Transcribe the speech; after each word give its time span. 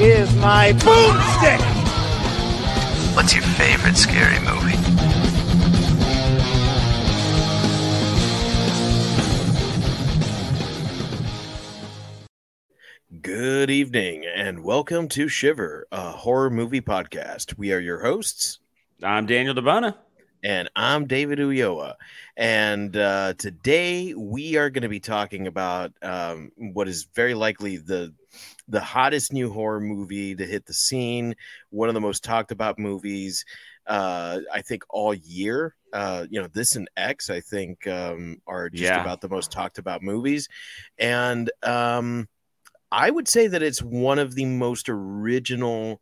is 0.00 0.34
my 0.36 0.72
boomstick. 0.72 1.60
What's 3.14 3.34
your 3.34 3.44
favorite 3.44 3.96
scary 3.96 4.38
movie? 4.40 4.78
Good 13.20 13.70
evening 13.70 14.24
and 14.24 14.64
welcome 14.64 15.08
to 15.08 15.28
Shiver, 15.28 15.86
a 15.92 16.10
horror 16.12 16.50
movie 16.50 16.80
podcast. 16.80 17.56
We 17.58 17.72
are 17.72 17.78
your 17.78 18.02
hosts, 18.02 18.58
I'm 19.02 19.26
Daniel 19.26 19.54
DeBona. 19.54 19.94
and 20.42 20.70
I'm 20.74 21.06
David 21.06 21.38
Uyoa. 21.38 21.94
And 22.36 22.96
uh, 22.96 23.34
today 23.34 24.14
we 24.14 24.56
are 24.56 24.70
going 24.70 24.82
to 24.82 24.88
be 24.88 25.00
talking 25.00 25.46
about 25.46 25.92
um, 26.02 26.50
what 26.56 26.88
is 26.88 27.04
very 27.14 27.34
likely 27.34 27.76
the 27.76 28.14
the 28.68 28.80
hottest 28.80 29.32
new 29.32 29.52
horror 29.52 29.80
movie 29.80 30.34
to 30.34 30.46
hit 30.46 30.66
the 30.66 30.74
scene, 30.74 31.34
one 31.70 31.88
of 31.88 31.94
the 31.94 32.00
most 32.00 32.22
talked 32.24 32.52
about 32.52 32.78
movies, 32.78 33.44
uh, 33.86 34.40
I 34.52 34.62
think 34.62 34.82
all 34.88 35.14
year. 35.14 35.74
Uh, 35.92 36.26
you 36.30 36.40
know, 36.40 36.48
this 36.48 36.76
and 36.76 36.88
X, 36.96 37.28
I 37.28 37.40
think, 37.40 37.86
um, 37.86 38.40
are 38.46 38.70
just 38.70 38.90
Yeah. 38.90 39.00
about 39.02 39.20
the 39.20 39.28
most 39.28 39.52
talked 39.52 39.78
about 39.78 40.02
movies, 40.02 40.48
and 40.96 41.50
um, 41.62 42.28
I 42.90 43.10
would 43.10 43.28
say 43.28 43.46
that 43.46 43.62
it's 43.62 43.82
one 43.82 44.18
of 44.18 44.34
the 44.34 44.44
most 44.46 44.88
original 44.88 46.00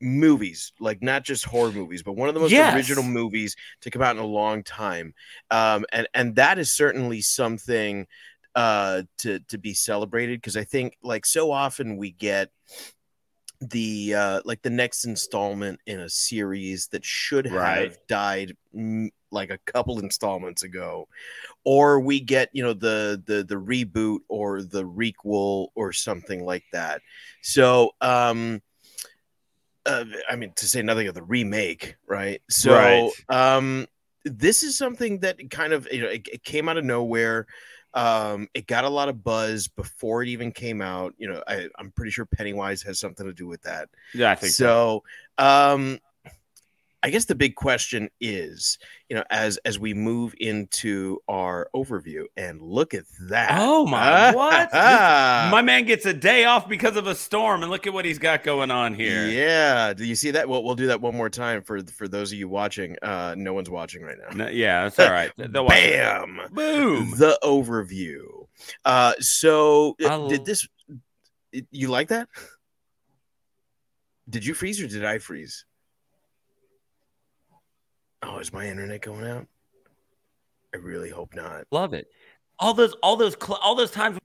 movies, 0.00 0.72
like 0.80 1.02
not 1.02 1.24
just 1.24 1.44
horror 1.44 1.72
movies, 1.72 2.02
but 2.02 2.12
one 2.12 2.28
of 2.28 2.34
the 2.34 2.40
most 2.40 2.52
Yes. 2.52 2.74
original 2.74 3.04
movies 3.04 3.56
to 3.80 3.90
come 3.90 4.02
out 4.02 4.16
in 4.16 4.22
a 4.22 4.26
long 4.26 4.62
time. 4.62 5.14
Um, 5.50 5.86
and 5.92 6.06
and 6.14 6.36
that 6.36 6.58
is 6.58 6.70
certainly 6.70 7.20
something 7.20 8.06
uh 8.54 9.02
to 9.18 9.40
to 9.40 9.58
be 9.58 9.74
celebrated 9.74 10.40
because 10.40 10.56
I 10.56 10.64
think 10.64 10.96
like 11.02 11.26
so 11.26 11.50
often 11.50 11.96
we 11.96 12.12
get 12.12 12.50
the 13.60 14.14
uh 14.14 14.40
like 14.44 14.62
the 14.62 14.70
next 14.70 15.04
installment 15.04 15.80
in 15.86 16.00
a 16.00 16.08
series 16.08 16.88
that 16.88 17.04
should 17.04 17.46
have 17.46 17.56
Right. 17.56 17.96
died 18.08 18.56
mm, 18.76 19.08
like 19.30 19.50
a 19.50 19.58
couple 19.64 19.98
installments 20.00 20.62
ago 20.62 21.08
or 21.64 22.00
we 22.00 22.20
get 22.20 22.50
you 22.52 22.62
know 22.62 22.74
the 22.74 23.22
the 23.26 23.42
the 23.44 23.54
reboot 23.54 24.18
or 24.28 24.62
the 24.62 24.84
requel 24.84 25.68
or 25.74 25.92
something 25.92 26.44
like 26.44 26.64
that 26.72 27.00
so 27.42 27.90
um 28.00 28.60
uh, 29.86 30.04
i 30.28 30.36
mean 30.36 30.52
to 30.56 30.66
say 30.66 30.82
nothing 30.82 31.08
of 31.08 31.14
the 31.14 31.22
remake 31.22 31.96
right 32.06 32.42
so 32.50 32.70
Right. 32.70 33.10
um 33.28 33.86
this 34.24 34.62
is 34.62 34.76
something 34.76 35.20
that 35.20 35.38
kind 35.50 35.72
of 35.72 35.86
you 35.92 36.00
know 36.02 36.08
it, 36.08 36.26
it 36.32 36.44
came 36.44 36.68
out 36.68 36.76
of 36.78 36.84
nowhere 36.84 37.46
um 37.94 38.48
it 38.54 38.66
got 38.66 38.84
a 38.84 38.88
lot 38.88 39.08
of 39.08 39.22
buzz 39.22 39.68
before 39.68 40.22
it 40.22 40.28
even 40.28 40.50
came 40.52 40.82
out 40.82 41.14
you 41.16 41.28
know 41.28 41.42
I, 41.46 41.68
i'm 41.78 41.92
pretty 41.92 42.10
sure 42.10 42.26
pennywise 42.26 42.82
has 42.82 42.98
something 43.00 43.26
to 43.26 43.32
do 43.32 43.46
with 43.46 43.62
that 43.62 43.88
Yeah, 44.12 44.30
I 44.30 44.34
think 44.36 44.52
so. 44.52 44.80
so 45.38 45.44
um 45.44 45.98
i 47.04 47.10
guess 47.10 47.26
the 47.26 47.34
big 47.34 47.54
question 47.54 48.08
is 48.20 48.78
you 49.08 49.14
know 49.16 49.22
as 49.30 49.58
as 49.64 49.78
we 49.78 49.92
move 49.94 50.34
into 50.40 51.18
our 51.28 51.68
overview 51.76 52.24
and 52.36 52.60
look 52.62 52.94
at 52.94 53.04
that 53.28 53.50
Oh 53.52 53.86
my! 53.86 54.32
What? 54.34 54.70
This- 54.72 55.52
my 55.52 55.60
man 55.62 55.84
gets 55.84 56.06
a 56.06 56.14
day 56.14 56.44
off 56.46 56.68
because 56.68 56.96
of 56.96 57.06
a 57.06 57.14
storm, 57.14 57.62
and 57.62 57.70
look 57.70 57.86
at 57.86 57.92
what 57.92 58.04
he's 58.04 58.18
got 58.18 58.42
going 58.42 58.70
on 58.70 58.94
here. 58.94 59.26
yeah 59.28 59.92
do 59.92 60.04
you 60.04 60.14
see 60.16 60.30
that 60.32 60.48
well 60.48 60.64
we'll 60.64 60.74
do 60.74 60.86
that 60.88 61.00
one 61.00 61.14
more 61.14 61.30
time 61.30 61.62
for 61.62 61.82
for 61.84 62.08
those 62.08 62.32
of 62.32 62.38
you 62.38 62.48
watching 62.48 62.96
uh 63.02 63.34
no 63.36 63.52
one's 63.52 63.70
watching 63.70 64.02
right 64.02 64.16
now 64.18 64.34
No, 64.44 64.48
yeah, 64.50 64.84
that's 64.84 64.98
all 64.98 65.12
right. 65.12 65.30
Bam 65.36 66.40
Boom. 66.52 67.10
the 67.18 67.38
overview 67.44 68.46
uh 68.84 69.12
so 69.20 69.94
uh, 70.02 70.08
I'll- 70.08 70.28
did 70.28 70.44
this 70.44 70.66
you 71.70 71.88
like 71.88 72.08
that 72.08 72.28
did 74.28 74.44
you 74.46 74.54
freeze 74.54 74.80
or 74.80 74.86
did 74.86 75.04
i 75.04 75.18
freeze 75.18 75.64
oh 78.24 78.38
is 78.38 78.52
my 78.52 78.66
internet 78.66 79.02
going 79.02 79.26
out 79.26 79.46
i 80.74 80.76
really 80.78 81.10
hope 81.10 81.34
not 81.34 81.64
Love 81.70 81.92
it. 81.94 82.06
All 82.58 82.72
those, 82.74 82.94
all 83.02 83.16
those, 83.16 83.36
cl- 83.40 83.58
all 83.62 83.74
those 83.74 83.90
times. 83.90 84.18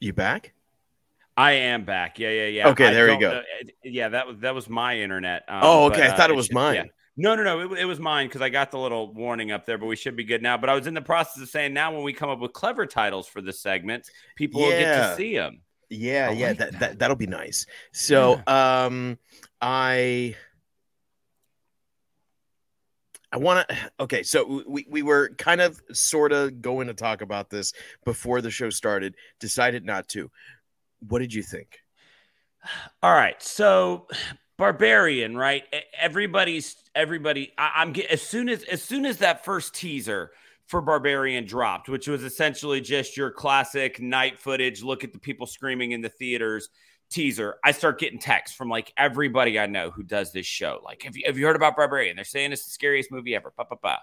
you 0.00 0.12
back 0.12 0.52
I 1.34 1.52
am 1.52 1.86
back. 1.86 2.18
Yeah, 2.18 2.28
yeah, 2.28 2.46
yeah. 2.48 2.68
Okay, 2.68 2.88
I 2.88 2.92
there 2.92 3.10
you 3.10 3.18
go. 3.18 3.30
know- 3.32 3.42
it- 3.62 3.74
Yeah, 3.84 4.10
that 4.10 4.26
was 4.26 4.36
that 4.40 4.54
was 4.54 4.68
my 4.68 4.98
internet. 4.98 5.44
Um, 5.48 5.60
Oh, 5.62 5.88
but, 5.88 5.98
okay, 5.98 6.08
I 6.10 6.14
thought 6.14 6.28
it 6.28 6.34
it 6.34 6.36
was 6.36 6.46
should- 6.46 6.54
mine. 6.54 6.74
yeah. 6.74 6.84
No, 7.16 7.34
no, 7.34 7.42
no. 7.42 7.72
It, 7.72 7.80
it 7.80 7.84
was 7.86 7.98
mine 7.98 8.26
because 8.26 8.42
I 8.42 8.50
got 8.50 8.70
the 8.70 8.78
little 8.78 9.14
warning 9.14 9.50
up 9.50 9.64
there, 9.64 9.78
but 9.78 9.86
we 9.86 9.96
should 9.96 10.14
be 10.14 10.24
good 10.24 10.42
now. 10.42 10.58
But 10.58 10.68
I 10.68 10.74
was 10.74 10.86
in 10.86 10.92
the 10.92 11.00
process 11.00 11.42
of 11.42 11.48
saying 11.48 11.72
now 11.72 11.90
when 11.94 12.02
we 12.02 12.12
come 12.12 12.28
up 12.28 12.38
with 12.38 12.52
clever 12.52 12.84
titles 12.84 13.26
for 13.28 13.40
the 13.40 13.52
segments, 13.52 14.10
people 14.36 14.60
will 14.60 14.70
get 14.72 15.10
to 15.10 15.16
see 15.16 15.34
them. 15.34 15.62
yeah 15.88 16.28
I 16.28 16.32
yeah 16.32 16.48
like 16.48 16.58
that, 16.58 16.72
that. 16.72 16.80
that 16.80 16.98
that'll 16.98 17.16
be 17.16 17.26
nice 17.26 17.64
so 17.92 18.40
um 18.46 19.18
i 19.62 20.34
I 23.32 23.38
want 23.38 23.68
to. 23.68 23.76
Okay, 24.00 24.22
so 24.22 24.62
we, 24.66 24.86
we 24.88 25.02
were 25.02 25.30
kind 25.38 25.60
of 25.60 25.80
sort 25.92 26.32
of 26.32 26.60
going 26.60 26.88
to 26.88 26.94
talk 26.94 27.22
about 27.22 27.50
this 27.50 27.72
before 28.04 28.40
the 28.40 28.50
show 28.50 28.70
started. 28.70 29.14
Decided 29.40 29.84
not 29.84 30.08
to. 30.08 30.30
What 31.08 31.20
did 31.20 31.32
you 31.32 31.42
think? 31.42 31.78
All 33.02 33.14
right, 33.14 33.40
so 33.42 34.08
barbarian, 34.58 35.36
right? 35.36 35.64
Everybody's 35.98 36.76
everybody. 36.94 37.52
I, 37.56 37.72
I'm 37.76 37.94
as 38.10 38.22
soon 38.22 38.48
as 38.48 38.64
as 38.64 38.82
soon 38.82 39.06
as 39.06 39.18
that 39.18 39.44
first 39.44 39.74
teaser 39.74 40.32
for 40.66 40.80
barbarian 40.80 41.44
dropped, 41.44 41.88
which 41.88 42.08
was 42.08 42.22
essentially 42.22 42.80
just 42.80 43.16
your 43.16 43.30
classic 43.30 44.00
night 44.00 44.38
footage. 44.38 44.82
Look 44.82 45.04
at 45.04 45.12
the 45.12 45.18
people 45.18 45.46
screaming 45.46 45.92
in 45.92 46.00
the 46.00 46.08
theaters. 46.08 46.68
Teaser. 47.12 47.56
I 47.64 47.72
start 47.72 47.98
getting 48.00 48.18
texts 48.18 48.56
from 48.56 48.68
like 48.68 48.92
everybody 48.96 49.58
I 49.58 49.66
know 49.66 49.90
who 49.90 50.02
does 50.02 50.32
this 50.32 50.46
show. 50.46 50.80
Like, 50.84 51.02
have 51.02 51.16
you 51.16 51.24
have 51.26 51.38
you 51.38 51.46
heard 51.46 51.56
about 51.56 51.76
Barbarian? 51.76 52.16
They're 52.16 52.24
saying 52.24 52.52
it's 52.52 52.64
the 52.64 52.70
scariest 52.70 53.10
movie 53.12 53.34
ever. 53.34 53.50
Pa, 53.50 53.64
pa, 53.64 53.76
pa. 53.76 54.00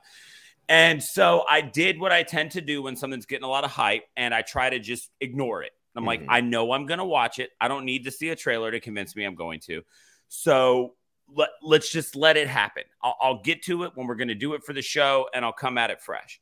And 0.68 1.02
so 1.04 1.44
I 1.50 1.62
did 1.62 2.00
what 2.00 2.12
I 2.12 2.22
tend 2.24 2.52
to 2.52 2.62
do 2.62 2.84
when 2.84 2.96
something's 2.96 3.26
getting 3.26 3.44
a 3.44 3.50
lot 3.50 3.64
of 3.64 3.72
hype, 3.72 4.04
and 4.16 4.34
I 4.34 4.44
try 4.44 4.70
to 4.70 4.80
just 4.80 5.10
ignore 5.20 5.64
it. 5.64 5.72
I'm 5.96 6.06
like, 6.06 6.22
Mhm. 6.22 6.28
I 6.30 6.42
know 6.42 6.72
I'm 6.72 6.86
going 6.86 7.00
to 7.00 7.06
watch 7.06 7.40
it. 7.40 7.50
I 7.60 7.68
don't 7.68 7.86
need 7.86 8.06
to 8.06 8.12
see 8.12 8.30
a 8.30 8.36
trailer 8.36 8.70
to 8.70 8.80
convince 8.80 9.16
me 9.16 9.26
I'm 9.26 9.34
going 9.36 9.60
to. 9.62 9.82
So 10.28 10.94
let, 11.36 11.50
let's 11.64 11.92
just 11.92 12.16
let 12.16 12.38
it 12.38 12.48
happen. 12.48 12.84
I'll, 13.02 13.18
I'll 13.20 13.42
get 13.42 13.64
to 13.64 13.84
it 13.84 13.92
when 13.96 14.06
we're 14.06 14.16
going 14.16 14.28
to 14.30 14.36
do 14.36 14.54
it 14.54 14.64
for 14.64 14.74
the 14.74 14.84
show, 14.84 15.28
and 15.34 15.44
I'll 15.44 15.52
come 15.52 15.78
at 15.80 15.90
it 15.90 16.02
fresh. 16.02 16.40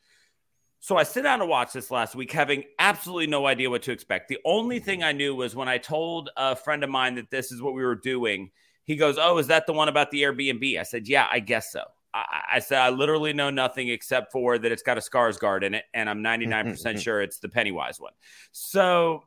So 0.80 0.96
I 0.96 1.04
sit 1.04 1.24
down 1.24 1.40
to 1.40 1.46
watch 1.46 1.74
this 1.74 1.90
last 1.90 2.16
week, 2.16 2.32
having 2.32 2.64
absolutely 2.80 3.28
no 3.28 3.48
idea 3.48 3.70
what 3.70 3.82
to 3.84 3.92
expect. 3.92 4.28
The 4.28 4.38
only 4.46 4.78
mm-hmm. 4.78 4.86
thing 4.86 5.04
I 5.04 5.12
knew 5.12 5.36
was 5.36 5.56
when 5.56 5.68
I 5.68 5.78
told 5.78 6.30
a 6.38 6.56
friend 6.56 6.84
of 6.84 6.90
mine 6.90 7.16
that 7.16 7.32
this 7.32 7.52
is 7.52 7.62
what 7.62 7.74
we 7.74 7.84
were 7.84 7.96
doing. 7.96 8.52
He 8.84 8.96
goes, 8.96 9.18
"Oh, 9.20 9.38
is 9.38 9.48
that 9.48 9.66
the 9.66 9.74
one 9.74 9.90
about 9.90 10.12
the 10.12 10.24
Airbnb?" 10.24 10.80
I 10.80 10.84
said, 10.84 11.08
"Yeah, 11.08 11.28
I 11.30 11.40
guess 11.40 11.72
so." 11.72 11.84
I, 12.14 12.42
I 12.54 12.60
said, 12.60 12.80
"I 12.80 12.90
literally 12.90 13.34
know 13.34 13.50
nothing 13.50 13.90
except 13.90 14.32
for 14.32 14.58
that 14.58 14.72
it's 14.72 14.84
got 14.84 14.98
a 14.98 15.02
Skarsgård 15.02 15.64
in 15.64 15.74
it, 15.74 15.86
and 15.94 16.10
I'm 16.10 16.24
mm-hmm, 16.24 16.52
99% 16.52 16.74
mm-hmm. 16.74 16.98
sure 17.00 17.22
it's 17.22 17.40
the 17.40 17.50
Pennywise 17.50 18.00
one." 18.00 18.14
So 18.52 19.24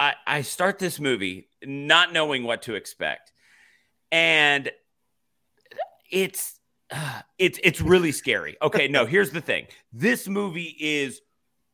I, 0.00 0.14
I 0.26 0.42
start 0.42 0.78
this 0.78 0.98
movie 0.98 1.48
not 1.62 2.12
knowing 2.12 2.44
what 2.44 2.62
to 2.62 2.74
expect, 2.74 3.32
and 4.10 4.70
it's 6.10 6.53
it's 7.38 7.58
it's 7.62 7.80
really 7.80 8.12
scary. 8.12 8.56
Okay, 8.62 8.88
no, 8.88 9.06
here's 9.06 9.30
the 9.30 9.40
thing. 9.40 9.66
This 9.92 10.28
movie 10.28 10.76
is 10.78 11.20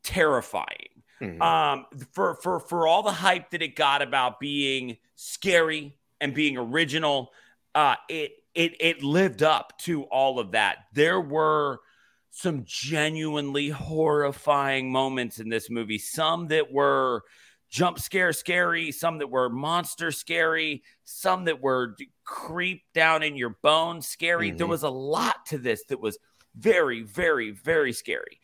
terrifying. 0.02 0.88
Mhm. 1.20 1.40
Um 1.43 1.87
for 2.12 2.37
for 2.37 2.61
for 2.61 2.87
all 2.87 3.02
the 3.02 3.12
hype 3.12 3.50
that 3.50 3.62
it 3.62 3.76
got 3.76 4.02
about 4.02 4.40
being 4.40 4.96
scary 5.17 5.96
and 6.20 6.34
being 6.34 6.56
original, 6.56 7.32
uh 7.75 7.96
it 8.08 8.32
it 8.55 8.75
it 8.81 9.02
lived 9.02 9.43
up 9.43 9.78
to 9.81 10.05
all 10.05 10.38
of 10.38 10.52
that. 10.52 10.87
There 10.94 11.20
were 11.20 11.81
some 12.31 12.62
genuinely 12.64 13.69
horrifying 13.69 14.90
moments 14.90 15.38
in 15.40 15.49
this 15.49 15.69
movie, 15.69 15.99
some 15.99 16.49
that 16.49 16.73
were 16.73 17.25
jump 17.70 17.99
scare 17.99 18.32
scary, 18.32 18.93
some 18.93 19.19
that 19.19 19.31
were 19.31 19.49
monster 19.49 20.11
scary, 20.12 20.82
some 21.05 21.44
that 21.44 21.61
were 21.62 21.96
creep 22.25 22.82
down 22.93 23.22
in 23.22 23.37
your 23.37 23.56
bones 23.62 24.06
scary. 24.08 24.50
There 24.50 24.67
Mhm. 24.67 24.70
was 24.70 24.82
a 24.82 24.90
lot 24.90 25.46
to 25.46 25.58
this 25.58 25.84
that 25.84 26.00
was 26.00 26.19
very, 26.55 27.02
very, 27.02 27.52
very 27.52 27.93
scary. 27.93 28.40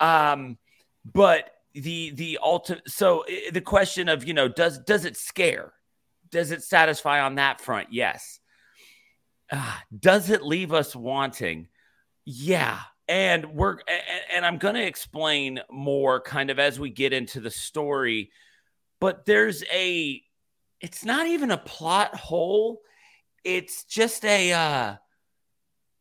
Um, 0.00 0.58
but 1.04 1.50
the 1.74 2.10
the 2.10 2.38
ultimate 2.42 2.88
so 2.90 3.24
the 3.52 3.60
question 3.60 4.08
of 4.08 4.24
you 4.26 4.34
know 4.34 4.48
does 4.48 4.78
does 4.80 5.04
it 5.04 5.16
scare 5.16 5.74
does 6.30 6.50
it 6.50 6.62
satisfy 6.64 7.20
on 7.20 7.36
that 7.36 7.60
front 7.60 7.92
yes 7.92 8.40
Ah, 9.52 9.82
does 9.96 10.30
it 10.30 10.42
leave 10.42 10.72
us 10.72 10.96
wanting 10.96 11.68
yeah 12.24 12.80
and 13.06 13.54
we're 13.54 13.78
and, 13.86 14.02
and 14.34 14.46
i'm 14.46 14.56
going 14.58 14.74
to 14.74 14.84
explain 14.84 15.60
more 15.70 16.20
kind 16.20 16.50
of 16.50 16.58
as 16.58 16.80
we 16.80 16.90
get 16.90 17.12
into 17.12 17.38
the 17.38 17.50
story 17.50 18.30
but 19.00 19.24
there's 19.26 19.62
a 19.72 20.22
it's 20.80 21.04
not 21.04 21.26
even 21.26 21.50
a 21.50 21.58
plot 21.58 22.14
hole 22.14 22.80
it's 23.44 23.84
just 23.84 24.24
a 24.24 24.52
uh 24.52 24.96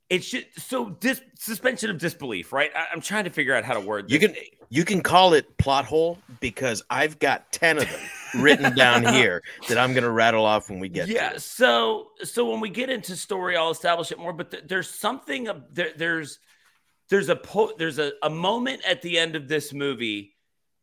it's 0.09 0.29
just 0.29 0.45
so 0.59 0.89
dis- 0.89 1.21
suspension 1.37 1.89
of 1.89 1.97
disbelief 1.97 2.53
right 2.53 2.71
I, 2.75 2.85
i'm 2.93 3.01
trying 3.01 3.25
to 3.25 3.29
figure 3.29 3.53
out 3.55 3.63
how 3.63 3.73
to 3.73 3.79
word 3.81 4.05
this. 4.07 4.13
You 4.13 4.19
can 4.27 4.35
you 4.69 4.83
can 4.83 5.01
call 5.01 5.33
it 5.33 5.57
plot 5.57 5.85
hole 5.85 6.17
because 6.41 6.83
I've 6.89 7.19
got 7.19 7.53
ten 7.53 7.77
of 7.77 7.89
them 7.89 8.41
written 8.43 8.75
down 8.75 9.05
here 9.13 9.41
that 9.69 9.77
I'm 9.77 9.93
gonna 9.93 10.11
rattle 10.11 10.43
off 10.45 10.69
when 10.69 10.79
we 10.81 10.89
get. 10.89 11.05
to 11.07 11.13
yeah 11.13 11.37
so 11.37 12.07
so 12.23 12.49
when 12.51 12.59
we 12.59 12.69
get 12.69 12.89
into 12.89 13.15
story 13.15 13.55
i'll 13.55 13.71
establish 13.71 14.11
it 14.11 14.19
more 14.19 14.33
but 14.33 14.51
th- 14.51 14.63
there's 14.67 14.89
something 14.89 15.47
of 15.47 15.63
there, 15.73 15.91
there's 15.95 16.39
there's 17.09 17.29
a 17.29 17.35
po- 17.37 17.71
there's 17.77 17.97
a, 17.99 18.11
a 18.21 18.29
moment 18.29 18.81
at 18.85 19.01
the 19.01 19.17
end 19.17 19.37
of 19.37 19.47
this 19.47 19.71
movie 19.71 20.35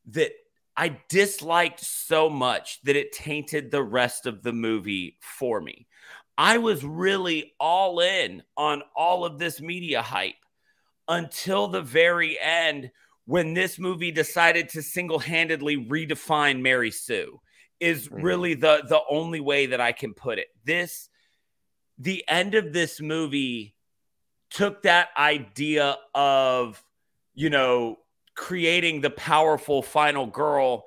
that 0.06 0.32
i 0.76 1.00
disliked 1.08 1.80
so 1.80 2.28
much 2.28 2.80
that 2.82 2.96
it 2.96 3.12
tainted 3.12 3.70
the 3.70 3.82
rest 3.82 4.26
of 4.26 4.42
the 4.42 4.52
movie 4.52 5.18
for 5.20 5.60
me 5.60 5.86
i 6.38 6.58
was 6.58 6.84
really 6.84 7.54
all 7.60 8.00
in 8.00 8.42
on 8.56 8.82
all 8.96 9.24
of 9.24 9.38
this 9.38 9.60
media 9.60 10.02
hype 10.02 10.34
until 11.08 11.68
the 11.68 11.82
very 11.82 12.38
end 12.40 12.90
when 13.26 13.54
this 13.54 13.78
movie 13.78 14.10
decided 14.10 14.68
to 14.68 14.82
single-handedly 14.82 15.76
redefine 15.86 16.60
mary 16.60 16.90
sue 16.90 17.40
is 17.80 18.08
Mhm. 18.08 18.22
really 18.22 18.54
the 18.54 18.84
the 18.88 19.00
only 19.10 19.40
way 19.40 19.66
that 19.66 19.80
I 19.80 19.92
can 19.92 20.14
put 20.14 20.38
it. 20.38 20.48
This 20.64 21.08
the 21.98 22.24
end 22.28 22.54
of 22.54 22.72
this 22.72 23.00
movie 23.00 23.76
took 24.50 24.82
that 24.82 25.08
idea 25.16 25.96
of 26.14 26.82
you 27.34 27.50
know 27.50 27.98
creating 28.34 29.00
the 29.00 29.10
powerful 29.10 29.82
final 29.82 30.26
girl 30.26 30.84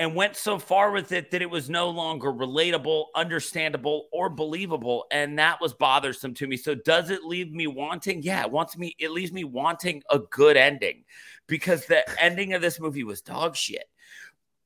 and 0.00 0.14
went 0.14 0.34
so 0.34 0.58
far 0.58 0.92
with 0.92 1.12
it 1.12 1.30
that 1.30 1.42
it 1.42 1.50
was 1.50 1.68
no 1.68 1.90
longer 1.90 2.32
relatable, 2.32 3.06
understandable, 3.14 4.08
or 4.12 4.30
believable, 4.30 5.04
and 5.10 5.38
that 5.38 5.60
was 5.60 5.74
bothersome 5.74 6.32
to 6.32 6.46
me. 6.46 6.56
So, 6.56 6.74
does 6.74 7.10
it 7.10 7.24
leave 7.24 7.52
me 7.52 7.66
wanting? 7.66 8.22
Yeah, 8.22 8.40
it 8.40 8.50
wants 8.50 8.78
me. 8.78 8.96
It 8.98 9.10
leaves 9.10 9.30
me 9.30 9.44
wanting 9.44 10.02
a 10.10 10.18
good 10.18 10.56
ending 10.56 11.04
because 11.46 11.84
the 11.84 12.02
ending 12.20 12.54
of 12.54 12.62
this 12.62 12.80
movie 12.80 13.04
was 13.04 13.20
dog 13.20 13.54
shit. 13.56 13.84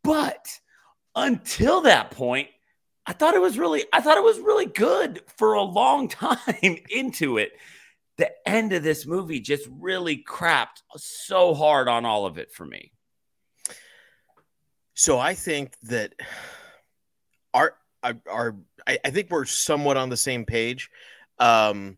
But 0.04 0.60
until 1.16 1.80
that 1.80 2.12
point, 2.12 2.48
I 3.04 3.12
thought 3.12 3.34
it 3.34 3.40
was 3.40 3.58
really, 3.58 3.84
I 3.92 4.00
thought 4.00 4.18
it 4.18 4.24
was 4.24 4.38
really 4.38 4.66
good 4.66 5.20
for 5.36 5.54
a 5.54 5.62
long 5.62 6.06
time 6.08 6.76
into 6.90 7.38
it. 7.38 7.52
The 8.16 8.30
end 8.46 8.72
of 8.72 8.82
this 8.82 9.06
movie 9.06 9.40
just 9.40 9.68
really 9.70 10.22
crapped 10.22 10.82
so 10.96 11.54
hard 11.54 11.88
on 11.88 12.04
all 12.04 12.26
of 12.26 12.38
it 12.38 12.52
for 12.52 12.64
me. 12.64 12.92
So 14.94 15.18
I 15.18 15.34
think 15.34 15.74
that 15.82 16.14
our 17.52 17.74
our, 18.02 18.56
I, 18.86 18.98
I 19.04 19.10
think 19.10 19.30
we're 19.30 19.46
somewhat 19.46 19.96
on 19.96 20.10
the 20.10 20.16
same 20.16 20.44
page. 20.44 20.90
Um, 21.38 21.96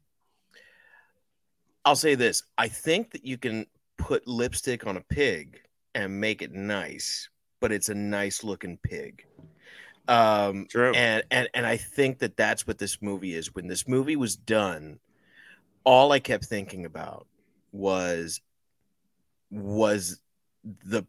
I'll 1.85 1.97
say 1.97 2.15
this: 2.15 2.43
I 2.57 2.69
think 2.69 3.13
that 3.13 3.25
you 3.25 3.37
can 3.37 3.67
put 3.99 4.27
lipstick 4.27 4.87
on 4.87 4.97
a 4.97 5.03
pig 5.03 5.61
and 5.95 6.21
make 6.21 6.43
it 6.43 6.53
nice, 6.53 7.29
but 7.61 7.73
it's 7.73 7.89
a 7.89 7.95
nice 7.95 8.45
looking 8.45 8.79
pig. 8.83 9.25
Um, 10.09 10.67
True. 10.71 10.93
and 10.95 11.25
and 11.31 11.49
and 11.55 11.67
I 11.67 11.77
think 11.77 12.21
that 12.21 12.37
that's 12.37 12.67
what 12.67 12.79
this 12.79 13.03
movie 13.03 13.35
is. 13.35 13.55
When 13.55 13.67
this 13.67 13.89
movie 13.89 14.17
was 14.17 14.37
done, 14.37 15.01
all 15.87 16.11
I 16.13 16.19
kept 16.19 16.45
thinking 16.45 16.85
about 16.85 17.27
was 17.73 18.41
was 19.51 20.21
the 20.85 21.07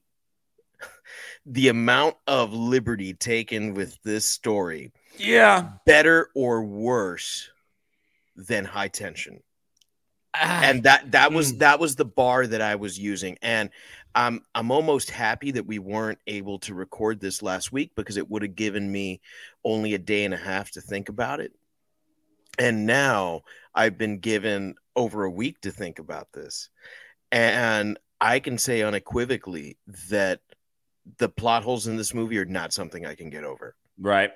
the 1.47 1.69
amount 1.69 2.15
of 2.27 2.53
liberty 2.53 3.13
taken 3.13 3.73
with 3.73 3.97
this 4.03 4.23
story 4.25 4.91
Yeah. 5.17 5.71
better 5.85 6.29
or 6.35 6.63
worse 6.63 7.49
than 8.35 8.63
high 8.63 8.89
tension 8.89 9.41
Ah, 10.35 10.61
and 10.63 10.83
that 10.83 11.11
that 11.13 11.31
was 11.31 11.53
Mm. 11.53 11.59
that 11.59 11.79
was 11.79 11.95
the 11.95 12.05
bar 12.05 12.45
that 12.45 12.61
I 12.61 12.75
was 12.75 12.99
using, 12.99 13.39
and 13.41 13.71
I'm 14.13 14.43
I'm 14.53 14.69
almost 14.69 15.09
happy 15.09 15.49
that 15.51 15.65
we 15.65 15.79
weren't 15.79 16.19
able 16.27 16.59
to 16.59 16.75
record 16.75 17.19
this 17.19 17.41
last 17.41 17.71
week 17.71 17.93
because 17.95 18.17
it 18.17 18.29
would 18.29 18.43
have 18.43 18.55
given 18.55 18.91
me 18.91 19.21
only 19.63 19.95
a 19.95 19.97
day 19.97 20.25
and 20.25 20.33
a 20.35 20.37
half 20.37 20.69
to 20.71 20.81
think 20.81 21.09
about 21.09 21.39
it, 21.39 21.53
and 22.59 22.85
now 22.85 23.41
I've 23.77 23.97
been 23.97 24.19
given 24.19 24.75
over 24.95 25.23
a 25.23 25.31
week 25.31 25.61
to 25.61 25.71
think 25.71 25.99
about 25.99 26.33
this, 26.33 26.69
and 27.31 27.97
I 28.19 28.39
can 28.39 28.57
say 28.57 28.81
unequivocally 28.81 29.77
that 30.09 30.41
the 31.19 31.29
plot 31.29 31.63
holes 31.63 31.87
in 31.87 31.95
this 31.95 32.13
movie 32.13 32.37
are 32.39 32.45
not 32.45 32.73
something 32.73 33.05
I 33.05 33.15
can 33.15 33.29
get 33.29 33.43
over. 33.43 33.75
right. 33.99 34.31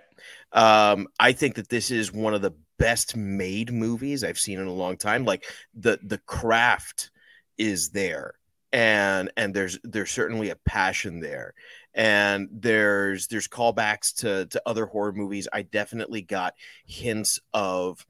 Um, 0.54 1.08
I 1.20 1.32
think 1.34 1.56
that 1.56 1.70
this 1.70 1.92
is 1.92 2.14
one 2.14 2.34
of 2.34 2.42
the 2.42 2.54
best 2.78 3.16
made 3.16 3.74
movies 3.74 4.24
I've 4.24 4.40
seen 4.40 4.60
in 4.60 4.68
a 4.68 4.74
long 4.74 4.98
time. 4.98 5.26
Like 5.26 5.46
the 5.74 6.00
the 6.04 6.20
craft 6.20 7.12
is 7.58 7.90
there, 7.90 8.36
and 8.72 9.32
and 9.36 9.54
there's 9.54 9.80
there's 9.84 10.12
certainly 10.12 10.52
a 10.52 10.56
passion 10.56 11.20
there, 11.20 11.54
and 11.94 12.48
there's 12.52 13.28
there's 13.28 13.48
callbacks 13.48 14.16
to 14.18 14.46
to 14.48 14.62
other 14.66 14.86
horror 14.86 15.14
movies. 15.14 15.48
I 15.52 15.64
definitely 15.64 16.22
got 16.22 16.56
hints 16.86 17.40
of 17.54 18.06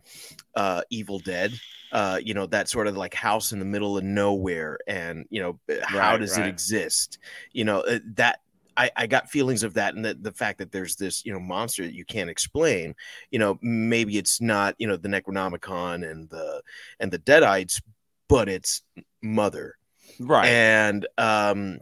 uh, 0.56 0.82
Evil 0.90 1.20
Dead. 1.20 1.54
Uh, 1.92 2.20
you 2.24 2.34
know 2.34 2.46
that 2.48 2.70
sort 2.70 2.88
of 2.88 2.96
like 2.96 3.14
house 3.14 3.52
in 3.52 3.60
the 3.60 3.66
middle 3.66 3.98
of 3.98 4.04
nowhere, 4.04 4.78
and 4.88 5.26
you 5.30 5.42
know 5.42 5.60
how 5.84 6.16
Right, 6.16 6.18
does 6.18 6.38
right. 6.38 6.46
it 6.46 6.48
exist? 6.48 7.20
You 7.52 7.66
know 7.66 7.82
uh, 7.82 8.00
that 8.16 8.40
I, 8.78 8.90
I 8.96 9.08
got 9.08 9.30
feelings 9.30 9.64
of 9.64 9.74
that 9.74 9.96
and 9.96 10.06
the, 10.06 10.14
the 10.14 10.32
fact 10.32 10.60
that 10.60 10.72
there's 10.72 10.96
this 10.96 11.26
you 11.26 11.34
know 11.34 11.40
monster 11.40 11.84
that 11.84 11.94
you 11.94 12.06
can't 12.06 12.30
explain 12.30 12.96
you 13.30 13.38
know 13.38 13.60
maybe 13.62 14.18
it's 14.18 14.40
not 14.40 14.76
you 14.78 14.88
know 14.88 14.96
the 14.96 15.10
necronomicon 15.10 16.10
and 16.10 16.30
the 16.30 16.62
and 17.00 17.12
the 17.12 17.20
deadites 17.20 17.82
but 18.30 18.48
it's 18.48 18.82
mother 19.22 19.76
Right. 20.20 20.48
and 20.48 21.06
um 21.18 21.80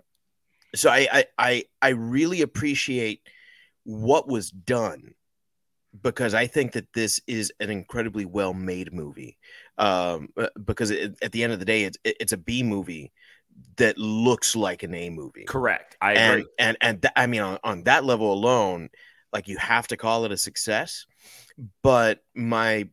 so 0.75 0.89
I, 0.89 1.07
I 1.11 1.25
i 1.37 1.63
i 1.81 1.89
really 1.89 2.41
appreciate 2.41 3.21
what 3.83 4.27
was 4.27 4.51
done 4.51 5.13
because 6.01 6.33
i 6.33 6.47
think 6.47 6.73
that 6.73 6.91
this 6.93 7.19
is 7.27 7.51
an 7.59 7.69
incredibly 7.69 8.25
well 8.25 8.53
made 8.53 8.93
movie 8.93 9.37
um 9.77 10.29
uh, 10.37 10.47
because 10.65 10.91
it, 10.91 11.17
at 11.21 11.31
the 11.31 11.43
end 11.43 11.53
of 11.53 11.59
the 11.59 11.65
day 11.65 11.83
it's 11.83 11.97
it's 12.03 12.33
a 12.33 12.37
b 12.37 12.63
movie 12.63 13.11
that 13.77 13.97
looks 13.97 14.55
like 14.55 14.83
an 14.83 14.93
a 14.93 15.09
movie 15.09 15.45
Correct. 15.45 15.97
I 16.01 16.13
and 16.13 16.39
agree. 16.41 16.51
and 16.59 16.77
and 16.81 17.01
th- 17.01 17.13
I 17.15 17.27
mean 17.27 17.41
on, 17.41 17.57
on 17.63 17.83
that 17.83 18.05
level 18.05 18.31
alone, 18.31 18.89
like 19.33 19.47
you 19.47 19.57
have 19.57 19.87
to 19.87 19.97
call 19.97 20.25
it 20.25 20.31
a 20.31 20.37
success. 20.37 21.05
But 21.83 22.23
my 22.35 22.87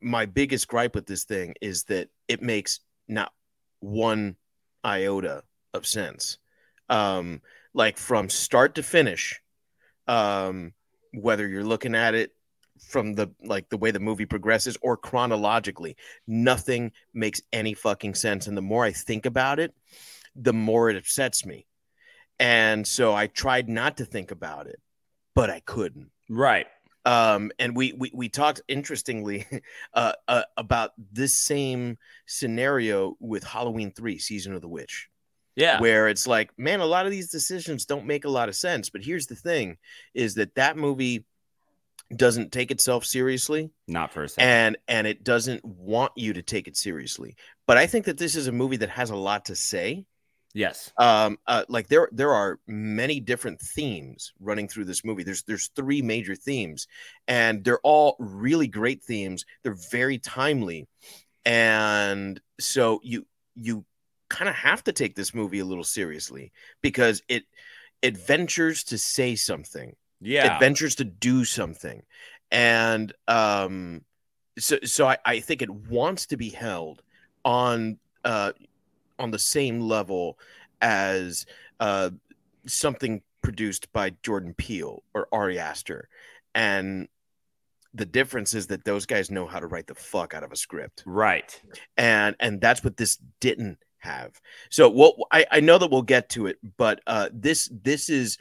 my 0.00 0.26
biggest 0.26 0.68
gripe 0.68 0.94
with 0.94 1.06
this 1.06 1.24
thing 1.24 1.54
is 1.60 1.84
that 1.84 2.08
it 2.28 2.42
makes 2.42 2.80
not 3.08 3.32
one 3.80 4.36
iota 4.84 5.44
of 5.72 5.86
sense. 5.86 6.38
Um, 6.92 7.40
like 7.74 7.96
from 7.96 8.28
start 8.28 8.74
to 8.74 8.82
finish, 8.82 9.40
um, 10.06 10.72
whether 11.12 11.48
you're 11.48 11.64
looking 11.64 11.94
at 11.94 12.14
it 12.14 12.32
from 12.88 13.14
the 13.14 13.30
like 13.42 13.68
the 13.68 13.78
way 13.78 13.90
the 13.90 14.00
movie 14.00 14.26
progresses 14.26 14.76
or 14.82 14.96
chronologically, 14.96 15.96
nothing 16.26 16.92
makes 17.14 17.40
any 17.52 17.74
fucking 17.74 18.14
sense. 18.14 18.46
And 18.46 18.56
the 18.56 18.62
more 18.62 18.84
I 18.84 18.92
think 18.92 19.26
about 19.26 19.58
it, 19.58 19.74
the 20.36 20.52
more 20.52 20.90
it 20.90 20.96
upsets 20.96 21.46
me. 21.46 21.66
And 22.38 22.86
so 22.86 23.14
I 23.14 23.28
tried 23.28 23.68
not 23.68 23.98
to 23.98 24.04
think 24.04 24.30
about 24.30 24.66
it, 24.66 24.80
but 25.34 25.50
I 25.50 25.60
couldn't. 25.60 26.10
Right. 26.28 26.66
Um, 27.04 27.50
and 27.58 27.74
we, 27.74 27.92
we 27.92 28.10
we 28.14 28.28
talked 28.28 28.62
interestingly 28.68 29.46
uh, 29.94 30.12
uh, 30.28 30.42
about 30.56 30.92
this 31.12 31.34
same 31.34 31.98
scenario 32.26 33.16
with 33.20 33.44
Halloween 33.44 33.92
three, 33.92 34.18
season 34.18 34.54
of 34.54 34.60
the 34.60 34.68
witch, 34.68 35.08
Yeah. 35.56 35.80
where 35.80 36.08
it's 36.08 36.26
like, 36.26 36.50
man, 36.58 36.80
a 36.80 36.86
lot 36.86 37.04
of 37.06 37.12
these 37.12 37.30
decisions 37.30 37.84
don't 37.86 38.06
make 38.06 38.24
a 38.24 38.30
lot 38.30 38.48
of 38.48 38.56
sense. 38.56 38.88
But 38.90 39.02
here's 39.04 39.26
the 39.26 39.36
thing: 39.36 39.76
is 40.14 40.34
that 40.36 40.54
that 40.54 40.76
movie 40.76 41.24
doesn't 42.14 42.52
take 42.52 42.70
itself 42.70 43.04
seriously 43.06 43.70
Not 43.88 44.12
for 44.12 44.24
a 44.24 44.28
second. 44.28 44.48
and 44.50 44.76
and 44.86 45.06
it 45.06 45.24
doesn't 45.24 45.64
want 45.64 46.12
you 46.14 46.34
to 46.34 46.42
take 46.42 46.68
it 46.68 46.76
seriously 46.76 47.36
but 47.66 47.78
i 47.78 47.86
think 47.86 48.04
that 48.04 48.18
this 48.18 48.36
is 48.36 48.48
a 48.48 48.52
movie 48.52 48.76
that 48.76 48.90
has 48.90 49.08
a 49.08 49.16
lot 49.16 49.46
to 49.46 49.56
say 49.56 50.04
yes. 50.52 50.92
um 50.98 51.38
uh, 51.46 51.64
like 51.70 51.88
there 51.88 52.10
there 52.12 52.34
are 52.34 52.58
many 52.66 53.18
different 53.18 53.62
themes 53.62 54.34
running 54.40 54.68
through 54.68 54.84
this 54.84 55.06
movie 55.06 55.22
there's 55.22 55.42
there's 55.44 55.70
three 55.74 56.02
major 56.02 56.34
themes 56.34 56.86
and 57.28 57.64
they're 57.64 57.80
all 57.82 58.16
really 58.18 58.68
great 58.68 59.02
themes 59.02 59.46
they're 59.62 59.78
very 59.90 60.18
timely 60.18 60.86
and 61.46 62.40
so 62.60 63.00
you 63.02 63.26
you 63.54 63.86
kind 64.32 64.48
of 64.48 64.54
have 64.54 64.82
to 64.84 64.92
take 64.92 65.14
this 65.14 65.34
movie 65.34 65.58
a 65.58 65.64
little 65.64 65.84
seriously 65.84 66.52
because 66.80 67.22
it 67.28 67.44
it 68.00 68.16
ventures 68.16 68.82
to 68.84 68.96
say 68.96 69.36
something 69.36 69.94
Yeah. 70.20 70.56
it 70.56 70.60
ventures 70.60 70.94
to 70.96 71.04
do 71.04 71.44
something 71.44 72.02
and 72.50 73.12
um 73.28 74.02
so 74.58 74.78
so 74.84 75.06
I, 75.06 75.18
I 75.24 75.40
think 75.40 75.60
it 75.60 75.70
wants 75.70 76.26
to 76.26 76.36
be 76.38 76.48
held 76.48 77.02
on 77.44 77.98
uh 78.24 78.52
on 79.18 79.30
the 79.30 79.38
same 79.38 79.80
level 79.80 80.38
as 80.80 81.44
uh 81.78 82.10
something 82.66 83.20
produced 83.42 83.92
by 83.92 84.10
jordan 84.22 84.54
peele 84.54 85.02
or 85.14 85.28
ari 85.32 85.58
aster 85.58 86.08
and 86.54 87.08
the 87.94 88.06
difference 88.06 88.54
is 88.54 88.68
that 88.68 88.84
those 88.84 89.04
guys 89.04 89.30
know 89.30 89.46
how 89.46 89.60
to 89.60 89.66
write 89.66 89.86
the 89.86 89.94
fuck 89.94 90.32
out 90.32 90.42
of 90.42 90.52
a 90.52 90.56
script 90.56 91.02
right. 91.06 91.60
and 91.98 92.34
and 92.40 92.60
that's 92.60 92.82
what 92.82 92.96
this 92.96 93.18
didn't 93.40 93.78
have 94.02 94.40
so 94.70 94.88
well, 94.88 95.14
I, 95.32 95.46
I 95.50 95.60
know 95.60 95.78
that 95.78 95.90
we'll 95.90 96.02
get 96.02 96.28
to 96.30 96.46
it 96.46 96.58
but 96.76 97.00
uh 97.06 97.28
this 97.32 97.70
this 97.82 98.08
is 98.08 98.38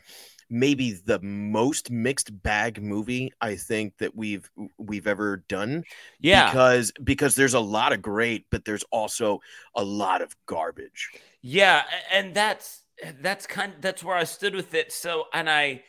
maybe 0.49 0.91
the 1.05 1.19
most 1.21 1.89
mixed 1.89 2.41
bag 2.43 2.81
movie 2.81 3.31
i 3.39 3.55
think 3.55 3.97
that 3.99 4.15
we've 4.15 4.49
we've 4.77 5.07
ever 5.07 5.45
done 5.47 5.83
Yeah. 6.19 6.49
because 6.49 6.91
because 7.03 7.35
there's 7.35 7.53
a 7.53 7.59
lot 7.59 7.93
of 7.93 8.01
great 8.01 8.45
but 8.49 8.65
there's 8.65 8.83
also 8.91 9.39
a 9.75 9.83
lot 9.83 10.21
of 10.21 10.35
garbage 10.47 11.09
Yeah, 11.41 11.83
and 12.11 12.33
that's 12.33 12.81
that's 13.21 13.47
kind 13.47 13.73
that's 13.81 14.03
where 14.03 14.15
I 14.15 14.25
stood 14.25 14.53
with 14.53 14.75
it. 14.75 14.91
So, 14.91 15.25
and 15.33 15.49
I, 15.49 15.81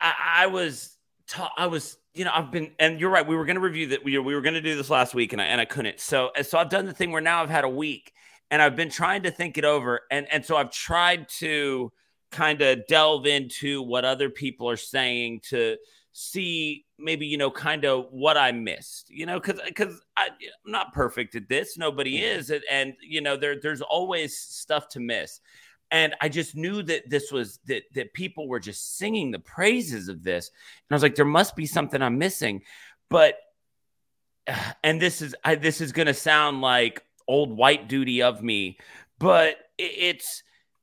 I, 0.00 0.14
I 0.38 0.46
was, 0.48 0.96
ta- 1.28 1.52
I 1.56 1.66
was, 1.68 1.96
you 2.14 2.24
know, 2.24 2.32
I've 2.34 2.50
been, 2.50 2.72
and 2.78 2.98
you're 3.00 3.10
right. 3.10 3.26
We 3.26 3.36
were 3.36 3.44
going 3.44 3.54
to 3.56 3.60
review 3.60 3.88
that. 3.88 4.04
We, 4.04 4.18
we 4.18 4.34
were 4.34 4.40
going 4.40 4.54
to 4.54 4.60
do 4.60 4.74
this 4.76 4.90
last 4.90 5.14
week, 5.14 5.32
and 5.32 5.40
I 5.40 5.44
and 5.44 5.60
I 5.60 5.64
couldn't. 5.64 6.00
So, 6.00 6.30
so 6.42 6.58
I've 6.58 6.70
done 6.70 6.86
the 6.86 6.92
thing 6.92 7.12
where 7.12 7.20
now 7.22 7.42
I've 7.42 7.50
had 7.50 7.64
a 7.64 7.68
week, 7.68 8.12
and 8.50 8.62
I've 8.62 8.76
been 8.76 8.90
trying 8.90 9.24
to 9.24 9.30
think 9.30 9.58
it 9.58 9.64
over, 9.64 10.02
and 10.10 10.26
and 10.30 10.44
so 10.44 10.56
I've 10.56 10.70
tried 10.70 11.28
to 11.40 11.92
kind 12.30 12.60
of 12.60 12.86
delve 12.86 13.26
into 13.26 13.82
what 13.82 14.04
other 14.04 14.28
people 14.28 14.68
are 14.68 14.76
saying 14.76 15.40
to 15.48 15.76
see 16.12 16.84
maybe 16.98 17.26
you 17.26 17.36
know 17.36 17.50
kind 17.50 17.84
of 17.84 18.06
what 18.10 18.36
I 18.36 18.52
missed, 18.52 19.10
you 19.10 19.26
know, 19.26 19.38
because 19.38 19.60
because 19.66 20.00
I'm 20.16 20.32
not 20.64 20.92
perfect 20.92 21.34
at 21.34 21.48
this, 21.48 21.76
nobody 21.76 22.18
is, 22.18 22.50
and, 22.50 22.62
and 22.70 22.94
you 23.02 23.20
know 23.20 23.36
there 23.36 23.60
there's 23.60 23.82
always 23.82 24.38
stuff 24.38 24.88
to 24.90 25.00
miss, 25.00 25.40
and 25.90 26.14
I 26.20 26.28
just 26.28 26.56
knew 26.56 26.82
that 26.84 27.08
this 27.10 27.30
was 27.30 27.58
that 27.66 27.82
that 27.94 28.14
people 28.14 28.48
were 28.48 28.60
just 28.60 28.96
singing 28.96 29.30
the 29.30 29.38
praises 29.40 30.08
of 30.08 30.22
this, 30.22 30.48
and 30.48 30.94
I 30.94 30.96
was 30.96 31.02
like, 31.02 31.16
there 31.16 31.24
must 31.24 31.56
be 31.56 31.66
something 31.66 32.00
I'm 32.00 32.18
missing, 32.18 32.62
but 33.10 33.34
and 34.84 35.00
this 35.00 35.20
is 35.20 35.34
I, 35.44 35.56
this 35.56 35.80
is 35.80 35.92
gonna 35.92 36.14
sound 36.14 36.60
like 36.60 37.02
old 37.28 37.56
white 37.56 37.88
duty 37.88 38.22
of 38.22 38.42
me, 38.42 38.78
but 39.18 39.56
it's 39.78 40.42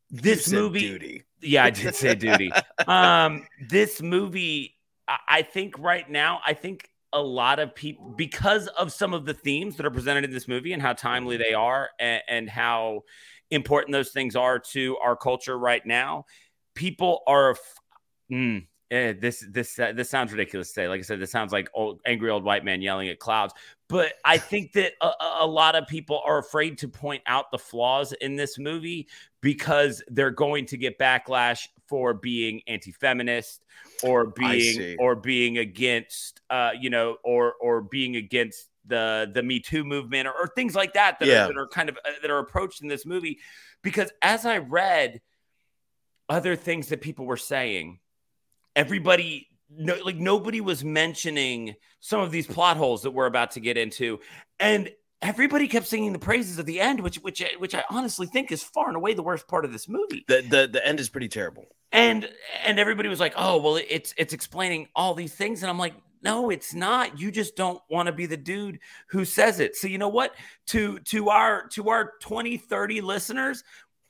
this 0.09 0.51
movie 0.51 0.79
duty 0.79 1.23
yeah, 1.43 1.65
I 1.65 1.69
did 1.69 1.95
say 1.95 2.15
duty. 2.15 2.51
um, 2.87 3.45
this 3.69 4.01
movie, 4.01 4.75
I- 5.07 5.41
think 5.43 5.77
right 5.77 6.09
now, 6.09 6.39
I 6.45 6.53
think 6.53 6.89
a 7.11 7.21
lot 7.21 7.59
of 7.59 7.75
people, 7.75 8.13
because 8.17 8.67
of 8.67 8.91
some 8.91 9.13
of 9.13 9.25
the 9.25 9.33
themes 9.33 9.77
that 9.77 9.85
are 9.85 9.91
presented 9.91 10.23
in 10.23 10.31
this 10.31 10.47
movie 10.47 10.73
and 10.73 10.81
how 10.81 10.93
timely 10.93 11.37
they 11.37 11.53
are 11.53 11.89
and, 11.99 12.23
and 12.27 12.49
how 12.49 13.01
important 13.51 13.93
those 13.93 14.11
things 14.11 14.35
are 14.35 14.57
to 14.57 14.97
our 14.97 15.15
culture 15.15 15.57
right 15.57 15.85
now, 15.85 16.25
people 16.73 17.21
are. 17.27 17.55
Mm, 18.31 18.65
eh, 18.91 19.13
this 19.19 19.45
this 19.49 19.77
uh, 19.79 19.91
this 19.93 20.09
sounds 20.09 20.31
ridiculous 20.31 20.69
to 20.69 20.73
say. 20.73 20.87
Like 20.87 20.99
I 20.99 21.03
said, 21.03 21.19
this 21.19 21.31
sounds 21.31 21.51
like 21.51 21.69
old 21.73 22.01
angry 22.05 22.29
old 22.29 22.43
white 22.43 22.63
man 22.65 22.81
yelling 22.81 23.09
at 23.09 23.19
clouds. 23.19 23.53
But 23.89 24.13
I 24.25 24.37
think 24.51 24.73
that 24.73 24.93
a, 25.01 25.07
a- 25.07 25.37
a 25.41 25.47
lot 25.47 25.75
of 25.75 25.87
people 25.87 26.21
are 26.25 26.37
afraid 26.39 26.77
to 26.79 26.87
point 26.87 27.23
out 27.27 27.51
the 27.51 27.57
flaws 27.59 28.13
in 28.13 28.35
this 28.35 28.57
movie 28.59 29.07
because 29.41 30.01
they're 30.07 30.31
going 30.31 30.65
to 30.67 30.77
get 30.77 30.97
backlash 30.97 31.67
for 31.87 32.13
being 32.13 32.61
anti-feminist 32.67 33.61
or 34.03 34.27
being 34.27 34.97
or 34.99 35.15
being 35.15 35.57
against 35.57 36.41
uh 36.49 36.71
you 36.79 36.89
know 36.89 37.17
or 37.23 37.53
or 37.61 37.81
being 37.81 38.15
against 38.15 38.69
the 38.85 39.29
the 39.33 39.43
me 39.43 39.59
too 39.59 39.83
movement 39.83 40.27
or, 40.27 40.31
or 40.33 40.47
things 40.55 40.75
like 40.75 40.93
that 40.93 41.19
that, 41.19 41.27
Yeah. 41.27 41.43
are, 41.43 41.47
that 41.47 41.57
are 41.57 41.67
kind 41.67 41.89
of 41.89 41.97
uh, 41.97 42.11
that 42.21 42.31
are 42.31 42.39
approached 42.39 42.81
in 42.81 42.87
this 42.87 43.05
movie 43.05 43.39
because 43.81 44.11
as 44.21 44.45
i 44.45 44.57
read 44.57 45.21
other 46.29 46.55
things 46.55 46.87
that 46.87 47.01
people 47.01 47.25
were 47.25 47.37
saying 47.37 47.99
everybody 48.75 49.47
no, 49.75 49.97
like 50.03 50.17
nobody 50.17 50.61
was 50.61 50.83
mentioning 50.83 51.75
some 51.99 52.21
of 52.21 52.31
these 52.31 52.45
plot 52.45 52.77
holes 52.77 53.03
that 53.03 53.11
we're 53.11 53.25
about 53.25 53.51
to 53.51 53.59
get 53.59 53.77
into. 53.77 54.19
And 54.59 54.91
everybody 55.21 55.67
kept 55.67 55.87
singing 55.87 56.13
the 56.13 56.19
praises 56.19 56.59
of 56.59 56.65
the 56.65 56.81
end 56.81 56.99
which 56.99 57.15
which 57.17 57.41
which 57.57 57.73
i 57.73 57.81
honestly 57.89 58.27
think 58.27 58.51
is 58.51 58.61
far 58.61 58.89
and 58.89 58.97
away 58.97 59.13
the 59.13 59.23
worst 59.23 59.47
part 59.47 59.65
of 59.65 59.71
this 59.71 59.87
movie. 59.87 60.25
The 60.27 60.45
the, 60.49 60.69
the 60.71 60.85
end 60.85 60.99
is 60.99 61.09
pretty 61.09 61.29
terrible. 61.29 61.65
And 61.91 62.29
and 62.65 62.79
everybody 62.79 63.09
was 63.09 63.19
like 63.19 63.33
oh 63.37 63.61
well 63.61 63.77
it's 63.77 64.13
it's 64.17 64.33
explaining 64.33 64.89
all 64.95 65.13
these 65.13 65.33
things. 65.33 65.63
And 65.63 65.69
i'm 65.69 65.79
like 65.79 65.93
no 66.23 66.49
it's 66.49 66.73
not. 66.73 67.19
You 67.19 67.31
just 67.31 67.55
don't 67.55 67.81
want 67.89 68.07
to 68.07 68.13
be 68.13 68.25
the 68.25 68.37
dude 68.37 68.79
who 69.07 69.25
says 69.25 69.59
it. 69.59 69.75
So 69.75 69.87
you 69.87 69.97
know 69.97 70.07
what? 70.07 70.33
To 70.67 70.99
to 70.99 71.29
our 71.29 71.67
to 71.69 71.89
our 71.89 72.13
20 72.21 72.57
30 72.57 73.01
listeners 73.01 73.63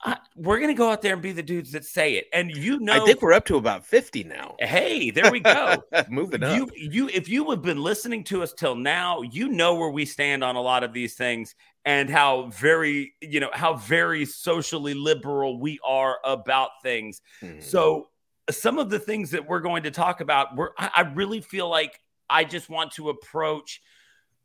uh, 0.05 0.15
we're 0.35 0.59
gonna 0.59 0.73
go 0.73 0.89
out 0.91 1.01
there 1.01 1.13
and 1.13 1.21
be 1.21 1.31
the 1.31 1.43
dudes 1.43 1.71
that 1.71 1.85
say 1.85 2.15
it 2.15 2.25
and 2.33 2.51
you 2.51 2.79
know 2.79 2.93
i 2.93 3.05
think 3.05 3.21
we're 3.21 3.33
up 3.33 3.45
to 3.45 3.55
about 3.57 3.85
50 3.85 4.23
now. 4.25 4.55
Hey 4.59 5.11
there 5.11 5.31
we 5.31 5.39
go. 5.39 5.75
Moving 6.09 6.43
up. 6.43 6.55
you 6.57 6.69
you 6.75 7.09
if 7.09 7.29
you 7.29 7.49
have 7.51 7.61
been 7.61 7.81
listening 7.81 8.23
to 8.25 8.43
us 8.43 8.53
till 8.53 8.75
now 8.75 9.21
you 9.21 9.49
know 9.49 9.75
where 9.75 9.89
we 9.89 10.05
stand 10.05 10.43
on 10.43 10.55
a 10.55 10.61
lot 10.61 10.83
of 10.83 10.93
these 10.93 11.15
things 11.15 11.55
and 11.85 12.09
how 12.09 12.47
very 12.47 13.13
you 13.21 13.39
know 13.39 13.49
how 13.53 13.75
very 13.75 14.25
socially 14.25 14.93
liberal 14.93 15.59
we 15.59 15.79
are 15.85 16.17
about 16.25 16.69
things. 16.81 17.21
Mhm. 17.41 17.61
so 17.61 18.09
some 18.49 18.77
of 18.79 18.89
the 18.89 18.99
things 18.99 19.31
that 19.31 19.47
we're 19.47 19.61
going 19.61 19.83
to 19.83 19.91
talk 19.91 20.19
about 20.19 20.55
we're 20.55 20.71
i, 20.77 20.89
I 20.97 21.01
really 21.13 21.39
feel 21.39 21.69
like 21.69 21.97
i 22.29 22.43
just 22.43 22.69
want 22.69 22.91
to 22.93 23.09
approach 23.09 23.81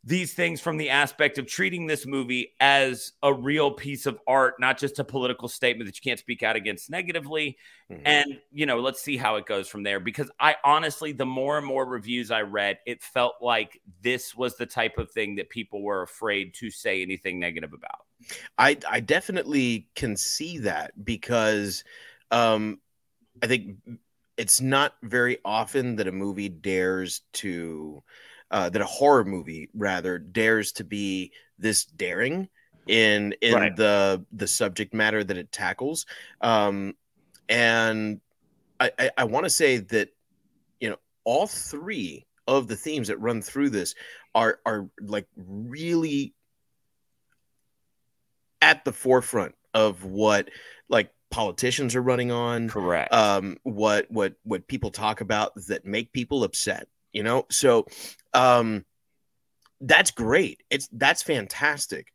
these 0.09 0.33
things 0.33 0.61
from 0.61 0.77
the 0.79 0.91
aspect 0.91 1.39
of 1.39 1.47
treating 1.47 1.87
this 1.87 2.07
movie 2.07 2.55
as 2.61 3.13
a 3.23 3.33
real 3.33 3.71
piece 3.71 4.07
of 4.07 4.19
art 4.27 4.55
not 4.59 4.79
just 4.79 4.99
a 4.99 5.05
political 5.05 5.49
statement 5.49 5.87
that 5.87 5.97
you 5.97 6.03
can't 6.09 6.21
speak 6.21 6.43
out 6.43 6.57
against 6.57 6.91
negatively. 6.91 7.59
Mhm. 7.91 8.03
and 8.05 8.41
you 8.53 8.67
know 8.67 8.79
let's 8.81 9.03
see 9.03 9.17
how 9.17 9.37
it 9.37 9.47
goes 9.47 9.69
from 9.69 9.83
there. 9.83 10.01
Because 10.01 10.31
i 10.41 10.57
honestly 10.65 11.13
the 11.13 11.27
more 11.27 11.59
and 11.59 11.67
more 11.67 11.85
reviews 11.87 12.31
i 12.31 12.43
read 12.43 12.79
it 12.87 13.03
felt 13.03 13.35
like 13.41 13.81
this 14.03 14.35
was 14.35 14.57
the 14.57 14.67
type 14.67 14.99
of 14.99 15.11
thing 15.11 15.37
that 15.37 15.51
people 15.51 15.83
were 15.83 16.03
afraid 16.03 16.55
to 16.55 16.71
say 16.71 17.03
anything 17.03 17.39
negative 17.39 17.73
about. 17.73 18.01
I 18.57 18.79
I 18.89 19.01
definitely 19.01 19.89
can 19.95 20.17
see 20.17 20.59
that 20.59 20.93
because 21.05 21.85
um 22.31 22.81
I 23.43 23.47
think 23.47 23.77
it's 24.37 24.61
not 24.61 24.95
very 25.03 25.39
often 25.45 25.97
that 25.97 26.09
a 26.09 26.13
movie 26.13 26.49
dares 26.49 27.23
to 27.35 28.03
uh 28.51 28.69
that 28.71 28.83
a 28.83 28.87
horror 28.87 29.25
movie 29.25 29.69
rather 29.75 30.19
dares 30.19 30.73
to 30.73 30.85
be 30.85 31.33
this 31.59 31.85
daring 31.85 32.49
in 32.87 33.35
in 33.43 33.55
Right. 33.55 33.77
the 33.77 34.25
the 34.33 34.47
subject 34.47 34.95
matter 34.95 35.23
that 35.23 35.37
it 35.37 35.53
tackles. 35.53 36.07
Um 36.41 36.95
and 37.49 38.21
I 38.81 38.93
I, 38.99 39.11
I 39.19 39.25
want 39.25 39.45
to 39.45 39.51
say 39.51 39.79
that 39.79 40.11
you 40.81 40.91
know 40.91 40.97
all 41.25 41.47
three 41.47 42.27
of 42.47 42.69
the 42.69 42.77
themes 42.77 43.09
that 43.09 43.19
run 43.21 43.43
through 43.43 43.71
this 43.71 43.95
are 44.35 44.61
are 44.65 44.89
like 45.01 45.27
really 45.37 46.35
at 48.61 48.85
the 48.85 48.93
forefront 48.93 49.55
of 49.75 50.05
what 50.05 50.49
like 50.89 51.11
politicians 51.31 51.95
are 51.95 52.03
running 52.03 52.31
on 52.31 52.69
correct 52.69 53.13
um 53.13 53.57
what 53.63 54.11
what 54.11 54.35
what 54.45 54.67
people 54.67 54.91
talk 54.91 55.21
about 55.21 55.53
that 55.69 55.85
make 55.85 56.13
people 56.13 56.43
upset 56.43 56.89
you 57.13 57.23
know? 57.23 57.47
So 57.51 57.87
um 58.35 58.85
that's 59.81 60.11
great. 60.11 60.63
It's 60.71 60.89
that's 60.93 61.23
fantastic. 61.23 62.09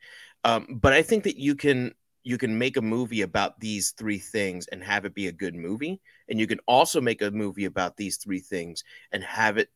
Um 0.43 0.79
but 0.81 0.93
i 0.93 1.01
think 1.01 1.23
that 1.23 1.37
you 1.37 1.55
can 1.55 1.93
you 2.23 2.37
can 2.37 2.57
make 2.57 2.77
a 2.77 2.81
movie 2.81 3.21
about 3.21 3.59
these 3.59 3.91
three 3.91 4.17
things 4.17 4.67
and 4.67 4.81
have 4.83 5.05
it 5.05 5.13
be 5.13 5.27
a 5.27 5.31
good 5.31 5.55
movie. 5.55 5.99
And 6.29 6.39
you 6.39 6.47
can 6.47 6.59
also 6.67 7.01
make 7.01 7.21
a 7.21 7.31
movie 7.31 7.65
about 7.65 7.97
these 7.97 8.17
three 8.17 8.39
things 8.39 8.83
and 9.11 9.23
have 9.23 9.57
it 9.57 9.69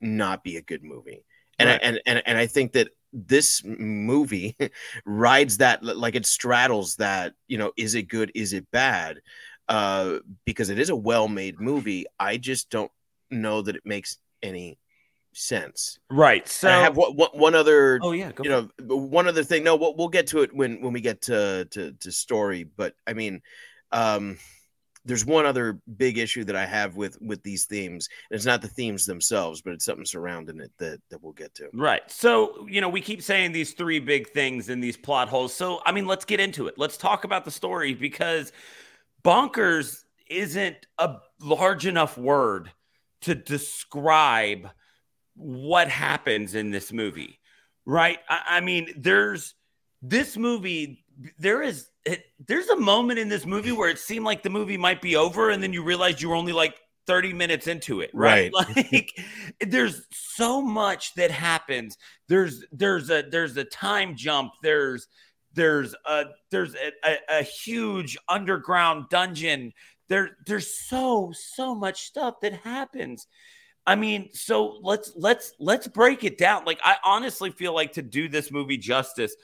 not 0.00 0.44
be 0.44 0.56
a 0.56 0.62
good 0.62 0.84
movie. 0.84 1.24
And 1.58 1.68
Right. 1.68 1.80
I, 1.82 1.86
and, 1.86 2.00
and 2.06 2.22
and 2.26 2.38
i 2.38 2.46
think 2.46 2.72
that 2.72 2.90
this 3.12 3.62
movie 3.64 4.56
rides 5.06 5.58
that 5.58 5.82
like 5.82 6.14
it 6.14 6.26
straddles 6.26 6.96
that 6.96 7.32
you 7.48 7.58
know 7.58 7.72
is 7.76 7.94
it 7.94 8.04
good 8.04 8.30
is 8.34 8.52
it 8.52 8.70
bad? 8.70 9.20
Uh 9.68 10.18
because 10.44 10.70
it 10.70 10.78
is 10.78 10.90
a 10.90 10.96
well-made 10.96 11.60
movie. 11.60 12.06
I 12.18 12.36
just 12.36 12.70
don't 12.70 12.90
know 13.30 13.62
that 13.62 13.76
it 13.76 13.82
makes 13.84 14.18
any 14.42 14.78
sense 15.32 15.98
right 16.10 16.48
so 16.48 16.68
And 16.68 16.76
i 16.76 16.80
have 16.80 16.96
one, 16.96 17.12
one- 17.14 17.54
other 17.54 18.00
oh 18.02 18.12
yeah 18.12 18.32
go 18.32 18.42
you 18.42 18.50
know 18.50 18.68
one 18.88 19.28
other 19.28 19.44
thing 19.44 19.62
no 19.62 19.76
we'll, 19.76 19.94
we'll 19.96 20.08
get 20.08 20.26
to 20.28 20.42
it 20.42 20.54
when 20.54 20.80
when 20.80 20.92
we 20.92 21.00
get 21.00 21.22
to, 21.22 21.66
to 21.70 21.92
to 21.92 22.12
story 22.12 22.64
but 22.64 22.94
i 23.06 23.12
mean 23.12 23.40
um 23.92 24.38
there's 25.04 25.24
one 25.24 25.46
other 25.46 25.80
big 25.96 26.18
issue 26.18 26.44
that 26.44 26.56
i 26.56 26.66
have 26.66 26.96
with 26.96 27.20
with 27.20 27.42
these 27.42 27.66
themes 27.66 28.08
and 28.30 28.36
it's 28.36 28.46
not 28.46 28.60
the 28.60 28.68
themes 28.68 29.06
themselves 29.06 29.62
but 29.62 29.72
it's 29.72 29.84
something 29.84 30.04
surrounding 30.04 30.60
it 30.60 30.72
that 30.78 31.00
that 31.10 31.22
we'll 31.22 31.32
get 31.32 31.54
to 31.54 31.68
Right. 31.72 32.02
So, 32.10 32.66
you 32.68 32.80
know, 32.80 32.88
we 32.88 33.00
keep 33.00 33.22
saying 33.22 33.52
these 33.52 33.72
three 33.72 34.00
big 34.00 34.30
things 34.30 34.68
in 34.68 34.80
these 34.80 34.96
plot 34.96 35.28
holes. 35.28 35.54
So, 35.54 35.80
I 35.86 35.92
mean, 35.92 36.06
let's 36.06 36.24
get 36.24 36.40
into 36.40 36.66
it. 36.66 36.74
Let's 36.76 36.96
talk 36.96 37.24
about 37.24 37.44
the 37.44 37.50
story 37.50 37.94
because 37.94 38.52
Bonkers 39.24 40.04
isn't 40.28 40.86
a 40.98 41.16
large 41.40 41.86
enough 41.86 42.18
word 42.18 42.70
to 43.22 43.34
describe 43.34 44.68
what 45.34 45.88
happens 45.88 46.54
in 46.54 46.70
this 46.70 46.92
movie, 46.92 47.38
right? 47.86 48.18
I, 48.28 48.42
I 48.48 48.60
mean, 48.60 48.92
there's 48.96 49.54
this 50.02 50.36
movie. 50.36 51.04
There 51.38 51.62
is 51.62 51.88
it, 52.04 52.24
there's 52.46 52.68
a 52.68 52.76
moment 52.76 53.18
in 53.18 53.28
this 53.28 53.44
movie 53.44 53.72
where 53.72 53.88
it 53.88 53.98
seemed 53.98 54.24
like 54.24 54.42
the 54.42 54.50
movie 54.50 54.76
might 54.76 55.02
be 55.02 55.16
over, 55.16 55.50
and 55.50 55.62
then 55.62 55.72
you 55.72 55.82
realize 55.82 56.22
you 56.22 56.28
were 56.28 56.36
only 56.36 56.52
like 56.52 56.76
30 57.08 57.32
minutes 57.32 57.66
into 57.66 58.00
it, 58.02 58.10
right? 58.12 58.52
Right. 58.54 58.86
Like 58.92 59.10
there's 59.60 60.06
so 60.12 60.60
much 60.60 61.14
that 61.14 61.30
happens. 61.30 61.96
There's 62.28 62.64
there's 62.70 63.10
a 63.10 63.22
there's 63.28 63.56
a 63.56 63.64
time 63.64 64.14
jump. 64.14 64.52
There's 64.62 65.08
there's 65.54 65.94
a 66.06 66.26
there's 66.50 66.74
a, 66.74 66.92
a, 67.04 67.40
a 67.40 67.42
huge 67.42 68.16
underground 68.28 69.06
dungeon. 69.10 69.72
There 70.08 70.36
there's 70.46 70.74
so 70.74 71.32
so 71.32 71.74
much 71.74 72.06
stuff 72.06 72.40
that 72.42 72.54
happens. 72.54 73.26
I 73.86 73.94
mean, 73.94 74.30
so 74.32 74.78
let's 74.82 75.12
let's 75.16 75.52
let's 75.58 75.86
break 75.86 76.24
it 76.24 76.38
down. 76.38 76.64
Like 76.64 76.80
I 76.82 76.96
honestly 77.04 77.50
feel 77.50 77.74
like 77.74 77.92
to 77.94 78.02
do 78.02 78.28
this 78.28 78.50
movie 78.50 78.76
justice, 78.76 79.34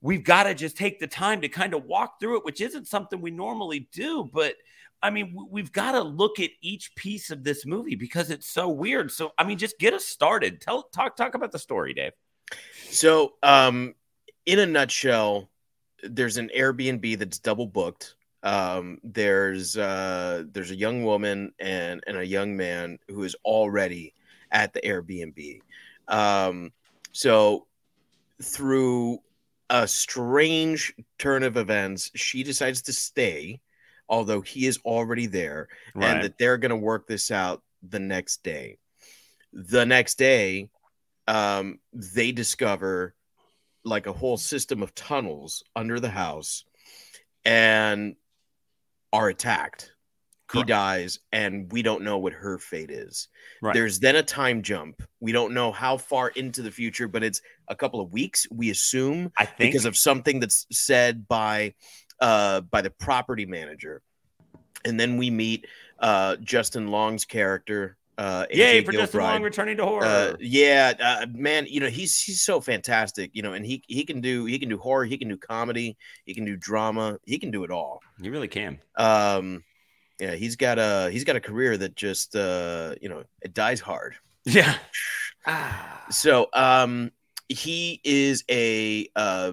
we've 0.00 0.24
got 0.24 0.44
to 0.44 0.54
just 0.54 0.76
take 0.76 1.00
the 1.00 1.06
time 1.06 1.40
to 1.40 1.48
kind 1.48 1.74
of 1.74 1.84
walk 1.84 2.20
through 2.20 2.38
it, 2.38 2.44
which 2.44 2.60
isn't 2.60 2.86
something 2.86 3.20
we 3.20 3.30
normally 3.30 3.88
do, 3.92 4.28
but 4.32 4.54
I 5.02 5.10
mean, 5.10 5.34
we've 5.50 5.72
got 5.72 5.92
to 5.92 6.02
look 6.02 6.40
at 6.40 6.50
each 6.60 6.94
piece 6.94 7.30
of 7.30 7.42
this 7.42 7.64
movie 7.64 7.94
because 7.94 8.30
it's 8.30 8.46
so 8.46 8.68
weird. 8.68 9.10
So, 9.10 9.32
I 9.38 9.44
mean, 9.44 9.56
just 9.56 9.78
get 9.78 9.94
us 9.94 10.04
started. 10.04 10.60
Tell 10.60 10.82
talk 10.84 11.16
talk 11.16 11.34
about 11.34 11.52
the 11.52 11.58
story, 11.58 11.94
Dave. 11.94 12.12
So, 12.90 13.34
um, 13.42 13.94
in 14.44 14.58
a 14.58 14.66
nutshell, 14.66 15.48
there's 16.02 16.36
an 16.36 16.50
Airbnb 16.56 17.18
that's 17.18 17.38
double 17.38 17.66
booked. 17.66 18.16
Um, 18.42 18.98
there's 19.02 19.76
uh, 19.76 20.44
there's 20.50 20.70
a 20.70 20.76
young 20.76 21.04
woman 21.04 21.52
and 21.58 22.02
and 22.06 22.16
a 22.16 22.26
young 22.26 22.56
man 22.56 22.98
who 23.08 23.22
is 23.24 23.36
already 23.44 24.14
at 24.50 24.72
the 24.72 24.80
Airbnb. 24.80 25.60
Um, 26.08 26.72
so 27.12 27.66
through 28.42 29.20
a 29.68 29.86
strange 29.86 30.94
turn 31.18 31.42
of 31.42 31.56
events, 31.56 32.10
she 32.14 32.42
decides 32.42 32.82
to 32.82 32.92
stay, 32.92 33.60
although 34.08 34.40
he 34.40 34.66
is 34.66 34.78
already 34.84 35.26
there, 35.26 35.68
and 35.94 36.24
that 36.24 36.38
they're 36.38 36.58
going 36.58 36.70
to 36.70 36.76
work 36.76 37.06
this 37.06 37.30
out 37.30 37.62
the 37.82 38.00
next 38.00 38.42
day. 38.42 38.78
The 39.52 39.84
next 39.84 40.16
day, 40.16 40.70
um, 41.28 41.78
they 41.92 42.32
discover 42.32 43.14
like 43.84 44.06
a 44.06 44.12
whole 44.12 44.36
system 44.36 44.82
of 44.82 44.94
tunnels 44.94 45.62
under 45.74 46.00
the 46.00 46.10
house 46.10 46.64
and 47.44 48.16
are 49.12 49.28
attacked. 49.28 49.92
He 50.52 50.64
dies, 50.64 51.20
and 51.30 51.70
we 51.70 51.80
don't 51.82 52.02
know 52.02 52.18
what 52.18 52.32
her 52.32 52.58
fate 52.58 52.90
is. 52.90 53.28
Right. 53.62 53.72
There's 53.72 54.00
then 54.00 54.16
a 54.16 54.22
time 54.24 54.62
jump. 54.62 55.00
We 55.20 55.30
don't 55.30 55.54
know 55.54 55.70
how 55.70 55.96
far 55.96 56.30
into 56.30 56.60
the 56.60 56.72
future, 56.72 57.06
but 57.06 57.22
it's 57.22 57.40
a 57.68 57.76
couple 57.76 58.00
of 58.00 58.12
weeks, 58.12 58.48
we 58.50 58.70
assume, 58.70 59.30
I 59.38 59.44
think 59.44 59.70
because 59.70 59.84
of 59.84 59.96
something 59.96 60.40
that's 60.40 60.66
said 60.72 61.28
by 61.28 61.74
uh 62.18 62.62
by 62.62 62.82
the 62.82 62.90
property 62.90 63.46
manager. 63.46 64.02
And 64.84 64.98
then 64.98 65.18
we 65.18 65.30
meet 65.30 65.68
uh 66.00 66.34
Justin 66.36 66.88
Long's 66.88 67.24
character, 67.24 67.96
uh 68.20 68.44
Yay 68.50 68.82
AJ 68.82 68.84
for 68.84 68.92
Justin 68.92 69.20
Gilbride. 69.20 69.32
Long 69.32 69.42
returning 69.42 69.76
to 69.78 69.86
horror. 69.86 70.04
Uh, 70.04 70.36
yeah, 70.40 70.92
uh, 71.00 71.26
man, 71.32 71.66
you 71.68 71.80
know 71.80 71.88
he's 71.88 72.20
he's 72.20 72.42
so 72.42 72.60
fantastic, 72.60 73.30
you 73.32 73.40
know, 73.42 73.54
and 73.54 73.64
he 73.64 73.82
he 73.86 74.04
can 74.04 74.20
do 74.20 74.44
he 74.44 74.58
can 74.58 74.68
do 74.68 74.76
horror, 74.76 75.06
he 75.06 75.16
can 75.16 75.28
do 75.28 75.38
comedy, 75.38 75.96
he 76.26 76.34
can 76.34 76.44
do 76.44 76.54
drama, 76.54 77.18
he 77.24 77.38
can 77.38 77.50
do 77.50 77.64
it 77.64 77.70
all. 77.70 78.00
He 78.20 78.28
really 78.28 78.48
can. 78.48 78.78
Um, 78.96 79.64
yeah, 80.20 80.34
he's 80.34 80.56
got 80.56 80.78
a 80.78 81.08
he's 81.10 81.24
got 81.24 81.36
a 81.36 81.40
career 81.40 81.78
that 81.78 81.96
just 81.96 82.36
uh, 82.36 82.94
you 83.00 83.08
know 83.08 83.24
it 83.40 83.54
dies 83.54 83.80
hard. 83.80 84.16
Yeah. 84.44 84.76
Ah. 85.46 85.96
So 86.10 86.48
um, 86.52 87.12
he 87.48 88.00
is 88.02 88.42
a 88.50 89.08
uh, 89.14 89.52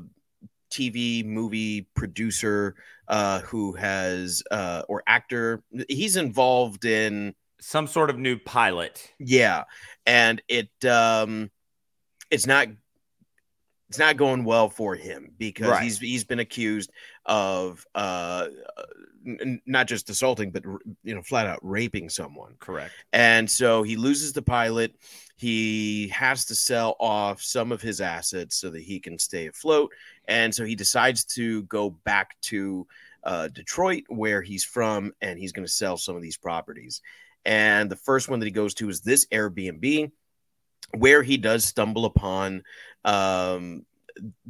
TV 0.72 1.24
movie 1.24 1.88
producer 1.94 2.76
uh, 3.08 3.42
who 3.42 3.74
has 3.74 4.42
uh, 4.50 4.82
or 4.88 5.04
actor. 5.06 5.62
He's 5.88 6.18
involved 6.18 6.84
in 6.84 7.36
Some 7.60 7.88
sort 7.88 8.10
of 8.10 8.18
new 8.18 8.38
pilot. 8.38 9.12
Yeah, 9.20 9.64
and 10.06 10.42
it 10.48 10.70
um 10.86 11.50
it's 12.30 12.46
not 12.46 12.68
it's 13.90 14.00
not 14.00 14.18
going 14.18 14.44
well 14.44 14.70
for 14.70 14.96
him 14.96 15.32
because 15.38 15.70
Right. 15.70 15.84
he's 15.84 15.98
he's 16.00 16.24
been 16.26 16.40
accused 16.40 16.92
of 17.26 17.86
uh 17.96 18.48
n- 19.26 19.62
not 19.66 19.88
just 19.88 20.10
assaulting 20.10 20.52
but 20.52 20.64
you 21.04 21.16
know 21.16 21.22
flat 21.22 21.48
out 21.48 21.60
raping 21.62 22.10
someone. 22.10 22.56
Correct. 22.60 22.94
And 23.14 23.50
so 23.50 23.84
he 23.84 23.96
loses 23.96 24.34
the 24.34 24.42
pilot. 24.42 24.94
He 25.36 26.10
has 26.10 26.46
to 26.46 26.56
sell 26.56 26.96
off 27.00 27.42
some 27.42 27.72
of 27.72 27.82
his 27.82 28.02
assets 28.02 28.58
so 28.58 28.70
that 28.72 28.82
he 28.82 29.00
can 29.00 29.18
stay 29.20 29.48
afloat. 29.48 29.92
And 30.28 30.54
so 30.54 30.66
he 30.66 30.76
decides 30.76 31.24
to 31.36 31.64
go 31.64 31.90
back 31.92 32.40
to 32.44 32.88
uh, 33.24 33.48
Detroit, 33.50 34.04
where 34.08 34.42
he's 34.42 34.64
from, 34.64 35.14
and 35.22 35.38
he's 35.38 35.52
going 35.52 35.66
to 35.66 35.72
sell 35.72 35.98
some 35.98 36.16
of 36.16 36.22
these 36.22 36.38
properties. 36.38 37.02
And 37.48 37.90
the 37.90 37.96
first 37.96 38.28
one 38.28 38.40
that 38.40 38.46
he 38.46 38.52
goes 38.52 38.74
to 38.76 38.90
is 38.90 39.02
this 39.02 39.26
Airbnb, 39.28 40.12
where 40.96 41.24
he 41.24 41.38
does 41.38 41.64
stumble 41.64 42.04
upon 42.06 42.64
um, 43.06 43.86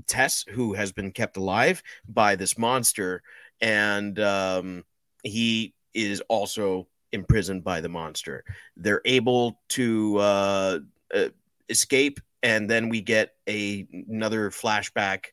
Tess, 0.08 0.44
who 0.50 0.74
has 0.74 0.92
been 0.92 1.12
kept 1.12 1.38
alive 1.38 1.84
by 2.10 2.36
this 2.36 2.58
monster. 2.58 3.22
And 3.62 4.20
um, 4.20 4.84
he 5.24 5.76
is 5.94 6.22
also 6.22 6.88
imprisoned 7.12 7.64
by 7.64 7.82
the 7.82 7.90
monster. 7.90 8.44
They're 8.76 9.02
able 9.06 9.62
to 9.70 10.18
uh, 10.18 10.80
uh, 11.14 11.30
escape, 11.70 12.20
and 12.42 12.70
then 12.70 12.90
we 12.90 13.02
get 13.02 13.36
a 13.48 13.88
another 14.08 14.50
flashback 14.50 15.26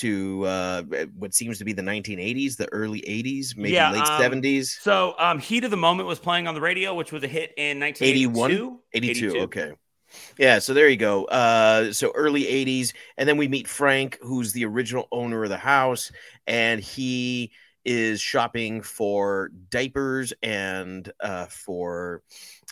to 0.00 0.44
uh, 0.44 0.82
what 1.16 1.34
seems 1.34 1.58
to 1.58 1.64
be 1.64 1.72
the 1.72 1.82
1980s, 1.82 2.56
the 2.56 2.70
early 2.72 3.00
80s, 3.02 3.56
maybe 3.56 3.74
Yeah, 3.74 3.92
late 3.92 4.02
um, 4.02 4.32
70s. 4.32 4.80
So, 4.80 5.14
um, 5.18 5.38
Heat 5.38 5.64
of 5.64 5.70
the 5.70 5.76
Moment 5.76 6.08
was 6.08 6.18
playing 6.18 6.46
on 6.46 6.54
the 6.54 6.60
radio, 6.60 6.94
which 6.94 7.12
was 7.12 7.22
a 7.22 7.28
hit 7.28 7.52
in 7.56 7.78
1982. 7.80 8.80
82 8.92 9.38
okay 9.40 9.72
yeah 10.38 10.58
so 10.58 10.74
there 10.74 10.88
you 10.88 10.96
go 10.96 11.24
uh 11.26 11.92
so 11.92 12.10
early 12.14 12.42
80s 12.42 12.92
and 13.16 13.28
then 13.28 13.36
we 13.36 13.46
meet 13.46 13.68
frank 13.68 14.18
who's 14.20 14.52
the 14.52 14.64
original 14.64 15.06
owner 15.12 15.44
of 15.44 15.50
the 15.50 15.56
house 15.56 16.10
and 16.46 16.80
he 16.80 17.52
is 17.84 18.20
shopping 18.20 18.82
for 18.82 19.50
diapers 19.70 20.32
and 20.42 21.10
uh 21.20 21.46
for 21.46 22.22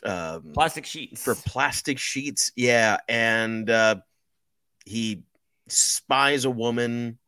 um 0.02 0.52
Plastic 0.52 0.84
sheets. 0.86 1.22
for 1.22 1.34
plastic 1.34 1.98
sheets 1.98 2.52
yeah 2.56 2.98
and 3.08 3.70
uh 3.70 3.96
he 4.84 5.22
spies 5.72 6.44
a 6.44 6.50
woman 6.50 7.18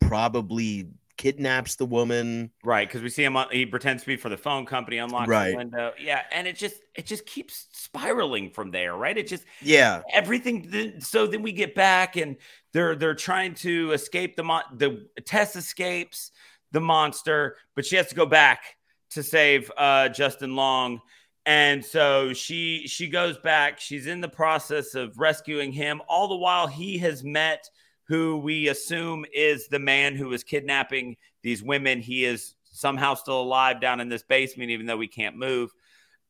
probably 0.00 0.88
kidnaps 1.16 1.76
the 1.76 1.86
woman 1.86 2.50
Right, 2.64 2.88
because 2.88 3.02
we 3.02 3.08
see 3.08 3.22
him. 3.24 3.36
On, 3.36 3.46
he 3.50 3.66
pretends 3.66 4.02
to 4.02 4.06
be 4.06 4.16
for 4.16 4.28
the 4.28 4.36
phone 4.36 4.66
company, 4.66 4.98
unlocks 4.98 5.28
Right. 5.28 5.50
the 5.50 5.56
window. 5.56 5.92
Yeah, 5.98 6.22
and 6.32 6.46
it 6.46 6.56
just 6.56 6.76
it 6.94 7.06
just 7.06 7.24
keeps 7.24 7.66
spiraling 7.72 8.50
from 8.50 8.70
there. 8.70 8.94
Right, 8.96 9.16
it 9.16 9.28
just 9.28 9.44
yeah 9.62 10.02
everything. 10.12 11.00
So 11.00 11.26
then 11.26 11.42
we 11.42 11.52
get 11.52 11.74
back, 11.74 12.16
and 12.16 12.36
they're 12.72 12.96
they're 12.96 13.14
trying 13.14 13.54
to 13.56 13.92
escape 13.92 14.36
the 14.36 14.42
mon- 14.42 14.64
the 14.76 15.06
Tess 15.24 15.56
escapes 15.56 16.32
the 16.72 16.80
monster, 16.80 17.56
but 17.76 17.86
she 17.86 17.94
has 17.96 18.08
to 18.08 18.14
go 18.16 18.26
back 18.26 18.76
to 19.10 19.22
save 19.22 19.70
uh, 19.76 20.08
Justin 20.08 20.56
Long. 20.56 21.00
And 21.46 21.84
so 21.84 22.32
she 22.32 22.86
she 22.86 23.08
goes 23.08 23.36
back. 23.36 23.78
She's 23.78 24.06
in 24.06 24.20
the 24.20 24.28
process 24.28 24.94
of 24.94 25.18
rescuing 25.18 25.72
him. 25.72 26.00
All 26.08 26.28
the 26.28 26.36
while, 26.36 26.66
he 26.66 26.98
has 26.98 27.22
met 27.22 27.68
who 28.04 28.38
we 28.38 28.68
assume 28.68 29.24
is 29.32 29.68
the 29.68 29.78
man 29.78 30.14
who 30.14 30.32
is 30.32 30.42
kidnapping 30.42 31.16
these 31.42 31.62
women. 31.62 32.00
He 32.00 32.24
is 32.24 32.54
somehow 32.64 33.14
still 33.14 33.40
alive 33.40 33.80
down 33.80 34.00
in 34.00 34.08
this 34.08 34.22
basement, 34.22 34.70
even 34.70 34.86
though 34.86 34.96
we 34.96 35.08
can't 35.08 35.36
move. 35.36 35.70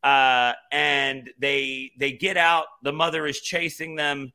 Uh, 0.02 0.52
and 0.70 1.30
they 1.38 1.92
they 1.98 2.12
get 2.12 2.36
out. 2.36 2.66
The 2.82 2.92
mother 2.92 3.26
is 3.26 3.40
chasing 3.40 3.94
them, 3.94 4.32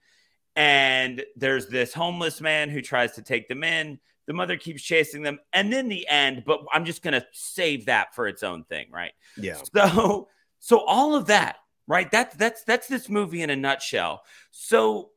and 0.55 1.23
there's 1.35 1.67
this 1.67 1.93
homeless 1.93 2.41
man 2.41 2.69
who 2.69 2.81
tries 2.81 3.13
to 3.13 3.21
take 3.21 3.47
them 3.47 3.63
in. 3.63 3.99
The 4.25 4.33
mother 4.33 4.57
keeps 4.57 4.81
chasing 4.81 5.23
them, 5.23 5.39
and 5.53 5.71
then 5.71 5.89
the 5.89 6.07
end. 6.07 6.43
But 6.45 6.61
I'm 6.73 6.85
just 6.85 7.03
gonna 7.03 7.25
save 7.33 7.85
that 7.85 8.15
for 8.15 8.27
its 8.27 8.43
own 8.43 8.63
thing, 8.63 8.87
right? 8.91 9.11
yeah 9.37 9.61
So 9.73 10.27
so 10.59 10.79
all 10.85 11.15
of 11.15 11.27
that, 11.27 11.57
right? 11.87 12.09
That's 12.09 12.35
that's 12.35 12.63
that's 12.63 12.87
this 12.87 13.09
movie 13.09 13.41
in 13.41 13.49
a 13.49 13.55
nutshell. 13.55 14.23
So 14.51 15.09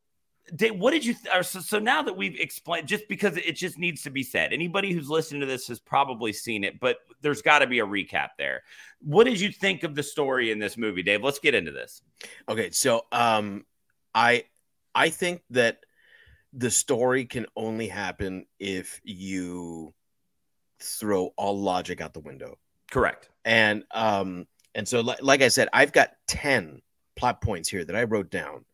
Dave, 0.55 0.75
what 0.77 0.91
did 0.91 1.05
you 1.05 1.15
th- 1.15 1.45
so, 1.47 1.61
so 1.61 1.79
now 1.79 2.03
that 2.03 2.17
we've 2.17 2.39
explained 2.39 2.89
just 2.89 3.09
because 3.09 3.37
it 3.37 3.53
just 3.53 3.79
needs 3.79 4.03
to 4.03 4.11
be 4.11 4.23
said 4.25 4.53
anybody 4.53 4.93
who's 4.93 5.09
listening 5.09 5.41
to 5.41 5.47
this 5.47 5.69
has 5.69 5.79
probably 5.79 6.33
seen 6.33 6.65
it 6.65 6.81
but 6.81 6.97
there's 7.21 7.43
got 7.43 7.61
to 7.61 7.67
be 7.69 7.79
a 7.79 7.87
recap 7.87 8.31
there 8.39 8.63
what 9.01 9.25
did 9.25 9.41
you 9.41 9.53
think 9.53 9.85
of 9.85 9.95
the 9.95 10.03
story 10.03 10.51
in 10.51 10.59
this 10.59 10.77
movie 10.77 11.03
dave 11.03 11.23
let's 11.23 11.39
get 11.39 11.55
into 11.55 11.71
this 11.71 12.03
Okay, 12.49 12.71
so 12.71 13.07
um 13.13 13.65
I 14.15 14.45
I 14.95 15.11
think 15.11 15.43
that 15.51 15.79
the 16.53 16.71
story 16.71 17.25
can 17.25 17.47
only 17.57 17.87
happen 17.87 18.47
if 18.59 19.01
you 19.05 19.95
throw 20.81 21.27
all 21.37 21.59
logic 21.59 22.01
out 22.01 22.13
the 22.15 22.21
window. 22.21 22.59
Correct. 22.91 23.31
and 23.45 23.85
um 23.93 24.47
and 24.75 24.87
so 24.87 25.01
like, 25.01 25.23
like 25.23 25.43
i 25.43 25.49
said 25.49 25.69
i've 25.73 25.93
got 25.93 26.11
10 26.29 26.81
plot 27.17 27.41
points 27.41 27.69
here 27.69 27.85
that 27.85 27.97
i 27.97 28.05
wrote 28.05 28.31
down 28.31 28.65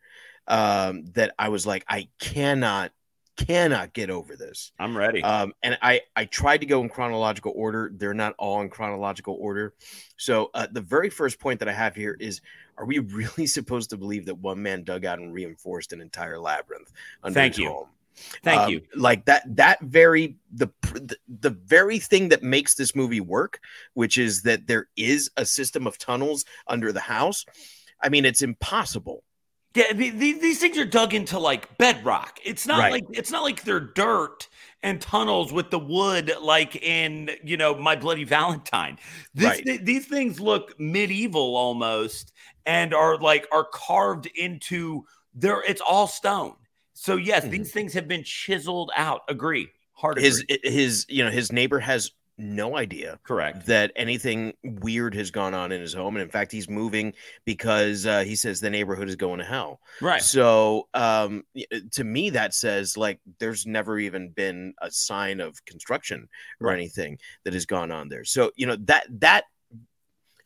um 0.47 1.05
that 1.13 1.35
i 1.39 1.49
was 1.49 1.67
like 1.67 1.85
i 1.89 2.09
cannot 2.21 2.93
cannot 3.37 3.93
get 3.93 4.11
over 4.11 4.35
this 4.35 4.73
I'm 4.81 4.97
ready. 4.97 5.23
um 5.23 5.53
and 5.63 5.79
i 5.81 6.01
i 6.17 6.25
tried 6.25 6.59
to 6.59 6.67
go 6.67 6.81
in 6.83 6.89
chronological 6.89 7.53
order 7.55 7.93
they're 7.95 8.15
not 8.15 8.35
all 8.37 8.61
in 8.63 8.69
chronological 8.69 9.37
order 9.39 9.75
so 10.17 10.51
uh, 10.55 10.67
the 10.73 10.81
very 10.81 11.09
first 11.09 11.39
point 11.39 11.61
that 11.61 11.69
i 11.69 11.73
have 11.73 11.95
here 11.95 12.17
is 12.19 12.41
are 12.77 12.85
we 12.85 12.99
really 12.99 13.47
supposed 13.47 13.91
to 13.91 13.97
believe 13.97 14.27
that 14.27 14.35
one 14.35 14.61
man 14.61 14.83
dug 14.83 15.05
out 15.05 15.21
and 15.21 15.33
reinforced 15.33 15.93
an 15.93 16.01
entire 16.01 16.39
labyrinth 16.39 16.91
under 17.23 17.35
Thank 17.35 17.55
his 17.55 17.61
you. 17.61 17.69
home 17.69 17.89
Thank 18.42 18.61
um, 18.61 18.70
you. 18.70 18.83
like 18.94 19.24
that 19.26 19.42
that 19.57 19.81
very 19.81 20.37
the, 20.52 20.68
the 20.92 21.16
the 21.28 21.50
very 21.50 21.98
thing 21.98 22.28
that 22.31 22.42
makes 22.42 22.74
this 22.74 22.94
movie 22.94 23.20
work 23.20 23.61
which 23.94 24.18
is 24.18 24.42
that 24.42 24.66
there 24.66 24.88
is 24.96 25.31
a 25.37 25.44
system 25.44 25.87
of 25.87 25.98
tunnels 25.98 26.44
under 26.66 26.92
the 26.92 27.00
house 27.00 27.44
i 28.02 28.09
mean 28.09 28.24
it's 28.24 28.42
impossible 28.42 29.22
Yeah, 29.74 29.92
the- 29.92 30.11
the- 30.11 30.38
these 30.38 30.59
things 30.61 30.78
are 30.78 30.87
dug 30.87 31.12
into 31.14 31.38
like 31.38 31.76
bedrock. 31.78 32.38
It's 32.42 32.66
not 32.66 32.78
Right. 32.78 32.92
like 32.92 33.04
it's 33.12 33.31
not 33.31 33.42
like 33.42 33.62
they're 33.64 33.88
dirt 34.04 34.48
and 34.83 35.00
tunnels 35.00 35.52
with 35.52 35.70
the 35.70 35.78
wood 35.78 36.33
like 36.40 36.74
in 36.76 37.31
you 37.44 37.57
know 37.57 37.74
My 37.76 37.94
Bloody 37.94 38.24
Valentine. 38.24 38.98
This, 39.35 39.46
Right. 39.46 39.64
th- 39.64 39.83
these 39.83 40.07
things 40.07 40.40
look 40.40 40.74
medieval 40.81 41.54
almost 41.57 42.33
and 42.64 42.94
are 42.94 43.18
like 43.18 43.46
are 43.52 43.66
carved 43.70 44.26
into 44.35 45.04
there. 45.35 45.62
It's 45.68 45.83
all 45.83 46.07
stone. 46.09 46.57
So 47.01 47.15
yes, 47.17 47.45
Mhm. 47.45 47.51
these 47.51 47.73
things 47.73 47.93
have 47.95 48.09
been 48.09 48.25
chiseled 48.25 48.91
out. 48.97 49.23
Agree. 49.29 49.69
Hard 49.93 50.19
his 50.19 50.41
agree. 50.41 50.59
his 50.65 51.07
you 51.09 51.25
know 51.25 51.31
his 51.31 51.53
neighbor 51.53 51.79
has 51.79 52.11
no 52.41 52.77
idea 52.77 53.19
Correct. 53.25 53.67
that 53.67 53.91
anything 53.97 54.53
weird 54.63 55.13
has 55.15 55.31
gone 55.33 55.55
on 55.55 55.73
in 55.73 55.81
his 55.81 55.93
home 55.93 56.15
and 56.17 56.23
in 56.23 56.29
fact 56.29 56.53
he's 56.53 56.69
moving 56.69 57.13
because 57.45 58.07
uh, 58.07 58.21
he 58.23 58.37
says 58.37 58.61
the 58.61 58.71
neighborhood 58.71 59.09
is 59.09 59.17
going 59.17 59.39
to 59.41 59.45
hell 59.45 59.81
Right. 60.01 60.23
so 60.23 60.89
um 60.95 61.45
to 61.93 62.05
me 62.05 62.31
that 62.31 62.55
says 62.55 62.97
like 62.97 63.19
there's 63.41 63.67
never 63.67 63.99
even 63.99 64.31
been 64.31 64.73
a 64.81 64.89
sign 64.91 65.41
of 65.41 65.65
construction 65.65 66.29
or 66.61 66.69
Right. 66.69 66.75
anything 66.79 67.19
that 67.45 67.55
has 67.55 67.67
gone 67.67 67.91
on 67.91 68.09
there 68.09 68.25
so 68.25 68.53
you 68.55 68.67
know 68.69 68.77
that 68.83 69.05
that 69.21 69.45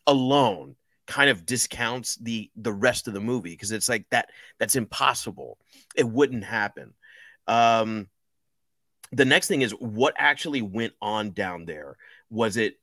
alone 0.07 0.77
kind 1.07 1.31
of 1.31 1.45
discounts 1.45 2.17
the 2.17 2.51
the 2.57 2.73
rest 2.73 3.09
of 3.09 3.15
the 3.15 3.21
movie 3.21 3.51
because 3.51 3.73
it's 3.73 3.89
like 3.89 4.07
that 4.11 4.31
that's 4.59 4.77
impossible. 4.77 5.59
It 5.97 6.09
wouldn't 6.09 6.45
happen. 6.45 6.95
Um 7.47 8.09
the 9.13 9.25
next 9.25 9.49
thing 9.49 9.63
is 9.63 9.73
what 9.73 10.15
actually 10.17 10.63
went 10.63 10.95
on 11.03 11.33
down 11.33 11.67
there? 11.67 11.97
Was 12.31 12.57
it 12.57 12.77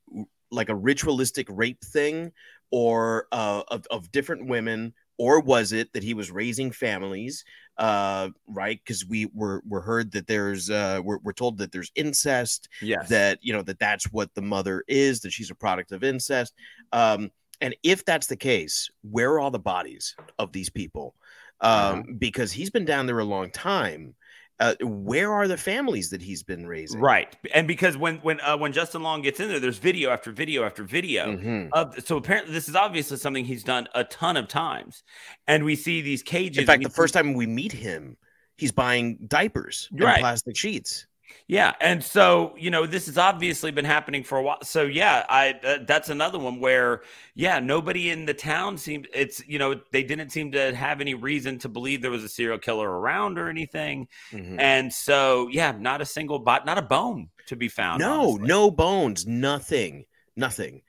like 0.52 0.70
a 0.70 0.76
ritualistic 0.76 1.48
rape 1.50 1.84
thing 1.84 2.32
or 2.72 3.28
uh, 3.32 3.64
of, 3.68 3.86
of 3.90 4.12
different 4.12 4.48
women 4.48 4.94
or 5.18 5.42
was 5.42 5.74
it 5.74 5.92
that 5.94 6.04
he 6.04 6.14
was 6.14 6.30
raising 6.32 6.72
families 6.72 7.44
uh 7.78 8.30
right? 8.48 8.80
Because 8.84 9.06
we 9.06 9.28
were 9.34 9.64
were 9.66 9.82
heard 9.82 10.12
that 10.12 10.28
there's 10.28 10.70
uh 10.70 11.00
we're, 11.04 11.20
we're 11.24 11.34
told 11.34 11.58
that 11.60 11.72
there's 11.72 11.92
incest 11.96 12.68
Yes. 12.82 13.08
that 13.10 13.40
you 13.42 13.54
know 13.54 13.62
that 13.64 13.80
that's 13.80 14.12
what 14.12 14.34
the 14.36 14.42
mother 14.42 14.84
is 14.88 15.22
that 15.22 15.32
she's 15.32 15.50
a 15.52 15.56
product 15.56 15.92
of 15.94 16.04
incest. 16.04 16.54
Um 16.92 17.32
and 17.62 17.76
if 17.84 18.06
that's 18.06 18.28
the 18.28 18.38
case 18.38 18.90
where 19.02 19.32
are 19.34 19.40
all 19.40 19.52
the 19.52 19.60
bodies 19.60 20.16
of 20.38 20.52
these 20.52 20.70
people 20.70 21.16
um 21.62 21.70
Uh-huh. 21.72 22.04
because 22.18 22.52
he's 22.52 22.70
been 22.70 22.86
down 22.86 23.06
there 23.06 23.20
a 23.20 23.26
long 23.26 23.52
time 23.52 24.16
uh, 24.62 24.76
where 24.82 25.32
are 25.32 25.48
the 25.48 25.56
families 25.56 26.10
that 26.10 26.22
he's 26.22 26.44
been 26.44 26.68
raising 26.68 27.00
Right. 27.00 27.34
And 27.54 27.66
because 27.66 27.96
when 27.96 28.18
when 28.18 28.42
uh, 28.42 28.58
when 28.58 28.74
Justin 28.74 29.02
Long 29.04 29.22
gets 29.22 29.40
in 29.40 29.48
there, 29.48 29.62
there's 29.62 29.78
video 29.78 30.10
after 30.10 30.34
video 30.34 30.66
after 30.66 30.84
video. 30.84 31.28
Mhm. 31.38 31.70
of 31.72 31.96
so 32.06 32.18
apparently 32.18 32.52
this 32.52 32.68
is 32.68 32.76
obviously 32.76 33.16
something 33.18 33.46
he's 33.46 33.64
done 33.64 33.88
a 33.96 34.04
ton 34.04 34.36
of 34.36 34.50
times 34.50 35.04
and 35.48 35.64
we 35.64 35.76
see 35.78 36.02
these 36.02 36.22
cages 36.24 36.58
in 36.58 36.66
fact 36.66 36.84
the 36.84 36.90
see- 36.90 36.96
first 36.96 37.14
time 37.14 37.34
we 37.34 37.46
meet 37.48 37.72
him 37.72 38.18
he's 38.58 38.74
buying 38.74 39.18
diapers 39.28 39.88
and 39.92 40.00
plastic 40.20 40.58
sheets 40.58 41.08
yeah 41.48 41.74
and 41.82 42.04
so 42.04 42.54
you 42.58 42.70
know 42.70 42.86
this 42.86 43.06
has 43.08 43.18
obviously 43.18 43.72
been 43.72 43.86
happening 43.86 44.24
for 44.24 44.38
a 44.38 44.42
while 44.44 44.58
so 44.64 44.84
yeah 44.84 45.26
i 45.30 45.54
uh, 45.64 45.78
that's 45.88 46.10
another 46.10 46.38
one 46.40 46.60
where 46.60 47.02
yeah 47.36 47.60
nobody 47.60 48.10
in 48.12 48.26
the 48.26 48.34
town 48.34 48.78
seemed 48.78 49.08
it's 49.14 49.46
you 49.48 49.58
know 49.60 49.80
they 49.92 50.04
didn't 50.04 50.30
seem 50.32 50.52
to 50.52 50.76
have 50.76 51.02
any 51.02 51.14
reason 51.14 51.58
to 51.58 51.70
believe 51.70 52.02
there 52.02 52.12
was 52.12 52.24
a 52.24 52.30
serial 52.30 52.58
killer 52.58 52.90
around 52.90 53.38
or 53.38 53.50
anything 53.50 54.08
Mhm. 54.32 54.60
and 54.60 54.94
so 54.94 55.48
yeah 55.52 55.72
not 55.78 56.02
a 56.02 56.06
single 56.06 56.40
bot 56.40 56.66
not 56.66 56.78
a 56.78 56.82
bone 56.84 57.30
to 57.48 57.56
be 57.56 57.68
found 57.68 58.00
no 58.00 58.22
honestly. 58.32 58.48
no 58.48 58.72
bones 58.72 59.26
nothing 59.26 60.06
nothing 60.36 60.82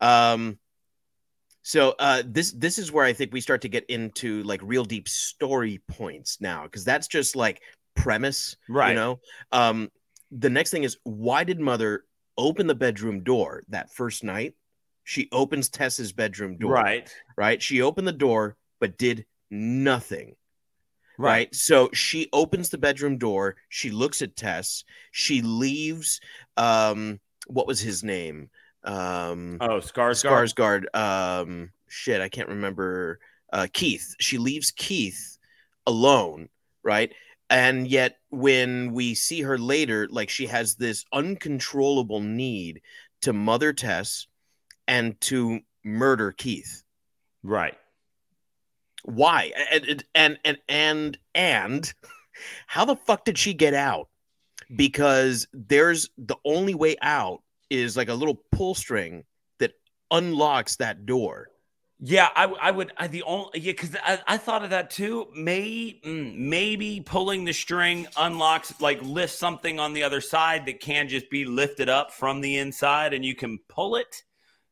um 0.00 0.58
so 1.62 1.94
uh 1.98 2.22
this 2.26 2.52
this 2.52 2.78
is 2.78 2.90
where 2.90 3.04
i 3.04 3.12
think 3.12 3.32
we 3.32 3.40
start 3.40 3.60
to 3.62 3.68
get 3.68 3.84
into 3.86 4.42
like 4.44 4.60
real 4.62 4.84
deep 4.84 5.08
story 5.08 5.80
points 5.88 6.40
now 6.40 6.62
because 6.64 6.84
that's 6.84 7.06
just 7.06 7.36
like 7.36 7.62
premise 8.02 8.56
Right. 8.68 8.90
you 8.90 8.94
know 8.94 9.20
um 9.52 9.90
the 10.30 10.50
next 10.50 10.70
thing 10.70 10.84
is 10.84 10.96
why 11.04 11.44
did 11.44 11.60
mother 11.60 12.04
open 12.36 12.66
the 12.66 12.74
bedroom 12.74 13.22
door 13.24 13.64
that 13.68 13.92
first 13.92 14.22
night 14.24 14.54
she 15.04 15.28
opens 15.32 15.68
tess's 15.68 16.12
bedroom 16.12 16.56
door 16.58 16.72
right 16.72 17.10
right 17.36 17.62
she 17.62 17.82
opened 17.82 18.06
the 18.06 18.12
door 18.12 18.56
but 18.80 18.96
did 18.98 19.24
nothing 19.50 20.34
right. 21.20 21.52
So 21.52 21.90
she 21.92 22.28
opens 22.32 22.68
the 22.68 22.78
bedroom 22.78 23.18
door. 23.18 23.56
She 23.70 23.90
looks 23.90 24.22
at 24.22 24.36
Tess. 24.36 24.84
She 25.10 25.42
leaves. 25.42 26.20
Um, 26.56 27.18
what 27.48 27.66
was 27.66 27.80
his 27.80 28.04
name? 28.04 28.50
Um, 28.84 29.58
oh 29.60 29.80
Skarsgård. 29.80 30.54
Skarsgård. 30.54 30.94
Um, 30.94 31.72
shit, 31.88 32.20
I 32.20 32.28
can't 32.28 32.48
remember. 32.50 33.18
Uh, 33.52 33.66
Keith. 33.72 34.14
She 34.20 34.38
leaves 34.38 34.70
Keith 34.70 35.38
alone, 35.88 36.48
right? 36.84 37.12
And 37.50 37.88
yet, 37.88 38.18
when 38.30 38.92
we 38.92 39.14
see 39.14 39.42
her 39.42 39.58
later, 39.58 40.06
like 40.10 40.28
she 40.28 40.46
has 40.46 40.74
this 40.74 41.04
uncontrollable 41.12 42.20
need 42.20 42.82
to 43.22 43.32
mother 43.32 43.72
Tess 43.72 44.26
and 44.86 45.18
to 45.22 45.60
murder 45.84 46.32
Keith. 46.32 46.82
Right. 47.42 47.76
Why? 49.04 49.52
And 49.72 50.04
and 50.14 50.38
and 50.44 50.58
and 50.68 51.18
and 51.34 51.94
how 52.66 52.84
the 52.84 52.96
fuck 52.96 53.24
did 53.24 53.38
she 53.38 53.54
get 53.54 53.74
out? 53.74 54.08
Because 54.74 55.48
there's 55.52 56.10
the 56.18 56.36
only 56.44 56.74
way 56.74 56.96
out 57.00 57.42
is 57.70 57.96
like 57.96 58.08
a 58.08 58.14
little 58.14 58.42
pull 58.52 58.74
string 58.74 59.24
that 59.58 59.72
unlocks 60.10 60.76
that 60.76 61.06
door 61.06 61.48
Yeah, 62.00 62.28
I, 62.36 62.44
I 62.44 62.70
would. 62.70 62.92
I, 62.96 63.08
the 63.08 63.24
only 63.24 63.58
yeah, 63.58 63.72
because 63.72 63.96
I, 63.96 64.20
I 64.26 64.36
thought 64.36 64.62
of 64.62 64.70
that 64.70 64.90
too. 64.90 65.26
May 65.34 66.00
mm, 66.04 66.36
maybe 66.36 67.00
pulling 67.04 67.44
the 67.44 67.52
string 67.52 68.06
unlocks 68.16 68.80
like 68.80 69.02
lifts 69.02 69.36
something 69.36 69.80
on 69.80 69.94
the 69.94 70.04
other 70.04 70.20
side 70.20 70.66
that 70.66 70.78
can 70.78 71.08
just 71.08 71.28
be 71.28 71.44
lifted 71.44 71.88
up 71.88 72.12
from 72.12 72.40
the 72.40 72.58
inside, 72.58 73.14
and 73.14 73.24
you 73.24 73.34
can 73.34 73.58
pull 73.68 73.96
it. 73.96 74.22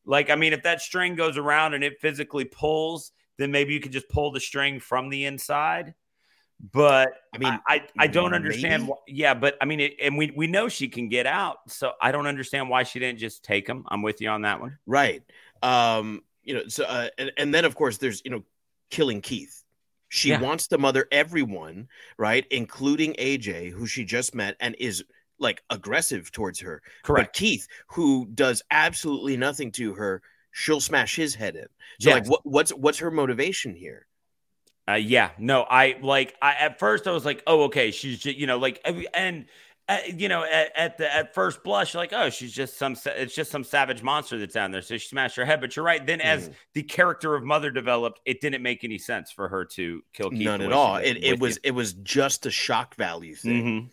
Like 0.04 0.30
I 0.30 0.36
mean, 0.36 0.52
if 0.52 0.62
that 0.62 0.80
string 0.80 1.16
goes 1.16 1.36
around 1.36 1.74
and 1.74 1.82
it 1.82 2.00
physically 2.00 2.44
pulls, 2.44 3.10
then 3.38 3.50
maybe 3.50 3.74
you 3.74 3.80
could 3.80 3.92
just 3.92 4.08
pull 4.08 4.30
the 4.30 4.40
string 4.40 4.78
from 4.78 5.08
the 5.08 5.24
inside. 5.24 5.94
But 6.72 7.12
I 7.34 7.38
mean, 7.38 7.58
I 7.66 7.74
I, 7.74 7.82
I 7.98 8.06
don't 8.06 8.34
understand. 8.34 8.86
Why, 8.86 8.96
yeah, 9.08 9.34
but 9.34 9.56
I 9.60 9.64
mean, 9.64 9.80
it, 9.80 9.94
and 10.00 10.16
we 10.16 10.32
we 10.36 10.46
know 10.46 10.68
she 10.68 10.86
can 10.86 11.08
get 11.08 11.26
out, 11.26 11.58
so 11.66 11.90
I 12.00 12.12
don't 12.12 12.28
understand 12.28 12.70
why 12.70 12.84
she 12.84 13.00
didn't 13.00 13.18
just 13.18 13.42
take 13.42 13.68
him. 13.68 13.84
I'm 13.88 14.02
with 14.02 14.20
you 14.20 14.28
on 14.28 14.42
that 14.42 14.60
one. 14.60 14.78
right 14.86 15.22
um 15.62 16.22
you 16.46 16.54
know 16.54 16.62
so 16.68 16.84
uh, 16.84 17.08
and, 17.18 17.32
and 17.36 17.52
then 17.52 17.64
of 17.66 17.74
course 17.74 17.98
there's 17.98 18.22
you 18.24 18.30
know 18.30 18.42
killing 18.90 19.20
keith 19.20 19.64
she 20.08 20.30
Yeah. 20.30 20.40
wants 20.40 20.68
to 20.68 20.78
mother 20.78 21.06
everyone 21.12 21.88
right 22.16 22.46
including 22.50 23.14
aj 23.14 23.70
who 23.72 23.86
she 23.86 24.04
just 24.04 24.34
met 24.34 24.56
and 24.60 24.74
is 24.78 25.04
like 25.38 25.62
aggressive 25.68 26.32
towards 26.32 26.60
her 26.60 26.80
But 27.18 27.32
Keith, 27.34 27.66
who 27.88 28.26
does 28.34 28.62
absolutely 28.70 29.36
nothing 29.36 29.70
to 29.72 29.92
her, 29.94 30.22
she'll 30.52 30.80
smash 30.80 31.14
his 31.16 31.34
head 31.34 31.56
in. 31.56 31.66
So, 32.00 32.10
like, 32.10 32.26
what, 32.26 32.40
what's 32.44 32.70
what's 32.72 32.98
her 32.98 33.10
motivation 33.10 33.74
here? 33.74 34.06
Uh, 34.88 34.94
yeah, 34.94 35.30
no, 35.38 35.62
I 35.68 35.98
like. 36.00 36.36
I 36.40 36.54
at 36.54 36.78
first 36.78 37.06
I 37.06 37.10
was 37.10 37.24
like, 37.24 37.42
oh, 37.46 37.64
okay, 37.64 37.90
she's 37.90 38.20
just, 38.20 38.36
you 38.38 38.46
know, 38.46 38.56
like, 38.58 38.80
and 39.14 39.46
uh, 39.88 39.98
you 40.16 40.28
know, 40.28 40.42
at, 40.42 40.72
at 40.76 40.98
the 40.98 41.14
at 41.14 41.32
first 41.32 41.62
blush, 41.62 41.94
like, 41.94 42.12
oh, 42.12 42.28
she's 42.28 42.52
just 42.52 42.76
some, 42.76 42.96
it's 43.06 43.34
just 43.34 43.50
some 43.52 43.62
savage 43.62 44.02
monster 44.02 44.36
that's 44.38 44.54
down 44.54 44.72
there. 44.72 44.82
So 44.82 44.96
she 44.98 45.06
smashed 45.08 45.36
her 45.36 45.44
head. 45.44 45.60
But 45.60 45.76
you're 45.76 45.84
right. 45.84 46.04
Then 46.04 46.20
as 46.20 46.48
Mhm. 46.48 46.54
the 46.74 46.82
character 46.82 47.34
of 47.36 47.44
Mother 47.44 47.70
developed, 47.70 48.20
it 48.24 48.40
didn't 48.40 48.62
make 48.62 48.82
any 48.82 48.98
sense 48.98 49.30
for 49.30 49.48
her 49.48 49.64
to 49.64 50.02
kill 50.12 50.30
Keith. 50.30 50.40
None 50.44 50.60
at 50.62 50.72
all. 50.72 50.96
It, 50.96 51.22
it 51.22 51.38
was 51.38 51.58
it 51.58 51.70
was 51.70 51.92
just 51.92 52.46
a 52.46 52.50
shock 52.50 52.96
value 52.96 53.36
thing. 53.36 53.90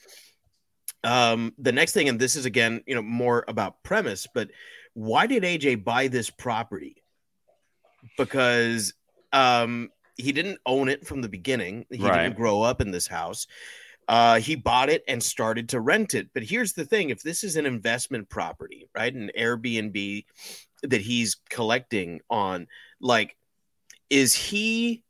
Mhm. 1.03 1.09
Um, 1.09 1.53
the 1.57 1.71
next 1.71 1.91
thing, 1.93 2.09
and 2.09 2.19
this 2.19 2.35
is 2.35 2.45
again, 2.45 2.81
you 2.87 2.95
know, 2.95 3.01
more 3.01 3.43
about 3.47 3.83
premise, 3.83 4.25
but 4.33 4.49
why 4.93 5.27
did 5.27 5.43
AJ 5.43 5.83
buy 5.83 6.07
this 6.07 6.29
property? 6.29 7.03
Because 8.17 8.93
um, 9.31 9.89
he 10.17 10.31
didn't 10.31 10.59
own 10.65 10.89
it 10.89 11.05
from 11.05 11.21
the 11.21 11.29
beginning. 11.29 11.85
He 11.89 11.97
Right. 11.97 12.23
didn't 12.23 12.35
grow 12.37 12.61
up 12.61 12.81
in 12.81 12.91
this 12.91 13.07
house. 13.07 13.47
Uh, 14.07 14.39
he 14.39 14.55
bought 14.55 14.89
it 14.89 15.03
and 15.07 15.21
started 15.21 15.69
to 15.69 15.79
rent 15.79 16.13
it. 16.13 16.29
But 16.33 16.43
here's 16.43 16.73
the 16.73 16.85
thing: 16.85 17.09
if 17.09 17.21
this 17.21 17.43
is 17.43 17.55
an 17.55 17.65
investment 17.65 18.29
property, 18.29 18.89
right, 18.95 19.13
an 19.13 19.31
Airbnb, 19.37 20.25
that 20.83 21.01
he's 21.01 21.37
collecting 21.49 22.21
on 22.29 22.67
like 22.99 23.35
is 24.09 24.33
he 24.33 25.03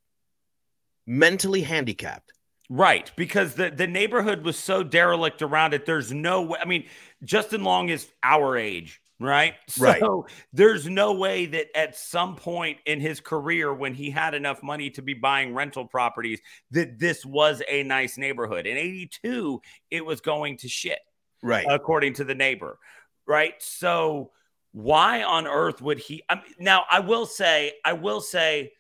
mentally 1.05 1.61
handicapped 1.61 2.33
Right, 2.69 3.11
because 3.15 3.53
the 3.53 3.69
the 3.69 3.85
neighborhood 3.85 4.43
was 4.43 4.57
so 4.57 4.81
derelict 4.81 5.43
around 5.43 5.75
it. 5.75 5.85
There's 5.85 6.11
no 6.11 6.41
way. 6.41 6.59
I 6.59 6.65
mean, 6.65 6.85
Justin 7.23 7.63
Long 7.63 7.89
is 7.89 8.07
our 8.23 8.57
age, 8.57 8.99
right? 9.19 9.55
Right. 9.79 9.99
So 9.99 10.27
there's 10.51 10.87
no 10.87 11.13
way 11.13 11.45
that 11.47 11.67
at 11.75 11.95
some 11.95 12.35
point 12.35 12.79
in 12.85 12.99
his 12.99 13.19
career, 13.19 13.73
when 13.73 13.93
he 13.93 14.09
had 14.09 14.33
enough 14.33 14.63
money 14.63 14.89
to 14.91 15.01
be 15.01 15.13
buying 15.13 15.53
rental 15.53 15.85
properties, 15.85 16.39
that 16.71 16.99
this 16.99 17.25
was 17.25 17.61
a 17.67 17.83
nice 17.83 18.17
neighborhood. 18.17 18.65
In 18.65 18.77
'82, 18.77 19.61
it 19.91 20.05
was 20.05 20.21
going 20.21 20.57
to 20.57 20.67
shit, 20.67 20.99
right 21.41 21.65
according 21.69 22.13
to 22.15 22.23
the 22.23 22.35
neighbor, 22.35 22.79
right? 23.25 23.53
So 23.59 24.31
why 24.71 25.23
on 25.23 25.47
earth 25.47 25.81
would 25.81 25.99
he? 25.99 26.23
I 26.29 26.35
mean, 26.35 26.45
now, 26.59 26.85
I 26.89 26.99
will 26.99 27.25
say, 27.25 27.73
I 27.85 27.93
will 27.93 28.21
say 28.21 28.73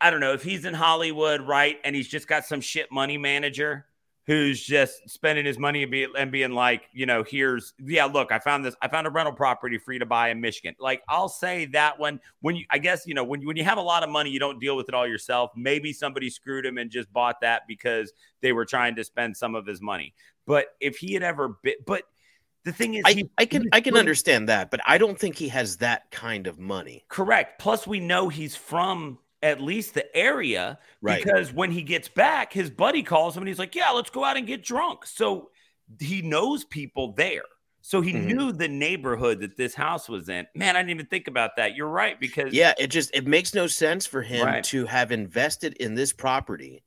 I 0.00 0.10
don't 0.10 0.20
know 0.20 0.32
if 0.32 0.42
he's 0.42 0.64
in 0.64 0.74
Hollywood, 0.74 1.40
right? 1.40 1.78
And 1.84 1.94
he's 1.96 2.08
just 2.08 2.28
got 2.28 2.44
some 2.44 2.60
shit 2.60 2.92
money 2.92 3.18
manager 3.18 3.86
who's 4.28 4.62
just 4.62 5.08
spending 5.08 5.46
his 5.46 5.58
money 5.58 5.82
and, 5.82 5.90
be, 5.90 6.06
and 6.18 6.30
being 6.30 6.52
like, 6.52 6.82
you 6.92 7.06
know, 7.06 7.24
here's, 7.24 7.72
yeah, 7.82 8.04
look, 8.04 8.30
I 8.30 8.38
found 8.38 8.62
this, 8.62 8.76
I 8.82 8.86
found 8.88 9.06
a 9.06 9.10
rental 9.10 9.32
property 9.32 9.78
for 9.78 9.94
you 9.94 9.98
to 10.00 10.06
buy 10.06 10.28
in 10.28 10.38
Michigan. 10.38 10.76
Like, 10.78 11.02
I'll 11.08 11.30
say 11.30 11.64
that 11.72 11.98
when, 11.98 12.20
when 12.42 12.54
you, 12.54 12.66
I 12.70 12.76
guess, 12.76 13.06
you 13.06 13.14
know, 13.14 13.24
when 13.24 13.40
you, 13.40 13.46
when 13.46 13.56
you 13.56 13.64
have 13.64 13.78
a 13.78 13.82
lot 13.82 14.02
of 14.02 14.10
money, 14.10 14.28
you 14.28 14.38
don't 14.38 14.60
deal 14.60 14.76
with 14.76 14.86
it 14.90 14.94
all 14.94 15.06
yourself. 15.06 15.50
Maybe 15.56 15.94
somebody 15.94 16.28
screwed 16.28 16.66
him 16.66 16.76
and 16.76 16.90
just 16.90 17.10
bought 17.10 17.40
that 17.40 17.62
because 17.66 18.12
they 18.42 18.52
were 18.52 18.66
trying 18.66 18.96
to 18.96 19.04
spend 19.04 19.34
some 19.34 19.54
of 19.54 19.64
his 19.64 19.80
money. 19.80 20.12
But 20.46 20.66
if 20.78 20.98
he 20.98 21.14
had 21.14 21.22
ever 21.22 21.56
been, 21.62 21.76
but 21.86 22.02
the 22.64 22.72
thing 22.74 22.94
is, 22.94 23.04
I, 23.06 23.12
he- 23.12 23.30
I 23.38 23.46
can 23.46 23.66
i 23.72 23.80
can 23.80 23.96
understand 23.96 24.50
that 24.50 24.70
but 24.70 24.80
i 24.84 24.98
don't 24.98 25.18
think 25.18 25.36
he 25.36 25.48
has 25.48 25.78
that 25.78 26.10
kind 26.10 26.46
of 26.46 26.58
money 26.58 27.04
Correct. 27.08 27.58
Plus, 27.60 27.86
we 27.86 27.98
know 27.98 28.28
he's 28.28 28.56
from 28.56 29.18
at 29.42 29.60
least 29.60 29.94
the 29.94 30.14
area 30.16 30.78
Right. 31.00 31.22
because 31.22 31.52
when 31.52 31.70
he 31.70 31.82
gets 31.82 32.08
back, 32.08 32.52
his 32.52 32.70
buddy 32.70 33.02
calls 33.02 33.36
him 33.36 33.42
and 33.42 33.48
he's 33.48 33.58
like, 33.58 33.74
Yeah, 33.74 33.90
let's 33.90 34.10
go 34.10 34.24
out 34.24 34.36
and 34.36 34.46
get 34.46 34.62
drunk. 34.64 35.06
So 35.06 35.50
he 36.00 36.22
knows 36.22 36.64
people 36.64 37.12
there. 37.12 37.44
So 37.80 38.00
he 38.02 38.12
Mhm. 38.12 38.24
knew 38.26 38.52
the 38.52 38.68
neighborhood 38.68 39.40
that 39.40 39.56
this 39.56 39.74
house 39.74 40.08
was 40.08 40.28
in. 40.28 40.46
Man, 40.54 40.76
I 40.76 40.80
didn't 40.80 40.90
even 40.90 41.06
think 41.06 41.28
about 41.28 41.56
that. 41.56 41.74
You're 41.76 41.88
right. 41.88 42.18
Because, 42.20 42.52
yeah 42.52 42.74
it 42.78 42.88
just 42.88 43.14
it 43.14 43.26
makes 43.26 43.54
no 43.54 43.66
sense 43.66 44.06
for 44.06 44.22
him 44.22 44.44
Right. 44.44 44.64
to 44.64 44.84
have 44.86 45.12
invested 45.12 45.74
in 45.74 45.94
this 45.94 46.12
property 46.12 46.82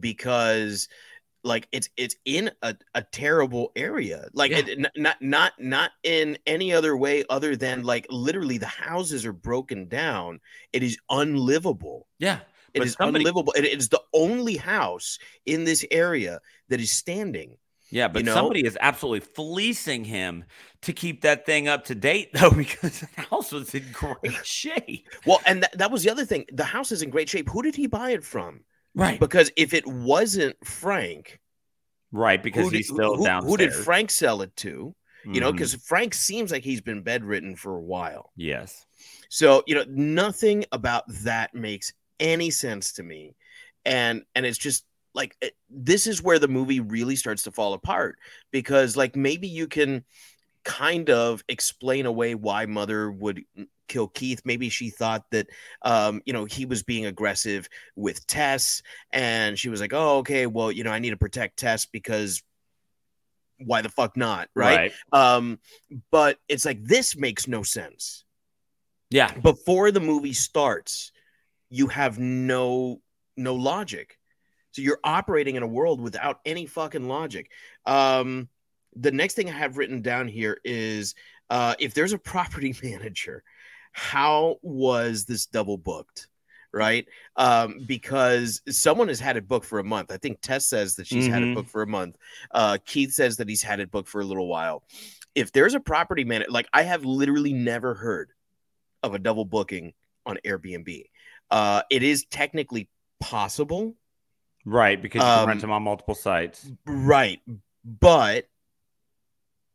because 0.00 0.88
like 1.46 1.68
it's 1.72 1.88
it's 1.96 2.16
in 2.24 2.50
a, 2.62 2.74
a 2.94 3.02
terrible 3.02 3.72
area 3.76 4.28
like 4.34 4.50
Yeah. 4.50 4.62
it, 4.66 4.86
not 4.96 5.16
not 5.22 5.52
not 5.58 5.90
in 6.02 6.36
any 6.46 6.72
other 6.72 6.96
way 6.96 7.24
other 7.30 7.56
than 7.56 7.82
like 7.84 8.06
literally 8.10 8.58
the 8.58 8.66
houses 8.66 9.24
are 9.24 9.32
broken 9.32 9.88
down 9.88 10.40
it 10.72 10.82
is 10.82 10.98
unlivable 11.10 12.06
yeah. 12.18 12.40
it 12.74 12.82
is 12.82 12.94
somebody- 12.94 13.22
unlivable 13.24 13.52
it 13.56 13.64
is 13.64 13.88
the 13.88 14.02
only 14.12 14.56
house 14.56 15.18
in 15.46 15.64
this 15.64 15.84
area 15.90 16.40
that 16.68 16.80
is 16.80 16.90
standing 16.90 17.56
Yeah, 17.90 18.08
but 18.08 18.24
know? 18.24 18.34
somebody 18.34 18.66
is 18.66 18.76
absolutely 18.80 19.20
fleecing 19.20 20.04
him 20.04 20.44
to 20.82 20.92
keep 20.92 21.22
that 21.22 21.46
thing 21.46 21.68
up 21.68 21.84
to 21.86 21.94
date, 21.94 22.30
though, 22.34 22.50
because 22.50 23.00
the 23.00 23.20
house 23.30 23.52
was 23.52 23.74
in 23.74 23.84
great 23.92 24.34
shape. 24.44 25.08
well 25.24 25.40
and 25.46 25.62
that, 25.62 25.78
that 25.78 25.90
was 25.92 26.02
the 26.02 26.10
other 26.10 26.24
thing 26.26 26.44
the 26.52 26.64
house 26.64 26.90
is 26.92 27.02
in 27.02 27.10
great 27.10 27.28
shape 27.28 27.48
who 27.48 27.62
did 27.62 27.76
he 27.76 27.86
buy 27.86 28.10
it 28.10 28.24
from 28.24 28.60
Right. 28.96 29.20
because 29.20 29.50
if 29.56 29.74
it 29.74 29.86
wasn't 29.86 30.56
frank 30.66 31.38
right. 32.12 32.42
Because 32.42 32.64
who 32.64 32.70
did, 32.70 32.76
he's 32.78 32.88
still 32.88 33.16
who, 33.16 33.24
downstairs. 33.24 33.50
who 33.50 33.56
did 33.58 33.72
frank 33.72 34.10
sell 34.10 34.42
it 34.42 34.54
to 34.56 34.94
you 35.28 35.40
know 35.40 35.50
Mhm. 35.50 35.56
because 35.56 35.74
frank 35.74 36.14
seems 36.14 36.50
like 36.52 36.62
he's 36.64 36.80
been 36.80 37.02
bedridden 37.02 37.56
for 37.56 37.76
a 37.76 37.80
while 37.80 38.30
yes. 38.36 38.86
so 39.28 39.62
you 39.66 39.74
know 39.74 39.84
nothing 39.88 40.64
about 40.72 41.02
that 41.24 41.52
makes 41.54 41.92
any 42.20 42.50
sense 42.50 42.92
to 42.92 43.02
me 43.02 43.34
and 43.84 44.24
and 44.34 44.46
it's 44.46 44.56
just 44.58 44.84
like 45.14 45.36
it, 45.40 45.54
this 45.68 46.06
is 46.06 46.22
where 46.22 46.38
the 46.38 46.46
movie 46.48 46.80
really 46.80 47.16
starts 47.16 47.42
to 47.42 47.50
fall 47.50 47.72
apart 47.74 48.18
because 48.52 48.96
like 48.96 49.16
maybe 49.16 49.48
you 49.48 49.66
can 49.66 50.04
kind 50.62 51.10
of 51.10 51.42
explain 51.48 52.06
away 52.06 52.34
why 52.34 52.66
mother 52.66 53.10
would 53.10 53.42
kill 53.88 54.08
keith. 54.08 54.42
Maybe 54.44 54.68
she 54.68 54.90
thought 54.90 55.24
that 55.30 55.48
um 55.82 56.22
you 56.26 56.32
know 56.32 56.44
he 56.44 56.66
was 56.66 56.82
being 56.82 57.06
aggressive 57.06 57.68
with 57.94 58.26
tess 58.26 58.82
and 59.12 59.58
she 59.58 59.68
was 59.68 59.80
like 59.80 59.92
oh 59.92 60.18
okay 60.18 60.46
well 60.46 60.70
you 60.72 60.84
know 60.84 60.90
i 60.90 60.98
need 60.98 61.10
to 61.10 61.16
protect 61.16 61.58
tess 61.58 61.86
because 61.86 62.42
why 63.58 63.82
the 63.82 63.88
fuck 63.88 64.16
not 64.16 64.48
right, 64.54 64.92
um 65.12 65.58
but 66.10 66.38
it's 66.48 66.64
like 66.64 66.82
this 66.84 67.16
makes 67.16 67.48
no 67.48 67.62
sense. 67.62 68.24
Yeah. 69.08 69.32
before 69.38 69.92
the 69.92 70.00
movie 70.00 70.32
starts 70.32 71.12
you 71.70 71.86
have 71.88 72.18
no 72.18 73.00
no 73.36 73.54
logic. 73.54 74.18
So 74.72 74.82
you're 74.82 75.00
operating 75.04 75.56
in 75.56 75.62
a 75.62 75.66
world 75.66 76.00
without 76.00 76.40
any 76.44 76.66
fucking 76.66 77.08
logic. 77.08 77.50
Um 77.86 78.48
the 78.94 79.12
next 79.12 79.34
thing 79.34 79.48
i 79.48 79.52
have 79.52 79.76
written 79.76 80.00
down 80.00 80.26
here 80.26 80.58
is 80.64 81.14
uh 81.50 81.74
if 81.78 81.94
there's 81.94 82.12
a 82.12 82.18
property 82.18 82.74
manager 82.82 83.42
how 83.98 84.58
was 84.60 85.24
this 85.24 85.46
double 85.46 85.78
booked 85.78 86.28
right 86.70 87.06
um 87.36 87.80
because 87.86 88.60
someone 88.68 89.08
has 89.08 89.18
had 89.18 89.38
it 89.38 89.48
booked 89.48 89.64
for 89.64 89.78
a 89.78 89.84
month 89.84 90.12
i 90.12 90.18
think 90.18 90.38
tess 90.42 90.66
says 90.68 90.96
that 90.96 91.06
she's 91.06 91.26
had 91.26 91.42
it 91.42 91.48
Mhm. 91.48 91.54
booked 91.54 91.70
for 91.70 91.80
a 91.80 91.86
month 91.86 92.18
uh 92.50 92.76
keith 92.84 93.12
says 93.12 93.38
that 93.38 93.48
he's 93.48 93.62
had 93.62 93.80
it 93.80 93.90
booked 93.90 94.10
for 94.10 94.20
a 94.20 94.24
little 94.24 94.48
while 94.48 94.84
if 95.34 95.50
there's 95.50 95.72
a 95.72 95.80
property 95.80 96.24
manager 96.24 96.50
like 96.50 96.68
i 96.74 96.82
have 96.82 97.06
literally 97.06 97.54
never 97.54 97.94
heard 97.94 98.32
of 99.02 99.14
a 99.14 99.18
double 99.18 99.44
booking 99.46 99.94
on 100.26 100.38
Airbnb. 100.44 101.04
Uh, 101.50 101.80
it 101.90 102.02
is 102.02 102.24
technically 102.26 102.88
possible, 103.20 103.94
Right. 104.64 105.00
Because 105.00 105.20
you 105.20 105.30
can 105.30 105.40
Um, 105.42 105.46
rent 105.48 105.60
them 105.60 105.70
on 105.70 105.84
multiple 105.84 106.14
sites. 106.16 106.70
right? 106.84 107.40
But 107.84 108.48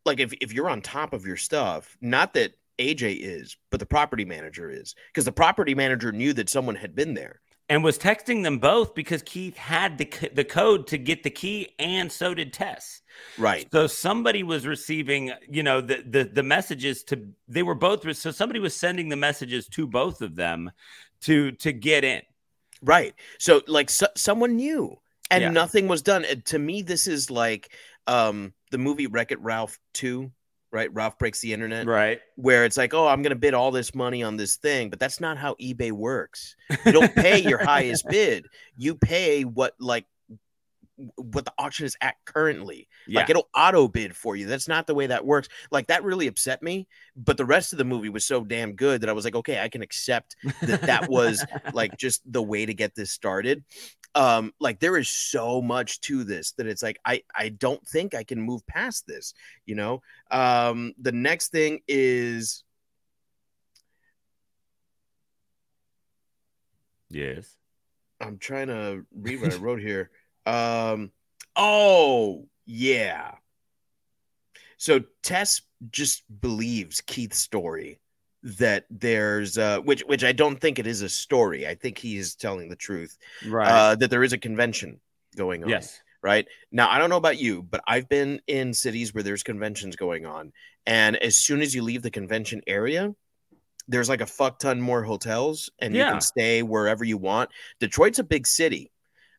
like 0.06 0.20
if 0.20 0.34
if 0.42 0.52
you're 0.54 0.70
on 0.70 0.82
top 0.82 1.14
of 1.14 1.26
your 1.26 1.38
stuff, 1.38 1.98
not 2.02 2.34
that 2.34 2.54
AJ 2.82 3.20
is, 3.22 3.56
but 3.70 3.80
the 3.80 3.86
property 3.86 4.26
manager 4.26 4.70
is, 4.70 4.96
because 5.10 5.26
the 5.26 5.32
property 5.32 5.76
manager 5.76 6.12
knew 6.12 6.34
that 6.34 6.50
someone 6.50 6.76
had 6.76 6.96
been 6.96 7.14
there. 7.14 7.42
and 7.70 7.84
was 7.86 7.98
texting 7.98 8.44
them 8.44 8.58
both 8.60 8.94
because 8.96 9.22
Keith 9.24 9.56
had 9.56 9.98
the, 9.98 10.30
the 10.34 10.44
code 10.44 10.88
to 10.88 10.98
get 10.98 11.24
the 11.24 11.30
key, 11.30 11.70
and 11.80 12.12
so 12.12 12.34
did 12.34 12.52
Tess. 12.52 13.02
Right. 13.38 13.66
So 13.72 13.88
somebody 13.88 14.44
was 14.44 14.68
receiving, 14.68 15.32
you 15.50 15.64
know, 15.64 15.80
the 15.82 16.04
the 16.08 16.24
the 16.26 16.44
messages 16.44 17.04
to 17.06 17.28
they 17.48 17.64
were 17.64 17.76
both 17.76 18.02
so 18.18 18.32
somebody 18.32 18.60
was 18.60 18.76
sending 18.76 19.08
the 19.10 19.16
messages 19.16 19.68
to 19.70 19.88
both 19.88 20.22
of 20.22 20.36
them 20.36 20.72
to 21.22 21.52
to 21.64 21.72
get 21.72 22.04
in. 22.04 22.22
Right. 22.82 23.14
So 23.40 23.62
like 23.68 23.90
so, 23.90 24.08
someone 24.18 24.56
knew 24.58 24.98
and 25.30 25.42
Yeah. 25.44 25.50
nothing 25.52 25.88
was 25.88 26.02
done. 26.02 26.26
And 26.26 26.44
to 26.48 26.60
me, 26.60 26.82
this 26.82 27.08
is 27.08 27.30
like 27.32 27.72
um 28.08 28.54
the 28.72 28.78
movie 28.80 29.08
Wreck 29.08 29.32
It 29.32 29.40
Ralph 29.40 29.78
2, 29.94 30.32
right? 30.72 30.94
Ralph 30.94 31.18
breaks 31.18 31.42
the 31.42 31.54
internet. 31.54 31.86
Right. 31.86 32.20
where 32.36 32.66
it's 32.66 32.78
like, 32.78 32.94
oh, 32.94 33.08
I'm 33.08 33.22
going 33.22 33.32
to 33.32 33.36
bid 33.36 33.54
all 33.54 33.72
this 33.72 33.94
money 33.94 34.24
on 34.24 34.38
this 34.38 34.56
thing, 34.56 34.90
but 34.90 35.00
that's 35.00 35.20
not 35.20 35.38
how 35.38 35.56
eBay 35.56 35.92
works. 35.92 36.56
You 36.86 36.92
don't 36.92 37.14
pay 37.16 37.40
your 37.42 37.58
highest 37.64 38.08
bid. 38.08 38.46
You 38.78 38.96
pay 38.96 39.44
what 39.44 39.76
like 39.80 40.06
what 41.16 41.46
the 41.46 41.54
auction 41.58 41.86
is 41.86 41.96
at 42.02 42.16
currently. 42.26 42.88
Yeah. 43.08 43.22
Like 43.22 43.30
it'll 43.30 43.50
auto 43.56 43.88
bid 43.88 44.16
for 44.16 44.36
you. 44.36 44.48
That's 44.48 44.68
not 44.68 44.88
the 44.88 44.96
way 44.96 45.08
that 45.08 45.26
works. 45.26 45.50
Like 45.72 45.88
that 45.88 46.04
really 46.04 46.28
upset 46.28 46.62
me, 46.62 46.88
but 47.16 47.38
the 47.38 47.46
rest 47.46 47.74
of 47.74 47.78
the 47.78 47.86
movie 47.86 48.10
was 48.10 48.26
so 48.26 48.44
damn 48.44 48.74
good 48.74 49.02
that 49.02 49.10
I 49.10 49.14
was 49.14 49.26
like, 49.26 49.36
okay, 49.36 49.60
I 49.62 49.70
can 49.70 49.82
accept 49.82 50.36
that 50.62 50.82
that 50.84 51.10
was 51.10 51.44
like 51.74 51.98
just 51.98 52.22
the 52.32 52.42
way 52.42 52.66
to 52.66 52.74
get 52.74 52.96
this 52.96 53.12
started. 53.12 53.64
Um 54.14 54.54
like 54.60 54.80
there 54.80 54.98
is 54.98 55.08
so 55.08 55.62
much 55.62 56.02
to 56.02 56.24
this 56.24 56.52
that 56.54 56.68
it's 56.68 56.84
like 56.84 57.00
I 57.06 57.24
I 57.36 57.50
don't 57.50 57.86
think 57.88 58.14
I 58.14 58.24
can 58.24 58.42
move 58.42 58.66
past 58.68 59.08
this, 59.08 59.34
you 59.66 59.76
know. 59.76 60.02
Um 60.30 60.94
the 61.00 61.14
next 61.14 61.50
thing 61.50 61.80
is 61.88 62.64
yes. 67.10 67.56
I'm 68.22 68.38
trying 68.38 68.68
to 68.68 69.06
read 69.16 69.42
what 69.42 69.54
I 69.54 69.58
wrote 69.58 69.82
here. 69.82 70.12
Um, 70.46 71.12
oh 71.56 72.48
yeah. 72.66 73.36
So 74.78 75.02
Tess 75.22 75.62
just 75.92 76.24
believes 76.42 77.02
Keith's 77.02 77.38
story 77.38 78.00
that 78.44 78.86
there's 78.90 79.58
uh 79.58 79.80
which 79.80 80.02
which 80.02 80.24
I 80.24 80.32
don't 80.32 80.60
think 80.60 80.80
it 80.80 80.88
is 80.88 81.02
a 81.04 81.10
story. 81.10 81.68
I 81.68 81.76
think 81.76 81.98
he 81.98 82.18
is 82.18 82.36
telling 82.36 82.70
the 82.70 82.76
truth. 82.76 83.18
Right. 83.48 83.68
Uh 83.68 83.96
that 83.96 84.10
there 84.10 84.24
is 84.24 84.34
a 84.34 84.38
convention 84.38 85.00
going 85.36 85.64
on. 85.64 85.70
yes. 85.70 86.02
Right. 86.24 86.48
Now 86.72 86.90
I 86.90 86.98
don't 86.98 87.10
know 87.10 87.18
about 87.18 87.38
you, 87.40 87.62
but 87.62 87.82
I've 87.88 88.10
been 88.10 88.42
in 88.48 88.74
cities 88.74 89.14
where 89.14 89.24
there's 89.24 89.44
conventions 89.44 89.96
going 89.96 90.26
on. 90.26 90.54
And 90.88 91.16
as 91.18 91.38
soon 91.38 91.62
as 91.62 91.76
you 91.76 91.84
leave 91.84 92.02
the 92.02 92.10
convention 92.12 92.62
area, 92.66 93.14
there's 93.88 94.10
like 94.10 94.22
a 94.22 94.26
fuck 94.28 94.58
ton 94.58 94.82
more 94.82 95.04
hotels 95.04 95.70
and 95.78 95.96
you 95.96 96.04
can 96.04 96.22
stay 96.22 96.64
wherever 96.64 97.04
you 97.04 97.18
want. 97.18 97.52
Detroit's 97.80 98.18
a 98.20 98.24
big 98.24 98.48
city. 98.48 98.92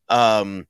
Um 0.08 0.66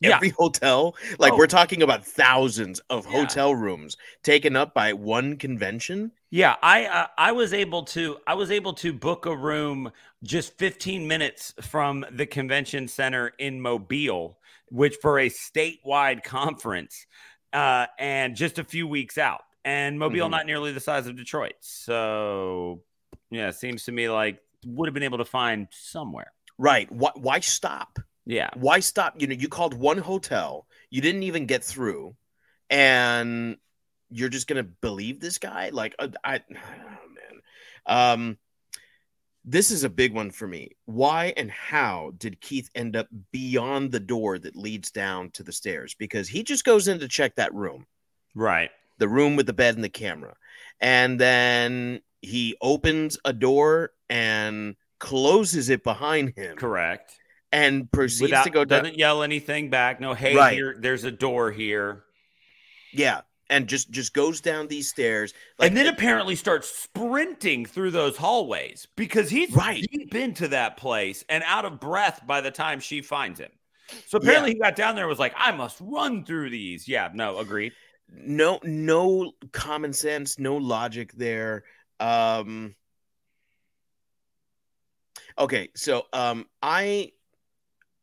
Yeah. 0.00 0.16
every 0.16 0.28
hotel, 0.38 0.94
like 1.18 1.32
Oh. 1.32 1.36
we're 1.36 1.46
talking 1.46 1.82
about 1.82 2.04
thousands 2.06 2.80
of 2.90 3.06
Yeah. 3.06 3.12
hotel 3.12 3.54
rooms 3.54 3.96
taken 4.22 4.56
up 4.56 4.74
by 4.74 4.92
one 4.92 5.36
convention. 5.36 6.12
Yeah, 6.30 6.56
I 6.62 6.86
uh, 6.86 7.06
I 7.16 7.32
was 7.32 7.54
able 7.54 7.84
to 7.84 8.18
I 8.26 8.34
was 8.34 8.50
able 8.50 8.74
to 8.74 8.92
book 8.92 9.26
a 9.26 9.34
room 9.36 9.90
just 10.22 10.58
15 10.58 11.06
minutes 11.06 11.54
from 11.62 12.04
the 12.10 12.26
convention 12.26 12.88
center 12.88 13.32
in 13.38 13.60
Mobile, 13.60 14.38
which 14.70 14.96
for 15.00 15.18
a 15.20 15.28
statewide 15.30 16.22
conference, 16.24 17.06
uh, 17.52 17.86
and 17.98 18.34
just 18.36 18.58
a 18.58 18.64
few 18.64 18.86
weeks 18.86 19.16
out. 19.18 19.42
And 19.64 19.98
Mobile 19.98 20.26
Mhm. 20.28 20.30
not 20.30 20.46
nearly 20.46 20.72
the 20.72 20.80
size 20.80 21.06
of 21.06 21.16
Detroit, 21.16 21.54
so 21.60 22.82
yeah, 23.30 23.50
seems 23.50 23.84
to 23.84 23.92
me 23.92 24.08
like 24.08 24.38
would 24.66 24.88
have 24.88 24.94
been 24.94 25.02
able 25.04 25.18
to 25.18 25.24
find 25.24 25.68
somewhere. 25.70 26.32
Right. 26.58 26.90
Why, 26.90 27.10
why 27.14 27.40
stop? 27.40 27.98
Yeah, 28.26 28.50
Why 28.54 28.80
stop? 28.80 29.14
You 29.18 29.28
know, 29.28 29.34
you 29.34 29.48
called 29.48 29.74
one 29.74 29.98
hotel, 29.98 30.66
you 30.90 31.00
didn't 31.00 31.22
even 31.22 31.46
get 31.46 31.62
through, 31.62 32.16
and 32.68 33.56
you're 34.10 34.28
just 34.28 34.48
gonna 34.48 34.64
believe 34.64 35.20
this 35.20 35.38
guy? 35.38 35.70
Like, 35.70 35.94
uh, 35.98 36.08
I, 36.24 36.36
oh, 36.50 36.54
man. 36.54 37.40
Um, 37.86 38.38
this 39.44 39.70
is 39.70 39.84
a 39.84 39.88
big 39.88 40.12
one 40.12 40.32
for 40.32 40.46
me. 40.48 40.72
Why 40.86 41.32
and 41.36 41.50
how 41.50 42.12
did 42.18 42.40
Keith 42.40 42.68
end 42.74 42.96
up 42.96 43.06
beyond 43.30 43.92
the 43.92 44.00
door 44.00 44.38
that 44.40 44.56
leads 44.56 44.90
down 44.90 45.30
to 45.30 45.44
the 45.44 45.52
stairs? 45.52 45.94
Because 45.94 46.28
he 46.28 46.42
just 46.42 46.64
goes 46.64 46.88
in 46.88 46.98
to 46.98 47.08
check 47.08 47.36
that 47.36 47.54
room. 47.54 47.86
right. 48.34 48.70
the 48.98 49.08
room 49.08 49.36
with 49.36 49.46
the 49.46 49.52
bed 49.52 49.76
and 49.76 49.84
the 49.84 49.88
camera. 49.88 50.34
And 50.80 51.18
then 51.20 52.00
he 52.22 52.56
opens 52.60 53.18
a 53.24 53.32
door 53.32 53.92
and 54.10 54.74
closes 54.98 55.68
it 55.68 55.84
behind 55.84 56.32
him 56.36 56.56
Correct. 56.56 57.16
And 57.56 57.90
proceeds 57.90 58.20
Without, 58.22 58.44
to 58.44 58.50
go 58.50 58.64
down. 58.64 58.84
doesn't 58.84 58.98
yell 58.98 59.22
anything 59.22 59.70
back. 59.70 59.98
No, 60.00 60.12
hey, 60.14 60.36
Right. 60.36 60.52
here, 60.52 60.76
there's 60.78 61.04
a 61.04 61.10
door 61.10 61.50
here. 61.50 62.04
Yeah. 62.92 63.22
And 63.48 63.68
just 63.68 63.90
just 63.90 64.12
goes 64.12 64.40
down 64.40 64.66
these 64.66 64.88
stairs. 64.90 65.32
and 65.60 65.76
then 65.76 65.86
apparently 65.86 66.34
starts 66.36 66.68
sprinting 66.68 67.64
through 67.64 67.92
those 67.92 68.16
hallways 68.16 68.86
because 68.96 69.30
he's 69.30 69.52
Right. 69.52 69.86
deep 69.90 70.14
into 70.14 70.48
that 70.48 70.76
place 70.76 71.24
and 71.28 71.42
out 71.46 71.64
of 71.64 71.80
breath 71.80 72.20
by 72.26 72.40
the 72.40 72.50
time 72.50 72.80
she 72.80 73.00
finds 73.02 73.38
him. 73.40 73.50
So 74.06 74.18
apparently 74.18 74.50
he 74.54 74.58
got 74.58 74.74
down 74.74 74.96
there 74.96 75.04
and 75.04 75.08
was 75.08 75.20
like, 75.20 75.32
I 75.36 75.52
must 75.52 75.78
run 75.80 76.24
through 76.24 76.50
these. 76.50 76.88
Yeah, 76.88 77.08
no, 77.14 77.38
agreed. 77.38 77.72
no 78.12 78.58
no 78.64 79.32
common 79.52 79.92
sense, 79.92 80.38
no 80.38 80.56
logic 80.56 81.12
there. 81.12 81.64
Um 82.00 82.74
Okay, 85.38 85.68
so 85.76 86.06
um 86.12 86.46
I 86.62 87.12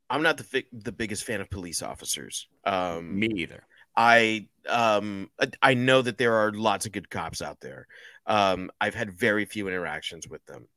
I'm 0.10 0.24
not 0.24 0.38
the 0.38 0.44
fi- 0.44 0.66
the 0.72 0.92
biggest 0.92 1.24
fan 1.24 1.42
of 1.42 1.50
police 1.50 1.82
officers. 1.82 2.48
Um 2.66 3.20
Me 3.20 3.28
either. 3.38 3.66
I 3.96 4.48
um 4.68 5.30
I- 5.62 5.74
know 5.74 6.02
that 6.02 6.18
there 6.18 6.36
are 6.36 6.52
lots 6.52 6.86
of 6.86 6.92
good 6.92 7.10
cops 7.10 7.42
out 7.42 7.60
there. 7.62 7.88
Um 8.26 8.72
I've 8.80 8.96
had 8.96 9.12
very 9.14 9.46
few 9.46 9.68
interactions 9.68 10.28
with 10.28 10.46
them. 10.46 10.68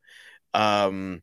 Um 0.54 1.22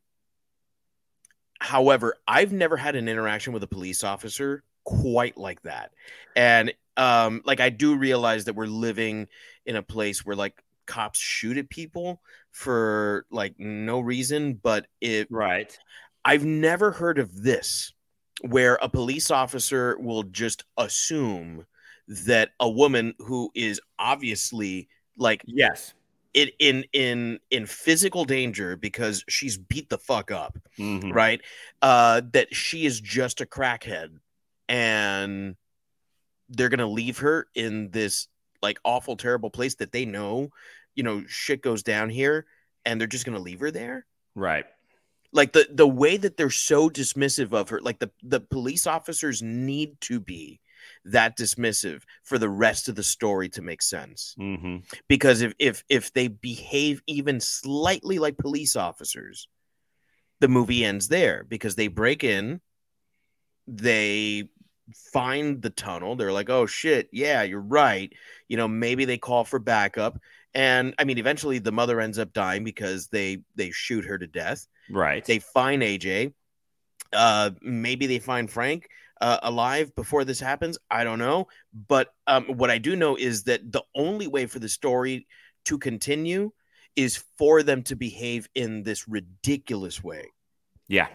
however, 1.60 2.16
I've 2.26 2.52
never 2.52 2.76
had 2.76 2.96
an 2.96 3.08
interaction 3.08 3.52
with 3.52 3.62
a 3.62 3.66
police 3.68 4.04
officer 4.04 4.62
quite 4.84 5.36
like 5.36 5.62
that. 5.62 5.92
And 6.36 6.74
um 6.96 7.42
like 7.44 7.60
I 7.60 7.70
do 7.70 7.96
realize 7.96 8.44
that 8.44 8.54
we're 8.54 8.66
living 8.66 9.28
in 9.66 9.76
a 9.76 9.82
place 9.82 10.24
where 10.24 10.36
like 10.36 10.62
cops 10.86 11.18
shoot 11.18 11.56
at 11.56 11.70
people 11.70 12.20
for 12.52 13.26
like 13.30 13.54
no 13.58 14.00
reason, 14.00 14.54
but 14.54 14.86
it 15.00 15.28
Right. 15.30 15.76
I've 16.24 16.44
never 16.44 16.90
heard 16.90 17.18
of 17.18 17.42
this 17.42 17.92
where 18.42 18.76
a 18.82 18.88
police 18.88 19.30
officer 19.30 19.96
will 19.98 20.22
just 20.24 20.64
assume 20.76 21.66
that 22.08 22.50
a 22.60 22.68
woman 22.68 23.14
who 23.18 23.50
is 23.54 23.80
obviously 23.98 24.88
like 25.16 25.42
Yes. 25.46 25.94
in 26.34 26.50
in 26.58 26.84
in 26.92 27.40
in 27.50 27.66
physical 27.66 28.24
danger 28.24 28.76
because 28.76 29.24
she's 29.28 29.56
beat 29.56 29.88
the 29.88 29.98
fuck 29.98 30.30
up, 30.30 30.58
Mhm. 30.78 31.14
right? 31.14 31.40
Uh 31.80 32.22
that 32.32 32.54
she 32.54 32.84
is 32.86 33.00
just 33.00 33.40
a 33.40 33.46
crackhead 33.46 34.18
and 34.68 35.56
they're 36.50 36.68
going 36.68 36.78
to 36.78 36.86
leave 36.86 37.18
her 37.18 37.48
in 37.54 37.90
this 37.90 38.28
like 38.62 38.78
awful 38.84 39.16
terrible 39.16 39.50
place 39.50 39.76
that 39.76 39.92
they 39.92 40.04
know, 40.04 40.50
you 40.94 41.02
know, 41.02 41.24
shit 41.26 41.62
goes 41.62 41.82
down 41.82 42.10
here 42.10 42.46
and 42.84 43.00
they're 43.00 43.08
just 43.08 43.24
going 43.24 43.36
to 43.36 43.42
leave 43.42 43.60
her 43.60 43.70
there? 43.70 44.06
Right. 44.34 44.66
Like 45.34 45.52
the 45.52 45.68
the 45.70 45.86
way 45.86 46.16
that 46.16 46.38
they're 46.38 46.48
so 46.48 46.88
dismissive 46.88 47.52
of 47.52 47.68
her 47.68 47.80
like 47.80 47.98
the 47.98 48.10
the 48.22 48.40
police 48.40 48.86
officers 48.86 49.42
need 49.42 50.00
to 50.00 50.18
be 50.20 50.60
that 51.04 51.36
dismissive 51.36 52.02
for 52.22 52.38
the 52.38 52.48
rest 52.48 52.88
of 52.88 52.94
the 52.94 53.02
story 53.02 53.48
to 53.50 53.62
make 53.62 53.82
sense. 53.82 54.34
Hmm 54.38 54.78
because 55.08 55.42
if 55.42 55.54
if 55.58 55.84
if 55.88 56.12
they 56.12 56.28
behave 56.28 57.02
even 57.06 57.40
slightly 57.40 58.18
like 58.18 58.36
police 58.36 58.76
officers 58.76 59.48
the 60.40 60.48
movie 60.48 60.84
ends 60.84 61.08
there 61.08 61.44
because 61.48 61.74
they 61.74 61.88
break 61.88 62.24
in 62.24 62.60
they 63.66 64.44
find 65.12 65.62
the 65.62 65.70
tunnel 65.70 66.16
they're 66.16 66.32
like 66.32 66.50
oh 66.50 66.66
shit 66.66 67.08
yeah 67.12 67.42
you're 67.42 67.60
right. 67.60 68.12
You 68.48 68.56
know 68.56 68.68
maybe 68.68 69.04
they 69.04 69.18
call 69.18 69.44
for 69.44 69.58
backup 69.58 70.18
and 70.54 70.94
i 70.98 71.04
mean 71.04 71.18
eventually 71.18 71.58
the 71.58 71.72
mother 71.72 72.00
ends 72.00 72.18
up 72.18 72.32
dying 72.32 72.64
because 72.64 73.08
they 73.08 73.42
they 73.56 73.70
shoot 73.70 74.04
her 74.04 74.18
to 74.18 74.26
death 74.26 74.66
Right. 74.90 75.24
they 75.24 75.38
find 75.38 75.82
AJ. 75.82 76.34
Uh, 77.12 77.50
maybe 77.62 78.06
they 78.06 78.18
find 78.18 78.50
Frank 78.50 78.88
uh, 79.20 79.38
alive 79.42 79.94
before 79.94 80.24
this 80.24 80.40
happens. 80.40 80.76
I 80.90 81.04
don't 81.04 81.18
know. 81.20 81.46
But 81.88 82.08
um, 82.26 82.44
what 82.46 82.70
I 82.70 82.78
do 82.78 82.94
know 82.96 83.16
is 83.16 83.44
that 83.44 83.70
the 83.72 83.82
only 83.94 84.26
way 84.26 84.44
for 84.46 84.58
the 84.58 84.68
story 84.68 85.26
to 85.66 85.78
continue 85.78 86.50
is 86.96 87.22
for 87.38 87.62
them 87.62 87.82
to 87.84 87.96
behave 87.96 88.48
in 88.54 88.82
this 88.82 89.08
ridiculous 89.08 90.02
way. 90.04 90.26
yeah. 90.88 91.08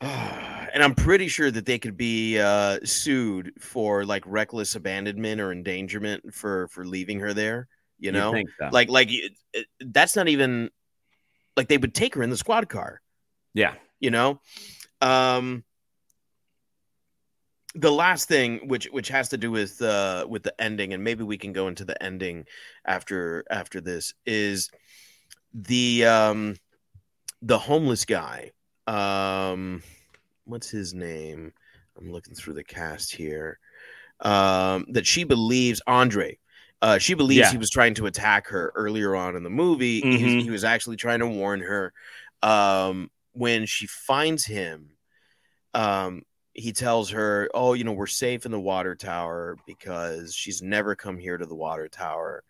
and 0.00 0.82
I'm 0.82 0.94
pretty 0.94 1.28
sure 1.28 1.50
that 1.50 1.64
they 1.66 1.78
could 1.78 1.96
be 1.96 2.38
uh, 2.38 2.78
sued 2.84 3.52
for 3.58 4.04
like 4.04 4.22
reckless 4.26 4.74
abandonment 4.74 5.40
or 5.40 5.52
endangerment 5.52 6.34
for 6.34 6.68
for 6.68 6.84
leaving 6.84 7.20
her 7.20 7.32
there. 7.32 7.68
You 7.98 8.12
know, 8.12 8.32
think 8.32 8.50
so. 8.58 8.68
like 8.72 8.90
like 8.90 9.08
it- 9.10 9.32
it- 9.54 9.66
that's 9.80 10.14
not 10.16 10.28
even 10.28 10.70
like 11.56 11.68
they 11.68 11.78
would 11.78 11.94
take 11.94 12.14
her 12.14 12.22
in 12.22 12.28
the 12.30 12.36
squad 12.36 12.68
car. 12.68 13.00
yeah. 13.54 13.74
you 14.00 14.10
know 14.10 14.38
um 15.00 15.64
the 17.74 17.90
last 17.90 18.28
thing 18.28 18.68
which 18.68 18.86
which 18.86 19.08
has 19.08 19.30
to 19.30 19.36
do 19.38 19.50
with 19.50 19.80
uh 19.82 20.26
with 20.28 20.42
the 20.42 20.54
ending 20.60 20.92
and 20.94 21.02
maybe 21.04 21.22
we 21.24 21.36
can 21.38 21.52
go 21.54 21.68
into 21.68 21.84
the 21.84 22.02
ending 22.02 22.44
after 22.86 23.44
after 23.50 23.80
this 23.80 24.12
is 24.26 24.70
the 25.54 26.04
um 26.04 26.56
the 27.42 27.58
homeless 27.58 28.04
guy 28.04 28.50
um 28.86 29.82
what's 30.44 30.68
his 30.70 30.94
name? 30.94 31.52
I'm 31.98 32.10
looking 32.12 32.34
through 32.34 32.54
the 32.54 32.64
cast 32.64 33.14
here. 33.14 33.58
Um 34.20 34.86
that 34.90 35.06
she 35.06 35.24
believes 35.24 35.80
andre 35.86 36.38
uh 36.82 36.98
she 36.98 37.14
believes 37.14 37.38
Yeah. 37.46 37.50
he 37.52 37.58
was 37.58 37.70
trying 37.70 37.94
to 37.94 38.06
attack 38.06 38.48
her 38.48 38.72
earlier 38.74 39.14
on 39.16 39.34
in 39.36 39.42
the 39.42 39.50
movie. 39.50 40.00
He 40.00 40.24
was- 40.24 40.32
Mhm. 40.34 40.42
he 40.42 40.50
was 40.50 40.64
actually 40.64 40.96
trying 40.96 41.20
to 41.20 41.26
warn 41.26 41.60
her. 41.60 41.92
Um 42.42 43.10
when 43.32 43.66
she 43.66 43.86
finds 43.86 44.44
him 44.44 44.90
um 45.74 46.22
he 46.54 46.72
tells 46.72 47.10
her 47.10 47.50
oh 47.52 47.74
you 47.74 47.84
know 47.84 47.92
we're 47.92 48.06
safe 48.06 48.46
in 48.46 48.52
the 48.52 48.60
water 48.60 48.94
tower 48.94 49.56
because 49.66 50.34
she's 50.34 50.62
never 50.62 50.94
come 50.94 51.18
here 51.18 51.36
to 51.36 51.44
the 51.46 51.54
water 51.54 51.88
tower. 51.88 52.44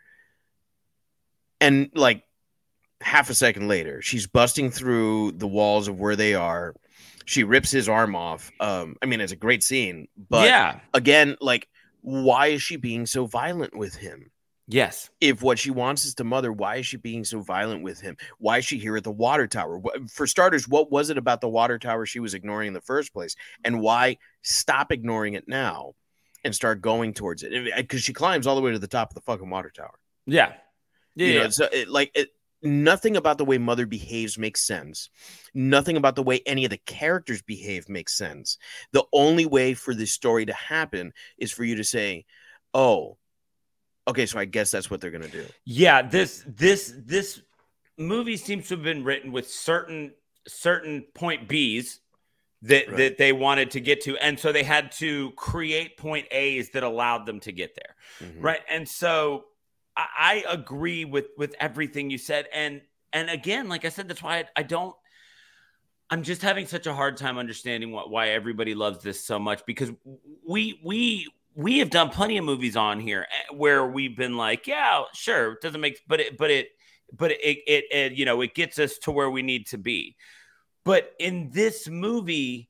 And 1.60 1.90
like 1.94 2.22
half 3.00 3.30
a 3.30 3.34
second 3.34 3.68
later 3.68 4.00
she's 4.00 4.26
busting 4.26 4.70
through 4.70 5.32
the 5.32 5.46
walls 5.46 5.88
of 5.88 6.00
where 6.00 6.16
they 6.16 6.34
are 6.34 6.74
she 7.24 7.44
rips 7.44 7.70
his 7.70 7.88
arm 7.88 8.16
off 8.16 8.50
um 8.60 8.96
i 9.02 9.06
mean 9.06 9.20
it's 9.20 9.32
a 9.32 9.36
great 9.36 9.62
scene 9.62 10.08
but 10.30 10.46
yeah. 10.46 10.80
again 10.94 11.36
like 11.40 11.68
why 12.00 12.48
is 12.48 12.62
she 12.62 12.76
being 12.76 13.04
so 13.04 13.26
violent 13.26 13.76
with 13.76 13.94
him 13.94 14.30
Yes. 14.68 15.10
if 15.20 15.42
what 15.42 15.58
she 15.58 15.70
wants 15.70 16.04
is 16.04 16.14
to 16.16 16.24
mother, 16.24 16.52
why 16.52 16.76
is 16.76 16.86
she 16.86 16.96
being 16.96 17.24
so 17.24 17.40
violent 17.40 17.82
with 17.82 18.00
him? 18.00 18.16
Why 18.38 18.58
is 18.58 18.64
she 18.64 18.78
here 18.78 18.96
at 18.96 19.04
the 19.04 19.12
water 19.12 19.46
tower? 19.46 19.80
For 20.12 20.26
starters, 20.26 20.66
what 20.66 20.90
was 20.90 21.08
it 21.08 21.18
about 21.18 21.40
the 21.40 21.48
water 21.48 21.78
tower 21.78 22.04
she 22.04 22.18
was 22.18 22.34
ignoring 22.34 22.68
in 22.68 22.74
the 22.74 22.80
first 22.80 23.12
place? 23.12 23.36
And 23.64 23.80
why 23.80 24.18
stop 24.42 24.90
ignoring 24.90 25.34
it 25.34 25.46
now 25.46 25.94
and 26.42 26.52
start 26.52 26.80
going 26.80 27.14
towards 27.14 27.44
it? 27.44 27.52
Because 27.76 28.02
she 28.02 28.12
climbs 28.12 28.46
all 28.46 28.56
the 28.56 28.60
way 28.60 28.72
to 28.72 28.78
the 28.78 28.88
top 28.88 29.10
of 29.10 29.14
the 29.14 29.20
fucking 29.20 29.48
water 29.48 29.70
tower. 29.70 29.98
Yeah. 30.26 30.54
Yeah. 31.14 31.26
You 31.26 31.34
know, 31.34 31.42
yeah. 31.42 31.50
so 31.50 31.68
it, 31.72 31.88
like 31.88 32.10
it, 32.14 32.30
nothing 32.62 33.16
about 33.16 33.38
the 33.38 33.44
way 33.44 33.58
mother 33.58 33.86
behaves 33.86 34.38
makes 34.38 34.62
sense. 34.66 35.10
Nothing 35.54 35.96
about 35.96 36.16
the 36.16 36.22
way 36.22 36.40
any 36.46 36.64
of 36.64 36.70
the 36.70 36.78
characters 36.78 37.42
behave 37.42 37.88
makes 37.88 38.16
sense. 38.16 38.58
The 38.92 39.04
only 39.12 39.46
way 39.46 39.74
for 39.74 39.94
this 39.94 40.12
story 40.12 40.46
to 40.46 40.52
happen 40.52 41.12
is 41.38 41.52
for 41.52 41.64
you 41.64 41.76
to 41.76 41.84
say, 41.84 42.24
"Oh, 42.74 43.18
okay, 44.08 44.26
so 44.26 44.38
I 44.38 44.44
guess 44.44 44.70
that's 44.70 44.90
what 44.90 45.00
they're 45.00 45.10
gonna 45.10 45.28
do." 45.28 45.46
Yeah, 45.64 46.02
this 46.02 46.44
this 46.46 46.94
this 46.96 47.42
movie 47.98 48.36
seems 48.36 48.68
to 48.68 48.74
have 48.74 48.84
been 48.84 49.04
written 49.04 49.32
with 49.32 49.50
certain 49.50 50.14
certain 50.46 51.02
point 51.14 51.48
B's 51.48 52.00
that 52.62 52.88
Right. 52.88 52.96
that 52.96 53.18
they 53.18 53.32
wanted 53.32 53.70
to 53.72 53.80
get 53.80 54.00
to, 54.02 54.16
and 54.18 54.38
so 54.38 54.52
they 54.52 54.62
had 54.62 54.92
to 54.92 55.30
create 55.32 55.96
point 55.96 56.26
A's 56.30 56.70
that 56.70 56.82
allowed 56.82 57.26
them 57.26 57.40
to 57.40 57.52
get 57.52 57.74
there, 57.74 57.96
Mhm. 58.20 58.42
right? 58.42 58.60
And 58.68 58.88
so 58.88 59.46
I, 59.96 60.44
I 60.46 60.52
agree 60.52 61.04
with 61.04 61.26
with 61.36 61.54
everything 61.58 62.10
you 62.10 62.18
said, 62.18 62.46
and 62.52 62.82
and 63.12 63.30
again, 63.30 63.68
like 63.68 63.84
I 63.84 63.88
said, 63.88 64.08
that's 64.08 64.22
why 64.22 64.38
I, 64.38 64.44
I 64.56 64.62
don't. 64.62 64.94
I'm 66.08 66.22
just 66.22 66.42
having 66.42 66.66
such 66.66 66.86
a 66.86 66.94
hard 66.94 67.16
time 67.16 67.38
understanding 67.38 67.90
what 67.90 68.10
why 68.10 68.28
everybody 68.28 68.74
loves 68.74 69.02
this 69.02 69.24
so 69.24 69.38
much 69.38 69.64
because 69.66 69.90
we 70.46 70.80
we 70.84 71.28
we 71.56 71.78
have 71.78 71.90
done 71.90 72.10
plenty 72.10 72.36
of 72.36 72.44
movies 72.44 72.76
on 72.76 73.00
here 73.00 73.26
eh, 73.30 73.54
where 73.54 73.86
we've 73.86 74.16
been 74.16 74.36
like, 74.36 74.66
yeah, 74.66 75.02
sure, 75.14 75.52
it 75.52 75.62
doesn't 75.62 75.80
make, 75.80 76.00
but 76.06 76.20
it, 76.20 76.36
but 76.36 76.50
it, 76.50 76.68
but 77.12 77.30
it, 77.30 77.40
it, 77.66 77.84
it, 77.90 78.12
you 78.12 78.26
know, 78.26 78.42
it 78.42 78.54
gets 78.54 78.78
us 78.78 78.98
to 78.98 79.10
where 79.10 79.30
we 79.30 79.42
need 79.42 79.66
to 79.68 79.78
be. 79.78 80.16
But 80.84 81.12
in 81.18 81.50
this 81.50 81.88
movie, 81.88 82.68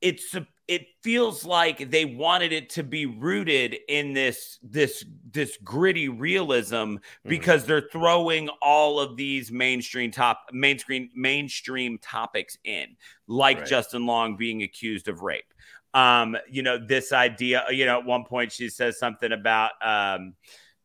it's 0.00 0.34
it 0.66 0.86
feels 1.02 1.44
like 1.44 1.90
they 1.90 2.06
wanted 2.06 2.50
it 2.52 2.70
to 2.70 2.82
be 2.82 3.04
rooted 3.06 3.76
in 3.88 4.14
this 4.14 4.58
this 4.62 5.04
this 5.30 5.56
gritty 5.62 6.08
realism 6.08 6.74
Mm-hmm. 6.74 7.28
because 7.28 7.64
they're 7.66 7.88
throwing 7.92 8.48
all 8.62 8.98
of 8.98 9.16
these 9.16 9.52
mainstream 9.52 10.10
top 10.10 10.46
mainstream 10.52 11.10
mainstream 11.14 11.98
topics 11.98 12.56
in 12.64 12.96
like 13.26 13.58
Right. 13.58 13.66
Justin 13.66 14.06
Long 14.06 14.36
being 14.36 14.62
accused 14.62 15.08
of 15.08 15.20
rape 15.22 15.52
um 15.92 16.36
you 16.50 16.62
know 16.62 16.78
this 16.78 17.12
idea 17.12 17.64
you 17.70 17.86
know 17.86 17.98
at 17.98 18.04
one 18.04 18.24
point 18.24 18.50
she 18.50 18.68
says 18.68 18.98
something 18.98 19.32
about 19.32 19.72
um 19.80 20.34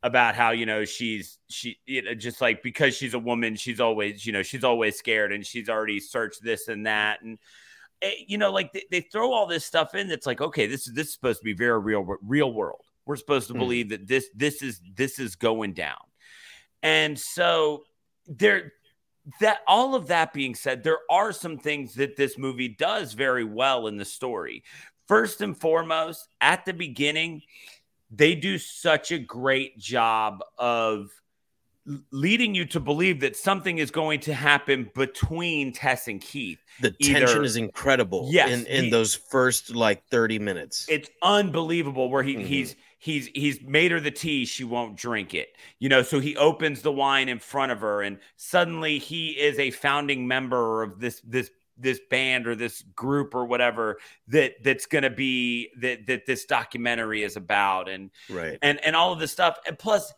about 0.04 0.36
how 0.36 0.52
you 0.52 0.66
know 0.66 0.86
she's 0.86 1.40
she 1.50 1.78
you 1.86 2.02
know 2.02 2.14
just 2.14 2.42
like 2.42 2.62
because 2.64 2.96
she's 2.96 3.14
a 3.14 3.20
woman 3.20 3.56
she's 3.56 3.80
always 3.80 4.26
you 4.26 4.32
know 4.32 4.44
she's 4.44 4.64
always 4.64 4.98
scared 4.98 5.32
and 5.32 5.46
she's 5.46 5.68
already 5.68 6.00
searched 6.00 6.44
this 6.44 6.68
and 6.68 6.86
that 6.86 7.22
and 7.22 7.38
you 8.28 8.38
know 8.38 8.52
like 8.52 8.72
they, 8.74 8.84
they 8.92 9.02
throw 9.02 9.32
all 9.34 9.46
this 9.46 9.66
stuff 9.66 9.94
in 9.96 10.08
that's 10.08 10.26
like 10.26 10.42
okay 10.42 10.68
this 10.68 10.88
is 10.88 10.94
this 10.94 11.08
is 11.08 11.14
supposed 11.14 11.40
to 11.40 11.44
be 11.46 11.54
very 11.54 11.80
real 11.80 12.06
real 12.22 12.54
world. 12.54 12.82
We're 13.06 13.16
supposed 13.16 13.48
to 13.48 13.54
Mhm. 13.54 13.60
believe 13.60 13.90
that 13.90 14.08
this 14.08 14.30
this 14.34 14.62
is 14.62 14.82
this 14.96 15.20
is 15.20 15.36
going 15.36 15.74
down. 15.74 15.98
And 16.84 17.20
so 17.20 17.84
there 18.28 18.74
that 19.42 19.60
all 19.68 19.96
of 19.96 20.08
that 20.08 20.34
being 20.34 20.56
said 20.56 20.84
there 20.84 21.00
are 21.10 21.32
some 21.32 21.58
things 21.58 21.94
that 21.96 22.16
this 22.16 22.38
movie 22.38 22.70
does 22.70 23.14
very 23.14 23.44
well 23.44 23.88
in 23.88 23.98
the 23.98 24.06
story. 24.06 24.64
First 25.08 25.42
and 25.42 25.60
foremost 25.60 26.28
at 26.40 26.66
the 26.66 26.74
beginning 26.74 27.42
they 28.12 28.34
do 28.34 28.58
such 28.58 29.12
a 29.12 29.20
great 29.20 29.78
job 29.78 30.44
of 30.58 31.12
leading 32.12 32.54
you 32.56 32.66
to 32.66 32.80
believe 32.80 33.20
that 33.22 33.36
something 33.36 33.78
is 33.80 33.90
going 33.92 34.20
to 34.22 34.34
happen 34.34 34.90
between 34.96 35.72
Tess 35.72 36.08
and 36.08 36.22
Keith. 36.22 36.60
The 36.82 36.96
Either- 37.00 37.20
tension 37.20 37.44
is 37.44 37.56
incredible 37.56 38.28
Yes, 38.32 38.52
in, 38.52 38.66
in 38.68 38.84
the- 38.86 38.90
those 38.92 39.16
first 39.16 39.74
like 39.76 40.06
30 40.10 40.40
minutes. 40.40 40.86
It's 40.90 41.10
unbelievable 41.22 42.10
where 42.10 42.24
he 42.24 42.36
Mhm. 42.36 42.46
he's 42.46 42.76
he's 43.00 43.28
he's 43.34 43.62
made 43.62 43.92
her 43.92 44.00
the 44.00 44.12
tea 44.12 44.46
she 44.46 44.66
won't 44.66 44.98
drink 44.98 45.34
it 45.34 45.56
you 45.80 45.88
know 45.88 46.02
so 46.02 46.20
he 46.20 46.36
opens 46.36 46.82
the 46.82 46.92
wine 46.92 47.30
in 47.30 47.40
front 47.40 47.72
of 47.72 47.80
her 47.80 48.02
and 48.02 48.20
suddenly 48.36 49.00
he 49.00 49.30
is 49.40 49.58
a 49.58 49.72
founding 49.72 50.28
member 50.28 50.84
of 50.84 51.00
this 51.00 51.22
this 51.22 51.50
this 51.78 52.02
band 52.10 52.46
or 52.46 52.56
this 52.56 52.82
group 52.94 53.34
or 53.34 53.46
whatever 53.46 53.98
that 54.28 54.62
that's 54.66 54.86
going 54.86 55.04
to 55.06 55.10
be 55.10 55.70
that 55.78 56.06
that 56.08 56.26
this 56.26 56.44
documentary 56.44 57.24
is 57.24 57.38
about 57.38 57.88
and 57.88 58.12
right. 58.30 58.58
and 58.62 58.84
and 58.84 58.98
all 58.98 59.14
of 59.14 59.20
this 59.20 59.32
stuff. 59.32 59.58
And 59.66 59.80
plus, 59.80 60.14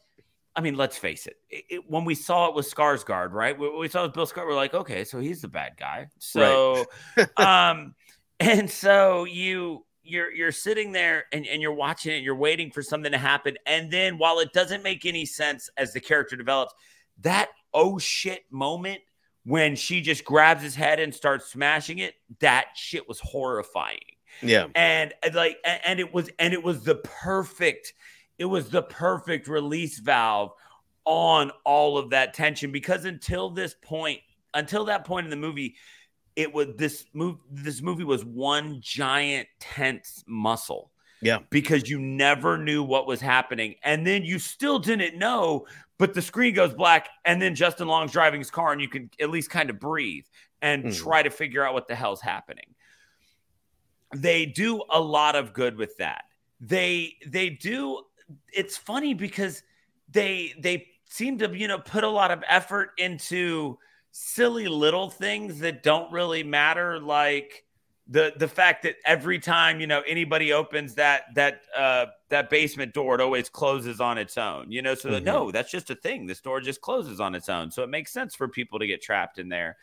I 0.56 0.62
mean, 0.62 0.76
let's 0.76 0.97
face 0.97 1.28
it, 1.28 1.38
it, 1.49 1.64
it- 1.70 1.84
when 1.89 2.04
we 2.06 2.16
saw 2.16 2.47
it 2.49 2.56
with 2.56 2.70
Skarsgård, 2.74 3.32
right? 3.32 3.58
We, 3.58 3.70
we 3.78 3.88
saw 3.88 4.02
it 4.02 4.08
with 4.08 4.14
Bill 4.14 4.28
Skarsgård, 4.28 4.47
we're 4.47 4.56
like, 4.56 4.74
okay, 4.74 5.04
so 5.06 5.20
he's 5.20 5.41
the 5.41 5.47
bad 5.47 5.74
guy. 5.78 6.08
So, 6.20 6.86
um, 7.38 7.95
and 8.39 8.70
so 8.70 9.24
you 9.26 9.86
you're 10.04 10.32
you're 10.32 10.52
sitting 10.52 10.91
there 10.91 11.26
and, 11.32 11.45
and 11.47 11.62
you're 11.62 11.74
watching 11.74 12.14
it, 12.16 12.24
you're 12.24 12.36
waiting 12.36 12.72
for 12.72 12.82
something 12.82 13.12
to 13.12 13.18
happen, 13.18 13.56
and 13.66 13.91
then 13.91 14.18
while 14.18 14.39
it 14.39 14.52
doesn't 14.54 14.84
make 14.84 15.06
any 15.06 15.26
sense 15.26 15.70
as 15.78 15.93
the 15.93 15.99
character 15.99 16.36
develops, 16.36 16.74
that 17.22 17.49
oh 17.74 17.97
shit 17.99 18.41
moment 18.52 18.99
when 19.45 19.76
she 19.76 20.02
just 20.02 20.24
grabs 20.26 20.62
his 20.62 20.76
head 20.76 20.99
and 20.99 21.14
starts 21.16 21.52
smashing 21.52 21.99
it, 21.99 22.14
that 22.41 22.66
shit 22.76 23.08
was 23.08 23.20
horrifying 23.20 23.97
Yeah. 24.41 24.68
and 24.76 25.14
like 25.34 25.58
and 25.86 25.99
it 25.99 26.14
was 26.14 26.30
and 26.39 26.54
it 26.54 26.62
was 26.64 26.84
the 26.84 26.95
perfect 26.95 27.93
it 28.42 28.46
was 28.46 28.70
the 28.70 28.82
perfect 28.82 29.48
release 29.48 30.00
valve 30.00 30.52
on 31.06 31.52
all 31.64 31.96
of 32.00 32.10
that 32.10 32.34
tension 32.34 32.72
because 32.72 33.06
until 33.06 33.52
this 33.52 33.76
point 33.84 34.20
until 34.56 34.84
that 34.86 35.06
point 35.06 35.26
in 35.26 35.30
the 35.30 35.36
movie 35.36 35.76
it 36.36 36.52
was 36.52 36.70
this 36.76 37.06
move 37.14 37.38
this 37.52 37.84
movie 37.84 38.04
was 38.04 38.26
one 38.26 38.80
giant 38.82 39.48
tense 39.60 40.24
muscle 40.26 40.92
Yeah. 41.22 41.39
because 41.52 41.88
you 41.88 42.00
never 42.00 42.58
knew 42.58 42.82
what 42.84 43.06
was 43.06 43.22
happening 43.22 43.76
and 43.84 44.08
then 44.08 44.24
you 44.24 44.39
still 44.39 44.80
didn't 44.80 45.20
know 45.20 45.68
but 46.00 46.16
the 46.16 46.22
screen 46.22 46.56
goes 46.56 46.74
black 46.74 47.10
and 47.26 47.39
then 47.39 47.54
Justin 47.54 47.88
Long's 47.88 48.12
driving 48.12 48.42
his 48.42 48.50
car 48.50 48.72
and 48.72 48.82
you 48.82 48.88
can 48.89 49.12
at 49.20 49.30
least 49.30 49.52
kind 49.52 49.70
of 49.70 49.80
breathe 49.80 50.26
and 50.64 50.86
Mhm. 50.86 50.98
try 50.98 51.22
to 51.22 51.30
figure 51.30 51.64
out 51.64 51.76
what 51.76 51.88
the 51.88 51.96
hell's 51.96 52.22
happening 52.22 52.74
they 54.16 54.48
do 54.48 54.84
a 54.89 55.00
lot 55.00 55.36
of 55.36 55.54
good 55.54 55.78
with 55.78 55.96
that 55.98 56.24
they 56.60 57.16
they 57.26 57.50
do 57.50 58.04
it's 58.54 58.78
funny 58.78 59.14
because 59.14 59.64
they 60.10 60.54
they 60.60 60.88
seem 61.10 61.38
to 61.40 61.56
you 61.58 61.68
know 61.68 61.80
put 61.80 62.04
a 62.04 62.10
lot 62.10 62.32
of 62.32 62.44
effort 62.48 62.92
into 62.98 63.78
silly 64.12 64.68
little 64.68 65.10
things 65.10 65.60
that 65.60 65.84
don't 65.84 66.12
really 66.12 66.44
matter 66.44 67.00
like 67.00 67.64
the 68.08 68.34
the 68.38 68.48
fact 68.48 68.84
that 68.84 68.96
every 69.06 69.40
time 69.40 69.80
you 69.80 69.88
know 69.88 70.02
anybody 70.08 70.52
opens 70.52 70.96
that 70.96 71.24
that 71.36 71.62
uh 71.76 72.08
that 72.30 72.50
basement 72.50 72.94
door 72.94 73.16
it 73.16 73.22
always 73.22 73.50
closes 73.50 74.02
on 74.02 74.18
its 74.18 74.38
own 74.38 74.72
you 74.72 74.82
know? 74.82 74.96
So 74.96 75.20
Mhm. 75.20 75.24
no 75.24 75.52
that's 75.52 75.72
just 75.72 75.90
a 75.90 75.96
thing. 75.96 76.26
This 76.26 76.42
door 76.42 76.60
just 76.62 76.82
closes 76.82 77.20
on 77.20 77.36
its 77.36 77.48
own. 77.50 77.72
So 77.72 77.84
it 77.84 77.90
makes 77.90 78.12
sense 78.12 78.36
for 78.36 78.48
people 78.48 78.80
to 78.80 78.88
get 78.88 79.02
trapped 79.02 79.40
in 79.40 79.50
there. 79.50 79.78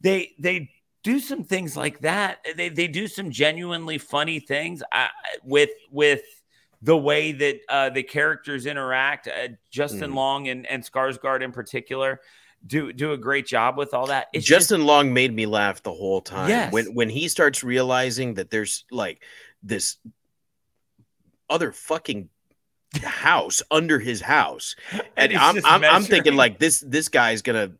They 0.00 0.34
they 0.38 0.70
do 1.02 1.20
some 1.20 1.44
things 1.44 1.76
like 1.76 2.00
that. 2.00 2.44
They 2.56 2.68
they 2.68 2.88
do 2.88 3.08
some 3.08 3.30
genuinely 3.30 3.98
funny 3.98 4.40
things 4.40 4.82
uh, 4.92 5.08
with 5.42 5.70
with 5.90 6.22
the 6.84 6.96
way 6.96 7.32
that 7.32 7.60
uh, 7.68 7.88
the 7.90 8.02
characters 8.02 8.66
interact 8.66 9.26
uh, 9.26 9.48
Justin 9.70 10.10
Mhm. 10.10 10.14
Long 10.14 10.48
and 10.48 10.66
and 10.66 10.82
Skarsgård 10.84 11.42
in 11.42 11.50
particular 11.50 12.20
do 12.66 12.92
do 12.92 13.12
a 13.12 13.16
great 13.18 13.46
job 13.46 13.76
with 13.78 13.94
all 13.94 14.06
that 14.08 14.28
It's 14.32 14.44
just- 14.44 14.68
Justin 14.70 14.84
Long 14.86 15.12
made 15.12 15.32
me 15.34 15.46
laugh 15.46 15.82
the 15.82 15.92
whole 15.92 16.20
time. 16.20 16.48
Yes. 16.48 16.72
When 16.72 16.94
when 16.94 17.08
he 17.08 17.28
starts 17.28 17.64
realizing 17.64 18.34
that 18.34 18.50
there's 18.50 18.84
like 18.90 19.22
this 19.62 19.96
other 21.50 21.72
fucking 21.72 22.28
house 23.02 23.62
under 23.70 23.98
his 23.98 24.20
house. 24.20 24.76
And 25.16 25.30
he's 25.32 25.40
I'm 25.40 25.64
I'm, 25.64 25.84
I'm 25.84 26.02
thinking 26.02 26.34
like 26.34 26.58
this 26.58 26.80
this 26.86 27.08
guy's 27.08 27.40
gonna 27.42 27.72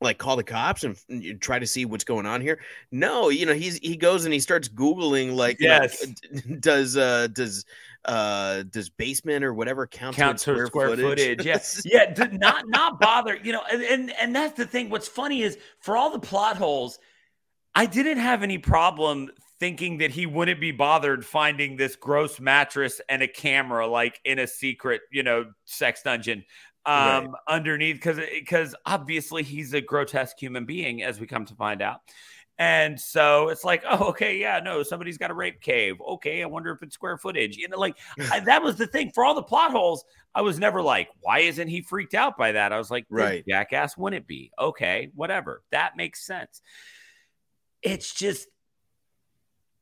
like 0.00 0.18
call 0.18 0.36
the 0.36 0.42
cops 0.44 0.84
and 0.84 0.96
try 1.40 1.58
to 1.58 1.66
see 1.66 1.84
what's 1.84 2.04
going 2.04 2.26
on 2.26 2.40
here. 2.40 2.58
No, 2.90 3.28
you 3.30 3.46
know, 3.46 3.54
he's 3.54 3.78
he 3.78 3.96
goes 3.96 4.24
and 4.24 4.34
he 4.34 4.40
starts 4.40 4.68
Googling 4.68 5.34
like 5.36 5.60
you 5.60 5.68
know, 5.68 5.78
Yes. 5.82 6.06
does 6.60 6.96
uh 6.96 7.28
does 7.28 7.64
uh 8.04 8.62
does 8.64 8.90
basement 8.90 9.44
or 9.44 9.54
whatever 9.54 9.86
count 9.86 10.16
count 10.16 10.38
to 10.38 10.66
square 10.66 10.96
footage. 10.96 11.44
Yeah, 11.44 11.58
yeah. 11.84 12.12
d- 12.14 12.36
Not 12.36 12.64
not 12.68 13.00
bother. 13.00 13.36
You 13.42 13.52
know, 13.52 13.62
and, 13.70 13.82
and 13.82 14.12
and 14.20 14.36
that's 14.36 14.56
the 14.56 14.66
thing. 14.66 14.90
What's 14.90 15.08
funny 15.08 15.42
is 15.42 15.58
for 15.80 15.96
all 15.96 16.10
the 16.10 16.18
plot 16.18 16.56
holes, 16.56 16.98
I 17.74 17.86
didn't 17.86 18.18
have 18.18 18.42
any 18.42 18.58
problem 18.58 19.30
thinking 19.60 19.98
that 19.98 20.10
he 20.10 20.26
wouldn't 20.26 20.60
be 20.60 20.72
bothered 20.72 21.24
finding 21.24 21.76
this 21.76 21.96
gross 21.96 22.40
mattress 22.40 23.00
and 23.08 23.22
a 23.22 23.28
camera 23.28 23.86
like 23.86 24.20
in 24.24 24.38
a 24.38 24.46
secret, 24.46 25.00
you 25.10 25.22
know, 25.22 25.46
sex 25.64 26.02
dungeon 26.02 26.44
um 26.86 27.34
underneath 27.48 27.96
because 27.96 28.18
because 28.30 28.74
obviously 28.84 29.42
he's 29.42 29.72
a 29.72 29.80
grotesque 29.80 30.38
human 30.38 30.66
being 30.66 31.02
as 31.02 31.18
we 31.18 31.26
come 31.26 31.46
to 31.46 31.54
find 31.54 31.80
out 31.80 32.00
and 32.58 33.00
so 33.00 33.48
it's 33.48 33.64
like 33.64 33.82
oh 33.88 34.08
okay 34.10 34.38
yeah 34.38 34.60
no 34.62 34.82
somebody's 34.82 35.18
got 35.18 35.30
a 35.30 35.34
rape 35.34 35.60
cave. 35.60 35.96
Okay 36.00 36.42
i 36.42 36.46
wonder 36.46 36.70
if 36.72 36.82
it's 36.82 36.94
square 36.94 37.18
footage. 37.18 37.56
You 37.56 37.68
know 37.68 37.78
like 37.78 37.96
I, 38.32 38.40
that 38.40 38.62
was 38.62 38.76
the 38.76 38.86
thing. 38.86 39.10
For 39.14 39.24
all 39.24 39.34
the 39.34 39.42
plot 39.42 39.70
holes 39.72 40.04
i 40.34 40.40
was 40.42 40.58
never 40.58 40.80
like 40.82 41.08
why 41.20 41.40
isn't 41.40 41.68
he 41.68 41.80
freaked 41.82 42.14
out 42.14 42.36
by 42.36 42.52
that? 42.52 42.72
I 42.72 42.78
was 42.78 42.90
like 42.90 43.06
Right. 43.10 43.44
jackass 43.48 43.96
wouldn't 43.96 44.22
it 44.22 44.26
be? 44.26 44.50
Okay 44.58 45.10
whatever. 45.14 45.62
That 45.72 45.96
makes 45.96 46.24
sense. 46.24 46.62
It's 47.82 48.14
just 48.14 48.48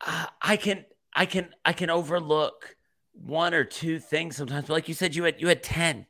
uh, 0.07 0.27
i 0.41 0.57
can 0.57 0.85
i 1.14 1.27
can 1.27 1.49
i 1.64 1.73
can 1.73 1.91
overlook 1.91 2.77
one 3.12 3.53
or 3.55 3.62
two 3.64 3.99
things 3.99 4.37
sometimes 4.37 4.66
but 4.66 4.73
like 4.73 4.89
you 4.89 4.95
said 4.95 5.14
you 5.14 5.23
had 5.25 5.41
you 5.41 5.47
had 5.49 5.62
10 5.62 6.07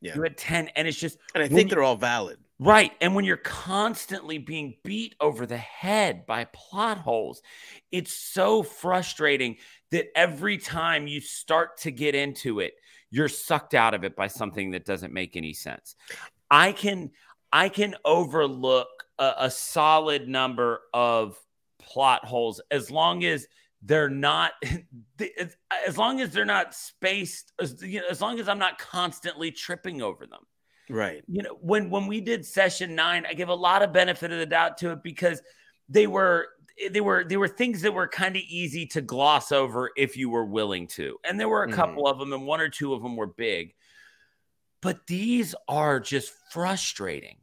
Yeah. 0.00 0.14
you 0.14 0.22
had 0.22 0.36
10 0.38 0.68
and 0.76 0.86
it's 0.88 0.96
just 0.98 1.18
And 1.34 1.42
I 1.42 1.48
think 1.48 1.68
they're 1.70 1.82
all 1.82 1.96
valid. 1.96 2.38
Right. 2.60 2.92
And 3.00 3.14
when 3.14 3.24
you're 3.24 3.36
constantly 3.36 4.38
being 4.38 4.76
beat 4.84 5.16
over 5.20 5.44
the 5.44 5.56
head 5.56 6.24
by 6.24 6.44
plot 6.52 6.98
holes, 6.98 7.42
it's 7.90 8.12
so 8.12 8.62
frustrating 8.62 9.56
that 9.90 10.06
every 10.16 10.58
time 10.58 11.08
you 11.08 11.20
start 11.20 11.78
to 11.78 11.90
get 11.90 12.14
into 12.14 12.60
it, 12.60 12.74
you're 13.10 13.28
sucked 13.28 13.74
out 13.74 13.94
of 13.94 14.04
it 14.04 14.14
by 14.14 14.28
something 14.28 14.70
that 14.72 14.84
doesn't 14.84 15.12
make 15.12 15.36
any 15.36 15.52
sense. 15.52 15.96
I 16.50 16.72
can 16.72 17.10
I 17.52 17.68
can 17.68 17.94
overlook 18.04 18.88
a, 19.18 19.32
a 19.38 19.50
solid 19.50 20.28
number 20.28 20.80
of 20.92 21.38
plot 21.78 22.24
holes 22.24 22.60
as 22.70 22.90
long 22.90 23.24
as 23.24 23.46
they're 23.82 24.08
not 24.08 24.52
as- 25.38 25.98
long 25.98 26.20
as 26.20 26.30
they're 26.30 26.44
not 26.44 26.74
spaced 26.74 27.52
as, 27.60 27.82
you 27.82 28.00
know, 28.00 28.06
as 28.10 28.20
long 28.20 28.40
as 28.40 28.48
i'm 28.48 28.58
not 28.58 28.78
constantly 28.78 29.50
tripping 29.50 30.00
over 30.00 30.26
them 30.26 30.40
Right. 30.90 31.22
you 31.26 31.42
know 31.42 31.56
when 31.60 31.88
when 31.88 32.06
we 32.06 32.20
did 32.20 32.44
session 32.44 32.94
nine 32.94 33.24
i 33.26 33.32
give 33.32 33.48
a 33.48 33.54
lot 33.54 33.82
of 33.82 33.92
benefit 33.92 34.30
of 34.32 34.38
the 34.38 34.46
doubt 34.46 34.76
to 34.78 34.90
it 34.90 35.02
because 35.02 35.40
they 35.88 36.06
were 36.06 36.48
they 36.90 37.00
were 37.00 37.24
they 37.24 37.36
were 37.36 37.48
things 37.48 37.82
that 37.82 37.94
were 37.94 38.08
kind 38.08 38.36
of 38.36 38.42
easy 38.42 38.86
to 38.86 39.00
gloss 39.00 39.52
over 39.52 39.90
if 39.96 40.16
you 40.16 40.28
were 40.28 40.44
willing 40.44 40.86
to. 40.88 41.18
And 41.24 41.38
there 41.38 41.48
were 41.48 41.62
a 41.62 41.72
couple 41.72 42.04
mm-hmm. 42.04 42.12
of 42.12 42.18
them 42.18 42.32
and 42.32 42.46
one 42.46 42.60
or 42.60 42.68
two 42.68 42.94
of 42.94 43.02
them 43.02 43.16
were 43.16 43.26
big. 43.26 43.74
But 44.82 45.06
these 45.06 45.54
are 45.68 46.00
just 46.00 46.32
frustrating 46.50 47.38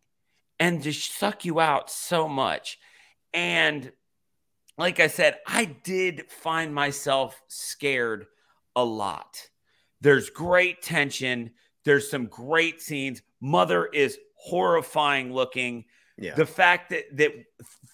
and 0.60 0.84
just 0.84 1.18
suck 1.18 1.46
you 1.46 1.60
out 1.60 1.90
so 1.90 2.28
much. 2.28 2.78
And 3.34 3.92
like 4.78 5.00
i 5.00 5.08
said 5.08 5.38
i 5.46 5.66
did 5.66 6.32
find 6.32 6.74
myself 6.74 7.42
scared 7.48 8.26
a 8.76 8.84
lot. 8.84 9.48
There's 10.02 10.30
great 10.30 10.82
tension 10.82 11.52
there's 11.84 12.10
some 12.10 12.26
great 12.26 12.82
scenes. 12.82 13.22
Mother 13.40 13.86
is 13.86 14.18
horrifying 14.36 15.34
looking. 15.34 15.86
Yeah. 16.18 16.36
the 16.36 16.46
fact 16.46 16.92
that 16.92 17.06
that 17.18 17.32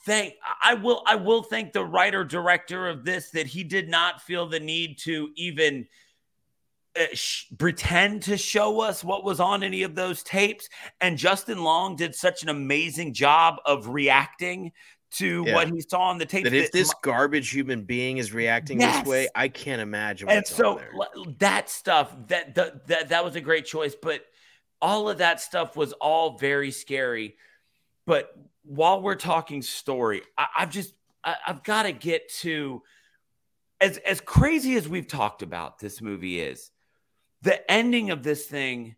thank 0.05 0.33
i 0.61 0.73
will 0.73 1.01
i 1.05 1.15
will 1.15 1.43
thank 1.43 1.71
the 1.71 1.85
writer 1.85 2.25
director 2.25 2.85
of 2.89 3.05
this 3.05 3.29
that 3.29 3.47
he 3.47 3.63
did 3.63 3.87
not 3.87 4.21
feel 4.21 4.47
the 4.47 4.59
need 4.59 4.97
to 5.03 5.29
even 5.37 5.87
uh, 6.99 7.05
sh- 7.13 7.45
pretend 7.57 8.23
to 8.23 8.35
show 8.35 8.81
us 8.81 9.01
what 9.01 9.23
was 9.23 9.39
on 9.39 9.63
any 9.63 9.83
of 9.83 9.95
those 9.95 10.23
tapes. 10.23 10.67
And 10.99 11.17
justin 11.17 11.63
long 11.63 11.95
did 11.95 12.15
such 12.15 12.43
an 12.43 12.49
amazing 12.49 13.13
job 13.13 13.57
of 13.65 13.87
reacting 13.87 14.73
to 15.09 15.43
Yeah. 15.47 15.55
what 15.55 15.69
he 15.69 15.81
saw 15.81 16.01
on 16.09 16.17
the 16.17 16.25
tapes 16.25 16.43
that 16.49 16.53
if 16.53 16.65
that 16.65 16.77
this 16.77 16.89
m- 16.89 16.95
garbage 17.01 17.49
human 17.49 17.83
being 17.83 18.17
is 18.17 18.33
reacting 18.33 18.81
Yes. 18.81 18.99
this 19.03 19.07
way, 19.09 19.27
I 19.35 19.47
can't 19.47 19.81
imagine 19.81 20.27
and 20.29 20.39
what's 20.39 20.55
so 20.55 20.81
that 21.39 21.69
stuff 21.69 22.13
that, 22.27 22.55
that 22.55 22.87
that 22.87 23.09
that 23.09 23.23
was 23.23 23.35
a 23.35 23.41
great 23.41 23.65
choice 23.65 23.95
but 23.95 24.25
all 24.81 25.09
of 25.09 25.19
that 25.19 25.39
stuff 25.39 25.75
was 25.77 25.93
all 25.93 26.37
very 26.37 26.71
scary 26.71 27.35
but 28.05 28.31
while 28.63 29.01
we're 29.01 29.15
talking 29.15 29.61
story 29.61 30.21
I, 30.37 30.47
i've 30.57 30.69
just 30.71 30.93
I, 31.23 31.35
i've 31.47 31.63
got 31.63 31.83
to 31.83 31.93
get 31.93 32.29
to 32.41 32.83
as 33.79 33.97
as 33.99 34.19
crazy 34.19 34.75
as 34.75 34.87
we've 34.89 35.07
talked 35.07 35.41
about 35.41 35.79
this 35.79 36.01
movie 36.01 36.39
is 36.41 36.69
the 37.43 37.71
ending 37.71 38.09
of 38.09 38.23
this 38.23 38.45
thing 38.45 38.95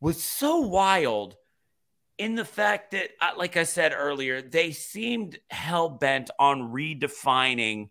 was 0.00 0.22
so 0.22 0.58
wild 0.60 1.36
in 2.18 2.34
the 2.34 2.44
fact 2.44 2.90
that 2.90 3.10
uh, 3.20 3.30
like 3.36 3.56
i 3.56 3.64
said 3.64 3.92
earlier 3.96 4.42
they 4.42 4.70
seemed 4.72 5.38
hell-bent 5.50 6.30
on 6.38 6.72
redefining 6.72 7.88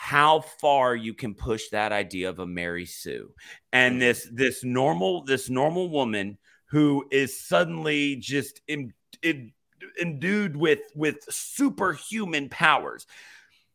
how 0.00 0.40
far 0.40 0.94
you 0.94 1.12
can 1.12 1.34
push 1.34 1.70
that 1.70 1.90
idea 1.90 2.28
of 2.28 2.38
a 2.38 2.46
Mary 2.46 2.86
Sue 2.86 3.32
and 3.72 4.00
this 4.00 4.28
this 4.32 4.62
normal 4.62 5.24
this 5.24 5.50
normal 5.50 5.88
woman 5.88 6.38
who 6.66 7.04
is 7.10 7.38
suddenly 7.38 8.16
just 8.16 8.60
in, 8.68 8.92
in, 9.22 9.52
endued 10.00 10.56
with 10.56 10.80
with 10.94 11.16
superhuman 11.28 12.48
powers. 12.48 13.06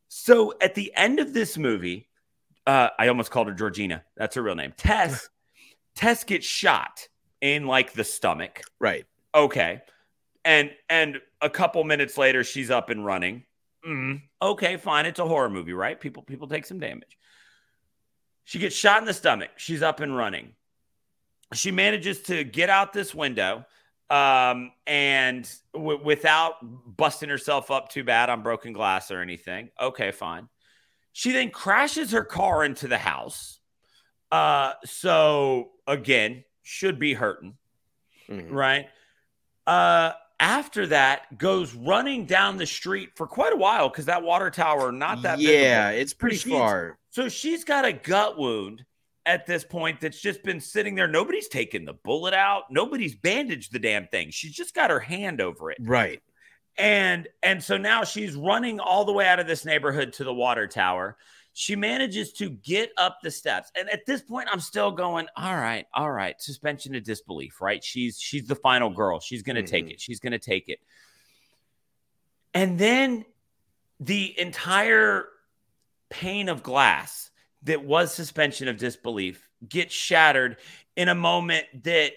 So 0.08 0.54
at 0.60 0.74
the 0.74 0.92
end 0.96 1.18
of 1.18 1.34
this 1.34 1.58
movie, 1.58 2.08
uh, 2.66 2.88
I 2.98 3.08
almost 3.08 3.30
called 3.30 3.48
her 3.48 3.54
Georgina. 3.54 4.04
That's 4.16 4.36
her 4.36 4.42
real 4.42 4.54
name. 4.54 4.72
Tess. 4.76 5.28
Tess 5.94 6.24
gets 6.24 6.46
shot 6.46 7.08
in 7.40 7.66
like 7.66 7.92
the 7.92 8.04
stomach. 8.04 8.62
right. 8.80 9.04
Okay. 9.34 9.82
And 10.44 10.70
and 10.88 11.20
a 11.40 11.50
couple 11.50 11.82
minutes 11.84 12.18
later, 12.18 12.44
she's 12.44 12.70
up 12.70 12.90
and 12.90 13.04
running. 13.04 13.44
Mm, 13.86 14.22
okay, 14.40 14.76
fine. 14.76 15.06
It's 15.06 15.18
a 15.18 15.26
horror 15.26 15.50
movie, 15.50 15.72
right? 15.72 15.98
People 15.98 16.22
people 16.22 16.48
take 16.48 16.66
some 16.66 16.78
damage. 16.78 17.18
She 18.44 18.58
gets 18.58 18.76
shot 18.76 19.00
in 19.00 19.06
the 19.06 19.14
stomach. 19.14 19.50
She's 19.56 19.82
up 19.82 20.00
and 20.00 20.14
running. 20.16 20.52
She 21.54 21.70
manages 21.70 22.22
to 22.22 22.44
get 22.44 22.68
out 22.68 22.92
this 22.92 23.14
window 23.14 23.64
um, 24.10 24.72
and 24.86 25.50
w- 25.72 26.02
without 26.02 26.54
busting 26.96 27.28
herself 27.28 27.70
up 27.70 27.88
too 27.88 28.04
bad 28.04 28.28
on 28.28 28.42
broken 28.42 28.72
glass 28.74 29.10
or 29.10 29.20
anything. 29.20 29.70
Okay, 29.80 30.10
fine. 30.10 30.48
She 31.12 31.32
then 31.32 31.50
crashes 31.50 32.10
her 32.10 32.24
car 32.24 32.64
into 32.64 32.86
the 32.88 32.98
house. 32.98 33.60
Uh, 34.30 34.72
so 34.84 35.70
again, 35.86 36.44
should 36.62 36.98
be 36.98 37.14
hurting 37.14 37.56
Mhm. 38.28 38.50
right? 38.50 38.88
Uh, 39.66 40.12
after 40.40 40.86
that, 40.88 41.38
goes 41.38 41.74
running 41.74 42.26
down 42.26 42.56
the 42.56 42.66
street 42.66 43.10
for 43.16 43.26
quite 43.26 43.52
a 43.52 43.56
while 43.56 43.88
because 43.88 44.06
that 44.06 44.22
water 44.22 44.50
tower 44.50 44.90
not 44.92 45.22
that 45.22 45.38
yeah, 45.38 45.88
visible. 45.90 46.02
it's 46.02 46.12
pretty 46.14 46.36
she's- 46.36 46.58
far. 46.58 46.98
So 47.10 47.28
she's 47.28 47.62
got 47.64 47.84
a 47.84 47.92
gut 47.92 48.36
wound 48.36 48.84
at 49.24 49.46
this 49.46 49.64
point 49.64 50.00
that's 50.00 50.20
just 50.20 50.42
been 50.42 50.60
sitting 50.60 50.94
there. 50.96 51.06
Nobody's 51.08 51.48
taken 51.48 51.84
the 51.84 51.94
bullet 51.94 52.34
out. 52.34 52.64
Nobody's 52.70 53.14
bandaged 53.14 53.72
the 53.72 53.78
damn 53.78 54.08
thing. 54.08 54.30
She's 54.30 54.52
just 54.52 54.74
got 54.74 54.90
her 54.90 55.00
hand 55.00 55.40
over 55.40 55.70
it. 55.70 55.78
Right. 55.80 56.20
And 56.76 57.28
and 57.42 57.62
so 57.62 57.78
now 57.78 58.02
she's 58.02 58.34
running 58.34 58.80
all 58.80 59.04
the 59.04 59.12
way 59.12 59.28
out 59.28 59.38
of 59.38 59.46
this 59.46 59.64
neighborhood 59.64 60.14
to 60.14 60.24
the 60.24 60.34
water 60.34 60.66
tower. 60.66 61.16
She 61.56 61.76
manages 61.76 62.32
to 62.34 62.50
get 62.50 62.90
up 62.98 63.18
the 63.22 63.30
steps. 63.30 63.70
And 63.78 63.88
at 63.88 64.04
this 64.06 64.20
point 64.20 64.48
I'm 64.52 64.60
still 64.60 64.90
going, 64.90 65.28
all 65.36 65.56
right, 65.56 65.86
all 65.94 66.10
right, 66.10 66.40
suspension 66.42 66.96
of 66.96 67.04
disbelief, 67.04 67.60
right? 67.60 67.82
She's 67.82 68.20
she's 68.20 68.46
the 68.46 68.56
final 68.56 68.90
girl. 68.90 69.20
She's 69.20 69.42
going 69.42 69.56
to 69.56 69.62
take 69.62 69.84
mm-hmm. 69.84 69.92
it. 69.92 70.00
She's 70.00 70.18
going 70.18 70.32
to 70.32 70.38
take 70.38 70.68
it. 70.68 70.80
And 72.54 72.76
then 72.76 73.24
the 74.00 74.38
entire 74.38 75.28
pane 76.10 76.48
of 76.48 76.64
glass 76.64 77.30
that 77.62 77.84
was 77.84 78.12
suspension 78.12 78.66
of 78.66 78.76
disbelief 78.76 79.48
gets 79.68 79.94
shattered 79.94 80.56
in 80.96 81.08
a 81.08 81.14
moment 81.14 81.66
that 81.84 82.12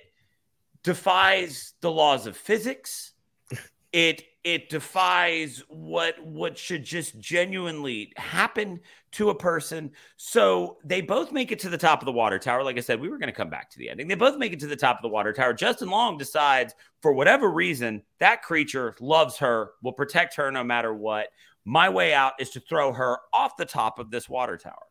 defies 0.81 1.73
the 1.81 1.91
laws 1.91 2.25
of 2.25 2.35
physics 2.35 3.13
it 3.91 4.23
it 4.47 4.69
defies 4.69 5.61
what 5.67 6.15
what 6.25 6.57
should 6.57 6.81
just 6.81 7.19
genuinely 7.19 8.13
happen 8.15 8.79
to 9.11 9.29
a 9.29 9.35
person. 9.35 9.91
So 10.15 10.77
they 10.85 11.01
both 11.01 11.33
make 11.33 11.51
it 11.51 11.59
to 11.59 11.69
the 11.69 11.77
top 11.77 12.01
of 12.01 12.05
the 12.05 12.13
water 12.13 12.39
tower. 12.39 12.63
Like 12.63 12.77
i 12.77 12.79
said 12.79 13.01
we 13.01 13.09
were 13.09 13.17
going 13.17 13.27
to 13.27 13.35
come 13.35 13.49
back 13.49 13.69
to 13.71 13.77
the 13.77 13.89
ending. 13.89 14.07
They 14.07 14.15
both 14.15 14.37
make 14.37 14.53
it 14.53 14.61
to 14.61 14.67
the 14.67 14.77
top 14.77 14.95
of 14.95 15.01
the 15.01 15.09
water 15.09 15.33
tower. 15.33 15.51
Justin 15.51 15.89
long 15.89 16.17
decides 16.17 16.73
for 17.01 17.11
whatever 17.11 17.51
reason 17.51 18.03
that 18.19 18.41
creature 18.41 18.95
loves 19.01 19.35
her 19.35 19.71
will 19.83 19.91
protect 19.91 20.37
her 20.37 20.49
no 20.49 20.63
matter 20.63 20.93
what. 20.93 21.27
My 21.65 21.89
way 21.89 22.13
out 22.13 22.31
is 22.39 22.51
to 22.51 22.61
throw 22.61 22.93
her 22.93 23.17
off 23.33 23.57
the 23.57 23.65
top 23.65 23.99
of 23.99 24.11
this 24.11 24.29
water 24.29 24.55
tower. 24.55 24.85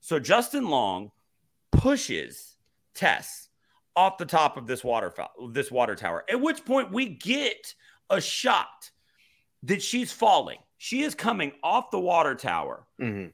So 0.00 0.18
justin 0.18 0.70
long 0.70 1.12
pushes 1.70 2.56
tess 2.94 3.48
off 3.94 4.18
the 4.18 4.26
top 4.26 4.56
of 4.56 4.66
this 4.66 4.82
water 4.82 5.14
this 5.52 5.70
water 5.70 5.94
tower 5.94 6.24
at 6.28 6.40
which 6.40 6.64
point 6.64 6.90
we 6.90 7.06
get 7.06 7.74
a 8.10 8.20
shot 8.20 8.90
that 9.64 9.82
she's 9.82 10.12
falling. 10.12 10.58
She 10.76 11.02
is 11.02 11.14
coming 11.14 11.52
off 11.62 11.90
the 11.90 12.00
water 12.00 12.34
tower. 12.34 12.86
Mhm. 13.00 13.32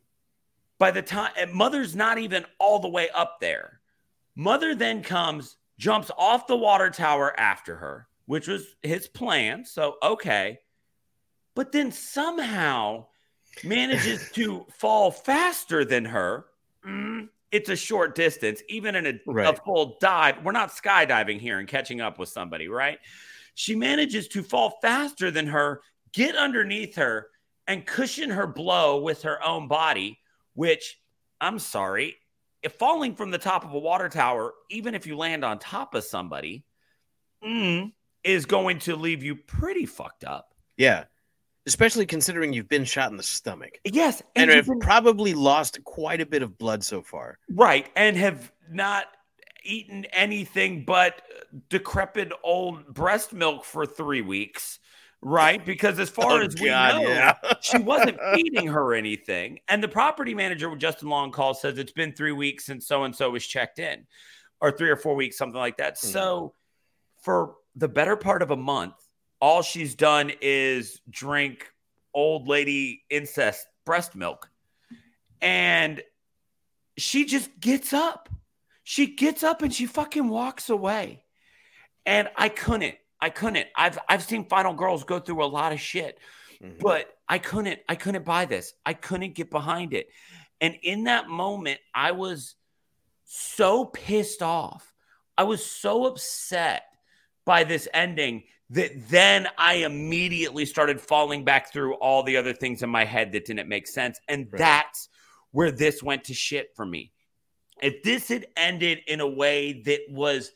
By 0.78 0.90
the 0.90 1.02
time 1.02 1.32
mother's 1.52 1.94
not 1.94 2.18
even 2.18 2.46
all 2.58 2.78
the 2.78 2.88
way 2.88 3.08
up 3.10 3.40
there. 3.40 3.80
Mother 4.34 4.74
then 4.74 5.02
comes, 5.02 5.56
jumps 5.78 6.10
off 6.18 6.46
the 6.46 6.56
water 6.56 6.90
tower 6.90 7.38
after 7.38 7.76
her, 7.76 8.08
which 8.26 8.48
was 8.48 8.74
his 8.82 9.06
plan. 9.06 9.64
So, 9.64 9.96
okay. 10.02 10.60
But 11.54 11.70
then 11.70 11.92
somehow 11.92 13.06
manages 13.62 14.30
to 14.34 14.66
fall 14.72 15.10
faster 15.10 15.84
than 15.84 16.06
her. 16.06 16.46
Mm, 16.84 17.28
it's 17.52 17.68
a 17.68 17.76
short 17.76 18.16
distance, 18.16 18.62
even 18.68 18.96
in 18.96 19.06
a, 19.06 19.32
a 19.50 19.54
full 19.56 19.96
dive. 20.00 20.44
We're 20.44 20.52
not 20.52 20.70
skydiving 20.70 21.38
here 21.38 21.60
and 21.60 21.68
catching 21.68 22.00
up 22.00 22.18
with 22.18 22.28
somebody, 22.28 22.66
right? 22.68 22.98
She 23.54 23.74
manages 23.76 24.28
to 24.28 24.42
fall 24.42 24.78
faster 24.82 25.30
than 25.30 25.46
her, 25.46 25.80
get 26.12 26.36
underneath 26.36 26.96
her, 26.96 27.28
and 27.66 27.86
cushion 27.86 28.30
her 28.30 28.46
blow 28.46 29.00
with 29.00 29.22
her 29.22 29.42
own 29.42 29.68
body, 29.68 30.18
which 30.54 31.00
I'm 31.40 31.58
sorry, 31.58 32.16
if 32.62 32.72
falling 32.74 33.14
from 33.14 33.30
the 33.30 33.38
top 33.38 33.64
of 33.64 33.72
a 33.72 33.78
water 33.78 34.08
tower, 34.08 34.54
even 34.70 34.94
if 34.94 35.06
you 35.06 35.16
land 35.16 35.44
on 35.44 35.58
top 35.58 35.94
of 35.94 36.04
somebody, 36.04 36.64
mm, 37.44 37.92
is 38.22 38.46
going 38.46 38.78
to 38.80 38.96
leave 38.96 39.22
you 39.22 39.36
pretty 39.36 39.86
fucked 39.86 40.24
up. 40.24 40.54
Yeah. 40.76 41.04
Especially 41.66 42.04
considering 42.04 42.52
you've 42.52 42.68
been 42.68 42.84
shot 42.84 43.10
in 43.10 43.16
the 43.16 43.22
stomach 43.22 43.78
Yes, 43.84 44.22
and, 44.36 44.48
you've 44.48 44.56
have 44.56 44.66
been- 44.66 44.80
probably 44.80 45.32
lost 45.32 45.82
quite 45.84 46.20
a 46.20 46.26
bit 46.26 46.42
of 46.42 46.58
blood 46.58 46.84
so 46.84 47.00
far. 47.02 47.38
right, 47.50 47.88
and 47.96 48.16
have 48.16 48.52
not 48.70 49.06
eaten 49.64 50.04
anything 50.06 50.84
but 50.84 51.22
decrepit 51.68 52.32
old 52.42 52.86
breast 52.92 53.32
milk 53.32 53.64
for 53.64 53.86
three 53.86 54.20
weeks, 54.22 54.78
right? 55.20 55.64
Because 55.66 55.98
as 55.98 56.10
far 56.10 56.40
Oh, 56.40 56.44
as 56.44 56.54
we 56.60 56.68
God, 56.68 57.02
know, 57.02 57.08
yeah. 57.08 57.34
she 57.60 57.78
wasn't 57.78 58.18
feeding 58.34 58.66
her 58.68 58.94
anything. 58.94 59.58
And 59.68 59.82
the 59.82 59.88
property 59.88 60.34
manager, 60.34 60.68
with 60.70 60.80
Justin 60.80 61.08
Long 61.08 61.30
calls, 61.32 61.60
says 61.60 61.78
it's 61.78 61.92
been 61.92 62.12
three 62.12 62.32
weeks 62.32 62.64
since 62.66 62.86
so 62.86 63.04
and 63.04 63.14
so 63.14 63.30
was 63.30 63.46
checked 63.46 63.78
in, 63.78 64.06
or 64.60 64.70
three 64.70 64.90
or 64.90 64.96
four 64.96 65.14
weeks, 65.14 65.36
something 65.38 65.58
like 65.60 65.76
that. 65.78 65.94
Mhm. 65.96 65.98
So, 66.12 66.54
for 67.22 67.56
the 67.76 67.88
better 67.88 68.16
part 68.16 68.42
of 68.42 68.50
a 68.50 68.56
month, 68.56 68.94
all 69.40 69.62
she's 69.62 69.94
done 69.94 70.30
is 70.40 71.00
drink 71.10 71.70
old 72.12 72.46
lady 72.48 73.04
incest 73.10 73.66
breast 73.84 74.14
milk. 74.14 74.48
and 75.42 76.02
she 76.96 77.24
just 77.24 77.50
gets 77.60 77.92
up. 77.92 78.28
She 78.84 79.06
gets 79.16 79.42
up 79.42 79.62
and 79.62 79.74
she 79.74 79.86
fucking 79.86 80.28
walks 80.28 80.68
away. 80.68 81.24
And 82.06 82.28
I 82.36 82.50
couldn't. 82.50 82.96
I 83.20 83.30
couldn't. 83.30 83.66
I've 83.74 83.98
I've 84.08 84.22
seen 84.22 84.44
final 84.44 84.74
girls 84.74 85.04
go 85.04 85.18
through 85.18 85.42
a 85.42 85.46
lot 85.46 85.72
of 85.72 85.80
shit, 85.80 86.18
Mhm. 86.62 86.78
but 86.78 87.16
I 87.28 87.38
couldn't. 87.38 87.80
I 87.88 87.94
couldn't 87.94 88.24
buy 88.26 88.44
this. 88.44 88.74
I 88.84 88.92
couldn't 88.92 89.34
get 89.34 89.50
behind 89.50 89.94
it. 89.94 90.08
And 90.60 90.76
in 90.82 91.04
that 91.04 91.28
moment, 91.28 91.80
I 91.94 92.12
was 92.12 92.56
so 93.24 93.86
pissed 93.86 94.42
off. 94.42 94.92
I 95.38 95.44
was 95.44 95.64
so 95.64 96.04
upset 96.04 96.84
by 97.46 97.64
this 97.64 97.88
ending 97.94 98.44
that 98.70 99.08
then 99.08 99.48
I 99.56 99.74
immediately 99.76 100.66
started 100.66 101.00
falling 101.00 101.44
back 101.44 101.72
through 101.72 101.94
all 101.94 102.22
the 102.22 102.36
other 102.36 102.52
things 102.52 102.82
in 102.82 102.90
my 102.90 103.04
head 103.04 103.32
that 103.32 103.46
didn't 103.46 103.68
make 103.68 103.86
sense. 103.86 104.20
And 104.28 104.48
Right. 104.52 104.58
that's 104.58 105.08
where 105.50 105.70
this 105.70 106.02
went 106.02 106.24
to 106.24 106.34
shit 106.34 106.74
for 106.76 106.84
me. 106.84 107.12
If 107.82 108.02
this 108.02 108.28
had 108.28 108.46
ended 108.56 109.00
in 109.06 109.20
a 109.20 109.28
way 109.28 109.82
that 109.82 110.00
was 110.08 110.52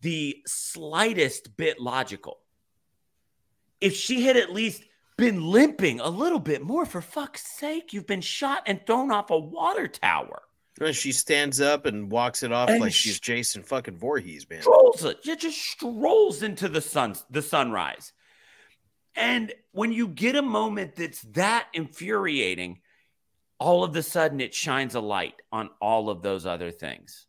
the 0.00 0.42
slightest 0.46 1.56
bit 1.56 1.80
logical, 1.80 2.38
if 3.80 3.94
she 3.94 4.22
had 4.22 4.36
at 4.36 4.52
least 4.52 4.84
been 5.16 5.50
limping 5.50 6.00
a 6.00 6.08
little 6.08 6.38
bit 6.38 6.62
more, 6.62 6.86
for 6.86 7.00
fuck's 7.00 7.42
sake, 7.42 7.92
you've 7.92 8.06
been 8.06 8.20
shot 8.20 8.62
and 8.66 8.84
thrown 8.86 9.10
off 9.10 9.30
a 9.30 9.38
water 9.38 9.88
tower. 9.88 10.42
She 10.92 11.10
stands 11.10 11.60
up 11.60 11.86
and 11.86 12.10
walks 12.10 12.44
it 12.44 12.52
off 12.52 12.68
And 12.68 12.80
like 12.80 12.92
she's 12.92 13.18
Jason 13.18 13.64
fucking 13.64 13.96
Voorhees, 13.96 14.48
man. 14.48 14.60
strolls 14.60 15.04
it. 15.04 15.18
It 15.26 15.40
just 15.40 15.58
strolls 15.60 16.44
into 16.44 16.68
the 16.68 16.80
sun, 16.80 17.16
the 17.30 17.42
sunrise. 17.42 18.12
And 19.16 19.52
when 19.72 19.92
you 19.92 20.06
get 20.06 20.36
a 20.36 20.42
moment 20.42 20.94
that's 20.94 21.22
that 21.32 21.66
infuriating, 21.74 22.80
all 23.58 23.84
of 23.84 23.94
a 23.96 24.02
sudden 24.02 24.40
it 24.40 24.54
shines 24.54 24.94
a 24.94 25.00
light 25.00 25.34
on 25.52 25.70
all 25.80 26.10
of 26.10 26.22
those 26.22 26.46
other 26.46 26.70
things. 26.70 27.26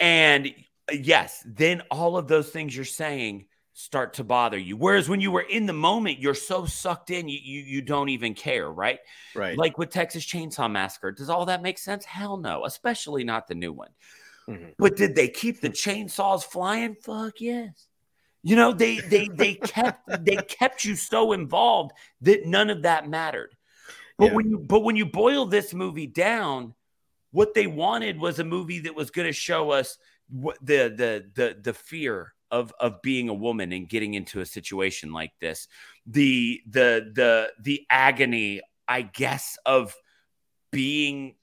And 0.00 0.54
yes, 0.92 1.42
then 1.46 1.82
all 1.90 2.16
of 2.16 2.28
those 2.28 2.50
things 2.50 2.74
you're 2.74 2.84
saying 2.84 3.46
start 3.72 4.14
to 4.14 4.24
bother 4.24 4.58
you. 4.58 4.76
Whereas 4.76 5.08
when 5.08 5.20
you 5.20 5.30
were 5.30 5.42
in 5.42 5.66
the 5.66 5.72
moment, 5.72 6.20
you're 6.20 6.34
so 6.34 6.64
sucked 6.64 7.10
in, 7.10 7.28
you 7.28 7.38
you, 7.42 7.62
you 7.62 7.82
don't 7.82 8.08
even 8.08 8.34
care, 8.34 8.70
right? 8.70 9.00
Right. 9.34 9.58
Like 9.58 9.78
with 9.78 9.90
Texas 9.90 10.24
Chainsaw 10.24 10.70
Massacre. 10.70 11.10
Does 11.10 11.28
all 11.28 11.46
that 11.46 11.62
make 11.62 11.78
sense? 11.78 12.04
Hell 12.04 12.36
no, 12.36 12.64
especially 12.64 13.24
not 13.24 13.48
the 13.48 13.54
new 13.54 13.72
one. 13.72 13.90
Mhm. 14.48 14.74
But 14.78 14.96
did 14.96 15.14
they 15.14 15.28
keep 15.28 15.60
the 15.60 15.70
chainsaws 15.70 16.44
flying? 16.44 16.94
Fuck 16.94 17.40
yes. 17.40 17.88
You 18.42 18.56
know, 18.56 18.72
they 18.72 18.98
they 19.00 19.28
they 19.28 19.54
kept 19.54 20.24
they 20.24 20.36
kept 20.36 20.84
you 20.84 20.96
so 20.96 21.32
involved 21.32 21.92
that 22.20 22.46
none 22.46 22.70
of 22.70 22.82
that 22.82 23.08
mattered. 23.08 23.56
But 24.18 24.26
Yeah. 24.26 24.34
when 24.34 24.48
you 24.50 24.58
but 24.58 24.80
when 24.80 24.96
you 24.96 25.06
boil 25.06 25.46
this 25.46 25.74
movie 25.74 26.06
down, 26.06 26.74
what 27.30 27.54
they 27.54 27.66
wanted 27.66 28.18
was 28.18 28.38
a 28.38 28.44
movie 28.44 28.80
that 28.80 28.94
was 28.94 29.10
going 29.10 29.26
to 29.26 29.32
show 29.32 29.70
us 29.70 29.98
what 30.28 30.56
the 30.60 30.88
the 30.88 31.30
the 31.34 31.58
the 31.60 31.74
fear 31.74 32.32
of 32.50 32.72
of 32.78 33.02
being 33.02 33.28
a 33.28 33.34
woman 33.34 33.72
and 33.72 33.88
getting 33.88 34.14
into 34.14 34.40
a 34.40 34.46
situation 34.46 35.12
like 35.12 35.32
this 35.40 35.66
the 36.06 36.62
the 36.68 37.10
the 37.14 37.52
the 37.60 37.84
agony 37.90 38.60
i 38.86 39.02
guess 39.02 39.58
of 39.66 39.94
being 40.70 41.34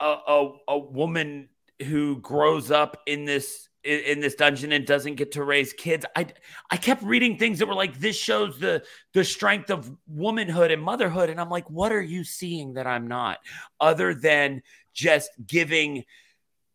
a, 0.00 0.04
a, 0.04 0.52
a 0.68 0.78
woman 0.78 1.48
who 1.86 2.16
grows 2.20 2.70
up 2.70 3.00
in 3.06 3.24
this 3.24 3.67
in 3.84 4.00
in 4.00 4.20
this 4.20 4.34
dungeon 4.34 4.72
and 4.72 4.86
doesn't 4.86 5.14
get 5.14 5.32
to 5.32 5.44
raise 5.44 5.72
kids. 5.72 6.04
I 6.16 6.26
i 6.70 6.76
kept 6.76 7.02
reading 7.02 7.38
things 7.38 7.58
that 7.58 7.66
were 7.66 7.74
like 7.74 7.98
this 7.98 8.16
shows 8.16 8.58
the 8.58 8.84
the 9.12 9.24
strength 9.24 9.70
of 9.70 9.90
womanhood 10.06 10.70
and 10.70 10.82
motherhood. 10.82 11.30
And 11.30 11.40
i'm 11.40 11.50
like 11.50 11.68
what 11.70 11.92
are 11.92 12.02
you 12.02 12.24
seeing 12.24 12.74
that 12.74 12.86
i'm 12.86 13.06
not? 13.06 13.38
Other 13.80 14.14
than 14.14 14.62
just 14.92 15.30
giving 15.46 16.04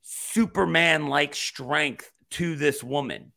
superman 0.01 1.07
like 1.07 1.35
strength 1.35 2.11
to 2.31 2.55
this 2.55 2.83
woman. 2.83 3.31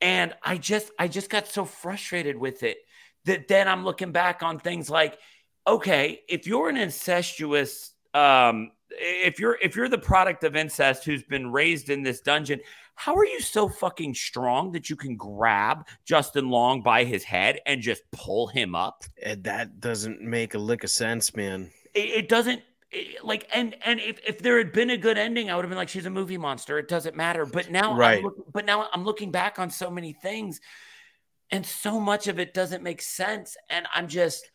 And 0.00 0.34
i 0.42 0.56
just 0.56 0.90
i 0.98 1.08
just 1.08 1.30
got 1.30 1.46
so 1.46 1.64
frustrated 1.64 2.36
with 2.36 2.62
it 2.62 2.78
that 3.26 3.48
then 3.48 3.68
i'm 3.68 3.84
looking 3.84 4.12
back 4.12 4.42
on 4.42 4.58
things 4.58 4.88
like 4.88 5.18
okay 5.66 6.20
if 6.28 6.46
you're 6.46 6.68
an 6.68 6.76
incestuous 6.76 7.92
um 8.14 8.70
if 8.92 9.38
you're 9.38 9.56
if 9.62 9.76
you're 9.76 9.88
the 9.88 9.98
product 9.98 10.44
of 10.44 10.56
incest 10.56 11.04
who's 11.04 11.22
been 11.22 11.50
raised 11.52 11.90
in 11.90 12.02
this 12.02 12.20
dungeon 12.20 12.60
how 12.96 13.14
are 13.14 13.24
you 13.24 13.40
so 13.40 13.68
fucking 13.68 14.12
strong 14.14 14.72
that 14.72 14.90
you 14.90 14.96
can 14.96 15.16
grab 15.16 15.86
justin 16.04 16.48
long 16.50 16.82
by 16.82 17.04
his 17.04 17.24
head 17.24 17.60
and 17.66 17.80
just 17.80 18.02
pull 18.12 18.46
him 18.48 18.74
up 18.74 19.04
And 19.22 19.44
that 19.44 19.80
doesn't 19.80 20.20
make 20.20 20.54
a 20.54 20.58
lick 20.58 20.84
of 20.84 20.90
sense, 20.90 21.34
man. 21.36 21.70
it, 21.94 22.08
it 22.24 22.28
doesn't 22.28 22.62
it- 22.90 23.24
like 23.24 23.46
and 23.54 23.76
and 23.84 24.00
if, 24.00 24.18
if 24.26 24.38
there 24.40 24.58
had 24.58 24.72
been 24.72 24.90
a 24.90 24.96
good 24.96 25.16
ending 25.18 25.50
i 25.50 25.54
would 25.56 25.64
have 25.64 25.70
been 25.70 25.78
like 25.78 25.88
she's 25.88 26.06
a 26.06 26.10
movie 26.10 26.36
monster 26.38 26.78
it 26.78 26.88
doesn't 26.88 27.16
matter 27.16 27.46
but 27.46 27.70
now 27.70 27.94
Right. 27.96 28.22
Look, 28.24 28.52
but 28.52 28.64
now 28.66 28.88
i'm 28.92 29.04
looking 29.04 29.30
back 29.30 29.58
on 29.60 29.70
so 29.70 29.90
many 29.90 30.12
things 30.12 30.60
and 31.52 31.64
so 31.64 32.00
much 32.00 32.26
of 32.28 32.38
it 32.40 32.52
doesn't 32.54 32.82
make 32.82 33.00
sense 33.02 33.56
and 33.68 33.86
i'm 33.94 34.08
just 34.08 34.50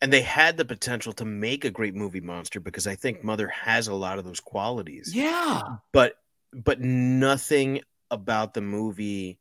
And 0.00 0.12
they 0.12 0.22
had 0.22 0.56
the 0.56 0.64
potential 0.64 1.12
to 1.14 1.24
make 1.24 1.64
a 1.64 1.70
great 1.70 1.94
movie 1.94 2.20
monster 2.20 2.60
because 2.60 2.86
I 2.86 2.94
think 2.94 3.24
Mother 3.24 3.48
has 3.48 3.88
a 3.88 3.94
lot 3.94 4.18
of 4.18 4.24
those 4.24 4.40
qualities. 4.40 5.12
yeah 5.14 5.60
But 5.92 6.14
but 6.52 6.80
nothing 6.80 7.80
about 8.10 8.54
the 8.54 8.60
movie 8.60 9.38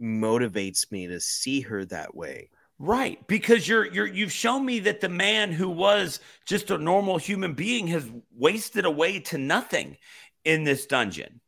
motivates 0.00 0.90
me 0.90 1.06
to 1.08 1.20
see 1.20 1.60
her 1.60 1.84
that 1.84 2.14
way. 2.14 2.50
right 2.78 3.24
because 3.26 3.68
you're 3.68 3.92
you're 3.92 4.06
you've 4.06 4.32
shown 4.32 4.64
me 4.64 4.80
that 4.80 5.00
the 5.02 5.08
man 5.10 5.52
who 5.52 5.68
was 5.68 6.18
just 6.46 6.70
a 6.70 6.78
normal 6.78 7.18
human 7.18 7.52
being 7.52 7.86
has 7.88 8.08
wasted 8.34 8.86
away 8.86 9.20
to 9.20 9.36
nothing 9.36 9.96
in 10.44 10.64
this 10.64 10.86
dungeon 10.86 11.40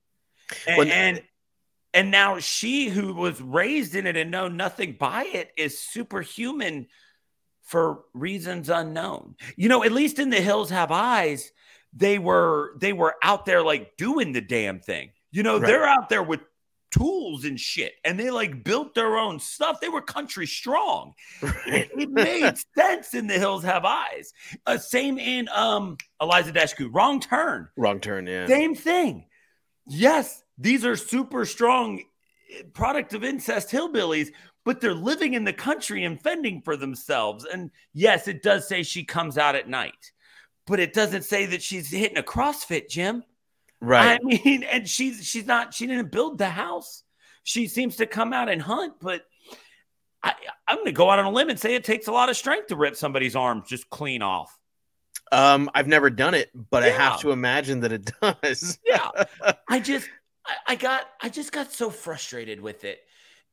and, 0.67 0.77
When- 0.79 0.91
and 0.91 1.23
and 1.95 2.11
now 2.11 2.39
she 2.39 2.89
who 2.91 3.15
was 3.15 3.41
raised 3.41 3.95
in 3.95 4.07
it 4.07 4.17
and 4.17 4.31
know 4.31 4.49
nothing 4.49 4.93
by 5.01 5.25
it 5.25 5.51
is 5.57 5.79
superhuman 5.79 6.87
for 7.63 8.05
reasons 8.15 8.69
unknown 8.69 9.35
you 9.57 9.69
know 9.69 9.83
at 9.85 9.93
least 9.93 10.19
in 10.19 10.31
the 10.31 10.41
hills 10.41 10.71
have 10.71 10.91
eyes 10.91 11.53
they 11.95 12.19
were 12.19 12.73
they 12.79 12.93
were 12.93 13.15
out 13.23 13.45
there 13.47 13.63
like 13.63 13.97
doing 13.97 14.33
the 14.33 14.41
damn 14.41 14.81
thing 14.81 15.11
you 15.31 15.43
know 15.43 15.59
Right. 15.59 15.67
they're 15.67 15.87
out 15.87 16.09
there 16.09 16.23
with 16.23 16.41
tools 16.91 17.47
and 17.47 17.59
shit 17.59 17.95
and 18.05 18.21
they 18.21 18.31
like 18.31 18.65
built 18.65 18.95
their 18.95 19.17
own 19.17 19.39
stuff 19.41 19.81
they 19.81 19.89
were 19.89 20.03
country 20.03 20.47
strong 20.47 21.15
it, 21.43 21.91
it 21.97 22.11
made 22.11 22.53
sense 22.77 23.15
in 23.15 23.27
the 23.27 23.39
hills 23.39 23.63
have 23.65 23.85
eyes 23.87 24.35
uh, 24.67 24.77
same 24.77 25.19
in 25.19 25.49
um 25.55 25.97
eliza 26.21 26.53
Dushku. 26.53 26.91
wrong 26.93 27.19
turn 27.21 27.69
Wrong 27.79 27.99
turn, 28.01 28.27
yeah. 28.27 28.47
same 28.47 28.75
thing. 28.75 29.27
Yes, 29.89 30.43
these 30.59 30.85
are 30.85 30.95
super 30.97 31.45
strong 31.45 32.03
eh, 32.55 32.63
product 32.73 33.15
of 33.15 33.25
incest 33.25 33.71
hillbillies, 33.71 34.29
but 34.65 34.81
they're 34.81 34.95
living 34.95 35.35
in 35.35 35.45
the 35.45 35.53
country 35.53 36.05
and 36.05 36.21
fending 36.21 36.63
for 36.63 36.77
themselves. 36.77 37.45
And 37.45 37.71
yes, 37.93 38.29
it 38.29 38.43
does 38.43 38.69
say 38.69 38.83
she 38.83 39.05
comes 39.05 39.39
out 39.39 39.55
at 39.55 39.69
night, 39.69 40.13
but 40.67 40.81
it 40.81 40.93
doesn't 40.93 41.25
say 41.25 41.47
that 41.47 41.63
she's 41.63 41.91
hitting 41.91 42.19
a 42.19 42.23
CrossFit 42.23 42.89
gym. 42.89 43.25
Right. 43.81 44.21
I 44.21 44.25
mean, 44.25 44.63
and 44.71 44.89
she's 44.89 45.25
she's 45.27 45.47
not 45.47 45.75
she 45.75 45.87
didn't 45.87 46.13
build 46.13 46.39
the 46.39 46.51
house. 46.51 47.03
She 47.45 47.67
seems 47.67 47.97
to 47.97 48.07
come 48.07 48.33
out 48.33 48.49
and 48.49 48.63
hunt, 48.63 48.95
but 49.01 49.23
I, 50.23 50.35
I'm 50.69 50.77
going 50.77 50.87
to 50.87 50.93
go 50.93 51.11
out 51.11 51.19
on 51.19 51.25
a 51.25 51.31
limb 51.31 51.51
and 51.51 51.59
say 51.59 51.75
it 51.75 51.83
takes 51.83 52.07
a 52.07 52.13
lot 52.13 52.29
of 52.29 52.37
strength 52.37 52.69
to 52.69 52.77
rip 52.77 52.95
somebody's 52.95 53.35
arms 53.35 53.69
just 53.69 53.91
clean 53.91 54.23
off. 54.23 54.57
Um, 55.33 55.69
I've 55.75 55.89
never 55.89 56.11
done 56.11 56.35
it, 56.35 56.51
but 56.71 56.85
I 56.85 56.91
have 56.91 57.21
to 57.23 57.33
imagine 57.33 57.81
that 57.81 57.91
it 57.91 58.11
does. 58.23 58.79
yeah 58.87 59.09
i 59.69 59.81
just 59.81 60.09
I, 60.47 60.55
I 60.69 60.75
got 60.77 61.09
i 61.21 61.29
just 61.29 61.53
got 61.53 61.73
so 61.73 61.91
frustrated 61.91 62.61
with 62.61 62.85
it 62.85 63.01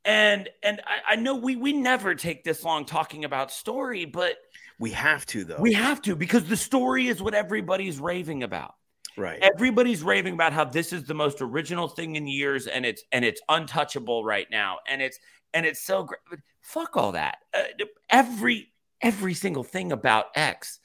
and 0.09 0.49
and 0.63 0.81
I, 0.85 1.13
I 1.13 1.15
know 1.15 1.35
we 1.35 1.55
we 1.55 1.71
never 1.73 2.15
take 2.15 2.43
this 2.43 2.63
long 2.63 2.85
talking 2.85 3.25
about 3.25 3.51
story 3.51 4.05
but 4.05 4.37
We 4.79 4.91
have 4.91 5.25
to 5.27 5.43
though. 5.43 5.59
we 5.61 5.73
have 5.73 6.01
to 6.03 6.15
because 6.15 6.45
the 6.45 6.57
story 6.57 7.07
is 7.07 7.21
what 7.21 7.33
everybody's 7.33 7.99
raving 7.99 8.43
about 8.43 8.73
right. 9.17 9.39
everybody's 9.41 10.01
raving 10.03 10.33
about 10.33 10.51
how 10.53 10.65
this 10.65 10.93
is 10.93 11.03
the 11.03 11.13
most 11.13 11.41
original 11.41 11.87
thing 11.87 12.15
in 12.15 12.27
years 12.27 12.67
and 12.67 12.85
it's 12.85 13.03
and 13.11 13.23
it's 13.23 13.41
untouchable 13.49 14.23
right 14.23 14.47
now 14.51 14.77
and 14.89 15.01
it's 15.01 15.19
and 15.53 15.65
it's 15.65 15.81
so 15.83 16.03
great 16.03 16.39
fuck 16.61 16.97
all 16.97 17.11
that 17.11 17.37
uh, 17.53 17.63
every 18.09 18.71
every 19.01 19.33
single 19.33 19.63
thing 19.63 19.91
about 19.91 20.25
x 20.35 20.79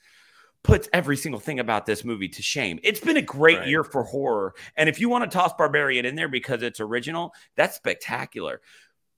puts 0.62 0.88
every 0.94 1.16
single 1.16 1.40
thing 1.40 1.60
about 1.60 1.84
this 1.84 2.04
movie 2.04 2.28
to 2.28 2.40
shame 2.42 2.78
it's 2.82 3.00
been 3.00 3.18
a 3.18 3.22
great 3.22 3.58
Right. 3.58 3.68
year 3.68 3.84
for 3.84 4.02
horror 4.04 4.54
and 4.76 4.88
if 4.88 4.98
you 4.98 5.08
want 5.10 5.30
to 5.30 5.36
toss 5.38 5.52
barbarian 5.52 6.06
in 6.06 6.14
there 6.14 6.28
because 6.28 6.62
it's 6.62 6.80
original 6.80 7.34
that's 7.54 7.76
spectacular 7.76 8.60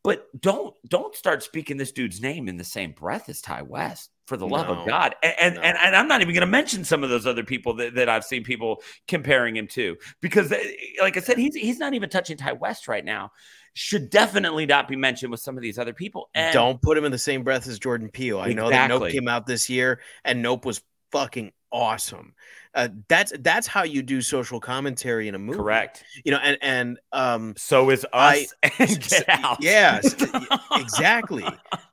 but 0.06 0.28
don't 0.40 0.72
don't 0.88 1.16
start 1.16 1.42
speaking 1.42 1.76
this 1.76 1.90
dude's 1.90 2.20
name 2.22 2.48
in 2.48 2.56
the 2.56 2.64
same 2.64 2.92
breath 2.92 3.28
as 3.28 3.42
ti 3.42 3.60
west 3.66 4.10
for 4.26 4.36
the 4.36 4.46
love 4.46 4.68
No. 4.68 4.74
of 4.82 4.86
god 4.86 5.16
and 5.22 5.34
and, 5.40 5.54
No. 5.56 5.60
and, 5.62 5.76
and 5.78 5.96
i'm 5.96 6.06
not 6.06 6.22
even 6.22 6.32
going 6.32 6.42
to 6.42 6.46
mention 6.46 6.84
some 6.84 7.02
of 7.02 7.10
those 7.10 7.26
other 7.26 7.42
people 7.42 7.74
that, 7.74 7.96
that 7.96 8.08
i've 8.08 8.24
seen 8.24 8.44
people 8.44 8.80
comparing 9.08 9.56
him 9.56 9.66
to 9.68 9.96
because 10.20 10.52
uh, 10.52 10.58
like 11.00 11.16
i 11.16 11.20
said 11.20 11.38
he's 11.38 11.56
he's 11.56 11.78
not 11.80 11.92
even 11.92 12.08
touching 12.08 12.36
ti 12.36 12.52
west 12.52 12.86
right 12.86 13.04
now 13.04 13.32
should 13.74 14.08
definitely 14.08 14.64
not 14.64 14.86
be 14.88 14.94
mentioned 14.96 15.30
with 15.32 15.40
some 15.40 15.56
of 15.56 15.62
these 15.62 15.78
other 15.78 15.92
people 15.92 16.30
and 16.34 16.54
Don't 16.54 16.80
put 16.80 16.96
him 16.96 17.04
in 17.04 17.12
the 17.12 17.18
same 17.18 17.42
breath 17.42 17.66
as 17.68 17.78
Jordan 17.78 18.08
Peele. 18.08 18.38
I 18.40 18.54
know 18.54 18.70
that 18.70 18.88
Nope 18.88 19.10
came 19.10 19.28
out 19.28 19.44
this 19.46 19.68
year 19.68 20.00
and 20.24 20.40
Nope 20.40 20.64
was 20.64 20.80
fucking 21.16 21.52
awesome. 21.72 22.34
Uh, 22.74 22.88
that's 23.08 23.32
that's 23.40 23.66
how 23.66 23.82
you 23.84 24.02
do 24.02 24.20
social 24.20 24.60
commentary 24.60 25.28
in 25.28 25.34
a 25.34 25.38
movie. 25.38 25.58
Correct. 25.58 26.04
You 26.24 26.32
know, 26.32 26.38
and 26.42 26.58
and 26.60 26.98
um 27.12 27.54
So 27.56 27.90
is 27.90 28.04
us 28.12 28.52
I- 28.62 28.70
and 28.78 29.00
Get 29.08 29.24
Out. 29.28 29.58
Yes, 29.62 30.14
exactly. 30.72 31.46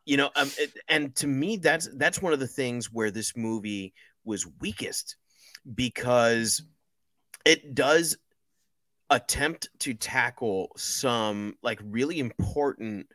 You 0.05 0.17
know, 0.17 0.29
um, 0.35 0.49
it- 0.59 0.73
and 0.89 1.15
to 1.15 1.27
me, 1.27 1.57
that's 1.57 1.89
that's 1.95 2.21
one 2.21 2.33
of 2.33 2.39
the 2.39 2.47
things 2.47 2.91
where 2.91 3.11
this 3.11 3.35
movie 3.37 3.93
was 4.25 4.45
weakest 4.59 5.15
because 5.73 6.63
it 7.45 7.73
does 7.75 8.17
attempt 9.09 9.69
to 9.79 9.93
tackle 9.93 10.71
some 10.75 11.55
like 11.61 11.79
really 11.83 12.19
important 12.19 13.07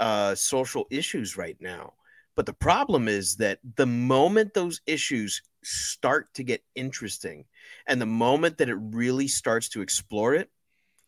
uh, 0.00 0.34
social 0.34 0.86
issues 0.90 1.36
right 1.36 1.56
now. 1.60 1.92
But 2.34 2.46
the 2.46 2.52
problem 2.54 3.08
is 3.08 3.36
that 3.36 3.58
the 3.76 3.86
moment 3.86 4.54
those 4.54 4.80
issues 4.86 5.42
start 5.62 6.32
to 6.34 6.44
get 6.44 6.62
interesting, 6.74 7.44
and 7.86 8.00
the 8.00 8.06
moment 8.06 8.58
that 8.58 8.68
it 8.68 8.76
really 8.76 9.28
starts 9.28 9.68
to 9.70 9.82
explore 9.82 10.34
it, 10.34 10.50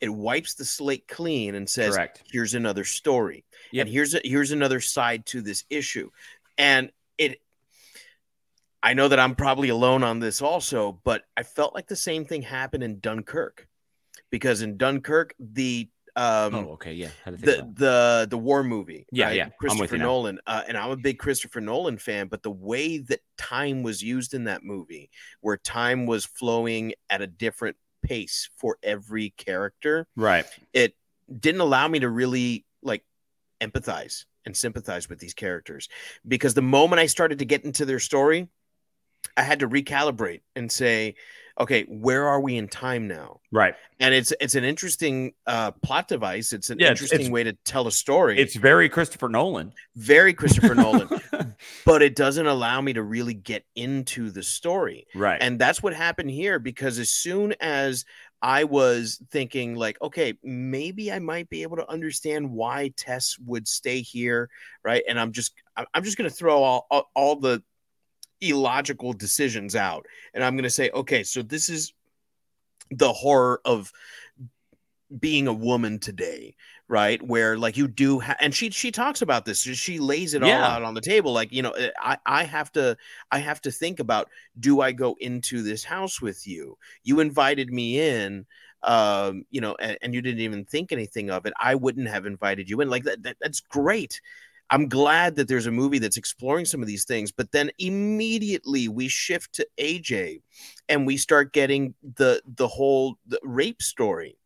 it 0.01 0.09
wipes 0.09 0.55
the 0.55 0.65
slate 0.65 1.09
clean 1.09 1.55
and 1.55 1.69
says, 1.69 1.95
Correct. 1.95 2.23
"Here's 2.31 2.55
another 2.55 2.85
story." 2.85 3.45
Yep. 3.73 3.87
and 3.87 3.93
here's 3.93 4.15
a, 4.15 4.21
here's 4.25 4.51
another 4.53 4.81
side 4.81 5.27
to 5.27 5.41
this 5.41 5.65
issue 5.71 6.11
and 6.59 6.91
it 7.19 7.41
i 8.83 8.95
know 8.95 9.09
that 9.09 9.19
i'm 9.19 9.35
probably 9.35 9.69
alone 9.69 10.03
on 10.03 10.21
this 10.21 10.43
also 10.43 11.01
but 11.05 11.23
i 11.37 11.43
felt 11.43 11.75
like 11.75 11.87
the 11.87 11.97
same 11.97 12.25
thing 12.25 12.43
happened 12.43 12.83
in 12.83 13.01
dunkirk 13.01 13.67
because 14.31 14.63
in 14.63 14.77
dunkirk 14.77 15.35
the 15.39 15.89
um 16.17 16.55
oh, 16.55 16.73
okay. 16.73 16.93
Yeah. 16.93 17.09
The 17.27 17.69
the 17.75 18.27
the 18.31 18.39
war 18.39 18.63
movie 18.63 19.07
Yeah, 19.11 19.27
right? 19.27 19.37
yeah, 19.37 19.49
christopher 19.59 19.99
nolan 19.99 20.39
uh, 20.47 20.63
and 20.69 20.77
i'm 20.77 20.91
a 20.91 20.97
big 20.97 21.19
christopher 21.19 21.61
nolan 21.61 21.99
fan 21.99 22.29
but 22.29 22.43
the 22.43 22.51
way 22.51 22.99
that 22.99 23.21
time 23.37 23.83
was 23.83 24.03
used 24.03 24.33
in 24.33 24.45
that 24.45 24.63
movie 24.63 25.11
where 25.41 25.57
time 25.57 26.07
was 26.07 26.25
flowing 26.25 26.95
at 27.11 27.21
a 27.21 27.27
different 27.27 27.77
pace 28.03 28.49
for 28.57 28.79
every 28.83 29.31
character 29.37 30.07
right. 30.15 30.47
it 30.73 30.95
didn't 31.41 31.61
allow 31.61 31.89
me 31.89 31.99
to 31.99 32.09
really 32.09 32.65
like 32.83 33.05
empathize 33.61 34.25
and 34.47 34.57
sympathize 34.57 35.09
with 35.09 35.19
these 35.19 35.35
characters 35.35 35.89
because 36.27 36.55
the 36.55 36.63
moment 36.63 37.01
I 37.01 37.07
started 37.07 37.39
to 37.39 37.45
get 37.45 37.65
into 37.65 37.85
their 37.85 37.99
story, 37.99 38.49
I 39.37 39.43
had 39.43 39.61
to 39.61 39.69
recalibrate 39.69 40.43
and 40.55 40.71
say, 40.71 41.15
okay, 41.61 41.85
where 41.85 42.27
are 42.27 42.41
we 42.41 42.57
in 42.57 42.69
time 42.69 43.07
now? 43.09 43.41
Right. 43.53 43.75
And 44.01 44.13
it's 44.15 44.33
it's 44.41 44.55
an 44.57 44.65
interesting 44.65 45.35
uh, 45.47 45.71
plot 45.71 46.09
device. 46.09 46.53
It's 46.53 46.71
an 46.71 46.79
Yeah, 46.79 46.91
interesting 46.91 47.21
it's- 47.21 47.31
way 47.31 47.45
to 47.45 47.53
tell 47.65 47.87
a 47.87 47.93
story. 47.93 48.39
It's 48.39 48.57
very 48.57 48.89
Christopher 48.89 49.29
Nolan. 49.29 49.73
very 49.97 50.35
Christopher 50.35 50.75
Nolan, 50.75 51.09
but 51.87 52.03
it 52.03 52.17
doesn't 52.17 52.47
allow 52.47 52.81
me 52.81 52.93
to 52.95 53.03
really 53.03 53.35
get 53.35 53.65
into 53.77 54.31
the 54.31 54.43
story. 54.43 55.07
right. 55.15 55.39
And 55.41 55.59
that's 55.59 55.83
what 55.83 55.95
happened 55.95 56.31
here 56.31 56.59
because 56.59 56.99
as 56.99 57.11
soon 57.11 57.55
as 57.61 58.05
I 58.43 58.65
was 58.65 59.23
thinking, 59.31 59.75
like, 59.75 59.97
okay, 60.03 60.35
maybe 60.43 61.11
I 61.11 61.19
might 61.19 61.49
be 61.49 61.63
able 61.63 61.77
to 61.79 61.89
understand 61.91 62.51
why 62.51 62.93
Tess 62.95 63.39
would 63.47 63.67
stay 63.67 64.03
here, 64.03 64.51
right? 64.85 65.03
And 65.09 65.19
I'm 65.19 65.33
just, 65.33 65.55
I'm 65.77 66.03
just 66.05 66.19
going 66.19 66.29
to 66.29 66.35
throw 66.37 66.63
all, 66.63 66.87
all, 66.91 67.11
all 67.15 67.37
the 67.37 67.63
illogical 68.51 69.13
decisions 69.13 69.77
out, 69.77 70.07
and 70.33 70.45
I'm 70.45 70.55
going 70.55 70.65
to 70.65 70.71
say, 70.71 70.91
okay, 70.91 71.23
so 71.23 71.43
this 71.43 71.69
is 71.69 71.93
the 72.91 73.13
horror 73.13 73.61
of 73.65 73.93
being 75.19 75.47
a 75.47 75.53
woman 75.53 75.99
today 75.99 76.55
right? 76.89 77.23
Where 77.23 77.57
like 77.57 77.77
you 77.77 77.89
do 77.89 78.21
ha- 78.21 78.37
and 78.41 78.55
she 78.55 78.71
she 78.71 78.91
talks 78.91 79.23
about 79.23 79.45
this. 79.45 79.63
She 79.63 79.99
lays 79.99 80.35
it 80.35 80.43
all 80.43 80.63
out 80.63 80.83
on 80.83 80.95
the 80.95 81.01
table. 81.01 81.33
Like 81.33 81.53
you 81.53 81.63
know 81.63 81.73
eh, 81.73 81.91
i 81.99 82.17
i 82.27 82.45
have 82.45 82.71
to 82.73 82.97
i 83.31 83.39
have 83.39 83.61
to 83.63 83.71
think 83.71 84.01
about 84.01 84.29
do 84.61 84.81
i 84.81 84.93
go 84.93 85.17
into 85.21 85.63
this 85.63 85.85
house 85.85 86.21
with 86.21 86.47
you? 86.47 86.77
You 87.03 87.21
invited 87.21 87.73
me 87.73 88.01
in 88.01 88.47
um 88.83 89.45
you 89.51 89.63
know 89.63 89.75
and, 89.81 89.97
and 90.03 90.15
you 90.15 90.21
didn't 90.21 90.43
even 90.43 90.65
think 90.65 90.93
anything 90.93 91.31
of 91.31 91.47
it. 91.47 91.55
I 91.59 91.75
wouldn't 91.75 92.09
have 92.09 92.27
invited 92.27 92.69
you 92.69 92.81
in. 92.81 92.91
Like 92.91 93.05
that, 93.05 93.23
that 93.23 93.37
that's 93.41 93.61
great 93.61 94.21
i'm 94.71 94.89
glad 94.89 95.37
that 95.37 95.49
there's 95.49 95.67
a 95.67 95.71
movie 95.71 95.99
that's 95.99 96.17
exploring 96.17 96.65
some 96.65 96.81
of 96.81 96.87
these 96.87 97.05
things 97.05 97.31
but 97.33 97.51
then 97.53 97.71
immediately 97.79 98.89
we 98.89 99.09
shift 99.09 99.53
to 99.53 99.67
aj 99.79 100.41
and 100.89 101.07
we 101.07 101.17
start 101.17 101.53
getting 101.53 101.95
the 102.17 102.41
the 102.57 102.69
whole 102.69 103.17
the 103.27 103.41
rape 103.43 103.83
story 103.83 104.37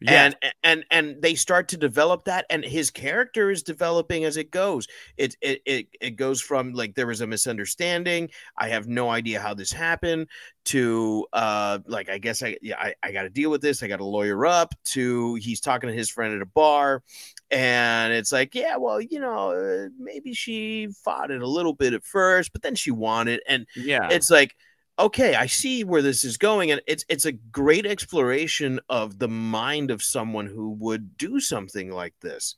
yeah. 0.00 0.24
and 0.24 0.54
and 0.62 0.84
and 0.90 1.22
they 1.22 1.34
start 1.34 1.68
to 1.68 1.76
develop 1.76 2.24
that 2.24 2.46
and 2.50 2.64
his 2.64 2.90
character 2.90 3.50
is 3.50 3.62
developing 3.62 4.24
as 4.24 4.36
it 4.36 4.50
goes 4.50 4.86
it 5.16 5.36
it 5.40 5.62
it, 5.64 5.86
it 6.00 6.10
goes 6.12 6.40
from 6.40 6.72
like 6.72 6.94
there 6.94 7.06
was 7.06 7.20
a 7.20 7.26
misunderstanding 7.26 8.28
i 8.58 8.68
have 8.68 8.86
no 8.86 9.10
idea 9.10 9.40
how 9.40 9.54
this 9.54 9.72
happened 9.72 10.28
to 10.64 11.26
uh 11.32 11.78
like 11.86 12.08
i 12.08 12.18
guess 12.18 12.42
i 12.42 12.56
yeah 12.62 12.78
i, 12.78 12.94
I 13.02 13.12
got 13.12 13.22
to 13.22 13.30
deal 13.30 13.50
with 13.50 13.60
this 13.60 13.82
i 13.82 13.88
got 13.88 13.98
to 13.98 14.04
lawyer 14.04 14.46
up 14.46 14.74
to 14.86 15.34
he's 15.36 15.60
talking 15.60 15.88
to 15.88 15.94
his 15.94 16.10
friend 16.10 16.34
at 16.34 16.42
a 16.42 16.46
bar 16.46 17.02
and 17.50 18.12
it's 18.12 18.32
like 18.32 18.54
yeah 18.54 18.76
well 18.76 19.00
you 19.00 19.20
know 19.20 19.50
uh, 19.50 19.88
maybe 19.98 20.32
she 20.32 20.88
fought 21.04 21.30
it 21.30 21.42
a 21.42 21.46
little 21.46 21.74
bit 21.74 21.92
at 21.92 22.04
first 22.04 22.52
but 22.52 22.62
then 22.62 22.74
she 22.74 22.90
won 22.90 23.28
it 23.28 23.42
and 23.46 23.66
yeah. 23.76 24.08
it's 24.10 24.30
like 24.30 24.54
okay 24.98 25.34
i 25.34 25.46
see 25.46 25.84
where 25.84 26.02
this 26.02 26.24
is 26.24 26.36
going 26.36 26.70
and 26.70 26.80
it's 26.86 27.04
it's 27.08 27.24
a 27.24 27.32
great 27.32 27.86
exploration 27.86 28.80
of 28.88 29.18
the 29.18 29.28
mind 29.28 29.90
of 29.90 30.02
someone 30.02 30.46
who 30.46 30.70
would 30.70 31.16
do 31.16 31.40
something 31.40 31.90
like 31.90 32.14
this 32.20 32.56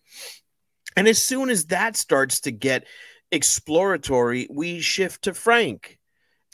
and 0.97 1.09
as 1.09 1.23
soon 1.23 1.51
as 1.51 1.67
that 1.67 1.97
starts 1.97 2.41
to 2.41 2.51
get 2.51 2.87
exploratory 3.33 4.47
we 4.51 4.81
shift 4.81 5.23
to 5.23 5.35
frank 5.35 5.99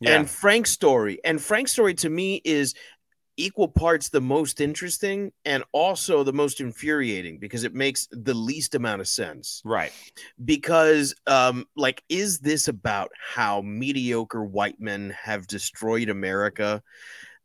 yeah. 0.00 0.18
and 0.18 0.30
frank's 0.30 0.70
story 0.70 1.18
and 1.24 1.40
frank's 1.40 1.72
story 1.72 1.94
to 1.94 2.08
me 2.08 2.40
is 2.44 2.74
equal 3.36 3.68
parts 3.68 4.08
the 4.08 4.20
most 4.20 4.60
interesting 4.60 5.32
and 5.44 5.64
also 5.72 6.22
the 6.22 6.32
most 6.32 6.60
infuriating 6.60 7.38
because 7.38 7.64
it 7.64 7.74
makes 7.74 8.08
the 8.10 8.34
least 8.34 8.74
amount 8.74 9.00
of 9.00 9.08
sense 9.08 9.62
right. 9.64 9.92
because 10.44 11.14
um 11.26 11.66
like 11.76 12.02
is 12.08 12.40
this 12.40 12.68
about 12.68 13.10
how 13.18 13.62
mediocre 13.62 14.44
white 14.44 14.80
men 14.80 15.14
have 15.18 15.46
destroyed 15.46 16.10
america 16.10 16.82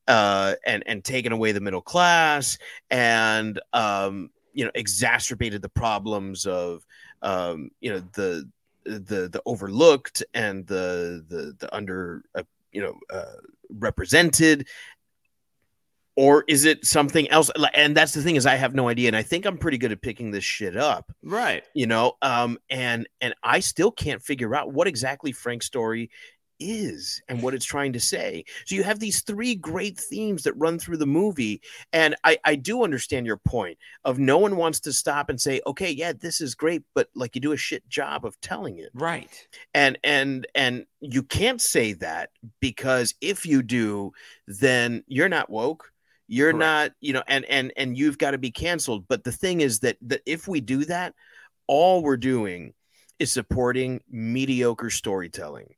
uh 0.07 0.55
and 0.65 0.83
and 0.87 1.03
taken 1.03 1.31
away 1.31 1.51
the 1.51 1.61
middle 1.61 1.81
class 1.81 2.57
and 2.89 3.61
um 3.73 4.29
you 4.53 4.65
know 4.65 4.71
exacerbated 4.75 5.61
the 5.61 5.69
problems 5.69 6.45
of 6.45 6.85
um 7.21 7.69
you 7.79 7.91
know 7.91 7.99
the 8.13 8.47
the 8.83 9.29
the 9.29 9.41
overlooked 9.45 10.23
and 10.33 10.65
the 10.67 11.23
the 11.27 11.55
the 11.59 11.75
under 11.75 12.23
uh, 12.35 12.43
you 12.71 12.81
know 12.81 12.97
uh, 13.09 13.37
represented 13.69 14.67
or 16.17 16.43
is 16.49 16.65
it 16.65 16.83
something 16.85 17.29
else 17.29 17.49
and 17.73 17.95
that's 17.95 18.11
the 18.13 18.21
thing 18.21 18.35
is 18.35 18.45
i 18.45 18.55
have 18.55 18.75
no 18.75 18.89
idea 18.89 19.07
and 19.07 19.15
i 19.15 19.21
think 19.21 19.45
i'm 19.45 19.57
pretty 19.57 19.77
good 19.77 19.91
at 19.93 20.01
picking 20.01 20.31
this 20.31 20.43
shit 20.43 20.75
up 20.75 21.11
Right. 21.23 21.63
you 21.73 21.87
know 21.87 22.13
um 22.21 22.57
and 22.69 23.07
and 23.21 23.33
i 23.43 23.59
still 23.61 23.91
can't 23.91 24.21
figure 24.21 24.53
out 24.55 24.73
what 24.73 24.87
exactly 24.87 25.31
frank's 25.31 25.65
story 25.67 26.09
is 26.59 27.21
and 27.29 27.43
what 27.43 27.53
it's 27.53 27.65
trying 27.65 27.93
to 27.93 27.99
say 27.99 28.43
so 28.65 28.73
you 28.73 28.81
have 28.81 28.99
these 28.99 29.21
three 29.21 29.53
great 29.53 29.95
themes 29.99 30.41
that 30.41 30.53
run 30.53 30.79
through 30.79 30.97
the 30.97 31.05
movie 31.05 31.61
and 31.93 32.15
i 32.23 32.35
i 32.45 32.55
do 32.55 32.83
understand 32.83 33.27
your 33.27 33.37
point 33.37 33.77
of 34.05 34.17
no 34.17 34.39
one 34.39 34.55
wants 34.57 34.79
to 34.79 34.91
stop 34.91 35.29
and 35.29 35.39
say 35.39 35.61
okay 35.67 35.91
yeah 35.91 36.11
this 36.19 36.41
is 36.41 36.55
great 36.55 36.81
but 36.95 37.09
like 37.13 37.35
you 37.35 37.41
do 37.41 37.51
a 37.51 37.57
shit 37.57 37.87
job 37.89 38.25
of 38.25 38.41
telling 38.41 38.79
it 38.79 38.89
Right. 38.95 39.29
and 39.75 39.99
and 40.03 40.47
and 40.55 40.87
you 40.99 41.21
can't 41.21 41.61
say 41.61 41.93
that 41.93 42.31
because 42.59 43.13
if 43.21 43.45
you 43.45 43.61
do 43.61 44.11
then 44.47 45.03
you're 45.07 45.29
not 45.29 45.51
woke 45.51 45.91
you're 46.27 46.51
Correct. 46.51 46.59
not 46.59 46.91
you 47.01 47.13
know 47.13 47.23
and 47.27 47.45
and 47.45 47.71
and 47.77 47.97
you've 47.97 48.17
got 48.17 48.31
to 48.31 48.37
be 48.37 48.51
canceled 48.51 49.07
but 49.07 49.23
the 49.23 49.31
thing 49.31 49.61
is 49.61 49.79
that 49.79 49.97
that 50.01 50.21
if 50.25 50.47
we 50.47 50.61
do 50.61 50.85
that 50.85 51.13
all 51.67 52.03
we're 52.03 52.17
doing 52.17 52.73
is 53.19 53.31
supporting 53.31 54.01
mediocre 54.09 54.89
storytelling 54.89 55.73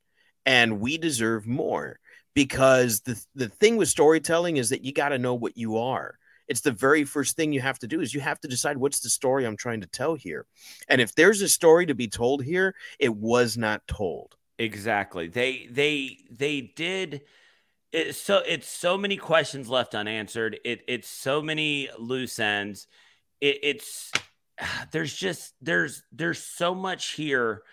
and 0.45 0.79
we 0.79 0.97
deserve 0.97 1.47
more 1.47 1.99
because 2.33 3.01
the 3.01 3.21
the 3.35 3.49
thing 3.49 3.77
with 3.77 3.89
storytelling 3.89 4.57
is 4.57 4.69
that 4.69 4.83
you 4.83 4.93
got 4.93 5.09
to 5.09 5.19
know 5.19 5.35
what 5.35 5.57
you 5.57 5.77
are 5.77 6.17
it's 6.47 6.61
the 6.61 6.71
very 6.71 7.03
first 7.03 7.35
thing 7.35 7.53
you 7.53 7.61
have 7.61 7.77
to 7.77 7.87
do 7.87 8.01
is 8.01 8.13
you 8.13 8.21
have 8.21 8.39
to 8.39 8.47
decide 8.47 8.77
what's 8.77 8.99
the 8.99 9.09
story 9.09 9.45
i'm 9.45 9.57
trying 9.57 9.81
to 9.81 9.87
tell 9.87 10.15
here 10.15 10.45
and 10.87 10.99
if 10.99 11.13
there's 11.15 11.41
a 11.41 11.49
story 11.49 11.85
to 11.85 11.95
be 11.95 12.07
told 12.07 12.43
here 12.43 12.75
it 12.99 13.15
was 13.15 13.57
not 13.57 13.85
told 13.87 14.35
Exactly. 14.59 15.29
They 15.29 15.67
they 15.71 16.17
they 16.29 16.61
did 16.75 17.21
it 17.91 18.15
so 18.15 18.41
it's 18.45 18.67
so 18.67 18.97
many 18.97 19.17
questions 19.17 19.69
left 19.69 19.95
unanswered. 19.95 20.59
It 20.65 20.81
it's 20.87 21.07
so 21.07 21.41
many 21.41 21.89
loose 21.97 22.39
ends. 22.39 22.87
It, 23.41 23.59
it's 23.63 24.11
there's 24.91 25.13
just 25.13 25.53
there's 25.61 26.03
there's 26.11 26.39
so 26.43 26.75
much 26.75 27.11
here. 27.11 27.63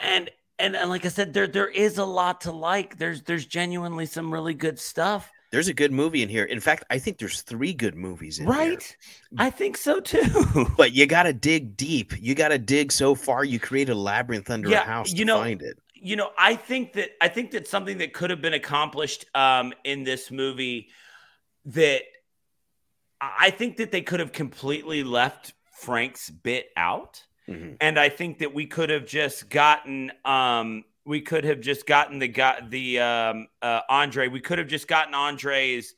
And 0.00 0.30
and, 0.58 0.76
and 0.76 0.90
like 0.90 1.04
I 1.06 1.08
said, 1.08 1.32
there 1.32 1.46
there 1.46 1.68
is 1.68 1.98
a 1.98 2.04
lot 2.04 2.42
to 2.42 2.52
like. 2.52 2.98
There's 2.98 3.22
there's 3.22 3.46
genuinely 3.46 4.06
some 4.06 4.32
really 4.32 4.54
good 4.54 4.78
stuff. 4.78 5.30
there's 5.52 5.68
a 5.68 5.74
good 5.74 5.90
movie 5.90 6.22
in 6.22 6.28
here 6.28 6.44
in 6.44 6.60
fact 6.60 6.84
i 6.90 6.98
think 6.98 7.18
there's 7.18 7.42
three 7.42 7.72
good 7.74 7.94
movies 7.96 8.38
in 8.38 8.52
here. 8.54 8.54
Right? 8.54 8.96
I 9.36 9.50
think 9.50 9.76
so 9.76 10.00
too. 10.00 10.68
but 10.76 10.92
you 10.92 11.06
got 11.06 11.24
to 11.24 11.32
dig 11.32 11.76
deep 11.76 12.12
you 12.20 12.34
got 12.34 12.48
to 12.50 12.58
dig 12.58 12.92
so 12.92 13.14
far 13.16 13.44
you 13.44 13.58
create 13.58 13.88
a 13.88 13.94
labyrinth 13.94 14.48
under 14.50 14.68
Yeah, 14.68 14.82
a 14.82 14.84
house 14.84 15.12
you 15.12 15.24
to 15.24 15.24
know, 15.24 15.38
find 15.38 15.60
it 15.62 15.76
you 16.02 16.16
know, 16.16 16.30
I 16.38 16.56
think 16.56 16.94
that 16.94 17.10
I 17.20 17.28
think 17.28 17.50
that 17.52 17.68
something 17.68 17.98
that 17.98 18.12
could 18.12 18.30
have 18.30 18.40
been 18.40 18.54
accomplished 18.54 19.26
um, 19.34 19.72
in 19.84 20.04
this 20.04 20.30
movie 20.30 20.88
that 21.66 22.02
I 23.20 23.50
think 23.50 23.76
that 23.76 23.90
they 23.90 24.00
could 24.02 24.20
have 24.20 24.32
completely 24.32 25.04
left 25.04 25.52
Frank's 25.72 26.30
bit 26.30 26.70
out, 26.76 27.24
Mhm. 27.48 27.76
and 27.80 27.98
I 27.98 28.08
think 28.08 28.38
that 28.38 28.54
we 28.54 28.66
could 28.66 28.90
have 28.90 29.06
just 29.06 29.48
gotten 29.50 30.12
um, 30.24 30.84
we 31.04 31.20
could 31.20 31.44
have 31.44 31.60
just 31.60 31.86
gotten 31.86 32.18
the 32.18 32.28
got 32.28 32.70
the 32.70 33.00
um, 33.00 33.48
uh, 33.62 33.80
Andre. 33.88 34.28
We 34.28 34.40
could 34.40 34.58
have 34.58 34.68
just 34.68 34.88
gotten 34.88 35.14
Andre's 35.14 35.94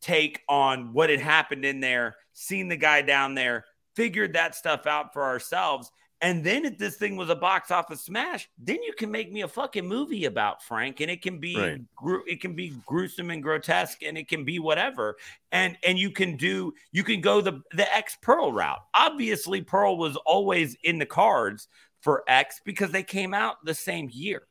take 0.00 0.42
on 0.48 0.92
what 0.92 1.10
had 1.10 1.20
happened 1.20 1.64
in 1.64 1.80
there, 1.80 2.16
seen 2.32 2.68
the 2.68 2.76
guy 2.76 3.02
down 3.02 3.34
there, 3.34 3.64
figured 3.96 4.34
that 4.34 4.54
stuff 4.54 4.86
out 4.86 5.12
for 5.12 5.24
ourselves. 5.24 5.90
And 6.22 6.42
then 6.42 6.64
if 6.64 6.78
this 6.78 6.96
thing 6.96 7.16
was 7.16 7.28
a 7.28 7.36
box 7.36 7.70
office 7.70 8.00
smash, 8.02 8.48
then 8.58 8.82
you 8.82 8.94
can 8.94 9.10
make 9.10 9.30
me 9.30 9.42
a 9.42 9.48
fucking 9.48 9.86
movie 9.86 10.24
about 10.24 10.62
Frank, 10.62 11.00
and 11.00 11.10
it 11.10 11.20
can 11.20 11.38
be 11.38 11.56
Right. 11.56 11.80
gru- 11.94 12.24
it 12.26 12.40
can 12.40 12.54
be 12.54 12.74
gruesome 12.86 13.30
and 13.30 13.42
grotesque, 13.42 14.02
and 14.02 14.16
it 14.16 14.26
can 14.26 14.44
be 14.44 14.58
whatever. 14.58 15.16
And 15.52 15.76
and 15.84 15.98
you 15.98 16.10
can 16.10 16.36
do 16.36 16.72
you 16.90 17.04
can 17.04 17.20
go 17.20 17.40
the 17.42 17.60
the 17.72 17.94
X 17.94 18.16
Pearl 18.22 18.50
route. 18.52 18.82
Obviously, 18.94 19.60
Pearl 19.60 19.98
was 19.98 20.16
always 20.24 20.74
in 20.82 20.98
the 20.98 21.06
cards 21.06 21.68
for 22.00 22.24
X 22.28 22.60
because 22.64 22.90
they 22.92 23.02
came 23.02 23.34
out 23.34 23.62
the 23.64 23.74
same 23.74 24.08
year. 24.10 24.48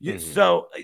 Mhm. 0.00 0.20
So 0.20 0.68
uh, 0.76 0.80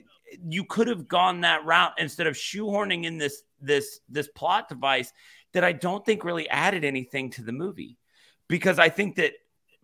you 0.49 0.65
could 0.65 0.89
have 0.89 1.07
gone 1.07 1.43
that 1.43 1.65
route 1.65 1.93
instead 1.99 2.27
of 2.27 2.35
shoehorning 2.35 3.05
in 3.05 3.19
this 3.19 3.43
this 3.61 4.01
this 4.09 4.29
plot 4.29 4.69
device 4.69 5.13
that 5.53 5.63
I 5.63 5.73
don't 5.73 6.05
think 6.05 6.25
really 6.25 6.49
added 6.49 6.85
anything 6.85 7.31
to 7.31 7.43
the 7.43 7.53
movie 7.53 7.97
because 8.49 8.79
I 8.79 8.89
think 8.89 9.17
that 9.17 9.35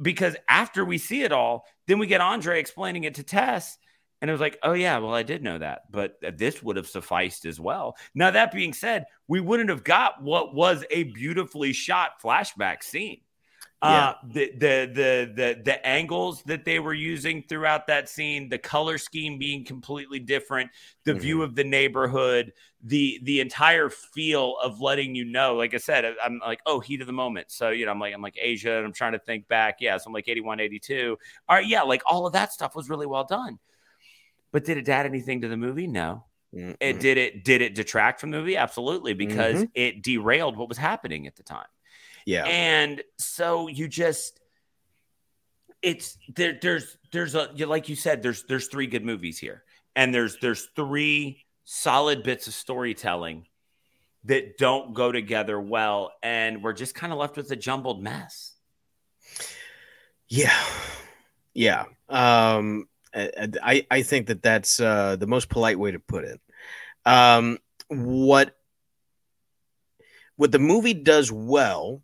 because 0.01 0.37
after 0.49 0.85
we 0.85 0.99
see 0.99 1.23
it 1.23 1.33
all, 1.33 1.65
then 1.87 1.99
we 1.99 2.07
get 2.07 2.21
Andre 2.21 2.61
explaining 2.61 3.05
it 3.05 3.17
to 3.17 3.23
Tess. 3.23 3.79
And 4.23 4.31
it 4.31 4.33
was 4.33 4.41
like, 4.41 4.59
oh, 4.63 4.73
yeah, 4.73 4.97
well, 4.99 5.15
I 5.15 5.23
did 5.23 5.43
know 5.43 5.59
that, 5.59 5.83
but 5.91 6.17
this 6.39 6.63
would 6.63 6.77
have 6.77 6.89
sufficed 6.89 7.45
as 7.45 7.61
well. 7.61 7.97
Now, 8.15 8.31
that 8.31 8.51
being 8.51 8.73
said, 8.73 9.05
we 9.29 9.41
wouldn't 9.41 9.69
have 9.69 9.85
got 9.85 10.23
what 10.23 10.55
was 10.55 10.85
a 10.91 11.03
beautifully 11.05 11.75
shot 11.75 12.23
flashback 12.23 12.83
scene. 12.83 13.21
Uh, 13.83 14.15
the, 14.25 14.51
the 14.53 14.91
the 14.93 15.33
the 15.35 15.63
the 15.63 15.87
angles 15.87 16.43
that 16.45 16.65
they 16.65 16.79
were 16.79 16.95
using 16.95 17.45
throughout 17.47 17.87
that 17.87 18.09
scene, 18.09 18.49
the 18.49 18.59
color 18.59 18.97
scheme 18.97 19.39
being 19.39 19.65
completely 19.65 20.19
different, 20.19 20.71
the 21.05 21.13
view 21.13 21.43
of 21.43 21.55
the 21.55 21.63
neighborhood, 21.63 22.53
the 22.83 23.21
the 23.23 23.39
entire 23.41 23.91
feel 23.91 24.57
of 24.63 24.81
letting 24.81 25.15
you 25.15 25.27
know. 25.27 25.57
Like 25.57 25.75
I 25.75 25.77
said, 25.77 26.07
I'm 26.25 26.41
like, 26.45 26.61
oh, 26.65 26.81
heat 26.81 27.03
of 27.03 27.07
the 27.07 27.13
moment. 27.13 27.51
So 27.51 27.69
you 27.69 27.85
know, 27.85 27.93
I'm 27.93 28.01
like, 28.01 28.15
I'm 28.15 28.23
like 28.23 28.37
AJ, 28.43 28.79
and 28.79 28.87
I'm 28.87 28.95
trying 28.95 29.13
to 29.13 29.19
think 29.19 29.47
back. 29.47 29.77
Yeah, 29.81 29.99
so 29.99 30.09
I'm 30.09 30.15
like 30.15 30.27
81, 30.27 30.59
82. 30.59 31.19
All 31.47 31.57
right, 31.57 31.67
yeah, 31.67 31.83
like 31.83 32.03
all 32.07 32.27
of 32.27 32.33
that 32.33 32.53
stuff 32.55 32.75
was 32.75 32.89
really 32.89 33.07
well 33.07 33.25
done. 33.25 33.59
But 34.53 34.65
did 34.65 34.79
it 34.79 34.89
add 34.89 35.05
anything 35.05 35.43
to 35.43 35.49
the 35.49 35.57
movie? 35.57 35.87
No. 35.87 36.25
Mhm. 36.55 36.77
It 36.81 36.99
did 36.99 37.19
it 37.19 37.45
did 37.45 37.61
it 37.61 37.75
detract 37.75 38.21
from 38.21 38.31
the 38.31 38.39
movie? 38.39 38.57
Absolutely, 38.57 39.13
because 39.13 39.67
it 39.75 40.03
derailed 40.03 40.57
what 40.57 40.69
was 40.69 40.79
happening 40.79 41.27
at 41.27 41.37
the 41.37 41.43
time. 41.43 41.67
Yeah. 42.27 42.45
And 42.45 43.03
so 43.19 43.69
you 43.69 43.89
just 43.89 44.41
it's 45.81 46.19
there 46.35 46.59
there's 46.61 46.99
there's 47.13 47.35
a 47.35 47.49
like 47.67 47.89
you 47.89 47.97
said 47.97 48.23
there's 48.23 48.43
there's 48.45 48.67
three 48.67 48.89
good 48.89 49.05
movies 49.05 49.39
here. 49.39 49.63
And 49.95 50.13
there's 50.13 50.37
there's 50.43 50.69
three 50.77 51.47
solid 51.65 52.23
bits 52.23 52.49
of 52.49 52.53
storytelling 52.53 53.47
that 54.25 54.59
don't 54.59 54.93
go 54.93 55.13
together 55.13 55.59
well 55.59 56.13
and 56.23 56.63
we're 56.63 56.73
just 56.73 56.95
kind 56.95 57.13
of 57.13 57.19
left 57.19 57.37
with 57.37 57.51
a 57.53 57.57
jumbled 57.57 58.03
mess. 58.03 58.53
Yeah, 60.29 60.65
yeah. 61.55 61.85
Um, 62.09 62.89
I 63.15 63.87
I 63.89 64.03
think 64.03 64.27
that 64.27 64.43
that's 64.43 64.81
uh, 64.81 65.15
the 65.17 65.29
most 65.29 65.49
polite 65.49 65.79
way 65.79 65.93
to 65.93 66.01
put 66.01 66.25
it. 66.25 66.41
Um, 67.05 67.59
what 67.87 68.57
what 70.35 70.53
the 70.53 70.59
movie 70.59 70.95
does 70.95 71.31
well, 71.31 72.03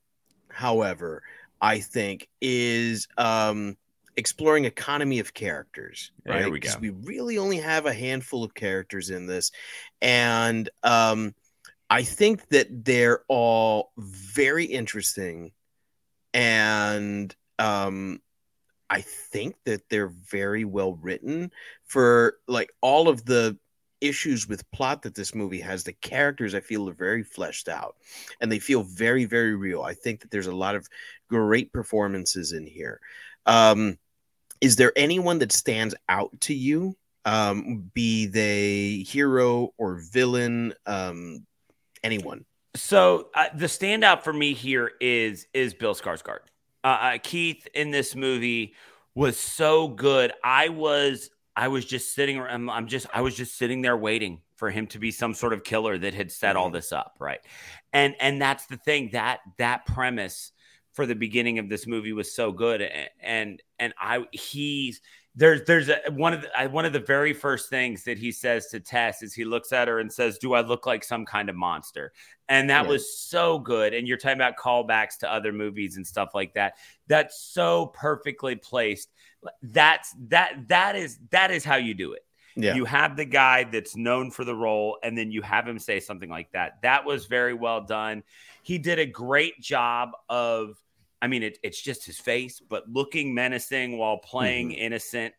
however, 0.52 1.22
I 1.60 1.80
think 1.80 2.28
is 2.40 3.08
um, 3.16 3.76
exploring 4.16 4.64
economy 4.64 5.18
of 5.20 5.32
characters. 5.34 6.12
There 6.24 6.34
Right? 6.34 6.52
we 6.52 6.60
'Cause 6.60 6.74
go. 6.74 6.80
we 6.80 6.90
really 6.90 7.38
only 7.38 7.58
have 7.58 7.86
a 7.86 7.94
handful 7.94 8.44
of 8.44 8.54
characters 8.54 9.10
in 9.10 9.26
this, 9.26 9.52
and 10.00 10.68
um, 10.82 11.34
I 11.88 12.02
think 12.02 12.48
that 12.48 12.84
they're 12.84 13.22
all 13.28 13.92
very 13.98 14.64
interesting, 14.64 15.52
and 16.34 17.34
um, 17.58 18.20
I 18.90 19.00
think 19.00 19.56
that 19.64 19.88
they're 19.88 20.08
very 20.30 20.64
well 20.64 20.94
written 20.94 21.50
for 21.84 22.38
like 22.46 22.70
all 22.80 23.08
of 23.08 23.24
the 23.24 23.58
issues 24.02 24.48
with 24.48 24.70
plot 24.72 25.02
that 25.02 25.14
this 25.14 25.34
movie 25.34 25.60
has. 25.60 25.84
The 25.84 25.92
characters 25.92 26.54
I 26.54 26.60
feel 26.60 26.88
are 26.88 26.94
very 26.94 27.22
fleshed 27.22 27.68
out, 27.68 27.96
and 28.40 28.50
they 28.50 28.58
feel 28.58 28.82
very 28.82 29.24
very 29.24 29.54
real. 29.54 29.82
I 29.82 29.94
think 29.94 30.20
that 30.20 30.30
there's 30.30 30.48
a 30.48 30.54
lot 30.54 30.74
of 30.74 30.88
great 31.28 31.72
performances 31.72 32.52
in 32.52 32.66
here. 32.66 33.00
Um, 33.46 33.98
is 34.60 34.76
there 34.76 34.92
anyone 34.96 35.38
that 35.38 35.52
stands 35.52 35.94
out 36.08 36.40
to 36.42 36.54
you? 36.54 36.96
Um, 37.24 37.90
be 37.94 38.26
they 38.26 39.04
hero 39.04 39.72
or 39.78 39.96
villain? 39.96 40.74
Um, 40.86 41.46
anyone? 42.02 42.44
So 42.74 43.28
uh, 43.34 43.46
the 43.54 43.66
standout 43.66 44.22
for 44.22 44.32
me 44.32 44.54
here 44.54 44.92
is 45.00 45.46
is 45.52 45.74
Bill 45.74 45.94
Skarsgård. 45.94 46.40
Uh, 46.84 46.86
uh, 46.86 47.18
Keith 47.22 47.68
in 47.74 47.90
this 47.90 48.16
movie 48.16 48.74
was 49.14 49.38
so 49.38 49.88
good. 49.88 50.32
I 50.42 50.68
was 50.68 51.30
I 51.54 51.68
was 51.68 51.84
just 51.84 52.14
sitting. 52.14 52.40
I'm, 52.40 52.70
I'm 52.70 52.86
just 52.86 53.06
I 53.12 53.20
was 53.20 53.34
just 53.34 53.56
sitting 53.56 53.82
there 53.82 53.96
waiting 53.96 54.40
for 54.56 54.70
him 54.70 54.86
to 54.88 54.98
be 54.98 55.10
some 55.10 55.34
sort 55.34 55.52
of 55.52 55.64
killer 55.64 55.98
that 55.98 56.14
had 56.14 56.30
set 56.32 56.56
all 56.56 56.66
mm-hmm. 56.66 56.74
this 56.74 56.92
up, 56.92 57.16
right? 57.20 57.40
And 57.92 58.14
and 58.20 58.40
that's 58.40 58.66
the 58.66 58.76
thing 58.78 59.10
that 59.12 59.40
that 59.58 59.86
premise 59.86 60.52
for 60.92 61.06
the 61.06 61.14
beginning 61.14 61.58
of 61.58 61.68
this 61.68 61.86
movie 61.86 62.12
was 62.12 62.34
so 62.34 62.52
good, 62.52 62.80
and 62.80 63.08
and, 63.20 63.62
and 63.78 63.94
I 63.98 64.24
he's 64.32 65.00
there's 65.34 65.62
there's 65.64 65.88
a, 65.88 65.98
one 66.10 66.34
of 66.34 66.42
the, 66.42 66.58
I- 66.58 66.66
one 66.66 66.84
of 66.84 66.92
the 66.92 67.00
very 67.00 67.32
first 67.32 67.70
things 67.70 68.04
that 68.04 68.18
he 68.18 68.32
says 68.32 68.66
to 68.68 68.80
Tess 68.80 69.22
is 69.22 69.32
he 69.32 69.44
looks 69.44 69.72
at 69.72 69.88
her 69.88 69.98
and 69.98 70.12
says, 70.12 70.38
"Do 70.38 70.52
I 70.54 70.60
look 70.60 70.86
like 70.86 71.02
some 71.04 71.24
kind 71.24 71.48
of 71.48 71.56
monster?" 71.56 72.12
And 72.48 72.68
that 72.70 72.84
Yeah. 72.84 72.90
was 72.90 73.16
so 73.18 73.58
good. 73.58 73.94
And 73.94 74.06
you're 74.06 74.18
talking 74.18 74.36
about 74.36 74.56
callbacks 74.56 75.16
to 75.20 75.32
other 75.32 75.52
movies 75.52 75.96
and 75.96 76.06
stuff 76.06 76.30
like 76.34 76.52
that. 76.54 76.74
That's 77.06 77.40
so 77.40 77.86
perfectly 77.86 78.56
placed. 78.56 79.10
That's 79.62 80.14
that 80.28 80.68
that 80.68 80.96
is 80.96 81.18
that 81.30 81.50
is 81.50 81.64
how 81.64 81.76
you 81.76 81.94
do 81.94 82.12
it. 82.12 82.26
Yeah, 82.54 82.74
You 82.74 82.84
have 82.84 83.16
the 83.16 83.24
guy 83.24 83.64
that's 83.64 83.96
known 83.96 84.30
for 84.30 84.44
the 84.44 84.54
role, 84.54 84.98
and 85.02 85.16
then 85.16 85.30
you 85.30 85.40
have 85.40 85.66
him 85.66 85.78
say 85.78 86.00
something 86.00 86.28
like 86.28 86.52
that. 86.52 86.82
That 86.82 87.06
was 87.06 87.24
very 87.24 87.54
well 87.54 87.80
done. 87.80 88.22
He 88.62 88.76
did 88.76 88.98
a 88.98 89.06
great 89.06 89.58
job 89.62 90.10
of, 90.28 90.76
I 91.22 91.28
mean, 91.28 91.44
it, 91.44 91.58
it's 91.62 91.80
just 91.80 92.04
his 92.04 92.18
face, 92.18 92.60
but 92.60 92.90
looking 92.90 93.32
menacing 93.32 93.96
while 93.96 94.18
playing 94.18 94.72
innocent. 94.72 95.32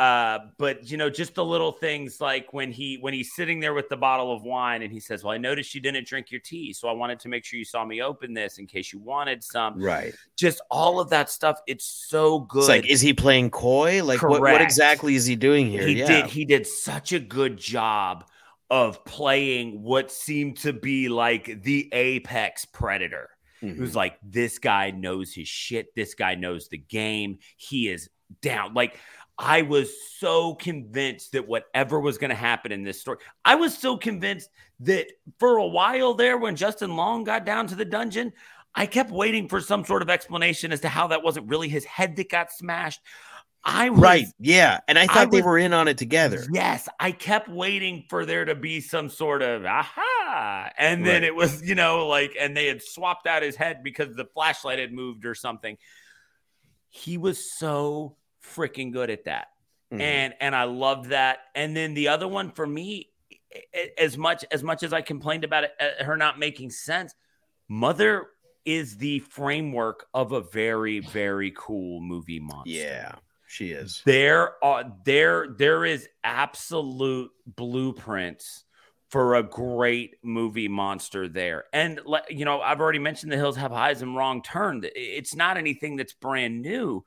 Uh, 0.00 0.38
but 0.58 0.90
you 0.90 0.96
know, 0.96 1.08
just 1.08 1.34
the 1.34 1.44
little 1.44 1.72
things 1.72 2.22
like 2.22 2.52
when 2.52 2.72
he 2.72 2.96
when 2.96 3.12
he's 3.12 3.34
sitting 3.34 3.60
there 3.60 3.74
with 3.74 3.88
the 3.90 3.96
bottle 3.96 4.34
of 4.34 4.42
wine 4.42 4.80
and 4.82 4.90
he 4.90 4.98
says, 4.98 5.22
"Well, 5.22 5.34
I 5.34 5.36
noticed 5.36 5.74
you 5.74 5.80
didn't 5.80 6.06
drink 6.06 6.30
your 6.30 6.40
tea, 6.40 6.72
so 6.72 6.88
I 6.88 6.92
wanted 6.92 7.20
to 7.20 7.28
make 7.28 7.44
sure 7.44 7.58
you 7.58 7.66
saw 7.66 7.84
me 7.84 8.00
open 8.00 8.32
this 8.32 8.58
in 8.58 8.66
case 8.66 8.94
you 8.94 8.98
wanted 8.98 9.44
some." 9.44 9.80
right. 9.80 10.14
Just 10.36 10.62
all 10.70 11.00
of 11.00 11.10
that 11.10 11.28
stuff. 11.28 11.60
It's 11.66 11.84
so 11.84 12.40
good. 12.40 12.60
It's 12.60 12.68
like, 12.68 12.90
is 12.90 13.02
he 13.02 13.12
playing 13.12 13.50
coy? 13.50 14.02
Like, 14.02 14.22
what, 14.22 14.40
what 14.40 14.62
exactly 14.62 15.14
is 15.14 15.26
he 15.26 15.36
doing 15.36 15.66
here? 15.66 15.86
He 15.86 15.98
yeah. 15.98 16.06
did. 16.06 16.26
He 16.26 16.46
did 16.46 16.66
such 16.66 17.12
a 17.12 17.20
good 17.20 17.58
job 17.58 18.24
of 18.70 19.04
playing 19.04 19.82
what 19.82 20.10
seemed 20.10 20.56
to 20.58 20.72
be 20.72 21.10
like 21.10 21.62
the 21.62 21.90
apex 21.92 22.64
predator. 22.64 23.28
Mhm. 23.62 23.76
Who's 23.76 23.94
like, 23.96 24.18
this 24.22 24.58
guy 24.58 24.90
knows 24.90 25.32
his 25.34 25.48
shit. 25.48 25.94
This 25.94 26.14
guy 26.14 26.34
knows 26.34 26.68
the 26.68 26.78
game. 26.78 27.38
He 27.56 27.88
is 27.88 28.08
down. 28.42 28.74
Like, 28.74 28.98
I 29.38 29.62
was 29.62 29.90
so 30.18 30.54
convinced 30.54 31.32
that 31.32 31.48
whatever 31.48 31.98
was 32.00 32.18
going 32.18 32.30
to 32.30 32.34
happen 32.36 32.72
in 32.72 32.82
this 32.82 33.00
story, 33.00 33.18
I 33.44 33.54
was 33.54 33.76
so 33.76 33.96
convinced 33.96 34.50
that 34.80 35.06
for 35.38 35.56
a 35.58 35.66
while 35.66 36.14
there, 36.14 36.36
when 36.38 36.56
Justin 36.56 36.96
Long 36.96 37.24
got 37.24 37.44
down 37.46 37.66
to 37.68 37.74
the 37.74 37.84
dungeon, 37.84 38.32
I 38.74 38.86
kept 38.86 39.10
waiting 39.10 39.48
for 39.48 39.60
some 39.60 39.84
sort 39.84 40.02
of 40.02 40.10
explanation 40.10 40.72
as 40.72 40.80
to 40.80 40.88
how 40.88 41.06
that 41.08 41.22
wasn't 41.22 41.48
really 41.48 41.68
his 41.68 41.84
head 41.84 42.16
that 42.16 42.30
got 42.30 42.52
smashed. 42.52 43.00
I 43.64 43.90
was, 43.90 44.00
Right. 44.00 44.26
Yeah. 44.38 44.78
And 44.88 44.98
I 44.98 45.06
thought 45.06 45.16
I 45.16 45.24
they 45.26 45.38
was- 45.38 45.44
were 45.44 45.58
in 45.58 45.72
on 45.74 45.86
it 45.88 45.98
together. 45.98 46.46
Yes, 46.52 46.88
I 46.98 47.12
kept 47.12 47.48
waiting 47.48 48.04
for 48.08 48.24
there 48.24 48.44
to 48.46 48.54
be 48.54 48.80
some 48.80 49.08
sort 49.10 49.42
of 49.42 49.64
aha. 49.66 50.02
And 50.78 51.04
then 51.06 51.22
Right. 51.22 51.24
it 51.24 51.34
was, 51.34 51.62
you 51.62 51.74
know, 51.74 52.06
like, 52.08 52.36
and 52.38 52.56
they 52.56 52.66
had 52.66 52.82
swapped 52.82 53.26
out 53.26 53.42
his 53.42 53.56
head 53.56 53.82
because 53.82 54.14
the 54.16 54.24
flashlight 54.24 54.78
had 54.78 54.92
moved 54.92 55.24
or 55.26 55.34
something. 55.34 55.76
He 56.88 57.18
was 57.18 57.56
so 57.58 58.16
freaking 58.42 58.92
good 58.92 59.10
at 59.10 59.24
that. 59.24 59.48
Mhm. 59.92 60.00
And 60.00 60.34
and 60.40 60.54
I 60.56 60.64
loved 60.64 61.06
that. 61.10 61.38
And 61.54 61.76
then 61.76 61.94
the 61.94 62.08
other 62.08 62.28
one 62.28 62.50
for 62.52 62.66
me, 62.66 63.10
as 63.98 64.16
much 64.16 64.44
as 64.50 64.62
much 64.62 64.82
as 64.82 64.92
I 64.92 65.02
complained 65.02 65.44
about 65.44 65.64
it, 65.64 65.72
uh, 65.80 66.04
her 66.04 66.16
not 66.16 66.38
making 66.38 66.70
sense, 66.70 67.14
Mother 67.68 68.28
is 68.64 68.96
the 68.98 69.20
framework 69.20 70.06
of 70.12 70.32
a 70.32 70.40
very, 70.40 71.00
very 71.00 71.52
cool 71.56 72.00
movie 72.00 72.40
monster. 72.40 72.70
yeah. 72.70 73.14
She 73.48 73.72
is. 73.72 74.00
There 74.04 74.62
are 74.64 74.84
there 75.04 75.48
there 75.58 75.84
is 75.84 76.08
absolute 76.22 77.32
blueprints 77.46 78.64
for 79.10 79.34
a 79.34 79.42
great 79.42 80.16
movie 80.22 80.68
monster 80.68 81.28
there. 81.28 81.64
And 81.72 82.00
you 82.28 82.44
know, 82.44 82.60
I've 82.60 82.80
already 82.80 82.98
mentioned 83.00 83.32
the 83.32 83.36
hills 83.36 83.56
have 83.56 83.72
eyes 83.72 84.02
and 84.02 84.16
wrong 84.16 84.42
turn. 84.42 84.82
It's 84.94 85.34
not 85.34 85.56
anything 85.56 85.96
that's 85.96 86.12
brand 86.12 86.62
new, 86.62 87.04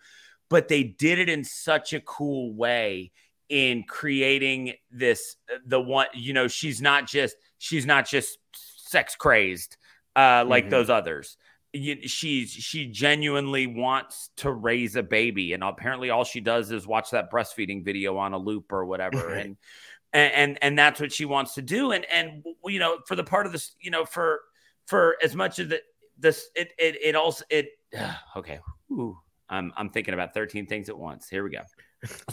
but 0.50 0.68
they 0.68 0.84
did 0.84 1.20
it 1.20 1.30
in 1.30 1.44
such 1.44 1.94
a 1.94 2.02
cool 2.02 2.54
way 2.54 3.12
in 3.50 3.84
creating 3.84 4.74
this 4.92 5.36
the 5.66 5.80
one, 5.80 6.08
you 6.14 6.34
know, 6.34 6.48
she's 6.48 6.82
not 6.82 7.08
just 7.08 7.36
she's 7.58 7.86
not 7.86 8.08
just 8.08 8.38
sex 8.56 9.16
crazed 9.16 9.78
uh 10.16 10.46
like 10.48 10.66
Mhm. 10.66 10.70
those 10.70 10.90
others. 10.90 11.38
She's 11.76 12.52
she 12.52 12.86
genuinely 12.88 13.66
wants 13.66 14.30
to 14.38 14.52
raise 14.52 14.96
a 14.96 15.02
baby, 15.02 15.54
and 15.54 15.64
apparently 15.64 16.12
all 16.12 16.24
she 16.24 16.40
does 16.40 16.72
is 16.72 16.86
watch 16.86 17.10
that 17.12 17.32
breastfeeding 17.32 17.84
video 17.84 18.16
on 18.18 18.34
a 18.34 18.38
loop 18.38 18.72
or 18.72 18.86
whatever, 18.86 19.34
and 19.34 19.58
and 20.14 20.34
and 20.34 20.60
and 20.62 20.80
that's 20.80 21.00
what 21.00 21.12
she 21.12 21.26
wants 21.26 21.56
to 21.56 21.62
do. 21.62 21.92
And 21.92 22.06
and 22.06 22.44
you 22.66 22.80
know 22.80 23.00
for 23.08 23.16
the 23.16 23.24
part 23.24 23.46
of 23.46 23.52
this 23.52 23.76
you 23.82 23.92
know 23.92 24.06
for 24.06 24.42
for 24.86 25.18
as 25.24 25.36
much 25.36 25.60
of 25.60 25.70
the 25.70 25.82
this 26.18 26.50
it 26.56 26.72
it, 26.78 26.98
it 27.02 27.16
also 27.16 27.44
it 27.50 27.70
okay. 28.38 28.60
Ooh, 28.92 29.18
i'm 29.50 29.74
i'm 29.76 29.90
thinking 29.90 30.14
about 30.14 30.34
13 30.34 30.68
things 30.68 30.90
at 30.90 30.98
once. 30.98 31.28
Here 31.30 31.44
we 31.44 31.50
go. 31.50 31.62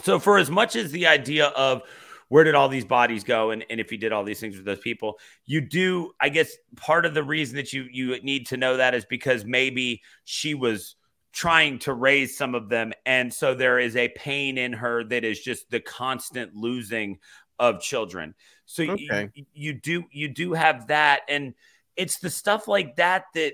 So 0.03 0.19
for 0.19 0.37
as 0.37 0.49
much 0.49 0.75
as 0.75 0.91
the 0.91 1.07
idea 1.07 1.47
of 1.47 1.83
where 2.27 2.43
did 2.45 2.55
all 2.55 2.69
these 2.69 2.85
bodies 2.85 3.25
go 3.25 3.51
and, 3.51 3.65
and 3.69 3.79
if 3.79 3.91
you 3.91 3.97
did 3.97 4.11
all 4.11 4.23
these 4.23 4.39
things 4.39 4.55
with 4.55 4.65
those 4.65 4.79
people 4.79 5.17
you 5.45 5.61
do 5.61 6.11
i 6.19 6.29
guess 6.29 6.55
part 6.77 7.05
of 7.05 7.13
the 7.13 7.23
reason 7.23 7.57
that 7.57 7.73
you 7.73 7.85
you 7.91 8.21
need 8.21 8.47
to 8.47 8.57
know 8.57 8.77
that 8.77 8.93
is 8.93 9.05
because 9.05 9.43
maybe 9.43 10.01
she 10.23 10.53
was 10.53 10.95
trying 11.33 11.79
to 11.79 11.93
raise 11.93 12.37
some 12.37 12.55
of 12.55 12.69
them. 12.69 12.91
And 13.05 13.33
so 13.33 13.53
there 13.53 13.79
is 13.79 13.95
a 13.95 14.09
pain 14.09 14.57
in 14.57 14.73
her 14.73 15.03
that 15.05 15.23
is 15.23 15.39
just 15.39 15.69
the 15.69 15.79
constant 15.79 16.55
losing 16.55 17.19
of 17.61 17.79
children 17.79 18.33
so 18.65 18.81
Okay. 18.83 19.29
you, 19.33 19.45
you 19.53 19.73
do 19.73 20.03
you 20.11 20.27
do 20.27 20.51
have 20.53 20.87
that 20.87 21.21
and 21.29 21.53
it's 21.95 22.19
the 22.19 22.29
stuff 22.29 22.67
like 22.67 22.95
that 22.97 23.25
that 23.35 23.53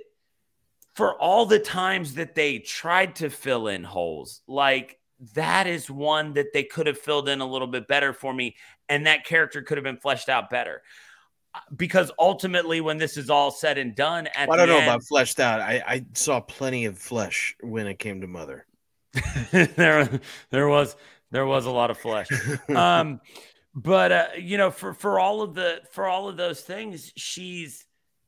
for 0.96 1.20
all 1.22 1.46
the 1.46 1.60
times 1.60 2.16
that 2.16 2.34
they 2.34 2.58
tried 2.60 3.16
to 3.16 3.30
fill 3.30 3.68
in 3.68 3.84
holes 3.84 4.42
like 4.48 4.98
that 5.34 5.68
is 5.68 5.90
one 5.90 6.34
that 6.34 6.54
they 6.54 6.64
could 6.64 6.88
have 6.88 6.98
filled 6.98 7.28
in 7.28 7.42
a 7.42 7.46
little 7.46 7.68
bit 7.68 7.88
better 7.88 8.14
for 8.14 8.34
me 8.34 8.56
and 8.88 9.06
that 9.06 9.26
character 9.26 9.62
could 9.62 9.78
have 9.78 9.84
been 9.84 9.98
fleshed 9.98 10.30
out 10.30 10.50
better 10.50 10.82
Uh, 11.54 11.60
because 11.76 12.12
ultimately 12.20 12.82
when 12.82 12.98
this 12.98 13.18
is 13.18 13.30
all 13.30 13.52
said 13.52 13.78
and 13.78 13.96
done 13.96 14.28
at 14.36 14.48
Well, 14.48 14.58
I 14.60 14.66
don't 14.66 14.70
know 14.70 14.78
end, 14.78 14.88
about 14.88 15.04
fleshed 15.04 15.40
out. 15.40 15.60
I, 15.60 15.84
I 15.86 16.06
saw 16.14 16.40
plenty 16.40 16.86
of 16.86 16.98
flesh 16.98 17.56
when 17.62 17.88
it 17.88 18.00
came 18.00 18.22
to 18.22 18.28
mother. 18.28 18.66
there 19.52 20.08
there 20.52 20.68
was 20.68 20.96
there 21.32 21.46
was 21.46 21.66
a 21.66 21.72
lot 21.72 21.90
of 21.92 21.98
flesh 21.98 22.30
um 22.76 23.20
but 23.84 24.12
uh 24.12 24.26
you 24.40 24.58
know 24.58 24.72
for 24.72 24.92
for 24.94 25.20
all 25.20 25.42
of 25.44 25.54
the 25.54 25.80
for 25.92 26.08
all 26.08 26.28
of 26.28 26.36
those 26.36 26.62
things 26.62 27.14
she's 27.16 27.86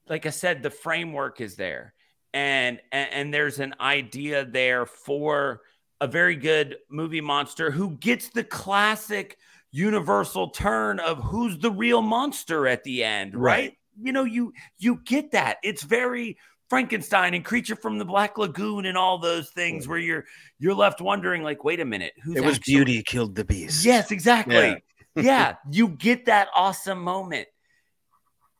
like 0.07 0.25
i 0.27 0.29
said 0.29 0.61
the 0.61 0.69
framework 0.69 1.41
is 1.41 1.55
there 1.55 1.93
and 2.35 2.79
and, 2.91 3.09
and 3.11 3.33
there's 3.33 3.59
an 3.59 3.73
idea 3.81 4.45
there 4.45 4.85
for 4.85 5.61
a 6.01 6.07
very 6.07 6.35
good 6.35 6.77
movie 6.89 7.19
monster 7.21 7.71
who 7.71 7.97
gets 7.97 8.29
the 8.29 8.43
classic 8.43 9.37
universal 9.71 10.49
turn 10.51 10.99
of 10.99 11.17
who's 11.23 11.57
the 11.57 11.71
real 11.71 12.01
monster 12.03 12.67
at 12.67 12.83
the 12.83 13.03
end 13.03 13.33
right, 13.35 13.41
Right. 13.69 13.77
you 13.99 14.11
know 14.13 14.25
you 14.25 14.53
you 14.77 14.99
get 15.03 15.31
that 15.31 15.57
it's 15.63 15.81
very 15.81 16.37
frankenstein 16.69 17.33
and 17.33 17.43
creature 17.43 17.75
from 17.75 17.97
the 17.97 18.05
black 18.05 18.37
lagoon 18.37 18.85
and 18.85 18.95
all 18.95 19.17
those 19.17 19.49
things 19.49 19.87
where 19.87 19.97
you're 19.97 20.25
you're 20.59 20.75
left 20.75 21.01
wondering 21.01 21.41
like 21.41 21.63
wait 21.63 21.79
a 21.79 21.85
minute 21.85 22.13
who's 22.23 22.35
It 22.37 22.43
was 22.45 22.57
actually- 22.57 22.75
beauty 22.75 23.01
killed 23.03 23.33
the 23.33 23.45
beast. 23.45 23.83
Yes, 23.83 24.11
exactly. 24.11 24.55
Yeah. 24.55 24.75
Yeah. 25.23 25.55
you 25.71 25.89
get 25.89 26.25
that 26.25 26.47
awesome 26.55 27.01
moment. 27.01 27.47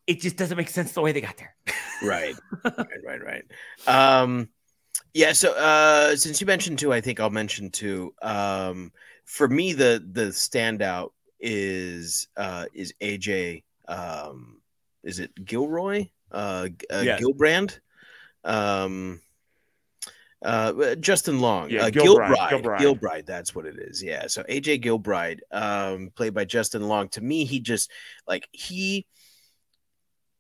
It 0.08 0.22
just 0.22 0.38
doesn't 0.38 0.58
make 0.58 0.70
sense 0.70 0.94
the 0.94 1.02
way 1.02 1.12
they 1.12 1.22
got 1.22 1.38
there. 1.38 1.56
right 2.02 2.36
right 2.64 3.04
right 3.06 3.22
right 3.22 3.44
um 3.88 4.48
yeah 5.14 5.34
so 5.34 5.52
uh 5.54 6.16
since 6.16 6.40
you 6.40 6.48
mentioned 6.48 6.80
two 6.80 6.94
i 6.94 7.02
think 7.02 7.20
i'll 7.20 7.30
mention 7.30 7.70
two 7.70 8.14
um 8.22 8.90
for 9.26 9.50
me 9.50 9.74
the 9.74 10.02
the 10.14 10.28
standout 10.28 11.10
is 11.42 12.28
uh 12.38 12.66
is 12.74 12.94
aj 13.02 13.64
um 13.90 14.62
is 15.04 15.20
it 15.20 15.32
gilroy 15.44 16.08
uh, 16.32 16.70
uh 16.90 17.04
Yes. 17.04 17.22
gilbrand 17.22 17.80
um 18.46 19.20
uh 20.44 20.96
justin 20.96 21.40
long 21.40 21.70
Yeah, 21.70 21.86
uh, 21.86 21.90
Gilbride, 21.90 22.36
gilbride 22.36 22.50
Gilbride. 22.50 22.80
gilbride 22.80 23.26
that's 23.26 23.54
what 23.54 23.66
it 23.66 23.78
is 23.78 24.02
yeah. 24.02 24.28
So 24.28 24.44
aj 24.44 24.82
gilbride 24.82 25.40
um 25.52 26.12
played 26.16 26.34
by 26.34 26.46
justin 26.46 26.88
long 26.88 27.10
to 27.10 27.22
me 27.22 27.44
he 27.46 27.60
just 27.60 27.92
like 28.28 28.48
he 28.52 29.06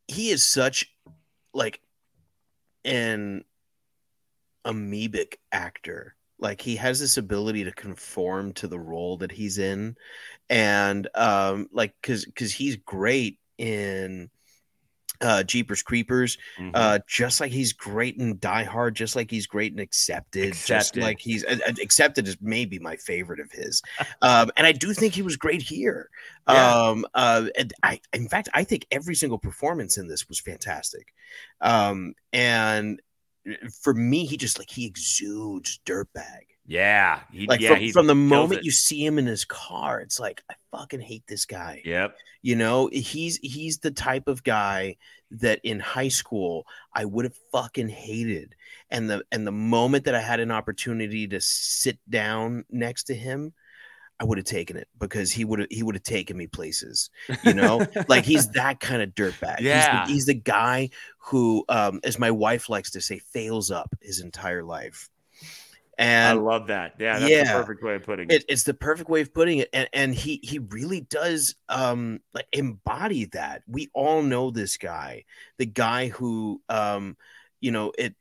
he 0.07 0.29
is 0.29 0.45
such 0.47 0.87
like 1.53 1.81
an 2.85 3.43
amoebic 4.65 5.35
actor. 5.51 6.15
Like 6.39 6.61
he 6.61 6.77
has 6.77 6.99
this 6.99 7.17
ability 7.17 7.65
to 7.65 7.71
conform 7.71 8.53
to 8.53 8.67
the 8.67 8.79
role 8.79 9.17
that 9.17 9.31
he's 9.31 9.57
in. 9.57 9.95
And 10.49 11.07
um 11.15 11.67
like 11.71 11.93
because 12.01 12.25
because 12.25 12.53
he's 12.53 12.77
great 12.77 13.39
in 13.57 14.29
uh 15.21 15.43
jeepers 15.43 15.81
creepers 15.83 16.37
Mm-hmm. 16.57 16.71
uh 16.73 16.99
just 17.07 17.39
like 17.41 17.51
he's 17.51 17.73
great 17.73 18.17
in 18.17 18.37
die 18.39 18.63
hard 18.63 18.95
just 18.95 19.15
like 19.15 19.29
he's 19.31 19.47
great 19.47 19.73
in 19.73 19.79
accepted, 19.79 20.53
just 20.53 20.95
like 20.97 21.19
he's 21.19 21.43
uh, 21.45 21.57
uh, 21.67 21.73
accepted 21.81 22.27
is 22.27 22.37
maybe 22.41 22.79
my 22.79 22.95
favorite 22.97 23.39
of 23.39 23.51
his 23.51 23.81
um 24.21 24.51
and 24.57 24.65
i 24.67 24.71
do 24.71 24.93
think 24.93 25.13
he 25.13 25.21
was 25.21 25.35
great 25.37 25.61
here 25.61 26.09
Yeah. 26.49 26.89
um 26.89 27.05
uh 27.13 27.45
and 27.57 27.73
i 27.83 27.99
in 28.13 28.27
fact 28.27 28.49
i 28.53 28.63
think 28.63 28.87
every 28.91 29.15
single 29.15 29.37
performance 29.37 29.97
in 29.97 30.07
this 30.07 30.27
was 30.27 30.39
fantastic 30.39 31.13
um 31.61 32.13
and 32.33 33.01
for 33.83 33.93
me 33.93 34.25
he 34.25 34.37
just 34.37 34.57
like 34.59 34.69
he 34.69 34.85
exudes 34.85 35.79
dirtbag 35.85 36.43
yeah. 36.69 37.21
He, 37.31 37.47
like 37.47 37.59
yeah, 37.59 37.69
from, 37.69 37.79
he 37.79 37.91
from 37.91 38.07
the 38.07 38.15
moment 38.15 38.61
it. 38.61 38.65
you 38.65 38.71
see 38.71 39.03
him 39.05 39.17
in 39.17 39.25
his 39.25 39.43
car 39.43 39.99
it's 39.99 40.19
like 40.19 40.43
i 40.49 40.53
fucking 40.71 41.01
hate 41.01 41.23
this 41.27 41.45
guy 41.45 41.81
Yep. 41.83 42.15
you 42.41 42.55
know, 42.55 42.89
he's 42.93 43.37
he's 43.37 43.79
the 43.79 43.91
type 43.91 44.27
of 44.27 44.43
guy 44.43 44.97
that 45.31 45.59
in 45.63 45.79
high 45.79 46.07
school 46.07 46.65
I 46.93 47.05
would 47.05 47.25
have 47.25 47.35
fucking 47.51 47.89
hated. 47.89 48.55
And 48.89 49.09
the 49.09 49.23
and 49.31 49.45
the 49.45 49.51
moment 49.51 50.05
that 50.05 50.15
I 50.15 50.21
had 50.21 50.39
an 50.39 50.51
opportunity 50.51 51.27
to 51.27 51.41
sit 51.41 51.99
down 52.09 52.65
next 52.69 53.05
to 53.05 53.15
him, 53.15 53.53
I 54.19 54.25
would 54.25 54.37
have 54.37 54.45
taken 54.45 54.77
it 54.77 54.87
because 54.97 55.31
he 55.31 55.45
would 55.45 55.59
have 55.59 55.67
he 55.69 55.83
would 55.83 55.95
have 55.95 56.03
taken 56.03 56.37
me 56.37 56.47
places. 56.47 57.09
You 57.43 57.53
know, 57.53 57.85
like 58.07 58.25
he's 58.25 58.49
that 58.51 58.79
kind 58.79 59.01
of 59.01 59.09
dirtbag. 59.09 59.59
Yeah. 59.59 60.05
He's 60.05 60.07
the, 60.07 60.13
he's 60.13 60.25
the 60.25 60.33
guy 60.33 60.89
who, 61.19 61.63
um, 61.69 61.99
as 62.03 62.17
my 62.17 62.31
wife 62.31 62.69
likes 62.69 62.91
to 62.91 63.01
say, 63.01 63.19
fails 63.19 63.69
up 63.71 63.95
his 64.01 64.21
entire 64.21 64.63
life. 64.63 65.09
I 65.99 66.31
love 66.33 66.67
that. 66.67 66.93
Yeah, 66.99 67.19
that's 67.19 67.29
Yeah. 67.29 67.43
the 67.43 67.59
perfect 67.63 67.83
way 67.83 67.95
of 67.95 68.03
putting 68.03 68.29
it, 68.29 68.35
it. 68.41 68.45
it's 68.47 68.63
the 68.63 68.73
perfect 68.73 69.09
way 69.09 69.21
of 69.21 69.33
putting 69.33 69.57
it 69.59 69.69
and, 69.73 69.89
and 69.93 70.15
he 70.15 70.39
he 70.43 70.59
really 70.59 71.01
does 71.01 71.55
um 71.67 72.19
like 72.33 72.47
embody 72.53 73.25
that 73.25 73.63
we 73.67 73.89
all 73.93 74.21
know 74.21 74.49
this 74.51 74.77
guy 74.77 75.25
the 75.57 75.65
guy 75.65 76.07
who 76.07 76.61
um 76.69 77.17
you 77.59 77.71
know 77.71 77.91
it 77.97 78.15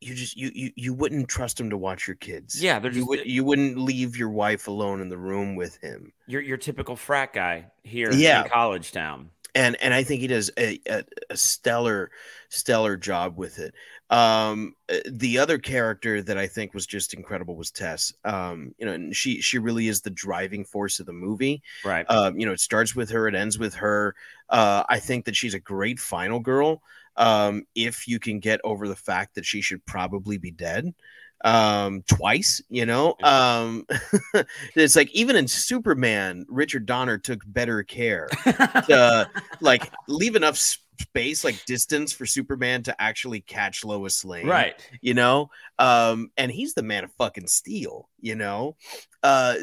you 0.00 0.14
just 0.14 0.36
you 0.36 0.50
you, 0.54 0.70
you 0.76 0.94
wouldn't 0.94 1.28
trust 1.28 1.58
him 1.58 1.70
to 1.70 1.76
watch 1.76 2.06
your 2.06 2.16
kids 2.16 2.62
Yeah, 2.62 2.78
they're 2.78 2.92
you 2.92 2.98
just 2.98 3.08
would 3.08 3.26
you 3.26 3.44
wouldn't 3.44 3.78
leave 3.78 4.16
your 4.16 4.30
wife 4.30 4.68
alone 4.68 5.00
in 5.00 5.08
the 5.08 5.18
room 5.18 5.56
with 5.56 5.76
him 5.82 6.12
your 6.26 6.42
your 6.42 6.56
typical 6.56 6.94
frat 6.96 7.32
guy 7.32 7.66
here 7.82 8.12
Yeah. 8.12 8.44
in 8.44 8.50
college 8.50 8.92
town. 8.92 9.30
And 9.54 9.76
and 9.80 9.94
I 9.94 10.02
think 10.02 10.20
he 10.20 10.26
does 10.26 10.50
a, 10.58 10.80
a, 10.88 11.04
a 11.30 11.36
stellar 11.36 12.10
stellar 12.48 12.96
job 12.96 13.36
with 13.36 13.58
it. 13.58 13.74
Um, 14.10 14.74
uh, 14.92 14.98
the 15.10 15.38
other 15.38 15.58
character 15.58 16.22
that 16.22 16.36
I 16.36 16.46
think 16.46 16.74
was 16.74 16.86
just 16.86 17.14
incredible 17.14 17.56
was 17.56 17.70
Tess. 17.70 18.12
Um, 18.24 18.74
you 18.78 18.86
know, 18.86 18.92
and 18.92 19.14
she 19.14 19.40
she 19.40 19.58
really 19.58 19.88
is 19.88 20.00
the 20.00 20.10
driving 20.10 20.64
force 20.64 21.00
of 21.00 21.06
the 21.06 21.12
movie. 21.12 21.62
Right. 21.84 22.08
Um, 22.10 22.38
you 22.38 22.46
know, 22.46 22.52
it 22.52 22.60
starts 22.60 22.94
with 22.94 23.10
her, 23.10 23.28
it 23.28 23.34
ends 23.34 23.58
with 23.58 23.74
her. 23.74 24.14
Uh, 24.50 24.84
I 24.88 24.98
think 24.98 25.24
that 25.24 25.36
she's 25.36 25.54
a 25.54 25.60
great 25.60 25.98
final 25.98 26.40
girl. 26.40 26.82
Um, 27.16 27.64
if 27.74 28.08
you 28.08 28.18
can 28.18 28.40
get 28.40 28.60
over 28.64 28.88
the 28.88 28.96
fact 28.96 29.36
that 29.36 29.46
she 29.46 29.60
should 29.60 29.84
probably 29.86 30.36
be 30.36 30.50
dead 30.50 30.92
um 31.44 32.02
twice 32.08 32.62
you 32.68 32.86
know? 32.86 33.14
Um 33.22 33.86
it's 34.74 34.96
like 34.96 35.10
even 35.12 35.36
in 35.36 35.46
superman 35.46 36.46
richard 36.48 36.86
donner 36.86 37.18
took 37.18 37.42
better 37.46 37.82
care 37.82 38.28
to 38.44 39.30
like 39.60 39.92
leave 40.08 40.36
enough 40.36 40.56
space 40.56 41.44
like 41.44 41.62
distance 41.66 42.12
for 42.12 42.24
superman 42.24 42.82
to 42.84 43.00
actually 43.00 43.40
catch 43.40 43.84
lois 43.84 44.24
lane 44.24 44.46
right. 44.46 44.74
you 45.00 45.14
know? 45.14 45.50
Um 45.78 46.30
and 46.36 46.50
he's 46.50 46.74
the 46.74 46.82
man 46.82 47.04
of 47.04 47.12
fucking 47.12 47.46
steel 47.46 48.08
you 48.20 48.34
know? 48.34 48.76
Uh 49.22 49.54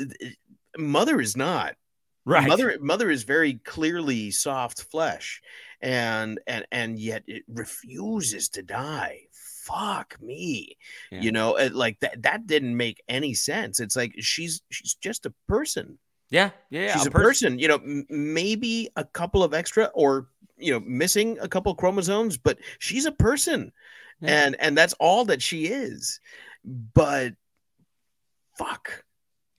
mother 0.77 1.19
is 1.19 1.35
not. 1.35 1.75
Right. 2.23 2.47
mother 2.47 2.77
mother 2.79 3.09
is 3.09 3.23
very 3.23 3.55
clearly 3.55 4.29
soft 4.29 4.83
flesh 4.83 5.41
and 5.81 6.39
and 6.45 6.65
and 6.71 6.99
yet 6.99 7.23
it 7.25 7.43
refuses 7.47 8.49
to 8.49 8.61
die 8.61 9.21
fuck 9.65 10.17
me, 10.21 10.77
Yeah. 11.11 11.21
you 11.21 11.31
know, 11.31 11.55
it, 11.57 11.73
like 11.73 11.99
that 12.01 12.21
that 12.23 12.47
didn't 12.47 12.75
make 12.75 13.01
any 13.07 13.33
sense. 13.33 13.79
It's 13.79 13.95
like 13.95 14.13
she's 14.19 14.61
she's 14.71 14.95
just 14.95 15.25
a 15.25 15.33
person. 15.47 15.97
Yeah, 16.29 16.51
yeah, 16.69 16.93
she's 16.93 17.05
a 17.07 17.11
pers- 17.11 17.23
person, 17.23 17.59
you 17.59 17.67
know, 17.67 17.75
m- 17.75 18.05
maybe 18.09 18.89
a 18.95 19.03
couple 19.03 19.43
of 19.43 19.53
extra 19.53 19.85
or 19.93 20.27
you 20.57 20.71
know 20.71 20.79
missing 20.79 21.37
a 21.41 21.47
couple 21.47 21.73
chromosomes, 21.75 22.37
but 22.37 22.57
she's 22.79 23.05
a 23.05 23.11
person, 23.11 23.71
Yeah. 24.21 24.45
and 24.45 24.55
and 24.59 24.77
that's 24.77 24.93
all 24.99 25.25
that 25.25 25.41
she 25.41 25.65
is. 25.67 26.19
But 26.65 27.33
fuck. 28.57 29.03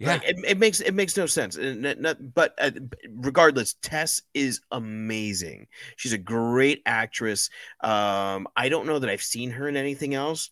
Yeah, 0.03 0.15
Like, 0.15 0.25
it, 0.25 0.37
it 0.45 0.59
makes 0.59 0.81
it 0.81 0.95
makes 0.95 1.17
no 1.17 1.27
sense. 1.27 1.57
But 1.57 2.55
uh, 2.61 2.71
regardless, 3.09 3.75
Tess 3.83 4.21
is 4.35 4.61
amazing. 4.73 5.69
She's 5.97 6.13
a 6.13 6.19
great 6.19 6.83
actress. 6.87 7.51
Um, 7.81 8.49
I 8.57 8.69
don't 8.69 8.87
know 8.87 8.99
that 8.99 9.09
I've 9.09 9.23
seen 9.23 9.51
her 9.51 9.69
in 9.69 9.77
anything 9.77 10.15
else, 10.15 10.51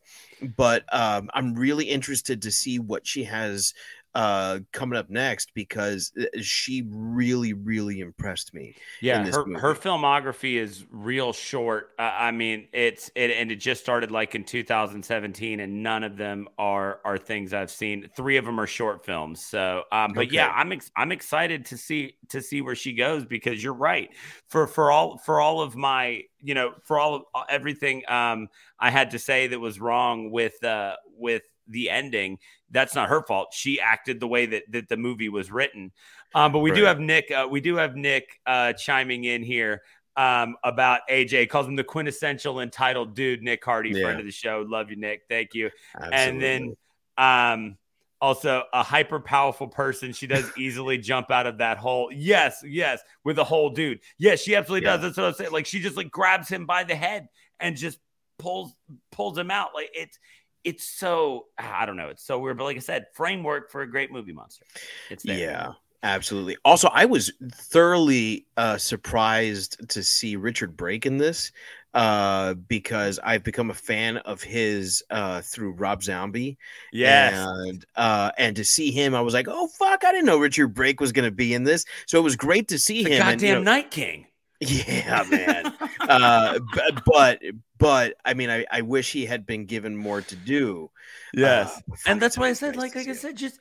but 0.56 0.84
um, 0.92 1.30
I'm 1.34 1.54
really 1.54 1.86
interested 1.86 2.42
to 2.42 2.52
see 2.52 2.78
what 2.78 3.06
she 3.06 3.24
has 3.24 3.74
uh 4.14 4.58
coming 4.72 4.98
up 4.98 5.08
next 5.08 5.52
because 5.54 6.12
uh, 6.20 6.24
she 6.40 6.84
really 6.90 7.52
really 7.52 8.00
impressed 8.00 8.52
me 8.52 8.74
yeah. 9.00 9.18
in 9.20 9.24
this 9.24 9.36
Her 9.36 9.44
movie. 9.46 9.60
her 9.60 9.74
filmography 9.74 10.54
is 10.56 10.84
real 10.90 11.32
short. 11.32 11.90
Uh, 11.98 12.02
I 12.02 12.30
mean, 12.32 12.68
it's 12.72 13.10
it 13.14 13.30
and 13.30 13.52
it 13.52 13.56
just 13.56 13.80
started 13.82 14.10
like 14.10 14.34
in 14.34 14.44
2017, 14.44 15.60
and 15.60 15.82
none 15.82 16.02
of 16.04 16.16
them 16.16 16.48
are 16.58 17.00
are 17.04 17.18
things 17.18 17.54
I've 17.54 17.70
seen. 17.70 18.08
Three 18.16 18.36
of 18.36 18.44
them 18.44 18.58
are 18.58 18.66
short 18.66 19.04
films. 19.04 19.44
So, 19.44 19.84
um, 19.92 20.12
but 20.14 20.32
yeah, 20.32 20.48
I'm 20.54 20.72
ex- 20.72 20.90
I'm 20.96 21.12
excited 21.12 21.66
to 21.66 21.76
see 21.76 22.16
to 22.30 22.40
see 22.40 22.60
where 22.62 22.74
she 22.74 22.92
goes 22.94 23.24
because 23.24 23.62
you're 23.62 23.72
right. 23.72 24.10
For 24.48 24.66
for 24.66 24.90
all 24.90 25.18
for 25.18 25.40
all 25.40 25.60
of 25.60 25.76
my 25.76 26.22
you 26.40 26.54
know 26.54 26.72
for 26.84 26.98
all 26.98 27.14
of 27.14 27.22
uh, 27.34 27.44
everything 27.48 28.02
um 28.08 28.48
I 28.78 28.90
had 28.90 29.12
to 29.12 29.18
say 29.18 29.46
that 29.48 29.60
was 29.60 29.80
wrong 29.80 30.30
with 30.30 30.62
uh 30.64 30.96
with 31.16 31.42
the 31.68 31.90
ending. 31.90 32.38
That's 32.70 32.94
not 32.94 33.08
her 33.08 33.22
fault. 33.22 33.52
She 33.52 33.80
acted 33.80 34.20
the 34.20 34.28
way 34.28 34.46
that 34.46 34.64
that 34.70 34.88
the 34.88 34.96
movie 34.96 35.28
was 35.28 35.50
written. 35.50 35.92
Um, 36.34 36.52
but 36.52 36.60
we 36.60 36.70
do 36.70 36.84
have 36.84 37.00
Nick. 37.00 37.30
Uh, 37.30 37.46
we 37.50 37.60
do 37.60 37.76
have 37.76 37.96
Nick 37.96 38.40
uh, 38.46 38.72
chiming 38.74 39.24
in 39.24 39.42
here 39.42 39.82
um, 40.16 40.56
about 40.62 41.00
AJ. 41.10 41.48
Calls 41.48 41.66
him 41.66 41.76
the 41.76 41.84
quintessential 41.84 42.60
entitled 42.60 43.14
dude. 43.14 43.42
Nick 43.42 43.64
Hardy, 43.64 43.90
Yeah. 43.90 44.04
friend 44.04 44.20
of 44.20 44.26
the 44.26 44.32
show. 44.32 44.64
Love 44.68 44.90
you, 44.90 44.96
Nick. 44.96 45.22
Thank 45.28 45.54
you. 45.54 45.70
And 46.12 46.40
then 46.40 46.76
um, 47.18 47.76
also 48.20 48.64
a 48.72 48.82
hyper 48.82 49.18
powerful 49.18 49.66
person. 49.66 50.12
She 50.12 50.26
does 50.26 50.50
easily 50.56 50.98
jump 50.98 51.30
out 51.30 51.46
of 51.46 51.58
that 51.58 51.78
hole. 51.78 52.10
Yes, 52.12 52.62
yes, 52.64 53.00
with 53.24 53.38
a 53.38 53.44
whole 53.44 53.70
dude. 53.70 54.00
Yes, 54.18 54.40
she 54.40 54.54
absolutely 54.54 54.86
Yeah. 54.86 54.96
does. 54.98 55.02
That's 55.02 55.16
what 55.16 55.26
I'm 55.26 55.34
saying. 55.34 55.50
Like 55.52 55.66
she 55.66 55.80
just 55.80 55.96
like 55.96 56.10
grabs 56.10 56.48
him 56.48 56.66
by 56.66 56.84
the 56.84 56.94
head 56.94 57.28
and 57.58 57.76
just 57.76 57.98
pulls 58.38 58.74
pulls 59.10 59.36
him 59.36 59.50
out. 59.50 59.70
Like 59.74 59.90
it's 59.94 60.18
it's 60.64 60.84
so 60.84 61.46
I 61.58 61.86
don't 61.86 61.96
know. 61.96 62.08
It's 62.08 62.24
so 62.24 62.38
weird. 62.38 62.58
But 62.58 62.64
like 62.64 62.76
I 62.76 62.80
said, 62.80 63.06
framework 63.14 63.70
for 63.70 63.82
a 63.82 63.90
great 63.90 64.12
movie 64.12 64.32
monster. 64.32 64.64
It's 65.10 65.22
there. 65.22 65.38
Yeah, 65.38 65.72
absolutely. 66.02 66.56
Also, 66.64 66.88
I 66.92 67.04
was 67.06 67.32
thoroughly 67.52 68.46
uh, 68.56 68.78
surprised 68.78 69.88
to 69.90 70.02
see 70.02 70.36
Richard 70.36 70.76
Brake 70.76 71.06
in 71.06 71.16
this 71.18 71.52
uh, 71.94 72.54
because 72.54 73.18
I've 73.24 73.42
become 73.42 73.70
a 73.70 73.74
fan 73.74 74.18
of 74.18 74.42
his 74.42 75.02
uh, 75.10 75.40
through 75.40 75.72
Rob 75.72 76.02
Zombie. 76.02 76.56
yeah, 76.92 77.48
and 77.48 77.84
uh, 77.96 78.30
and 78.38 78.54
to 78.56 78.64
see 78.64 78.90
him, 78.92 79.14
I 79.14 79.20
was 79.20 79.34
like, 79.34 79.48
oh 79.48 79.66
fuck, 79.78 80.04
I 80.04 80.12
didn't 80.12 80.26
know 80.26 80.38
Richard 80.38 80.68
Brake 80.68 81.00
was 81.00 81.12
going 81.12 81.24
to 81.28 81.34
be 81.34 81.52
in 81.54 81.64
this. 81.64 81.84
So 82.06 82.18
it 82.18 82.22
was 82.22 82.36
great 82.36 82.68
to 82.68 82.78
see 82.78 83.02
the 83.02 83.10
him. 83.12 83.18
goddamn 83.18 83.32
and, 83.32 83.42
you 83.42 83.54
know- 83.54 83.62
Night 83.62 83.90
King. 83.90 84.26
Yeah, 84.60 85.24
man. 85.30 85.72
uh, 86.00 86.58
but, 86.74 87.02
but 87.06 87.42
but 87.78 88.14
I 88.24 88.34
mean, 88.34 88.50
I, 88.50 88.66
I 88.70 88.82
wish 88.82 89.10
he 89.12 89.24
had 89.26 89.46
been 89.46 89.64
given 89.64 89.96
more 89.96 90.20
to 90.20 90.36
do. 90.36 90.90
Yes. 91.34 91.82
Uh, 91.90 91.94
and 92.06 92.20
that's 92.20 92.36
why 92.36 92.48
I 92.48 92.52
said, 92.52 92.76
like, 92.76 92.94
like 92.94 93.08
I 93.08 93.14
said, 93.14 93.36
just 93.36 93.58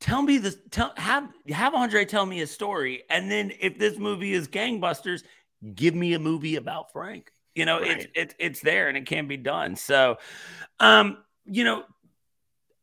tell 0.00 0.22
me 0.22 0.38
this. 0.38 0.56
Tell 0.70 0.92
have 0.96 1.28
have 1.48 1.74
Andre 1.74 2.04
tell 2.04 2.26
me 2.26 2.40
a 2.40 2.46
story, 2.46 3.04
and 3.08 3.30
then 3.30 3.52
if 3.60 3.78
this 3.78 3.96
movie 3.98 4.32
is 4.32 4.48
gangbusters, 4.48 5.22
give 5.74 5.94
me 5.94 6.14
a 6.14 6.18
movie 6.18 6.56
about 6.56 6.92
Frank. 6.92 7.32
You 7.54 7.64
know, 7.64 7.78
it's 7.78 8.04
Right. 8.04 8.10
it's 8.14 8.34
it's 8.38 8.60
there 8.60 8.88
and 8.88 8.96
it 8.96 9.06
can 9.06 9.26
be 9.28 9.36
done. 9.36 9.76
So, 9.76 10.18
um, 10.78 11.18
you 11.44 11.64
know, 11.64 11.84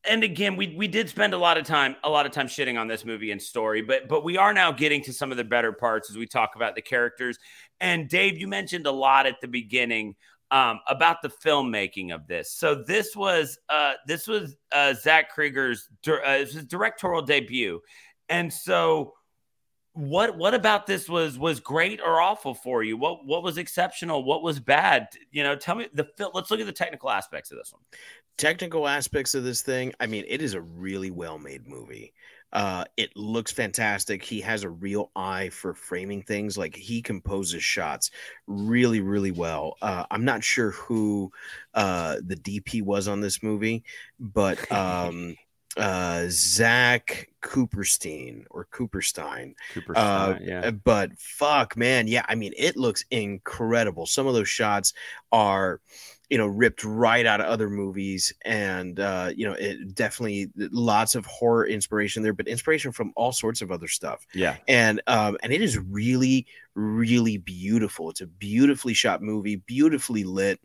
and 0.07 0.23
again, 0.23 0.55
we 0.55 0.75
we 0.77 0.87
did 0.87 1.09
spend 1.09 1.33
a 1.33 1.37
lot 1.37 1.57
of 1.57 1.65
time 1.65 1.95
a 2.03 2.09
lot 2.09 2.25
of 2.25 2.31
time 2.31 2.47
shitting 2.47 2.79
on 2.79 2.87
this 2.87 3.05
movie 3.05 3.31
and 3.31 3.41
story, 3.41 3.81
but 3.81 4.07
but 4.07 4.23
we 4.23 4.37
are 4.37 4.53
now 4.53 4.71
getting 4.71 5.01
to 5.03 5.13
some 5.13 5.31
of 5.31 5.37
the 5.37 5.43
better 5.43 5.71
parts 5.71 6.09
as 6.09 6.17
we 6.17 6.25
talk 6.25 6.55
about 6.55 6.75
the 6.75 6.81
characters. 6.81 7.37
And 7.79 8.09
Dave, 8.09 8.37
you 8.37 8.47
mentioned 8.47 8.87
a 8.87 8.91
lot 8.91 9.25
at 9.25 9.35
the 9.41 9.47
beginning 9.47 10.15
um, 10.51 10.79
about 10.87 11.21
the 11.21 11.29
filmmaking 11.29 12.13
of 12.13 12.27
this. 12.27 12.51
So 12.51 12.83
this 12.87 13.15
was 13.15 13.57
uh, 13.69 13.93
this 14.07 14.27
was 14.27 14.55
uh, 14.71 14.93
Zach 14.93 15.35
Cregger's 15.35 15.89
uh, 16.07 16.45
directorial 16.67 17.21
debut, 17.21 17.81
and 18.29 18.51
so 18.51 19.13
what 19.97 20.37
what 20.37 20.53
about 20.53 20.85
this 20.85 21.09
was 21.09 21.39
was 21.39 21.59
great 21.59 21.99
or 21.99 22.21
awful 22.21 22.53
for 22.53 22.83
you? 22.83 22.95
What 22.97 23.25
what 23.25 23.41
was 23.43 23.57
exceptional? 23.57 24.23
What 24.23 24.43
was 24.43 24.59
bad? 24.59 25.07
You 25.31 25.43
know, 25.43 25.55
tell 25.55 25.75
me 25.75 25.87
the 25.93 26.07
let's 26.33 26.51
look 26.51 26.59
at 26.59 26.67
the 26.67 26.71
technical 26.71 27.09
aspects 27.09 27.51
of 27.51 27.57
this 27.57 27.73
one. 27.73 27.81
Technical 28.37 28.87
aspects 28.87 29.33
of 29.33 29.43
this 29.43 29.63
thing 29.63 29.93
i 29.99 30.05
mean 30.05 30.23
it 30.27 30.41
is 30.41 30.53
a 30.53 30.61
really 30.61 31.09
well 31.09 31.39
made 31.39 31.67
movie 31.67 32.13
uh 32.53 32.83
it 32.95 33.09
looks 33.15 33.51
fantastic 33.51 34.23
he 34.23 34.39
has 34.39 34.63
a 34.63 34.69
real 34.69 35.09
eye 35.15 35.49
for 35.49 35.73
framing 35.73 36.21
things 36.21 36.55
like 36.57 36.75
he 36.75 37.01
composes 37.01 37.63
shots 37.63 38.11
really 38.45 39.01
really 39.01 39.31
well 39.31 39.75
uh 39.81 40.05
i'm 40.11 40.23
not 40.23 40.43
sure 40.43 40.71
who 40.71 41.31
uh 41.73 42.17
the 42.25 42.35
dp 42.35 42.83
was 42.83 43.07
on 43.07 43.21
this 43.21 43.41
movie 43.41 43.83
but 44.19 44.71
um 44.71 45.35
uh 45.77 46.25
zach 46.29 47.29
kuperstein 47.41 48.43
or 48.49 48.67
kuperstein 48.71 49.53
Kuperstein, 49.73 49.95
uh, 49.95 50.39
yeah, 50.41 50.61
uh, 50.61 50.71
but 50.71 51.11
fuck, 51.19 51.77
man, 51.77 52.07
yeah. 52.07 52.25
I 52.27 52.35
mean, 52.35 52.53
it 52.57 52.77
looks 52.77 53.03
incredible. 53.11 54.05
Some 54.07 54.25
of 54.25 54.33
those 54.33 54.49
shots 54.49 54.93
are, 55.31 55.81
you 56.29 56.37
know, 56.37 56.47
ripped 56.47 56.83
right 56.83 57.25
out 57.25 57.39
of 57.39 57.47
other 57.47 57.69
movies, 57.69 58.33
and 58.43 58.99
uh, 58.99 59.31
you 59.35 59.47
know, 59.47 59.53
it 59.53 59.95
definitely 59.95 60.51
lots 60.55 61.15
of 61.15 61.25
horror 61.25 61.65
inspiration 61.65 62.23
there, 62.23 62.33
but 62.33 62.47
inspiration 62.47 62.91
from 62.91 63.13
all 63.15 63.31
sorts 63.31 63.61
of 63.61 63.71
other 63.71 63.87
stuff. 63.87 64.25
yeah, 64.33 64.57
And 64.67 65.01
um, 65.07 65.37
and 65.41 65.53
it 65.53 65.61
is 65.61 65.77
really, 65.77 66.47
really 66.75 67.37
beautiful. 67.37 68.09
It's 68.09 68.21
a 68.21 68.27
beautifully 68.27 68.93
shot 68.93 69.21
movie, 69.21 69.57
beautifully 69.57 70.23
lit. 70.23 70.59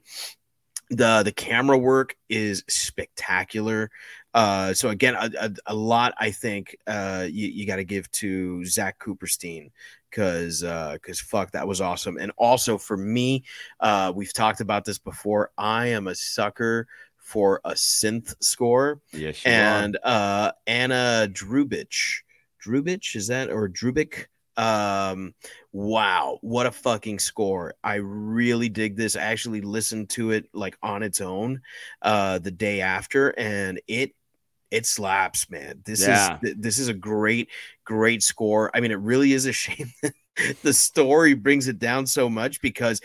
the 0.90 1.22
The 1.24 1.32
camera 1.32 1.78
work 1.78 2.16
is 2.28 2.64
spectacular. 2.68 3.90
Uh, 4.34 4.72
so 4.72 4.88
again, 4.88 5.14
a, 5.14 5.30
a, 5.38 5.50
a 5.66 5.74
lot 5.74 6.14
I 6.18 6.30
think 6.30 6.76
uh, 6.86 7.26
you, 7.30 7.48
you 7.48 7.66
got 7.66 7.76
to 7.76 7.84
give 7.84 8.10
to 8.12 8.64
Zach 8.64 8.98
Kuperstein 8.98 9.70
because 10.10 10.60
because 10.60 11.20
fuck 11.20 11.52
that 11.52 11.66
was 11.66 11.80
awesome. 11.80 12.18
And 12.18 12.32
also 12.36 12.78
for 12.78 12.96
me, 12.96 13.44
uh, 13.80 14.12
we've 14.14 14.32
talked 14.32 14.60
about 14.60 14.84
this 14.84 14.98
before. 14.98 15.50
I 15.56 15.88
am 15.88 16.06
a 16.06 16.14
sucker 16.14 16.86
for 17.16 17.60
a 17.64 17.72
synth 17.72 18.34
score, 18.42 19.00
yes, 19.12 19.40
and 19.44 19.96
uh, 20.02 20.52
Anna 20.66 21.28
Drubich, 21.30 22.22
Drubich 22.64 23.16
is 23.16 23.28
that 23.28 23.50
or 23.50 23.68
Drubik? 23.68 24.26
Um, 24.54 25.34
wow, 25.72 26.38
what 26.42 26.66
a 26.66 26.70
fucking 26.70 27.20
score! 27.20 27.74
I 27.82 27.96
really 27.96 28.68
dig 28.68 28.96
this. 28.96 29.16
I 29.16 29.22
actually 29.22 29.62
listened 29.62 30.10
to 30.10 30.32
it 30.32 30.48
like 30.52 30.76
on 30.82 31.02
its 31.02 31.22
own 31.22 31.62
uh, 32.02 32.38
the 32.38 32.50
day 32.50 32.82
after, 32.82 33.30
and 33.38 33.80
it 33.86 34.14
it 34.72 34.86
slaps, 34.86 35.48
man. 35.50 35.82
This 35.84 36.00
Yeah. 36.02 36.34
is 36.34 36.40
th- 36.40 36.56
this 36.58 36.78
is 36.78 36.88
a 36.88 36.94
great 36.94 37.48
great 37.84 38.22
score. 38.22 38.70
I 38.74 38.80
mean, 38.80 38.90
it 38.90 38.98
really 38.98 39.32
is 39.32 39.46
a 39.46 39.52
shame 39.52 39.92
that 40.02 40.14
the 40.62 40.72
story 40.72 41.34
brings 41.34 41.68
it 41.68 41.78
down 41.78 42.06
so 42.06 42.28
much 42.28 42.60
because 42.62 43.00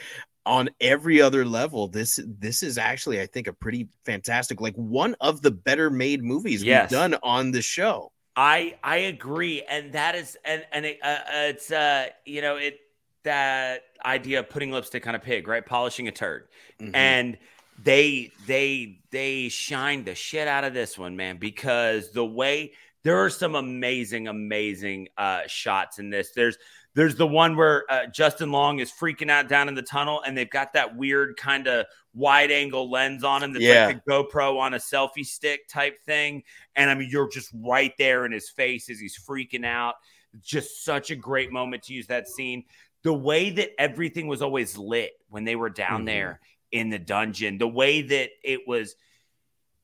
on 0.45 0.69
every 0.79 1.21
other 1.21 1.43
level 1.43 1.89
this 1.89 2.21
this 2.39 2.63
is 2.63 2.77
actually 2.77 3.19
i 3.19 3.25
think 3.25 3.47
a 3.47 3.53
pretty 3.53 3.89
fantastic 4.05 4.61
like 4.61 4.73
one 4.75 5.13
of 5.19 5.41
the 5.41 5.51
better 5.51 5.89
made 5.89 6.23
movies 6.23 6.63
Yes. 6.63 6.89
we've 6.89 6.97
done 6.97 7.15
on 7.21 7.51
the 7.51 7.61
show 7.61 8.11
I 8.39 8.77
I 8.83 8.97
agree, 8.97 9.63
and 9.63 9.91
that 9.93 10.13
is 10.15 10.37
and 10.45 10.63
and 10.71 10.85
it, 10.85 10.99
uh, 11.03 11.07
uh, 11.07 11.51
it's 11.51 11.71
uh 11.71 12.05
you 12.23 12.41
know 12.41 12.55
it 12.57 12.79
that 13.23 13.81
idea 14.05 14.39
of 14.39 14.47
putting 14.49 14.71
lipstick 14.71 15.07
on 15.07 15.15
a 15.15 15.19
pig, 15.19 15.47
right? 15.47 15.65
Polishing 15.65 16.07
a 16.07 16.11
turd, 16.11 16.47
Mhm. 16.79 16.91
and 16.95 17.37
they 17.83 18.31
they 18.45 18.99
they 19.11 19.49
shine 19.49 20.03
the 20.03 20.15
shit 20.15 20.47
out 20.47 20.63
of 20.63 20.73
this 20.73 20.97
one, 20.97 21.15
man, 21.15 21.37
because 21.37 22.11
the 22.11 22.25
way 22.25 22.73
there 23.03 23.23
are 23.23 23.29
some 23.29 23.55
amazing 23.55 24.27
amazing 24.27 25.07
uh 25.17 25.41
shots 25.47 25.99
in 25.99 26.09
this. 26.09 26.31
There's 26.31 26.57
there's 26.95 27.15
the 27.15 27.27
one 27.27 27.55
where 27.55 27.83
uh, 27.91 28.07
Justin 28.07 28.51
Long 28.51 28.79
is 28.79 28.91
freaking 28.91 29.29
out 29.29 29.47
down 29.47 29.67
in 29.69 29.75
the 29.75 29.83
tunnel, 29.83 30.23
and 30.25 30.35
they've 30.35 30.49
got 30.49 30.73
that 30.73 30.95
weird 30.95 31.37
kind 31.37 31.67
of 31.67 31.85
wide 32.15 32.49
angle 32.49 32.89
lens 32.89 33.23
on 33.23 33.43
him 33.43 33.53
that's 33.53 33.63
like 33.87 34.03
the 34.03 34.11
GoPro 34.11 34.57
on 34.57 34.73
a 34.73 34.77
selfie 34.77 35.23
stick 35.23 35.67
type 35.67 35.99
thing. 36.07 36.41
And 36.75 36.89
I 36.89 36.95
mean, 36.95 37.09
you're 37.11 37.29
just 37.29 37.51
right 37.53 37.93
there 37.99 38.25
in 38.25 38.31
his 38.31 38.49
face 38.49 38.89
as 38.89 38.99
he's 38.99 39.15
freaking 39.15 39.63
out. 39.63 39.93
Just 40.41 40.83
such 40.83 41.11
a 41.11 41.15
great 41.15 41.51
moment 41.51 41.83
to 41.83 41.93
use 41.93 42.07
that 42.07 42.27
scene. 42.27 42.63
The 43.03 43.13
way 43.13 43.51
that 43.51 43.79
everything 43.79 44.25
was 44.25 44.41
always 44.41 44.75
lit 44.75 45.11
when 45.29 45.43
they 45.43 45.55
were 45.55 45.69
down 45.69 46.01
Mhm. 46.01 46.07
there 46.07 46.39
in 46.71 46.89
the 46.89 46.99
dungeon. 46.99 47.57
The 47.57 47.67
way 47.67 48.01
that 48.01 48.29
it 48.43 48.67
was, 48.67 48.95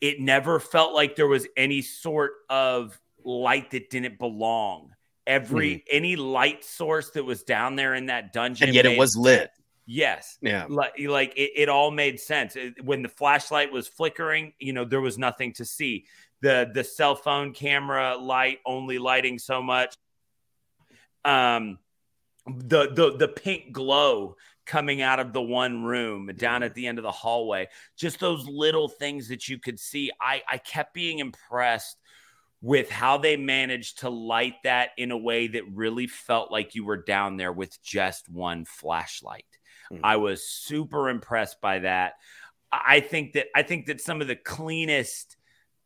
it 0.01 0.19
never 0.19 0.59
felt 0.59 0.93
like 0.93 1.15
there 1.15 1.27
was 1.27 1.47
any 1.55 1.81
sort 1.81 2.33
of 2.49 2.99
light 3.23 3.71
that 3.71 3.89
didn't 3.89 4.19
belong. 4.19 4.91
Every 5.25 5.85
any 5.89 6.17
light 6.17 6.65
source 6.65 7.11
that 7.11 7.23
was 7.23 7.43
down 7.43 7.77
there 7.77 7.95
in 7.95 8.07
that 8.07 8.33
dungeon, 8.33 8.67
and 8.67 8.75
yet 8.75 8.85
it 8.85 8.97
was 8.97 9.15
lit. 9.15 9.51
Yes. 9.85 10.37
Yeah. 10.41 10.65
Like, 10.69 10.93
like 10.99 11.33
it, 11.37 11.51
it 11.55 11.69
all 11.69 11.91
made 11.91 12.19
sense. 12.19 12.55
It- 12.55 12.83
when 12.83 13.01
the 13.03 13.09
flashlight 13.09 13.71
was 13.71 13.87
flickering, 13.87 14.53
you 14.59 14.73
know, 14.73 14.85
there 14.85 15.01
was 15.01 15.17
nothing 15.17 15.53
to 15.53 15.65
see. 15.65 16.05
The 16.41 16.69
the 16.73 16.83
cell 16.83 17.15
phone 17.15 17.53
camera 17.53 18.17
light 18.17 18.59
only 18.65 18.97
lighting 18.99 19.39
so 19.39 19.61
much. 19.61 19.95
Um 21.23 21.79
the 22.45 22.91
the 22.91 23.15
the 23.15 23.27
pink 23.29 23.71
glow 23.71 24.35
coming 24.65 25.01
out 25.01 25.19
of 25.19 25.33
the 25.33 25.41
one 25.41 25.83
room 25.83 26.29
down 26.37 26.63
at 26.63 26.73
the 26.73 26.87
end 26.87 26.97
of 26.97 27.03
the 27.03 27.11
hallway. 27.11 27.67
Just 27.97 28.19
those 28.19 28.47
little 28.47 28.87
things 28.87 29.27
that 29.29 29.47
you 29.47 29.59
could 29.59 29.79
see. 29.79 30.11
I 30.21 30.41
I 30.49 30.57
kept 30.57 30.93
being 30.93 31.19
impressed 31.19 31.97
with 32.61 32.89
how 32.89 33.17
they 33.17 33.35
managed 33.35 33.99
to 33.99 34.09
light 34.09 34.55
that 34.63 34.91
in 34.97 35.11
a 35.11 35.17
way 35.17 35.47
that 35.47 35.63
really 35.73 36.07
felt 36.07 36.49
like 36.49 36.75
you 36.75 36.85
were 36.85 37.03
down 37.03 37.35
there 37.35 37.51
with 37.51 37.81
just 37.83 38.29
one 38.29 38.63
flashlight. 38.63 39.45
Mhm. 39.91 39.99
I 40.01 40.15
was 40.15 40.47
super 40.47 41.09
impressed 41.09 41.59
by 41.59 41.79
that. 41.79 42.13
I 42.71 42.95
I 42.95 42.99
think 43.01 43.33
that 43.33 43.47
I 43.55 43.63
think 43.63 43.87
that 43.87 44.01
some 44.01 44.21
of 44.21 44.27
the 44.27 44.35
cleanest 44.35 45.37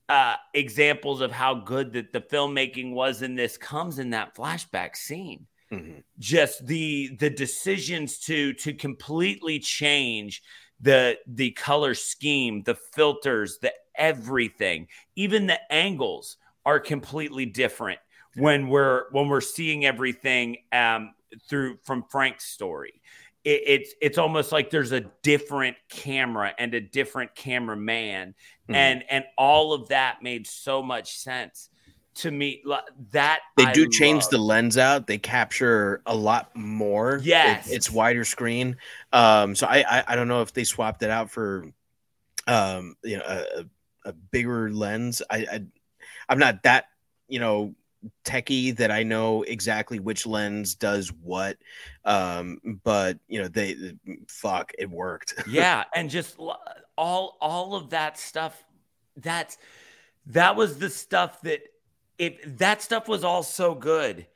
uh, 0.10 0.36
examples 0.54 1.20
of 1.20 1.32
how 1.32 1.54
good 1.54 1.94
that 1.94 2.14
the 2.14 2.22
filmmaking 2.22 2.94
was 2.94 3.22
in 3.22 3.36
this 3.36 3.58
comes 3.58 4.00
in 4.00 4.12
that 4.12 4.36
flashback 4.36 4.96
scene. 4.96 5.48
Mhm. 5.72 6.04
Just 6.18 6.66
the 6.66 7.10
the 7.20 7.30
decisions 7.30 8.20
to 8.20 8.54
to 8.54 8.74
completely 8.74 9.60
change 9.60 10.42
the 10.80 11.20
the 11.28 11.52
color 11.52 11.94
scheme, 11.94 12.64
the 12.64 12.76
filters, 12.76 13.60
the 13.60 13.74
everything, 13.96 14.88
even 15.16 15.48
the 15.48 15.60
angles 15.72 16.38
are 16.66 16.80
completely 16.80 17.46
different 17.46 18.00
when 18.36 18.70
we're 18.70 19.10
when 19.12 19.28
we're 19.28 19.42
seeing 19.42 19.86
everything 19.86 20.58
um, 20.72 21.14
through 21.50 21.78
from 21.84 22.04
Frank's 22.10 22.46
story. 22.46 23.02
It, 23.44 23.62
it's 23.66 23.94
it's 24.02 24.18
almost 24.18 24.52
like 24.54 24.70
there's 24.70 24.94
a 24.94 25.02
different 25.22 25.78
camera 25.90 26.54
and 26.58 26.74
a 26.74 26.82
different 26.82 27.36
cameraman, 27.36 28.36
Mhm. 28.70 28.76
and 28.76 29.04
and 29.10 29.26
all 29.38 29.74
of 29.74 29.90
that 29.90 30.22
made 30.24 30.48
so 30.48 30.82
much 30.82 31.18
sense 31.18 31.70
to 32.18 32.32
me. 32.32 32.64
That 33.12 33.40
They 33.56 33.66
I 33.66 33.74
do 33.74 33.90
change 33.90 34.24
love. 34.24 34.32
the 34.32 34.38
lens 34.40 34.78
out. 34.78 35.08
They 35.08 35.18
capture 35.18 36.02
a 36.06 36.16
lot 36.16 36.56
more. 36.56 37.16
It- 37.18 37.24
Yes. 37.26 37.70
it's 37.70 37.90
wider 37.92 38.24
screen. 38.26 38.78
Um, 39.14 39.56
so 39.56 39.68
I, 39.68 39.84
I 39.88 40.04
I 40.10 40.16
don't 40.16 40.28
know 40.28 40.42
if 40.42 40.54
they 40.54 40.64
swapped 40.64 41.02
it 41.04 41.10
out 41.10 41.30
for 41.30 41.66
um 42.48 42.96
you 43.04 43.18
know 43.18 43.24
a, 43.28 43.60
a- 43.62 43.66
a 44.10 44.14
bigger 44.14 44.72
lens. 44.72 45.22
I, 45.30 45.38
I 45.52 45.62
I'm 46.30 46.40
not 46.40 46.64
that 46.64 46.86
you 47.28 47.40
know 47.40 47.76
techie 48.24 48.74
that 48.78 48.90
I 48.90 49.04
know 49.04 49.44
exactly 49.44 50.00
which 50.00 50.26
lens 50.26 50.76
does 50.76 51.10
what. 51.12 51.58
Um, 52.06 52.60
but 52.86 53.20
you 53.28 53.42
know 53.42 53.48
they 53.50 53.76
fuck 54.30 54.72
it 54.78 54.90
worked. 54.90 55.34
yeah 55.50 55.84
and 55.94 56.10
just 56.10 56.38
all 56.98 57.38
all 57.42 57.76
of 57.76 57.90
that 57.90 58.18
stuff 58.18 58.64
that's 59.18 59.58
that 60.28 60.56
was 60.56 60.78
the 60.78 60.90
stuff 60.90 61.42
that 61.42 61.62
if 62.18 62.58
that 62.58 62.82
stuff 62.82 63.08
was 63.08 63.24
all 63.24 63.44
so 63.44 63.76
good 63.76 64.28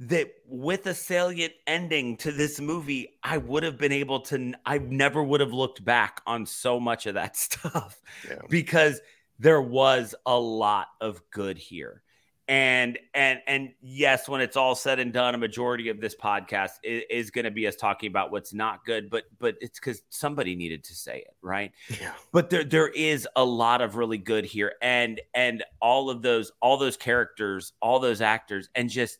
that 0.00 0.30
with 0.46 0.86
a 0.86 0.94
salient 0.94 1.52
ending 1.66 2.16
to 2.16 2.32
this 2.32 2.58
movie 2.58 3.18
i 3.22 3.36
would 3.36 3.62
have 3.62 3.76
been 3.76 3.92
able 3.92 4.20
to 4.20 4.54
I 4.64 4.78
never 4.78 5.22
would 5.22 5.40
have 5.40 5.52
looked 5.52 5.84
back 5.84 6.22
on 6.26 6.46
so 6.46 6.80
much 6.80 7.06
of 7.06 7.14
that 7.14 7.36
stuff 7.46 8.00
Yeah. 8.28 8.40
because 8.48 9.00
there 9.38 9.60
was 9.60 10.14
a 10.26 10.38
lot 10.38 10.88
of 11.00 11.22
good 11.30 11.58
here 11.58 12.02
and 12.50 12.98
and 13.14 13.38
and 13.46 13.70
yes 13.80 14.28
when 14.28 14.40
it's 14.40 14.56
all 14.56 14.74
said 14.74 14.98
and 14.98 15.12
done 15.12 15.36
a 15.36 15.38
majority 15.38 15.88
of 15.88 16.00
this 16.00 16.16
podcast 16.16 16.72
is, 16.82 17.04
is 17.08 17.30
going 17.30 17.44
to 17.44 17.50
be 17.50 17.64
us 17.68 17.76
talking 17.76 18.08
about 18.08 18.32
what's 18.32 18.52
not 18.52 18.84
good 18.84 19.08
but 19.08 19.22
but 19.38 19.54
it's 19.60 19.78
because 19.78 20.02
somebody 20.10 20.56
needed 20.56 20.82
to 20.82 20.92
say 20.92 21.18
it 21.18 21.36
right 21.42 21.70
Yeah. 22.00 22.12
but 22.32 22.50
there 22.50 22.64
there 22.64 22.88
is 22.88 23.26
a 23.36 23.44
lot 23.44 23.80
of 23.80 23.94
really 23.94 24.18
good 24.18 24.44
here 24.44 24.72
and 24.82 25.20
and 25.32 25.62
all 25.80 26.10
of 26.10 26.22
those 26.22 26.50
all 26.60 26.76
those 26.76 26.96
characters 26.96 27.72
all 27.80 28.00
those 28.00 28.20
actors 28.20 28.68
and 28.74 28.90
just 28.90 29.18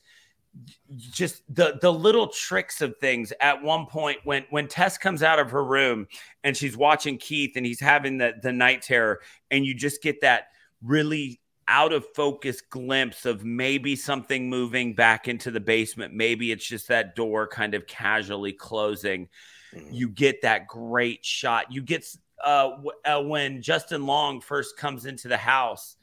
just 0.99 1.45
the 1.55 1.79
the 1.81 1.93
little 1.93 2.27
tricks 2.27 2.81
of 2.81 2.97
things 2.97 3.33
at 3.41 3.63
one 3.63 3.87
point 3.87 4.19
when 4.25 4.45
when 4.51 4.67
Tess 4.67 4.99
comes 4.99 5.23
out 5.23 5.39
of 5.39 5.53
her 5.53 5.65
room 5.65 6.09
and 6.43 6.57
she's 6.57 6.77
watching 6.77 7.17
Keith 7.17 7.53
and 7.55 7.65
he's 7.65 7.79
having 7.79 8.19
the 8.19 8.33
the 8.43 8.51
night 8.51 8.83
terror 8.83 9.21
and 9.53 9.65
you 9.65 9.73
just 9.73 10.03
get 10.03 10.21
that 10.23 10.47
really 10.83 11.40
out 11.69 11.93
of 11.93 12.05
focus 12.15 12.61
glimpse 12.61 13.27
of 13.27 13.45
maybe 13.45 13.95
something 13.95 14.49
moving 14.51 14.95
back 14.95 15.29
into 15.29 15.51
the 15.51 15.61
basement 15.61 16.13
maybe 16.13 16.51
it's 16.53 16.67
just 16.67 16.89
that 16.89 17.15
door 17.15 17.47
kind 17.47 17.75
of 17.75 17.87
casually 17.87 18.53
closing 18.53 19.29
Mhm. 19.73 19.89
you 19.93 20.09
get 20.09 20.43
that 20.43 20.67
great 20.67 21.25
shot. 21.25 21.71
You 21.71 21.81
get 21.83 22.05
uh, 22.45 22.71
w- 22.71 22.91
uh, 23.05 23.23
when 23.23 23.63
Justin 23.63 24.05
Long 24.05 24.41
first 24.41 24.77
comes 24.77 25.07
into 25.07 25.29
the 25.29 25.37
house, 25.37 25.95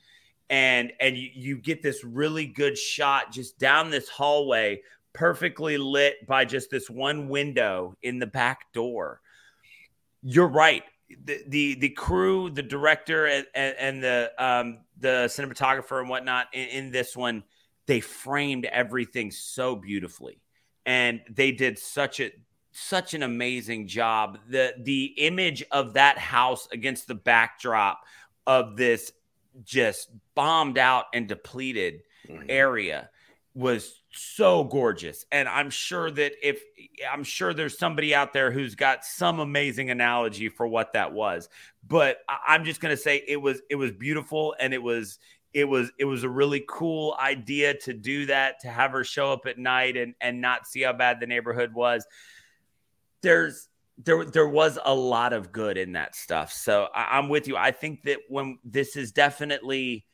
and 0.49 0.93
and 1.01 1.17
you, 1.17 1.29
you 1.33 1.57
get 1.57 1.81
this 1.81 2.01
really 2.05 2.45
good 2.45 2.77
shot 2.77 3.33
just 3.33 3.59
down 3.59 3.89
this 3.89 4.07
hallway, 4.07 4.81
perfectly 5.11 5.77
lit 5.77 6.25
by 6.25 6.45
just 6.45 6.69
this 6.69 6.89
one 6.89 7.27
window 7.27 7.93
in 8.01 8.19
the 8.19 8.25
back 8.27 8.71
door. 8.71 9.19
You're 10.23 10.47
right. 10.47 10.83
The 11.09 11.41
the, 11.47 11.75
the 11.75 11.89
crew, 11.89 12.49
the 12.49 12.63
director, 12.63 13.25
and, 13.27 13.45
and, 13.55 14.03
the 14.03 14.31
um, 14.37 14.79
the 14.99 15.25
cinematographer 15.27 15.99
and 15.99 16.09
whatnot 16.09 16.47
in, 16.53 16.67
in 16.67 16.91
this 16.91 17.15
one, 17.15 17.43
they 17.85 18.01
framed 18.01 18.65
everything 18.65 19.31
so 19.31 19.75
beautifully, 19.75 20.41
and 20.85 21.21
they 21.29 21.51
did 21.51 21.79
such 21.79 22.19
a 22.19 22.31
such 22.71 23.13
an 23.13 23.23
amazing 23.23 23.87
job. 23.87 24.39
The 24.49 24.73
the 24.83 25.05
image 25.17 25.63
of 25.71 25.93
that 25.93 26.17
house 26.17 26.67
against 26.73 27.07
the 27.07 27.15
backdrop 27.15 28.01
of 28.45 28.75
this 28.75 29.11
just 29.63 30.09
bombed 30.35 30.77
out 30.77 31.05
and 31.13 31.27
depleted 31.27 32.01
Mhm. 32.27 32.45
area 32.49 33.09
was 33.53 34.03
so 34.17 34.63
gorgeous. 34.63 35.25
And 35.31 35.47
I'm 35.47 35.69
sure 35.69 36.11
that 36.11 36.33
if 36.41 36.61
I'm 37.11 37.23
sure 37.23 37.53
there's 37.53 37.77
somebody 37.77 38.13
out 38.13 38.33
there 38.33 38.51
who's 38.51 38.75
got 38.75 39.05
some 39.05 39.39
amazing 39.39 39.89
analogy 39.89 40.49
for 40.49 40.67
what 40.67 40.93
that 40.93 41.13
was. 41.13 41.49
But 41.87 42.17
I'm 42.47 42.65
just 42.65 42.81
gonna 42.81 42.97
say 42.97 43.23
it 43.27 43.37
was 43.37 43.61
it 43.69 43.75
was 43.75 43.91
beautiful 43.91 44.55
and 44.59 44.73
it 44.73 44.81
was 44.81 45.19
it 45.53 45.65
was 45.65 45.91
it 45.97 46.05
was 46.05 46.23
a 46.23 46.29
really 46.29 46.63
cool 46.67 47.15
idea 47.19 47.73
to 47.79 47.93
do 47.93 48.25
that 48.27 48.59
to 48.61 48.67
have 48.67 48.91
her 48.91 49.03
show 49.03 49.31
up 49.31 49.45
at 49.45 49.57
night 49.57 49.97
and 49.97 50.13
and 50.19 50.41
not 50.41 50.67
see 50.67 50.81
how 50.81 50.93
bad 50.93 51.19
the 51.19 51.27
neighborhood 51.27 51.73
was 51.73 52.05
there's 53.21 53.67
there 53.97 54.25
there 54.25 54.47
was 54.47 54.77
a 54.83 54.93
lot 54.93 55.33
of 55.33 55.51
good 55.51 55.77
in 55.77 55.93
that 55.93 56.15
stuff. 56.15 56.53
So 56.53 56.87
I, 56.93 57.17
I'm 57.17 57.29
with 57.29 57.47
you. 57.47 57.57
I 57.57 57.71
think 57.71 58.03
that 58.03 58.19
when 58.29 58.59
this 58.63 58.95
is 58.95 59.11
definitely 59.11 60.05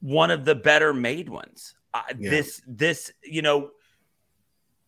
one 0.00 0.30
of 0.30 0.44
the 0.44 0.54
better 0.54 0.92
made 0.92 1.28
ones. 1.28 1.74
Uh, 1.94 2.02
Yeah. 2.18 2.30
This 2.30 2.62
this 2.66 3.12
you 3.22 3.42
know. 3.42 3.70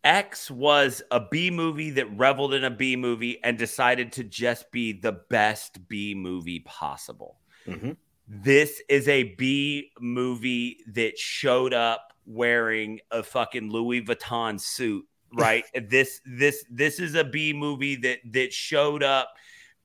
X 0.02 0.50
was 0.50 1.02
a 1.10 1.20
B 1.20 1.50
movie 1.50 1.90
that 1.90 2.06
reveled 2.18 2.54
in 2.54 2.64
a 2.64 2.70
B 2.70 2.96
movie 2.96 3.38
and 3.44 3.58
decided 3.58 4.12
to 4.12 4.24
just 4.24 4.70
be 4.70 4.92
the 4.92 5.12
best 5.12 5.88
B 5.88 6.14
movie 6.14 6.60
possible. 6.60 7.38
Mhm. 7.66 7.98
This 8.26 8.80
is 8.88 9.08
a 9.08 9.24
B 9.34 9.92
movie 10.00 10.78
that 10.86 11.18
showed 11.18 11.74
up 11.74 12.14
wearing 12.24 13.00
a 13.10 13.22
fucking 13.22 13.70
Louis 13.70 14.00
Vuitton 14.00 14.58
suit, 14.58 15.06
right? 15.34 15.64
this 15.88 16.22
this 16.24 16.64
this 16.70 16.98
is 16.98 17.14
a 17.14 17.24
B 17.24 17.52
movie 17.52 17.96
that 17.96 18.20
that 18.32 18.54
showed 18.54 19.02
up 19.02 19.34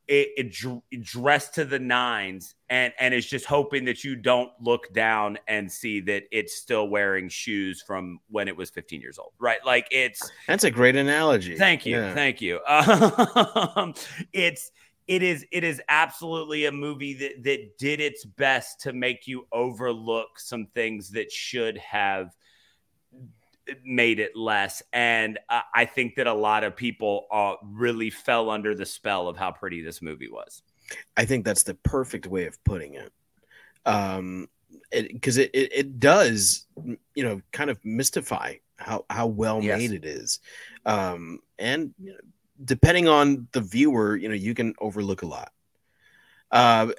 it, 0.08 0.30
it 0.38 0.52
dr- 0.52 0.82
dressed 1.02 1.56
to 1.56 1.66
the 1.66 1.80
nines 1.80 2.56
and 2.70 2.94
and 3.00 3.14
is 3.14 3.26
just 3.26 3.46
hoping 3.46 3.86
that 3.86 4.04
you 4.04 4.16
don't 4.16 4.52
look 4.60 4.94
down 4.94 5.38
and 5.48 5.72
see 5.72 6.00
that 6.02 6.24
it's 6.32 6.56
still 6.56 6.88
wearing 6.88 7.30
shoes 7.30 7.82
from 7.86 8.20
when 8.30 8.48
it 8.48 8.56
was 8.56 8.70
15 8.70 9.02
years 9.02 9.18
old, 9.18 9.34
right? 9.40 9.60
Like 9.66 9.88
it's 9.92 10.32
That's 10.48 10.64
a 10.64 10.72
great 10.72 10.96
analogy. 10.96 11.56
Thank 11.58 11.86
you, 11.86 11.98
Yeah. 11.98 12.14
thank 12.14 12.42
you. 12.42 12.60
Um, 12.68 13.94
it's 14.34 14.72
it 15.08 15.22
is 15.22 15.46
it 15.52 15.64
is 15.64 15.82
absolutely 15.90 16.66
a 16.66 16.72
movie 16.72 17.14
that 17.14 17.44
that 17.44 17.78
did 17.78 18.00
its 18.00 18.26
best 18.26 18.82
to 18.82 18.94
make 18.94 19.28
you 19.28 19.48
overlook 19.52 20.40
some 20.40 20.68
things 20.74 21.10
that 21.12 21.32
should 21.32 21.78
have 21.78 22.36
made 23.84 24.20
it 24.20 24.36
less. 24.36 24.84
And 24.94 25.40
uh, 25.50 25.62
I 25.74 25.86
think 25.86 26.16
that 26.16 26.28
a 26.28 26.34
lot 26.34 26.64
of 26.64 26.76
people 26.76 27.28
uh, 27.32 27.56
really 27.64 28.10
fell 28.10 28.50
under 28.50 28.76
the 28.76 28.86
spell 28.86 29.28
of 29.28 29.38
how 29.38 29.52
pretty 29.52 29.82
this 29.82 30.02
movie 30.02 30.30
was. 30.30 30.64
I 31.18 31.26
think 31.26 31.46
that's 31.46 31.64
the 31.64 31.76
perfect 31.76 32.28
way 32.28 32.46
of 32.46 32.64
putting 32.64 32.96
it. 32.96 33.12
Um, 33.86 34.48
because 34.92 35.38
it, 35.38 35.52
it, 35.54 35.72
it 35.74 36.00
does, 36.00 36.66
you 37.16 37.24
know, 37.24 37.42
kind 37.52 37.70
of 37.70 37.84
mystify 37.84 38.56
how 38.78 39.06
how 39.10 39.28
well 39.28 39.62
Yes. 39.62 39.80
made 39.80 39.92
it 39.92 40.06
is, 40.06 40.40
um, 40.86 41.40
and 41.58 41.94
you 42.02 42.12
know, 42.12 42.18
depending 42.64 43.08
on 43.08 43.48
the 43.52 43.62
viewer, 43.62 44.16
you 44.16 44.28
know, 44.28 44.36
you 44.36 44.54
can 44.54 44.74
overlook 44.80 45.22
a 45.22 45.28
lot. 45.28 45.52
Uh, 46.52 46.92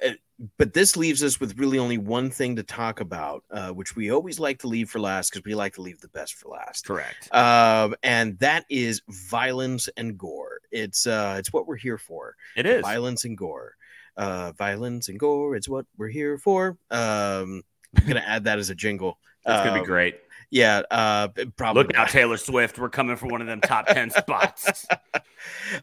but 0.57 0.73
this 0.73 0.95
leaves 0.95 1.23
us 1.23 1.39
with 1.39 1.57
really 1.57 1.79
only 1.79 1.97
one 1.97 2.29
thing 2.29 2.55
to 2.57 2.63
talk 2.63 2.99
about, 2.99 3.43
uh, 3.51 3.71
which 3.71 3.95
we 3.95 4.11
always 4.11 4.39
like 4.39 4.59
to 4.59 4.67
leave 4.67 4.89
for 4.89 4.99
last 4.99 5.31
because 5.31 5.43
we 5.45 5.55
like 5.55 5.73
to 5.75 5.81
leave 5.81 5.99
the 5.99 6.09
best 6.09 6.35
for 6.35 6.49
last. 6.49 6.85
Correct. 6.85 7.33
Um, 7.33 7.95
and 8.03 8.37
that 8.39 8.65
is 8.69 9.01
violence 9.09 9.89
and 9.97 10.17
gore. 10.17 10.59
It's 10.71 11.07
uh, 11.07 11.35
it's 11.39 11.51
what 11.51 11.67
we're 11.67 11.77
here 11.77 11.97
for. 11.97 12.35
It 12.55 12.65
is. 12.65 12.81
Violence 12.83 13.25
and 13.25 13.37
gore. 13.37 13.75
Uh, 14.15 14.51
violence 14.53 15.09
and 15.09 15.19
gore. 15.19 15.55
It's 15.55 15.69
what 15.69 15.85
we're 15.97 16.09
here 16.09 16.37
for. 16.37 16.77
Um, 16.91 17.63
I'm 17.95 18.05
gonna 18.07 18.23
add 18.25 18.43
that 18.43 18.59
as 18.59 18.69
a 18.69 18.75
jingle. 18.75 19.19
That's 19.45 19.65
gonna 19.65 19.79
Um, 19.79 19.83
be 19.83 19.87
great. 19.87 20.19
Yeah. 20.49 20.81
Uh, 20.89 21.27
probably. 21.55 21.83
Look 21.83 21.95
out, 21.95 22.09
Taylor 22.09 22.37
Swift. 22.37 22.79
We're 22.79 22.89
coming 22.89 23.15
for 23.17 23.27
one 23.27 23.41
of 23.41 23.47
them 23.47 23.61
top 23.61 23.87
10 23.87 24.11
spots. 24.11 24.85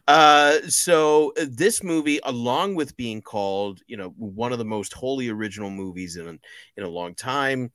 uh 0.07 0.57
so 0.67 1.33
uh, 1.39 1.45
this 1.49 1.83
movie 1.83 2.19
along 2.23 2.75
with 2.75 2.95
being 2.97 3.21
called 3.21 3.81
you 3.87 3.97
know 3.97 4.09
one 4.17 4.51
of 4.51 4.57
the 4.59 4.65
most 4.65 4.93
wholly 4.93 5.29
original 5.29 5.69
movies 5.69 6.17
in 6.17 6.39
in 6.77 6.83
a 6.83 6.87
long 6.87 7.15
time 7.15 7.71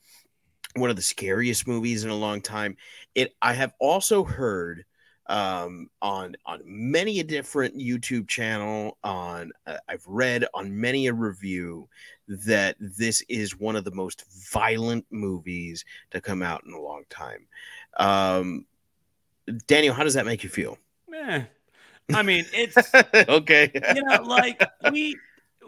one 0.77 0.91
of 0.91 0.97
the 0.97 1.03
scariest 1.03 1.67
movies 1.67 2.05
in 2.05 2.11
a 2.11 2.15
long 2.15 2.41
time 2.41 2.77
it 3.15 3.33
i 3.43 3.53
have 3.53 3.73
also 3.81 4.25
heard 4.25 4.85
um 5.27 5.89
on 6.03 6.37
on 6.47 6.61
many 6.65 7.21
a 7.21 7.25
different 7.25 7.77
youtube 7.77 8.29
channel 8.29 8.99
on 9.03 9.51
uh, 9.67 9.77
i've 9.89 10.05
read 10.07 10.45
on 10.55 10.79
many 10.79 11.07
a 11.07 11.13
review 11.13 11.89
that 12.47 12.77
this 12.79 13.23
is 13.29 13.59
one 13.59 13.75
of 13.77 13.83
the 13.85 13.91
most 13.91 14.25
violent 14.53 15.05
movies 15.11 15.85
to 16.11 16.21
come 16.21 16.43
out 16.43 16.63
in 16.65 16.73
a 16.73 16.81
long 16.81 17.03
time 17.11 17.47
um 17.99 18.65
daniel 19.67 19.93
how 19.95 20.05
does 20.05 20.15
that 20.15 20.25
make 20.27 20.45
you 20.45 20.49
feel 20.51 20.79
Eh. 21.13 21.43
I 22.15 22.23
mean, 22.23 22.45
it's 22.53 22.77
okay. 23.29 23.71
you 23.95 24.03
know, 24.03 24.23
like 24.23 24.61
we 24.91 25.17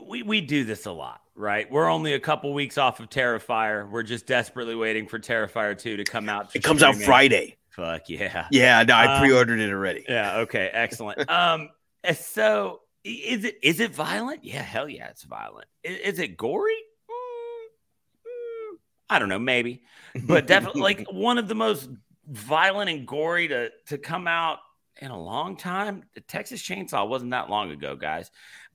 we 0.09 0.23
we 0.25 0.41
do 0.41 0.65
this 0.65 0.87
a 0.87 0.91
lot, 0.93 1.21
right? 1.37 1.71
We're 1.71 1.89
only 1.89 2.15
a 2.15 2.21
couple 2.21 2.53
weeks 2.53 2.79
off 2.79 2.99
of 3.01 3.09
Terrifier. 3.11 3.89
We're 3.89 4.03
just 4.03 4.27
desperately 4.27 4.75
waiting 4.75 5.07
for 5.07 5.21
Terrifier 5.21 5.79
2 5.79 5.99
to 5.99 6.05
come 6.05 6.29
out. 6.29 6.51
to 6.51 6.59
it 6.59 6.65
comes 6.65 6.83
out. 6.83 6.97
Friday. 6.97 7.59
Fuck 7.71 8.09
yeah. 8.09 8.49
Yeah, 8.51 8.83
no, 8.83 8.95
I 8.95 9.15
Um, 9.15 9.21
pre-ordered 9.21 9.61
it 9.61 9.71
already. 9.71 10.05
Yeah, 10.09 10.39
okay, 10.39 10.69
excellent. 10.73 11.29
um 11.31 11.71
so 12.15 12.81
i- 12.82 12.82
is 13.05 13.45
it 13.45 13.57
is 13.63 13.81
it 13.81 13.95
violent? 13.95 14.45
Yeah, 14.45 14.63
hell 14.63 14.89
yeah, 14.89 15.09
it's 15.09 15.25
violent. 15.25 15.67
I- 15.87 15.89
Is, 15.91 16.19
it 16.19 16.37
gory? 16.37 16.77
Mm, 17.11 18.27
mm, 18.27 18.77
I 19.11 19.19
don't 19.19 19.29
know, 19.29 19.39
maybe. 19.39 19.83
But 20.27 20.47
definitely 20.47 20.83
like 20.83 21.07
one 21.11 21.39
of 21.39 21.49
the 21.49 21.55
most 21.55 21.89
violent 22.27 22.91
and 22.91 23.07
gory 23.07 23.49
to 23.49 23.71
to 23.87 23.99
come 23.99 24.29
out 24.29 24.59
in 25.01 25.11
a 25.11 25.21
long 25.21 25.57
time. 25.57 26.05
The 26.15 26.21
Texas 26.21 26.63
Chainsaw 26.63 27.09
wasn't 27.09 27.33
that 27.33 27.51
long 27.51 27.71
ago, 27.71 27.97
guys. 27.97 28.31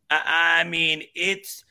I, 0.10 0.60
I 0.62 0.64
mean, 0.64 1.04
it's 1.16 1.64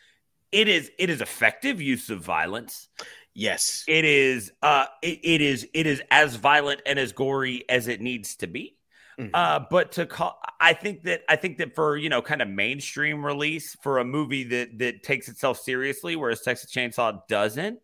it 0.53 0.69
is 0.69 0.91
it 0.99 1.11
is 1.11 1.21
effective 1.21 1.81
use 1.81 2.11
of 2.11 2.21
violence. 2.21 2.89
yes. 3.35 3.85
It 3.87 4.05
is 4.05 4.53
uh 4.63 4.87
it, 5.03 5.21
it 5.23 5.41
is 5.43 5.69
it 5.75 5.87
is 5.87 6.03
as 6.11 6.37
violent 6.37 6.81
and 6.87 6.99
as 6.99 7.13
gory 7.13 7.65
as 7.69 7.89
it 7.89 8.01
needs 8.01 8.37
to 8.37 8.47
be. 8.47 8.76
Mhm. 9.19 9.31
Uh, 9.35 9.61
but 9.71 9.93
to 9.93 10.07
call, 10.07 10.41
I 10.61 10.73
think 10.73 11.03
that 11.05 11.23
I 11.29 11.37
think 11.37 11.59
that 11.59 11.75
for 11.75 11.97
you 11.97 12.09
know 12.09 12.23
kind 12.23 12.41
of 12.41 12.49
mainstream 12.49 13.25
release 13.25 13.75
for 13.83 13.99
a 13.99 14.05
movie 14.05 14.45
that 14.45 14.79
that 14.79 15.03
takes 15.03 15.29
itself 15.29 15.59
seriously, 15.59 16.17
whereas 16.17 16.41
Texas 16.43 16.73
Chainsaw 16.73 17.21
doesn't, 17.29 17.81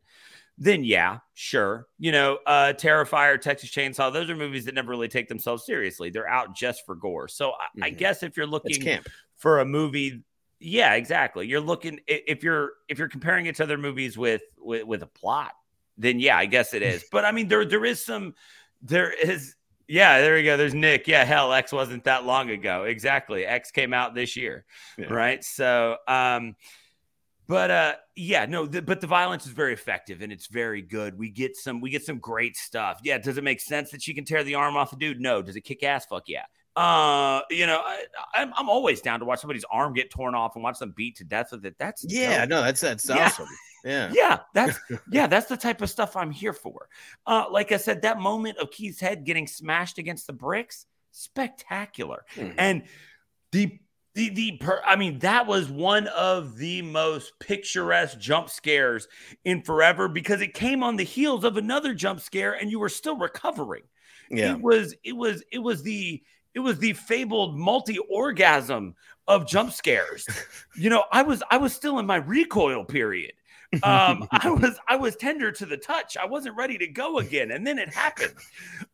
then 0.58 0.84
yeah, 0.84 1.18
sure, 1.34 1.88
you 1.98 2.12
know, 2.12 2.38
uh, 2.46 2.72
Terrifier, 2.74 3.40
Texas 3.40 3.70
Chainsaw, 3.70 4.12
those 4.12 4.30
are 4.30 4.36
movies 4.36 4.64
that 4.66 4.74
never 4.74 4.90
really 4.90 5.08
take 5.08 5.28
themselves 5.28 5.66
seriously. 5.66 6.10
They're 6.10 6.28
out 6.28 6.54
just 6.54 6.86
for 6.86 6.94
gore. 6.94 7.28
So 7.28 7.52
I, 7.52 7.66
I 7.86 7.90
Mhm. 7.90 7.96
guess 7.98 8.22
if 8.22 8.36
you're 8.36 8.46
looking 8.46 8.98
for 9.36 9.60
a 9.60 9.64
movie 9.64 10.24
yeah 10.64 10.94
exactly 10.94 11.46
you're 11.48 11.60
looking 11.60 11.98
if 12.06 12.44
you're 12.44 12.74
if 12.88 12.96
you're 12.96 13.08
comparing 13.08 13.46
it 13.46 13.56
to 13.56 13.64
other 13.64 13.76
movies 13.78 14.16
with 14.16 14.42
with, 14.58 14.84
with 14.84 15.02
a 15.02 15.06
plot 15.08 15.52
then 15.98 16.20
yeah 16.20 16.36
i 16.38 16.46
guess 16.46 16.72
it 16.72 16.82
is 16.82 17.04
but 17.10 17.24
i 17.24 17.32
mean 17.32 17.48
there 17.48 17.64
there 17.64 17.84
is 17.84 18.00
some 18.04 18.32
there 18.80 19.10
is 19.12 19.56
yeah 19.88 20.20
there 20.20 20.34
we 20.34 20.42
go. 20.42 20.56
There's 20.56 20.74
nick. 20.74 21.06
Yeah 21.08 21.24
hell 21.24 21.52
x 21.52 21.72
wasn't 21.72 22.04
that 22.04 22.24
long 22.24 22.50
ago. 22.50 22.84
Exactly. 22.84 23.44
X 23.44 23.70
came 23.70 23.92
out 23.92 24.14
this 24.14 24.36
year 24.36 24.64
Yeah. 24.98 25.06
right? 25.06 25.42
So 25.44 25.96
um 26.08 26.56
but 27.48 27.70
uh 27.70 27.94
yeah 28.16 28.46
no 28.46 28.66
the, 28.66 28.80
but 28.82 29.00
the 29.00 29.06
violence 29.06 29.46
is 29.46 29.52
very 29.52 29.72
effective 29.72 30.22
and 30.22 30.32
it's 30.32 30.46
very 30.46 30.82
good. 30.82 31.18
We 31.18 31.30
get 31.30 31.56
some 31.56 31.80
we 31.80 31.90
get 31.90 32.04
some 32.04 32.18
great 32.18 32.56
stuff. 32.56 33.00
Yeah 33.02 33.18
does 33.18 33.38
it 33.38 33.44
make 33.44 33.60
sense 33.60 33.90
that 33.90 34.02
she 34.02 34.14
can 34.14 34.24
tear 34.24 34.44
the 34.44 34.54
arm 34.54 34.76
off 34.76 34.92
a 34.92 34.96
dude? 34.96 35.20
No. 35.20 35.42
Does 35.42 35.56
it 35.56 35.62
kick 35.62 35.82
ass? 35.82 36.06
Fuck 36.06 36.24
yeah 36.28 36.44
uh 36.76 37.40
you 37.50 37.66
know 37.66 37.82
I, 37.84 38.04
I'm, 38.34 38.52
I'm 38.56 38.68
always 38.70 39.00
down 39.02 39.20
to 39.20 39.26
watch 39.26 39.40
somebody's 39.40 39.64
arm 39.70 39.92
get 39.92 40.10
torn 40.10 40.34
off 40.34 40.54
and 40.56 40.62
watch 40.64 40.78
them 40.78 40.94
beat 40.96 41.16
to 41.16 41.24
death 41.24 41.52
with 41.52 41.66
it 41.66 41.76
that's 41.78 42.04
Yeah, 42.08 42.40
dope. 42.40 42.48
no, 42.48 42.62
that's 42.62 42.80
that's 42.80 43.08
Yeah. 43.08 43.26
awesome. 43.26 43.46
Yeah. 43.84 44.10
yeah 44.14 44.38
that's 44.54 44.78
yeah 45.10 45.26
that's 45.26 45.46
the 45.48 45.56
type 45.56 45.82
of 45.82 45.90
stuff 45.90 46.16
i'm 46.16 46.30
here 46.30 46.52
for 46.54 46.88
uh 47.26 47.44
like 47.50 47.72
i 47.72 47.76
said 47.76 48.02
that 48.02 48.20
moment 48.20 48.56
of 48.58 48.70
keith's 48.70 49.00
head 49.00 49.24
getting 49.24 49.46
smashed 49.46 49.98
against 49.98 50.26
the 50.26 50.32
bricks 50.32 50.86
spectacular 51.10 52.24
Mhm. 52.36 52.54
and 52.58 52.82
the 53.50 53.78
the 54.14 54.28
the 54.30 54.58
per, 54.58 54.80
I 54.84 54.96
mean 54.96 55.18
that 55.20 55.46
was 55.46 55.68
one 55.70 56.06
of 56.08 56.56
the 56.58 56.82
most 56.82 57.32
picturesque 57.40 58.18
jump 58.18 58.50
scares 58.50 59.08
in 59.44 59.62
forever 59.62 60.06
because 60.08 60.40
it 60.42 60.52
came 60.54 60.82
on 60.82 60.96
the 60.96 61.04
heels 61.04 61.44
of 61.44 61.56
another 61.56 61.94
jump 61.94 62.20
scare 62.20 62.52
and 62.52 62.70
you 62.70 62.78
were 62.78 62.90
still 62.90 63.16
recovering. 63.16 63.82
Yeah. 64.30 64.52
It 64.52 64.60
was 64.60 64.94
it 65.02 65.16
was 65.16 65.42
it 65.50 65.60
was 65.60 65.82
the 65.82 66.22
it 66.54 66.60
was 66.60 66.78
the 66.78 66.92
fabled 66.92 67.56
multi-orgasm 67.56 68.94
of 69.28 69.46
jump 69.46 69.72
scares. 69.72 70.26
you 70.76 70.90
know, 70.90 71.04
I 71.12 71.22
was 71.22 71.42
I 71.50 71.56
was 71.58 71.72
still 71.72 71.98
in 71.98 72.06
my 72.06 72.16
recoil 72.16 72.84
period. 72.84 73.32
Um 73.82 74.28
I 74.32 74.50
was 74.50 74.78
I 74.88 74.96
was 74.96 75.16
tender 75.16 75.52
to 75.52 75.66
the 75.66 75.76
touch. 75.76 76.16
I 76.16 76.26
wasn't 76.26 76.56
ready 76.56 76.78
to 76.78 76.86
go 76.86 77.18
again 77.18 77.50
and 77.50 77.66
then 77.66 77.78
it 77.78 77.92
happened. 77.92 78.34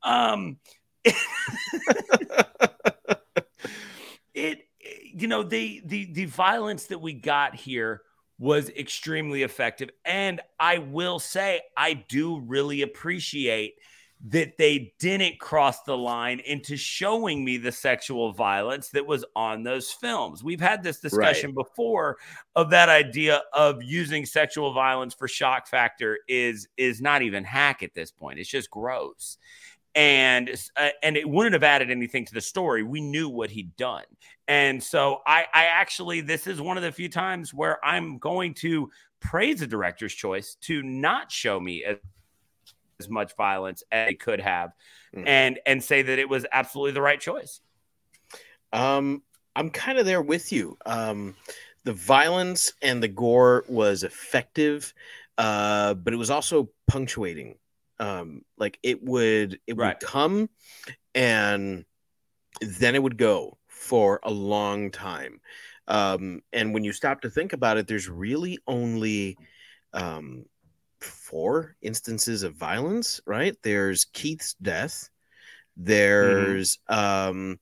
Um 0.03 0.59
it 4.35 4.65
you 5.15 5.27
know 5.27 5.43
they 5.43 5.83
the 5.85 6.13
the 6.13 6.27
violence 6.27 6.87
that 6.87 7.01
we 7.01 7.13
got 7.13 7.55
here 7.55 8.03
was 8.39 8.71
extremely 8.71 9.43
effective 9.43 9.91
and 10.05 10.41
i 10.61 10.79
will 10.79 11.19
say 11.19 11.61
i 11.77 11.93
do 11.93 12.41
really 12.41 12.83
appreciate 12.83 13.75
that 14.27 14.57
they 14.59 14.93
didn't 14.99 15.39
cross 15.39 15.83
the 15.83 15.97
line 15.97 16.41
into 16.41 16.77
showing 16.77 17.45
me 17.45 17.57
the 17.57 17.71
sexual 17.71 18.33
violence 18.33 18.89
that 18.89 19.07
was 19.07 19.25
on 19.37 19.63
those 19.63 19.91
films. 19.91 20.43
We've 20.43 20.61
had 20.61 20.83
this 20.83 20.99
discussion 20.99 21.53
before 21.55 22.19
of 22.57 22.71
that 22.71 22.89
idea 22.89 23.43
of 23.53 23.83
using 23.83 24.27
sexual 24.27 24.73
violence 24.73 25.15
for 25.15 25.29
shock 25.29 25.69
factor 25.69 26.19
is 26.27 26.69
is 26.77 27.01
not 27.01 27.23
even 27.23 27.45
hack 27.45 27.83
at 27.83 27.95
this 27.95 28.11
point. 28.11 28.41
It's 28.41 28.49
just 28.49 28.71
gross 28.71 29.39
and 29.95 30.51
uh, 30.77 30.91
and 31.03 31.17
it 31.17 31.29
wouldn't 31.29 31.55
have 31.55 31.65
added 31.65 31.91
anything 31.91 32.25
to 32.25 32.35
the 32.35 32.41
story. 32.41 32.83
We 32.83 33.01
knew 33.01 33.29
what 33.29 33.51
he'd 33.51 33.77
done, 33.77 34.05
and 34.47 34.83
so 34.83 35.23
I 35.27 35.47
I 35.53 35.65
actually 35.65 36.21
this 36.21 36.47
is 36.47 36.61
one 36.61 36.77
of 36.77 36.83
the 36.83 36.93
few 36.93 37.09
times 37.09 37.53
where 37.53 37.85
I'm 37.85 38.19
going 38.19 38.55
to 38.55 38.91
praise 39.21 39.61
the 39.61 39.67
director's 39.67 40.15
choice 40.15 40.57
to 40.63 40.83
not 40.83 41.33
show 41.33 41.59
me 41.59 41.85
as, 41.85 41.97
as 43.01 43.09
much 43.09 43.37
violence 43.37 43.83
as 43.93 44.11
it 44.11 44.21
could 44.21 44.41
have, 44.41 44.73
Mhm. 45.15 45.27
and 45.27 45.61
and 45.67 45.83
say 45.83 46.03
that 46.03 46.19
it 46.19 46.29
was 46.29 46.47
absolutely 46.53 46.93
the 46.93 47.03
right 47.03 47.21
choice. 47.21 47.61
Um, 48.73 49.23
I'm 49.57 49.71
kind 49.71 49.99
of 49.99 50.07
there 50.07 50.23
with 50.23 50.53
you. 50.53 50.77
Um, 50.87 51.37
the 51.85 51.93
violence 51.93 52.73
and 52.83 53.03
the 53.03 53.09
gore 53.09 53.65
was 53.69 54.03
effective, 54.03 54.93
uh, 55.39 55.95
but 55.95 56.13
it 56.13 56.17
was 56.17 56.31
also 56.31 56.71
punctuating. 56.87 57.57
Um, 57.99 58.43
like 58.57 58.79
it 58.83 59.03
would, 59.03 59.61
it 59.67 59.77
Right. 59.77 59.97
would 60.01 60.01
come, 60.01 60.51
and 61.15 61.85
then 62.61 62.95
it 62.95 63.03
would 63.03 63.19
go 63.19 63.59
for 63.69 64.21
a 64.23 64.31
long 64.31 64.91
time. 64.91 65.41
Um, 65.89 66.43
and 66.53 66.75
when 66.75 66.85
you 66.85 66.93
stop 66.93 67.23
to 67.23 67.31
think 67.31 67.53
about 67.53 67.79
it, 67.79 67.87
there's 67.87 68.09
really 68.09 68.59
only 68.67 69.39
um, 69.93 70.45
four 71.01 71.77
instances 71.83 72.43
of 72.43 72.55
violence. 72.55 73.21
Right? 73.27 73.57
There's 73.63 74.05
Keith's 74.07 74.55
death. 74.55 75.09
There's 75.77 76.79
um, 76.89 77.59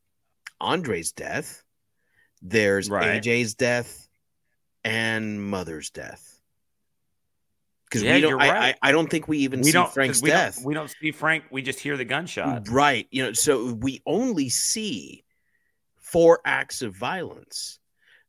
Andre's 0.60 1.12
death. 1.12 1.62
There's 2.42 2.88
Right. 2.88 3.22
AJ's 3.22 3.54
death 3.54 4.08
and 4.84 5.42
Mother's 5.42 5.90
death. 5.90 6.38
Because 7.84 8.02
Yeah, 8.02 8.14
we 8.16 8.20
don't, 8.20 8.40
I, 8.40 8.50
right. 8.50 8.76
I, 8.82 8.88
I 8.88 8.92
don't 8.92 9.08
think 9.08 9.28
we 9.28 9.38
even 9.38 9.60
We 9.60 9.66
see 9.66 9.72
don't 9.72 9.92
Frank's 9.92 10.22
we 10.22 10.30
death. 10.30 10.56
Don't, 10.56 10.64
we 10.64 10.74
don't 10.74 10.92
see 11.00 11.12
Frank. 11.12 11.44
We 11.50 11.62
just 11.62 11.78
hear 11.78 11.96
the 11.96 12.04
gunshot. 12.04 12.68
Right. 12.68 13.06
You 13.10 13.24
know, 13.24 13.32
so 13.32 13.72
we 13.72 14.02
only 14.06 14.48
see 14.48 15.24
four 15.96 16.40
acts 16.44 16.82
of 16.82 16.96
violence. 16.96 17.78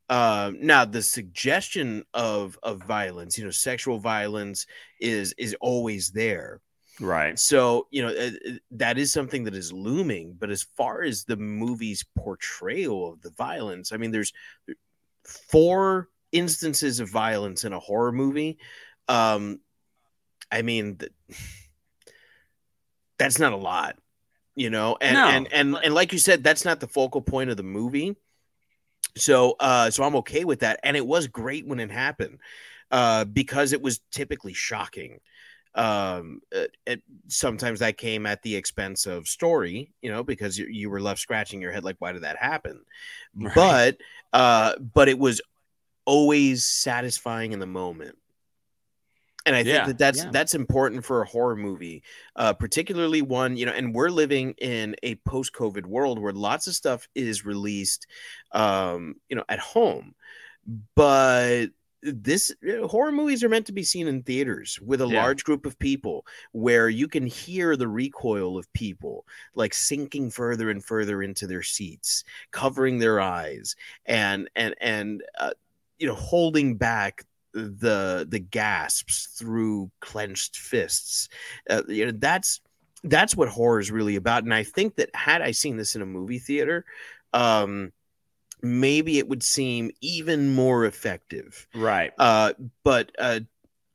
Uh, 0.08 0.52
now 0.58 0.84
the 0.84 1.02
suggestion 1.02 2.02
of 2.14 2.58
of 2.62 2.82
violence, 2.82 3.36
you 3.36 3.44
know, 3.44 3.50
sexual 3.50 3.98
violence 3.98 4.66
is 5.00 5.34
is 5.38 5.54
always 5.60 6.10
there. 6.10 6.60
Right. 7.00 7.38
So, 7.38 7.86
you 7.90 8.02
know, 8.02 8.08
uh, 8.08 8.30
that 8.72 8.98
is 8.98 9.12
something 9.12 9.44
that 9.44 9.54
is 9.54 9.72
looming. 9.72 10.34
But 10.38 10.50
as 10.50 10.64
far 10.76 11.02
as 11.02 11.24
the 11.24 11.36
movie's 11.36 12.04
portrayal 12.16 13.12
of 13.12 13.22
the 13.22 13.30
violence, 13.30 13.92
I 13.92 13.98
mean, 13.98 14.10
there's 14.10 14.32
four 15.24 16.08
instances 16.32 17.00
of 17.00 17.08
violence 17.08 17.64
in 17.64 17.72
a 17.72 17.78
horror 17.78 18.12
movie. 18.12 18.58
Um, 19.08 19.60
I 20.50 20.62
mean, 20.62 20.96
th- 20.96 21.12
that's 23.18 23.38
not 23.38 23.52
a 23.52 23.56
lot, 23.56 23.96
you 24.56 24.70
know, 24.70 24.96
and 25.00 25.14
No. 25.14 25.28
and 25.28 25.52
and 25.52 25.76
and 25.84 25.94
like 25.94 26.12
you 26.12 26.18
said, 26.18 26.42
that's 26.42 26.64
not 26.64 26.80
the 26.80 26.88
focal 26.88 27.20
point 27.20 27.50
of 27.50 27.56
the 27.56 27.62
movie. 27.62 28.16
So, 29.16 29.56
uh, 29.60 29.90
so 29.90 30.04
I'm 30.04 30.16
okay 30.16 30.44
with 30.44 30.60
that, 30.60 30.80
and 30.82 30.96
it 30.96 31.06
was 31.06 31.26
great 31.26 31.66
when 31.66 31.80
it 31.80 31.90
happened, 31.90 32.38
uh, 32.90 33.24
because 33.24 33.72
it 33.72 33.82
was 33.82 34.00
typically 34.10 34.52
shocking. 34.52 35.20
Um, 35.74 36.40
it, 36.50 36.76
it, 36.86 37.02
sometimes 37.28 37.80
that 37.80 37.98
came 37.98 38.26
at 38.26 38.42
the 38.42 38.56
expense 38.56 39.06
of 39.06 39.28
story, 39.28 39.92
you 40.02 40.10
know, 40.10 40.24
because 40.24 40.58
you, 40.58 40.66
you 40.66 40.90
were 40.90 41.00
left 41.00 41.20
scratching 41.20 41.60
your 41.60 41.72
head, 41.72 41.84
like, 41.84 41.96
why 41.98 42.12
did 42.12 42.22
that 42.22 42.36
happen? 42.36 42.80
Right. 43.36 43.54
But, 43.54 43.96
uh, 44.32 44.72
but 44.78 45.08
it 45.08 45.18
was 45.18 45.40
always 46.04 46.64
satisfying 46.64 47.52
in 47.52 47.60
the 47.60 47.66
moment. 47.66 48.16
And 49.48 49.56
I 49.56 49.64
think 49.64 49.68
Yeah, 49.74 49.86
that 49.86 49.98
that's 49.98 50.24
yeah. 50.24 50.30
that's 50.30 50.54
important 50.54 51.04
for 51.04 51.22
a 51.22 51.26
horror 51.26 51.56
movie, 51.56 52.02
uh, 52.36 52.52
particularly 52.54 53.22
one 53.22 53.56
you 53.56 53.66
know. 53.66 53.72
And 53.72 53.94
we're 53.94 54.10
living 54.10 54.54
in 54.58 54.96
a 55.02 55.16
post-COVID 55.16 55.86
world 55.86 56.18
where 56.20 56.32
lots 56.32 56.66
of 56.68 56.74
stuff 56.74 57.08
is 57.14 57.44
released, 57.44 58.06
um, 58.52 59.16
you 59.28 59.36
know, 59.36 59.44
at 59.48 59.58
home. 59.60 60.14
But 60.94 61.68
this 62.02 62.54
you 62.62 62.80
know, 62.82 62.86
horror 62.88 63.10
movies 63.12 63.42
are 63.42 63.48
meant 63.48 63.66
to 63.66 63.72
be 63.72 63.82
seen 63.82 64.06
in 64.06 64.22
theaters 64.22 64.78
with 64.80 65.00
a 65.00 65.06
Yeah. 65.06 65.20
large 65.20 65.44
group 65.44 65.66
of 65.66 65.78
people, 65.78 66.26
where 66.52 66.88
you 66.88 67.08
can 67.08 67.26
hear 67.26 67.76
the 67.76 67.88
recoil 67.88 68.58
of 68.58 68.72
people 68.72 69.26
like 69.54 69.74
sinking 69.74 70.30
further 70.30 70.70
and 70.70 70.84
further 70.84 71.22
into 71.22 71.46
their 71.46 71.62
seats, 71.62 72.22
covering 72.52 72.98
their 72.98 73.20
eyes, 73.20 73.76
and 74.06 74.48
and 74.56 74.74
and 74.80 75.22
uh, 75.38 75.52
you 75.98 76.06
know, 76.06 76.14
holding 76.14 76.76
back 76.76 77.24
the 77.58 78.26
the 78.28 78.38
gasps 78.38 79.28
through 79.38 79.90
clenched 80.00 80.56
fists. 80.56 81.28
Uh, 81.68 81.82
you 81.88 82.06
know, 82.06 82.12
that's 82.12 82.60
that's 83.04 83.36
what 83.36 83.48
horror 83.48 83.80
is 83.80 83.90
really 83.90 84.16
about. 84.16 84.44
And 84.44 84.54
I 84.54 84.64
think 84.64 84.96
that 84.96 85.14
had 85.14 85.42
I 85.42 85.52
seen 85.52 85.76
this 85.76 85.94
in 85.94 86.02
a 86.02 86.06
movie 86.06 86.38
theater, 86.38 86.84
um, 87.32 87.92
maybe 88.62 89.18
it 89.18 89.28
would 89.28 89.42
seem 89.42 89.90
even 90.00 90.54
more 90.54 90.84
effective. 90.84 91.66
Right. 91.74 92.12
Uh, 92.18 92.54
but 92.84 93.12
uh, 93.18 93.40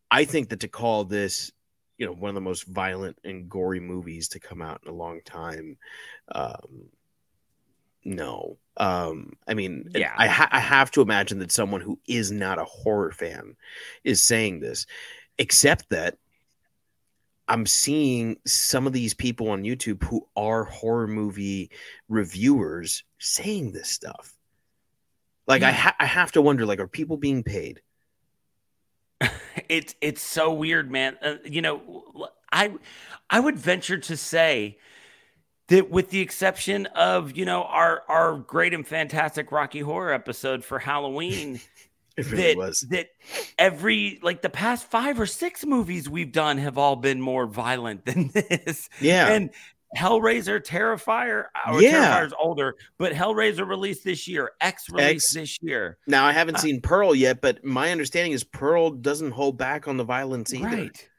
I 0.09 0.25
think 0.25 0.49
that 0.49 0.61
to 0.61 0.67
call 0.67 1.03
this, 1.03 1.51
you 1.97 2.05
know, 2.05 2.13
one 2.13 2.29
of 2.29 2.35
the 2.35 2.41
most 2.41 2.65
violent 2.65 3.17
and 3.23 3.49
gory 3.49 3.79
movies 3.79 4.29
to 4.29 4.39
come 4.39 4.61
out 4.61 4.81
in 4.83 4.91
a 4.91 4.95
long 4.95 5.21
time, 5.25 5.77
um, 6.33 6.89
no. 8.05 8.57
Um, 8.77 9.33
I 9.47 9.53
mean, 9.53 9.89
Yeah. 9.93 10.13
I, 10.17 10.27
ha- 10.27 10.49
I 10.51 10.59
have 10.59 10.91
to 10.91 11.01
imagine 11.01 11.39
that 11.39 11.51
someone 11.51 11.81
who 11.81 11.99
is 12.07 12.31
not 12.31 12.59
a 12.59 12.65
horror 12.65 13.11
fan 13.11 13.55
is 14.03 14.21
saying 14.21 14.59
this, 14.59 14.85
except 15.37 15.89
that 15.89 16.17
I'm 17.47 17.65
seeing 17.65 18.37
some 18.45 18.87
of 18.87 18.93
these 18.93 19.13
people 19.13 19.49
on 19.49 19.63
YouTube 19.63 20.03
who 20.03 20.27
are 20.35 20.63
horror 20.63 21.07
movie 21.07 21.71
reviewers 22.09 23.03
saying 23.19 23.73
this 23.73 23.89
stuff. 23.89 24.33
Like 25.45 25.61
I, 25.61 25.71
ha- 25.71 25.95
I 25.99 26.05
have 26.05 26.31
to 26.33 26.41
wonder, 26.41 26.65
like, 26.65 26.79
are 26.79 26.87
people 26.87 27.17
being 27.17 27.43
paid? 27.43 27.81
it's 29.69 29.95
it's 30.01 30.21
so 30.21 30.53
weird, 30.53 30.89
man. 30.91 31.17
Uh, 31.21 31.35
you 31.43 31.61
know, 31.61 32.29
I 32.51 32.73
I 33.29 33.39
would 33.39 33.57
venture 33.57 33.97
to 33.97 34.17
say 34.17 34.77
that 35.73 35.89
with 35.89 36.09
the 36.09 36.19
exception 36.21 36.85
of 36.87 37.35
you 37.35 37.45
know 37.45 37.63
our 37.63 38.03
our 38.07 38.37
great 38.37 38.73
and 38.73 38.87
fantastic 38.87 39.51
Rocky 39.51 39.79
Horror 39.79 40.13
episode 40.13 40.63
for 40.63 40.79
Halloween, 40.79 41.59
It 42.15 42.29
really 42.31 42.43
that 42.53 42.57
was. 42.57 42.81
that 42.91 43.07
every 43.57 44.19
like 44.21 44.43
the 44.43 44.49
past 44.49 44.85
five 44.85 45.19
or 45.19 45.25
six 45.25 45.65
movies 45.65 46.07
we've 46.07 46.31
done 46.31 46.59
have 46.59 46.77
all 46.77 46.95
been 46.95 47.19
more 47.19 47.47
violent 47.47 48.05
than 48.05 48.29
this. 48.29 48.87
Yeah. 49.01 49.29
and 49.33 49.49
Hellraiser, 49.97 50.63
Terrifier, 50.63 51.45
or 51.71 51.81
Yeah. 51.81 51.91
Terrifier's 52.19 52.33
older, 52.39 52.75
but 52.99 53.13
Hellraiser 53.13 53.67
released 53.67 54.03
this 54.03 54.27
year, 54.27 54.51
X 54.61 54.89
released 54.91 55.25
X. 55.25 55.33
this 55.33 55.57
year. 55.61 55.97
now 56.07 56.25
I 56.25 56.31
haven't 56.33 56.55
uh, 56.57 56.59
seen 56.59 56.81
Pearl 56.81 57.13
yet, 57.15 57.41
but 57.41 57.63
my 57.65 57.91
understanding 57.91 58.31
is 58.33 58.43
Pearl 58.43 58.91
doesn't 58.91 59.31
hold 59.31 59.57
back 59.57 59.87
on 59.87 59.97
the 59.97 60.03
violence 60.03 60.53
either. 60.53 60.65
Right. 60.65 61.09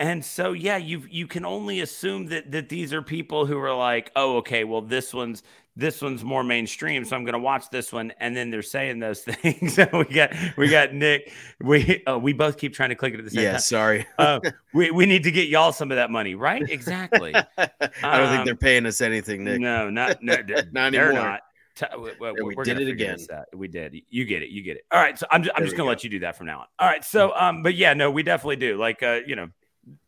And 0.00 0.24
so 0.24 0.52
yeah, 0.52 0.78
you 0.78 1.04
you 1.10 1.26
can 1.28 1.44
only 1.44 1.80
assume 1.80 2.26
that 2.28 2.50
that 2.52 2.68
these 2.70 2.92
are 2.94 3.02
people 3.02 3.44
who 3.46 3.58
are 3.58 3.74
like, 3.74 4.10
oh, 4.16 4.38
okay, 4.38 4.64
well 4.64 4.80
this 4.82 5.12
one's 5.14 5.42
this 5.76 6.02
one's 6.02 6.24
more 6.24 6.42
mainstream, 6.42 7.04
so 7.04 7.14
I'm 7.16 7.24
going 7.24 7.34
to 7.34 7.38
watch 7.38 7.70
this 7.70 7.92
one, 7.92 8.12
and 8.18 8.36
then 8.36 8.50
they're 8.50 8.60
saying 8.62 8.98
those 8.98 9.20
things. 9.24 9.76
we 9.92 10.04
got 10.06 10.32
we 10.56 10.68
got 10.68 10.94
Nick. 10.94 11.32
We 11.60 12.02
uh, 12.06 12.18
we 12.18 12.32
both 12.32 12.56
keep 12.58 12.74
trying 12.74 12.88
to 12.88 12.94
click 12.96 13.14
it 13.14 13.18
at 13.18 13.24
the 13.24 13.30
same 13.30 13.44
Yeah, 13.44 13.50
time. 13.50 13.54
Yeah, 13.54 13.58
sorry. 13.58 14.06
Uh, 14.18 14.40
we 14.74 14.90
we 14.90 15.06
need 15.06 15.22
to 15.24 15.30
get 15.30 15.48
y'all 15.48 15.72
some 15.72 15.90
of 15.92 15.96
that 15.96 16.10
money, 16.10 16.34
right? 16.34 16.68
Exactly. 16.68 17.34
I 17.58 18.18
don't 18.18 18.28
think 18.30 18.40
Um, 18.40 18.44
they're 18.46 18.56
paying 18.56 18.86
us 18.86 19.00
anything, 19.02 19.44
Nick. 19.44 19.60
No, 19.60 19.90
not 19.90 20.22
no, 20.22 20.36
Not 20.72 20.92
they're 20.92 21.12
anymore. 21.12 21.12
not. 21.12 21.40
T- 21.76 21.86
we, 21.96 22.10
we, 22.18 22.26
Yeah, 22.36 22.42
we 22.42 22.54
did 22.64 22.80
it 22.80 22.88
again. 22.88 23.18
We 23.54 23.68
did. 23.68 23.94
You 24.10 24.24
get 24.24 24.42
it. 24.42 24.48
You 24.50 24.62
get 24.62 24.76
it. 24.78 24.84
All 24.90 25.00
right. 25.00 25.18
So 25.18 25.26
I'm 25.30 25.42
just, 25.42 25.54
I'm 25.54 25.60
There 25.60 25.66
just 25.66 25.76
gonna 25.76 25.86
go. 25.86 25.90
let 25.90 26.04
you 26.04 26.10
do 26.10 26.20
that 26.20 26.36
from 26.36 26.46
now 26.46 26.60
on. 26.60 26.66
All 26.78 26.88
right. 26.88 27.04
So 27.04 27.32
um, 27.36 27.62
but 27.62 27.74
yeah, 27.74 27.94
no, 27.94 28.10
we 28.10 28.22
definitely 28.22 28.56
do. 28.56 28.76
Like 28.76 29.02
uh, 29.02 29.20
you 29.26 29.36
know, 29.36 29.48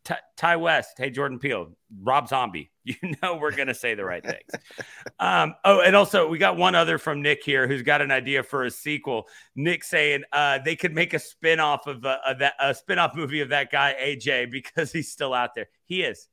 Ti, 0.05 0.15
Ti 0.37 0.57
West, 0.57 0.95
hey 0.99 1.11
Jordan 1.11 1.39
Peele, 1.39 1.73
Rob 2.03 2.29
Zombie. 2.29 2.71
You 2.85 3.15
know 3.23 3.37
we're 3.37 3.53
gonna 3.53 3.75
say 3.75 3.95
the 3.95 4.05
right 4.05 4.25
things. 4.25 4.51
Um, 5.21 5.55
oh, 5.65 5.83
and 5.83 5.95
also 5.95 6.27
we 6.27 6.39
got 6.39 6.57
one 6.57 6.75
other 6.75 6.99
from 6.99 7.23
Nick 7.23 7.45
here 7.45 7.69
who's 7.69 7.83
got 7.83 8.03
an 8.03 8.11
idea 8.11 8.43
for 8.43 8.65
a 8.65 8.71
sequel. 8.73 9.29
Nick 9.55 9.85
saying 9.85 10.25
uh, 10.33 10.59
they 10.65 10.75
could 10.75 10.93
make 10.93 11.15
a 11.15 11.21
spin-off 11.21 11.87
of, 11.87 12.05
uh, 12.05 12.19
of 12.27 12.41
that 12.41 12.55
a 12.59 12.75
spin-off 12.75 13.15
movie 13.15 13.41
of 13.41 13.51
that 13.51 13.71
guy 13.71 13.95
AJ 14.03 14.51
because 14.51 14.91
he's 14.91 15.13
still 15.13 15.33
out 15.33 15.55
there. 15.55 15.69
He 15.85 16.03
is. 16.03 16.27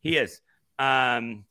He 0.00 0.16
is. 0.16 0.40
Um, 0.78 1.44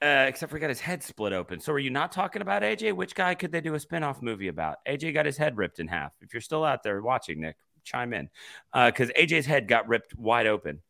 uh, 0.00 0.26
except 0.28 0.50
for 0.50 0.58
he 0.58 0.60
got 0.60 0.68
his 0.68 0.80
head 0.80 1.02
split 1.02 1.32
open. 1.32 1.58
So 1.58 1.72
are 1.72 1.78
you 1.78 1.90
not 1.90 2.12
talking 2.12 2.42
about 2.42 2.62
AJ? 2.62 2.94
Which 2.94 3.14
guy 3.14 3.34
could 3.34 3.50
they 3.50 3.60
do 3.60 3.74
a 3.74 3.80
spin-off 3.80 4.22
movie 4.22 4.48
about? 4.48 4.76
AJ 4.86 5.14
got 5.14 5.26
his 5.26 5.36
head 5.36 5.56
ripped 5.56 5.80
in 5.80 5.88
half. 5.88 6.12
If 6.20 6.32
you're 6.32 6.40
still 6.40 6.64
out 6.64 6.82
there 6.82 7.00
watching, 7.02 7.40
Nick, 7.40 7.56
chime 7.84 8.12
in. 8.12 8.28
Because 8.74 9.10
AJ's 9.10 9.46
head 9.46 9.68
got 9.68 9.88
ripped 9.88 10.16
wide 10.16 10.46
open. 10.46 10.82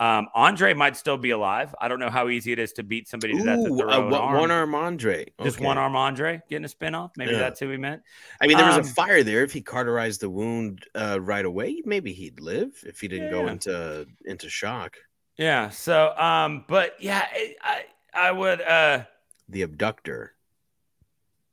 Um, 0.00 0.26
Andre 0.34 0.74
might 0.74 0.96
still 0.96 1.16
be 1.16 1.30
alive. 1.30 1.72
I 1.80 1.86
don't 1.86 2.00
know 2.00 2.10
how 2.10 2.28
easy 2.28 2.50
it 2.50 2.58
is 2.58 2.72
to 2.74 2.82
beat 2.82 3.06
somebody 3.06 3.34
to 3.34 3.44
death 3.44 3.58
with 3.60 3.72
Ooh, 3.72 3.76
their 3.76 3.90
uh, 3.90 3.98
own 3.98 4.10
one, 4.10 4.20
arm. 4.20 4.40
one 4.40 4.50
arm 4.50 4.74
Andre. 4.74 5.26
Just 5.40 5.58
Okay. 5.58 5.64
one 5.64 5.78
arm 5.78 5.94
Andre 5.94 6.42
getting 6.48 6.64
a 6.64 6.68
spin-off. 6.68 7.12
Maybe 7.16 7.30
Yeah. 7.32 7.38
that's 7.38 7.60
who 7.60 7.70
he 7.70 7.76
meant. 7.76 8.02
I 8.40 8.48
mean, 8.48 8.56
there 8.56 8.66
was 8.66 8.74
Um, 8.74 8.80
a 8.82 8.88
fire 8.88 9.22
there. 9.22 9.44
If 9.44 9.52
he 9.52 9.62
cauterized 9.62 10.20
the 10.20 10.28
wound 10.28 10.84
uh, 10.96 11.20
right 11.20 11.44
away, 11.44 11.80
maybe 11.84 12.12
he'd 12.12 12.40
live. 12.40 12.72
If 12.84 13.00
he 13.00 13.06
didn't 13.06 13.30
go 13.30 13.46
into 13.46 14.06
into 14.24 14.48
shock. 14.48 14.96
Yeah. 15.36 15.68
So, 15.70 16.12
um, 16.18 16.64
but 16.66 16.96
yeah, 17.00 17.26
I, 17.32 17.54
I, 17.62 17.84
I 18.14 18.32
would, 18.32 18.60
uh, 18.62 19.04
The 19.48 19.62
abductor. 19.62 20.34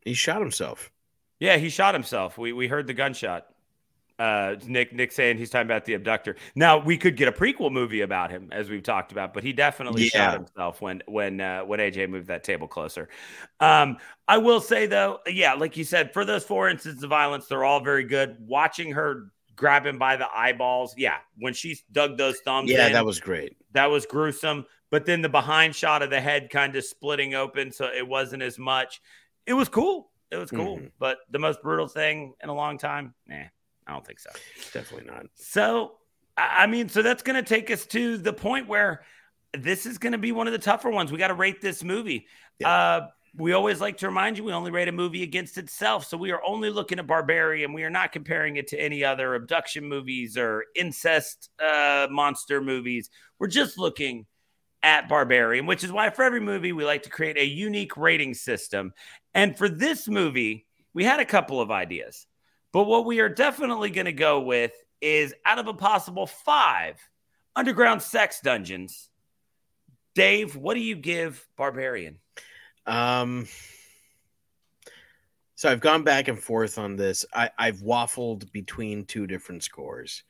He 0.01 0.15
shot 0.15 0.41
himself. 0.41 0.91
Yeah, 1.39 1.57
he 1.57 1.69
shot 1.69 1.93
himself. 1.93 2.38
We 2.39 2.53
we 2.53 2.68
heard 2.68 2.88
the 2.88 2.93
gunshot. 2.93 3.45
Uh, 4.22 4.56
Nick 4.68 4.93
Nick 4.93 5.11
saying 5.11 5.38
he's 5.39 5.49
talking 5.49 5.65
about 5.65 5.84
the 5.85 5.95
abductor. 5.95 6.35
Now 6.53 6.77
we 6.77 6.95
could 6.95 7.15
get 7.18 7.27
a 7.27 7.31
prequel 7.31 7.72
movie 7.72 8.02
about 8.02 8.30
him, 8.30 8.49
as 8.52 8.69
we've 8.69 8.84
talked 8.84 9.11
about, 9.11 9.34
but 9.34 9.43
he 9.43 9.52
definitely 9.52 10.07
shot 10.10 10.35
himself 10.35 10.80
when 10.80 11.02
when 11.07 11.41
uh, 11.41 11.61
when 11.61 11.80
AJ 11.80 12.07
moved 12.07 12.27
that 12.27 12.43
table 12.43 12.68
closer. 12.68 13.10
Um, 13.60 13.98
I 14.27 14.38
will 14.38 14.61
say 14.61 14.85
though, 14.85 15.19
yeah, 15.26 15.53
like 15.56 15.76
you 15.76 15.84
said, 15.84 16.14
for 16.14 16.23
those 16.23 16.43
four 16.43 16.69
instances 16.69 17.02
of 17.03 17.10
violence, 17.10 17.48
they're 17.48 17.64
all 17.64 17.80
very 17.84 18.03
good. 18.03 18.38
Watching 18.39 18.91
her 18.91 19.31
grab 19.56 19.88
him 19.88 19.98
by 19.98 20.18
the 20.18 20.27
eyeballs, 20.35 20.93
yeah, 20.98 21.18
when 21.39 21.53
she 21.53 21.80
dug 21.91 22.18
those 22.18 22.39
thumbs, 22.41 22.69
Yeah, 22.69 22.88
in, 22.88 22.93
that 22.93 23.06
was 23.06 23.19
great. 23.19 23.57
that 23.72 23.88
was 23.88 24.06
gruesome. 24.06 24.65
But 24.91 25.06
then 25.07 25.23
the 25.23 25.30
behind 25.30 25.76
shot 25.76 26.03
of 26.03 26.11
the 26.11 26.22
head 26.22 26.49
kind 26.52 26.76
of 26.76 26.84
splitting 26.84 27.34
open, 27.34 27.72
so 27.72 27.85
it 27.85 28.07
wasn't 28.07 28.43
as 28.43 28.60
much. 28.60 29.02
It 29.48 29.53
was 29.53 29.68
cool. 29.68 30.11
It 30.30 30.38
was 30.38 30.52
cool. 30.52 30.77
Mhm. 30.77 30.91
But 30.99 31.18
the 31.31 31.39
most 31.39 31.61
brutal 31.64 31.88
thing 31.88 32.34
in 32.43 32.49
a 32.49 32.53
long 32.53 32.77
time, 32.77 33.15
nah, 33.26 33.45
I 33.91 33.95
don't 33.95 34.07
think 34.07 34.19
so. 34.19 34.30
Definitely 34.73 35.11
not. 35.11 35.26
So, 35.35 35.97
I 36.38 36.65
mean, 36.65 36.88
so 36.88 37.01
that's 37.01 37.23
going 37.23 37.35
to 37.35 37.47
take 37.47 37.69
us 37.69 37.85
to 37.88 38.18
the 38.18 38.31
point 38.31 38.68
where 38.68 39.03
this 39.53 39.85
is 39.85 39.97
going 39.97 40.13
to 40.13 40.18
be 40.18 40.31
one 40.31 40.47
of 40.47 40.53
the 40.53 40.59
tougher 40.59 40.89
ones. 40.89 41.11
We 41.11 41.18
got 41.18 41.27
to 41.27 41.34
rate 41.34 41.61
this 41.61 41.84
movie. 41.84 42.26
Uh, 42.63 43.01
we 43.35 43.51
always 43.51 43.81
like 43.81 43.97
to 43.97 44.07
remind 44.07 44.38
you 44.38 44.45
we 44.45 44.53
only 44.53 44.72
rate 44.72 44.88
a 44.88 44.93
movie 44.93 45.23
against 45.23 45.57
itself. 45.57 46.05
So 46.05 46.15
we 46.15 46.31
are 46.31 46.41
only 46.45 46.69
looking 46.69 46.99
at 46.99 47.07
Barbarian. 47.07 47.73
We 47.73 47.84
are 47.84 47.89
not 47.89 48.13
comparing 48.13 48.55
it 48.55 48.68
to 48.68 48.80
any 48.80 49.03
other 49.03 49.35
abduction 49.35 49.85
movies 49.85 50.38
or 50.38 50.65
incest 50.73 51.49
uh, 51.59 52.07
monster 52.09 52.61
movies. 52.61 53.09
We're 53.39 53.47
just 53.47 53.77
looking 53.77 54.26
at 54.84 55.09
Barbarian, 55.09 55.65
which 55.65 55.84
is 55.84 55.91
why 55.91 56.09
for 56.11 56.23
every 56.23 56.39
movie 56.39 56.72
we 56.72 56.85
like 56.85 57.03
to 57.03 57.09
create 57.09 57.38
a 57.38 57.45
unique 57.45 57.97
rating 57.97 58.34
system. 58.35 58.93
And 59.34 59.57
for 59.57 59.68
this 59.68 60.07
movie, 60.07 60.65
we 60.93 61.03
had 61.03 61.19
a 61.19 61.26
couple 61.26 61.59
of 61.59 61.72
ideas. 61.72 62.26
But 62.72 62.85
what 62.85 63.06
we 63.06 63.19
are 63.19 63.30
definitely 63.30 63.89
going 63.89 64.06
to 64.06 64.14
go 64.14 64.39
with 64.41 64.72
is 65.02 65.34
out 65.45 65.60
of 65.60 65.68
a 65.68 65.73
possible 65.73 66.27
five, 66.27 66.98
Underground 67.56 68.02
Sex 68.02 68.39
Dungeons. 68.41 69.10
Dave, 70.15 70.56
what 70.56 70.76
do 70.76 70.80
you 70.80 70.95
give 70.95 71.45
Barbarian? 71.57 72.19
Um, 72.85 73.48
so 75.56 75.69
I've 75.69 75.80
gone 75.80 76.03
back 76.03 76.27
and 76.27 76.39
forth 76.39 76.77
on 76.77 76.95
this. 76.95 77.26
I, 77.34 77.49
I've 77.57 77.81
waffled 77.81 78.52
between 78.52 79.06
two 79.06 79.27
different 79.27 79.64
scores. 79.64 80.23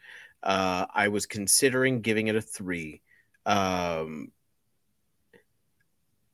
Uh, 0.43 0.85
I 0.93 1.07
was 1.09 1.25
considering 1.25 2.01
giving 2.01 2.27
it 2.27 2.35
a 2.35 2.41
three. 2.41 3.01
Um, 3.45 4.31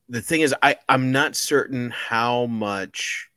the 0.08 0.22
thing 0.22 0.40
is, 0.40 0.54
I, 0.62 0.76
I'm 0.88 1.12
not 1.12 1.36
certain 1.36 1.90
how 1.90 2.46
much 2.46 3.30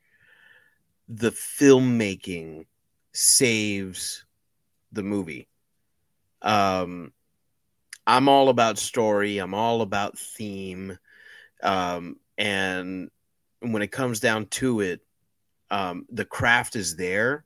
the 1.14 1.32
filmmaking 1.32 2.66
saves 3.14 4.26
the 4.94 5.04
movie. 5.04 5.50
Um, 6.42 7.12
I'm 8.08 8.30
all 8.30 8.48
about 8.48 8.78
story. 8.78 9.38
I'm 9.38 9.54
all 9.54 9.82
about 9.82 10.18
theme. 10.18 10.98
Um, 11.62 12.16
and 12.38 13.12
when 13.60 13.82
it 13.82 13.92
comes 13.92 14.22
down 14.22 14.46
to 14.48 14.80
it, 14.80 15.02
um, 15.70 16.06
the 16.10 16.26
craft 16.26 16.78
is 16.78 16.96
there, 16.96 17.44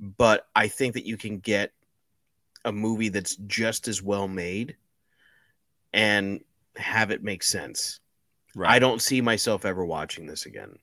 but 0.00 0.48
I 0.54 0.66
think 0.66 0.94
that 0.94 1.06
you 1.06 1.16
can 1.16 1.38
get 1.38 1.72
a 2.64 2.72
movie 2.72 3.08
that's 3.10 3.36
just 3.46 3.86
as 3.86 4.02
well 4.02 4.26
made 4.26 4.76
and 5.92 6.40
have 6.76 7.12
it 7.12 7.22
make 7.22 7.44
sense. 7.44 8.00
I 8.70 8.80
don't 8.80 9.00
see 9.00 9.20
myself 9.20 9.64
ever 9.64 9.84
watching 9.84 10.26
this 10.26 10.46
again. 10.46 10.78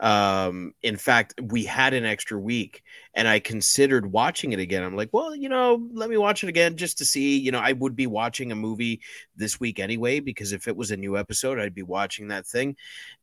Um, 0.00 0.74
in 0.82 0.96
fact, 0.96 1.34
we 1.40 1.64
had 1.64 1.94
an 1.94 2.04
extra 2.04 2.38
week 2.38 2.82
and 3.14 3.28
I 3.28 3.38
considered 3.38 4.10
watching 4.10 4.52
it 4.52 4.58
again. 4.58 4.82
I'm 4.82 4.96
like, 4.96 5.10
well, 5.12 5.34
you 5.36 5.48
know, 5.48 5.88
let 5.92 6.10
me 6.10 6.16
watch 6.16 6.42
it 6.42 6.48
again 6.48 6.76
just 6.76 6.98
to 6.98 7.04
see. 7.04 7.38
You 7.38 7.52
know, 7.52 7.60
I 7.60 7.72
would 7.72 7.94
be 7.94 8.06
watching 8.06 8.50
a 8.50 8.56
movie 8.56 9.00
this 9.36 9.60
week 9.60 9.78
anyway, 9.78 10.20
because 10.20 10.52
if 10.52 10.66
it 10.66 10.76
was 10.76 10.90
a 10.90 10.96
new 10.96 11.16
episode, 11.16 11.60
I'd 11.60 11.74
be 11.74 11.82
watching 11.82 12.28
that 12.28 12.46
thing. 12.46 12.76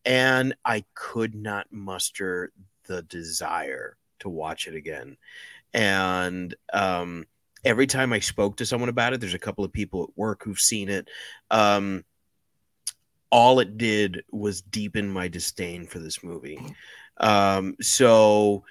And 0.05 0.55
I 0.63 0.85
could 0.95 1.35
not 1.35 1.67
muster 1.71 2.53
the 2.85 3.01
desire 3.03 3.97
to 4.19 4.29
watch 4.29 4.67
it 4.67 4.75
again. 4.75 5.17
And 5.73 6.55
um, 6.73 7.25
every 7.63 7.87
time 7.87 8.13
I 8.13 8.19
spoke 8.19 8.57
to 8.57 8.65
someone 8.65 8.89
about 8.89 9.13
it, 9.13 9.19
there's 9.19 9.33
a 9.33 9.39
couple 9.39 9.65
of 9.65 9.73
people 9.73 10.03
at 10.03 10.17
work 10.17 10.43
who've 10.43 10.59
seen 10.59 10.89
it. 10.89 11.09
Um, 11.49 12.03
all 13.31 13.59
it 13.59 13.77
did 13.77 14.23
was 14.31 14.61
deepen 14.61 15.09
my 15.09 15.27
disdain 15.27 15.85
for 15.85 15.99
this 15.99 16.23
movie. 16.23 16.59
Um, 17.17 17.75
so 17.81 18.65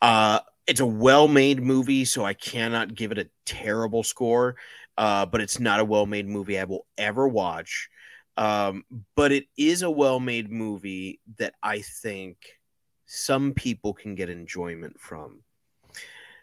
uh, 0.00 0.40
it's 0.66 0.80
a 0.80 0.86
well-made 0.86 1.62
movie, 1.62 2.04
so 2.04 2.24
I 2.24 2.34
cannot 2.34 2.94
give 2.94 3.12
it 3.12 3.18
a 3.18 3.30
terrible 3.46 4.02
score. 4.02 4.56
Uh, 4.98 5.24
but 5.24 5.40
it's 5.40 5.58
not 5.58 5.80
a 5.80 5.84
well-made 5.84 6.28
movie 6.28 6.58
I 6.58 6.64
will 6.64 6.86
ever 6.98 7.26
watch. 7.26 7.88
Um, 8.36 8.84
but 9.14 9.32
it 9.32 9.46
is 9.56 9.82
a 9.82 9.90
well-made 9.90 10.50
movie 10.50 11.20
that 11.38 11.54
I 11.62 11.80
think 11.80 12.36
some 13.06 13.52
people 13.52 13.94
can 13.94 14.14
get 14.14 14.30
enjoyment 14.30 14.98
from. 15.00 15.40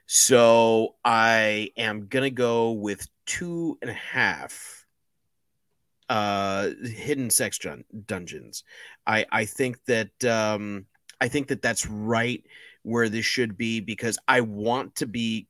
So 0.06 0.95
I 1.06 1.72
am 1.77 2.07
gonna 2.07 2.31
go 2.31 2.72
with 2.72 3.07
two 3.26 3.77
and 3.81 3.91
a 3.91 3.94
half 3.94 4.78
uh 6.10 6.69
hidden 6.84 7.30
sex 7.30 7.60
dun- 7.60 7.86
dungeons. 8.07 8.64
I 9.06 9.26
i 9.31 9.45
think 9.45 9.77
that 9.86 10.23
um 10.26 10.88
i 11.22 11.27
think 11.27 11.48
that 11.49 11.61
that's 11.61 11.86
right 11.86 12.44
where 12.81 13.10
this 13.10 13.26
should 13.26 13.57
be 13.57 13.80
because 13.80 14.18
i 14.27 14.41
want 14.41 14.95
to 14.95 15.06
be 15.06 15.48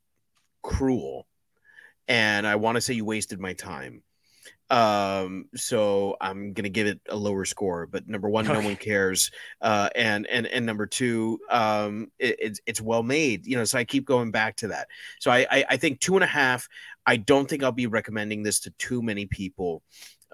cruel 0.62 1.26
and 2.08 2.46
i 2.46 2.58
want 2.58 2.76
to 2.76 2.82
say 2.82 2.94
you 2.94 3.06
wasted 3.06 3.40
my 3.40 3.54
time. 3.54 4.04
Um 4.70 5.46
so 5.56 6.18
i'm 6.20 6.52
gonna 6.54 6.70
give 6.70 6.88
it 6.88 7.00
a 7.10 7.16
lower 7.16 7.46
score 7.46 7.88
but 7.88 8.08
number 8.08 8.30
one 8.30 8.46
no 8.46 8.60
one 8.60 8.76
cares. 8.76 9.32
Uh 9.62 9.90
and 9.96 10.28
and 10.28 10.46
and 10.46 10.66
number 10.66 10.86
two 10.86 11.40
um 11.50 12.12
it, 12.20 12.36
it's 12.40 12.60
it's 12.66 12.82
well 12.82 13.02
made 13.02 13.48
you 13.48 13.56
know 13.56 13.64
so 13.64 13.80
i 13.80 13.86
keep 13.86 14.06
going 14.06 14.32
back 14.32 14.58
to 14.58 14.68
that. 14.68 14.90
So 15.20 15.32
I, 15.32 15.48
I 15.50 15.66
i 15.70 15.78
think 15.78 16.02
two 16.02 16.16
and 16.16 16.24
a 16.24 16.28
half 16.28 16.68
i 17.06 17.16
don't 17.16 17.50
think 17.50 17.64
i'll 17.64 17.72
be 17.72 17.88
recommending 17.88 18.44
this 18.44 18.60
to 18.62 18.72
too 18.72 19.02
many 19.02 19.26
people 19.26 19.82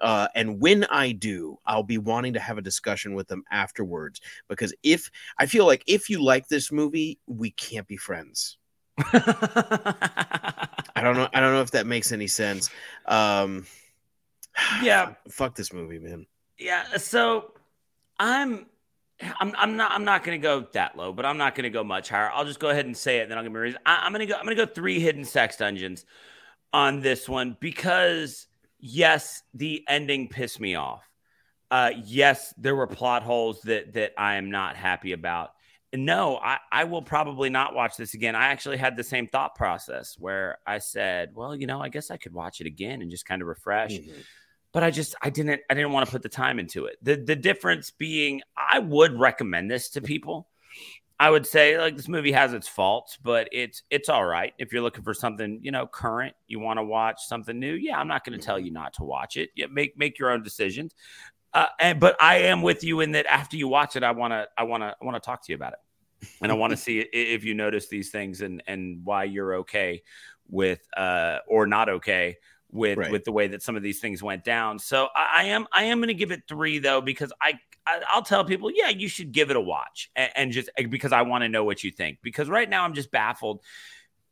uh, 0.00 0.28
and 0.34 0.60
when 0.60 0.84
I 0.84 1.12
do, 1.12 1.58
I'll 1.66 1.82
be 1.82 1.98
wanting 1.98 2.34
to 2.34 2.40
have 2.40 2.58
a 2.58 2.62
discussion 2.62 3.14
with 3.14 3.28
them 3.28 3.44
afterwards 3.50 4.20
because 4.48 4.74
if 4.82 5.10
I 5.38 5.46
feel 5.46 5.66
like 5.66 5.82
if 5.86 6.10
you 6.10 6.22
like 6.22 6.48
this 6.48 6.70
movie, 6.70 7.18
we 7.26 7.50
can't 7.50 7.86
be 7.86 7.96
friends. 7.96 8.58
I 8.98 11.02
don't 11.02 11.16
know. 11.16 11.28
I 11.34 11.40
don't 11.40 11.52
know 11.52 11.60
if 11.60 11.70
that 11.72 11.86
makes 11.86 12.12
any 12.12 12.26
sense. 12.26 12.70
Um, 13.06 13.66
yeah, 14.82 15.14
fuck 15.28 15.54
this 15.54 15.72
movie, 15.72 15.98
man. 15.98 16.26
Yeah, 16.58 16.96
so 16.96 17.52
I'm 18.18 18.66
I'm 19.40 19.54
I'm 19.56 19.76
not 19.76 19.92
I'm 19.92 20.04
not 20.04 20.24
gonna 20.24 20.38
go 20.38 20.66
that 20.72 20.96
low, 20.96 21.12
but 21.12 21.26
I'm 21.26 21.38
not 21.38 21.54
gonna 21.54 21.70
go 21.70 21.84
much 21.84 22.08
higher. 22.08 22.30
I'll 22.32 22.44
just 22.44 22.60
go 22.60 22.70
ahead 22.70 22.86
and 22.86 22.96
say 22.96 23.18
it, 23.18 23.22
and 23.22 23.30
then 23.30 23.38
I'll 23.38 23.44
give 23.44 23.52
me 23.52 23.58
a 23.58 23.62
reason. 23.62 23.80
I, 23.84 24.02
I'm 24.04 24.12
gonna 24.12 24.26
go 24.26 24.34
I'm 24.34 24.44
gonna 24.44 24.56
go 24.56 24.66
three 24.66 25.00
hidden 25.00 25.24
sex 25.24 25.56
dungeons 25.56 26.04
on 26.72 27.00
this 27.00 27.28
one 27.28 27.56
because 27.60 28.46
yes, 28.86 29.42
the 29.54 29.84
ending 29.88 30.28
pissed 30.28 30.60
me 30.60 30.76
off. 30.76 31.08
Uh, 31.70 31.90
yes, 32.04 32.54
there 32.56 32.76
were 32.76 32.86
plot 32.86 33.22
holes 33.22 33.60
that 33.62 33.94
that 33.94 34.12
I 34.16 34.36
am 34.36 34.50
not 34.50 34.76
happy 34.76 35.12
about. 35.12 35.50
No, 35.92 36.36
I, 36.36 36.58
I 36.70 36.84
will 36.84 37.02
probably 37.02 37.48
not 37.48 37.74
watch 37.74 37.96
this 37.96 38.14
again. 38.14 38.34
I 38.34 38.46
actually 38.46 38.76
had 38.76 38.96
the 38.96 39.04
same 39.04 39.28
thought 39.28 39.54
process 39.54 40.16
where 40.18 40.58
I 40.66 40.78
said, 40.78 41.30
well, 41.34 41.56
you 41.56 41.66
know, 41.66 41.80
I 41.80 41.88
guess 41.88 42.10
I 42.10 42.16
could 42.16 42.34
watch 42.34 42.60
it 42.60 42.66
again 42.66 43.02
and 43.02 43.10
just 43.10 43.24
kind 43.24 43.40
of 43.40 43.48
refresh. 43.48 43.92
Mm-hmm. 43.92 44.20
But 44.72 44.82
I 44.84 44.90
just 44.90 45.14
I 45.22 45.30
didn't 45.30 45.62
I 45.70 45.74
didn't 45.74 45.92
want 45.92 46.06
to 46.06 46.12
put 46.12 46.22
the 46.22 46.28
time 46.28 46.58
into 46.58 46.86
it. 46.86 46.96
The 47.02 47.16
the 47.16 47.36
difference 47.36 47.90
being 47.90 48.42
I 48.56 48.78
would 48.78 49.18
recommend 49.18 49.70
this 49.70 49.90
to 49.90 50.00
people. 50.00 50.48
I 51.18 51.30
would 51.30 51.46
say 51.46 51.78
like 51.78 51.96
this 51.96 52.08
movie 52.08 52.32
has 52.32 52.52
its 52.52 52.68
faults, 52.68 53.18
but 53.22 53.48
it's 53.50 53.82
it's 53.90 54.08
all 54.08 54.24
right. 54.24 54.52
If 54.58 54.72
you're 54.72 54.82
looking 54.82 55.02
for 55.02 55.14
something, 55.14 55.60
you 55.62 55.70
know, 55.70 55.86
current, 55.86 56.34
you 56.46 56.60
want 56.60 56.78
to 56.78 56.84
watch 56.84 57.22
something 57.26 57.58
new, 57.58 57.72
yeah, 57.72 57.98
I'm 57.98 58.08
not 58.08 58.24
going 58.24 58.38
to 58.38 58.44
tell 58.44 58.58
you 58.58 58.70
not 58.70 58.92
to 58.94 59.04
watch 59.04 59.36
it. 59.36 59.50
Yeah, 59.56 59.66
make 59.70 59.96
make 59.96 60.18
your 60.18 60.30
own 60.30 60.42
decisions. 60.42 60.94
Uh, 61.54 61.66
and 61.80 61.98
but 61.98 62.20
I 62.20 62.38
am 62.40 62.60
with 62.60 62.84
you 62.84 63.00
in 63.00 63.12
that 63.12 63.24
after 63.26 63.56
you 63.56 63.66
watch 63.66 63.96
it, 63.96 64.02
I 64.02 64.10
want 64.10 64.32
to 64.32 64.46
I 64.58 64.64
want 64.64 64.82
to 64.82 64.94
I 65.00 65.04
want 65.04 65.14
to 65.14 65.20
talk 65.20 65.42
to 65.46 65.52
you 65.52 65.56
about 65.56 65.72
it, 65.72 66.28
and 66.42 66.52
I 66.52 66.54
want 66.54 66.72
to 66.72 66.76
see 66.76 67.00
if 67.00 67.44
you 67.44 67.54
notice 67.54 67.88
these 67.88 68.10
things 68.10 68.42
and 68.42 68.62
and 68.66 69.00
why 69.04 69.24
you're 69.24 69.56
okay 69.56 70.02
with 70.48 70.86
uh 70.96 71.38
or 71.48 71.66
not 71.66 71.88
okay 71.88 72.36
with 72.70 72.98
right. 72.98 73.10
with 73.10 73.24
the 73.24 73.32
way 73.32 73.48
that 73.48 73.62
some 73.62 73.74
of 73.74 73.82
these 73.82 74.00
things 74.00 74.22
went 74.22 74.44
down. 74.44 74.78
So 74.78 75.08
I, 75.16 75.28
I 75.38 75.42
am 75.44 75.66
I 75.72 75.84
am 75.84 75.98
going 75.98 76.08
to 76.08 76.14
give 76.14 76.30
it 76.30 76.42
three 76.46 76.78
though 76.78 77.00
because 77.00 77.32
I 77.40 77.54
I, 77.86 78.16
will 78.16 78.22
tell 78.22 78.44
people, 78.44 78.70
yeah, 78.74 78.88
you 78.88 79.08
should 79.08 79.32
give 79.32 79.50
it 79.50 79.56
a 79.56 79.60
watch, 79.60 80.10
and, 80.16 80.30
and 80.34 80.52
just 80.52 80.68
eh, 80.76 80.86
because 80.86 81.12
I 81.12 81.22
want 81.22 81.42
to 81.42 81.48
know 81.48 81.64
what 81.64 81.84
you 81.84 81.90
think. 81.90 82.18
Because 82.22 82.48
right 82.48 82.68
now 82.68 82.84
I'm 82.84 82.94
just 82.94 83.10
baffled. 83.10 83.60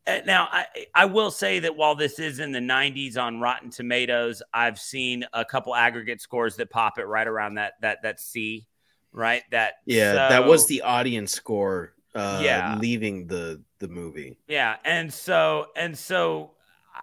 Eh, 0.07 0.23
now 0.27 0.49
I 0.51 0.67
I 0.95 1.05
will 1.07 1.31
say 1.31 1.61
that 1.61 1.77
while 1.77 1.95
this 1.95 2.19
is 2.19 2.39
in 2.41 2.53
the 2.53 2.61
90s 2.61 3.17
on 3.17 3.41
Rotten 3.41 3.71
Tomatoes, 3.71 4.43
I've 4.53 4.79
seen 4.79 5.25
a 5.33 5.45
couple 5.45 5.75
aggregate 5.75 6.21
scores 6.21 6.57
that 6.57 6.71
pop 6.71 6.99
it 6.99 7.05
right 7.05 7.27
around 7.27 7.55
that 7.55 7.75
that 7.81 8.03
that 8.03 8.21
C, 8.21 8.67
right? 9.13 9.43
That 9.51 9.75
yeah, 9.87 10.13
so, 10.13 10.17
that 10.17 10.47
was 10.47 10.67
the 10.67 10.83
audience 10.83 11.33
score. 11.33 11.93
Uh, 12.15 12.41
yeah, 12.45 12.77
leaving 12.79 13.27
the 13.27 13.63
the 13.79 13.89
movie. 13.89 14.39
Yeah, 14.47 14.77
and 14.85 15.13
so 15.13 15.67
and 15.77 15.97
so 15.97 16.53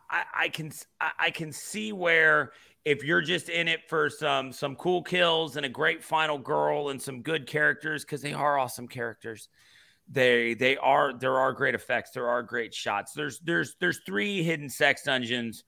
I, 0.10 0.24
I 0.36 0.50
can 0.50 0.72
I 1.00 1.32
can 1.32 1.52
see 1.52 1.92
where 1.92 2.52
if 2.86 3.04
you're 3.04 3.22
just 3.22 3.50
in 3.50 3.68
it 3.68 3.88
for 3.88 4.10
some 4.10 4.52
some 4.52 4.76
cool 4.76 5.04
kills 5.04 5.56
and 5.56 5.66
a 5.66 5.70
great 5.70 6.04
final 6.04 6.38
girl 6.38 6.90
and 6.90 7.02
some 7.02 7.22
good 7.22 7.48
characters 7.48 8.04
because 8.04 8.22
they 8.22 8.34
are 8.34 8.58
awesome 8.58 8.88
characters. 8.88 9.50
They 10.10 10.56
they 10.56 10.78
are 10.78 11.14
there 11.18 11.38
are 11.38 11.54
great 11.54 11.76
effects. 11.76 12.12
There 12.12 12.28
are 12.28 12.42
great 12.42 12.74
shots. 12.74 13.14
There's 13.14 13.40
there's 13.40 13.76
there's 13.80 14.02
three 14.06 14.44
hidden 14.44 14.70
sex 14.70 15.04
dungeons 15.04 15.64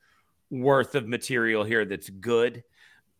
worth 0.50 0.96
of 0.96 1.08
material 1.08 1.64
here 1.64 1.86
that's 1.86 2.10
good. 2.10 2.64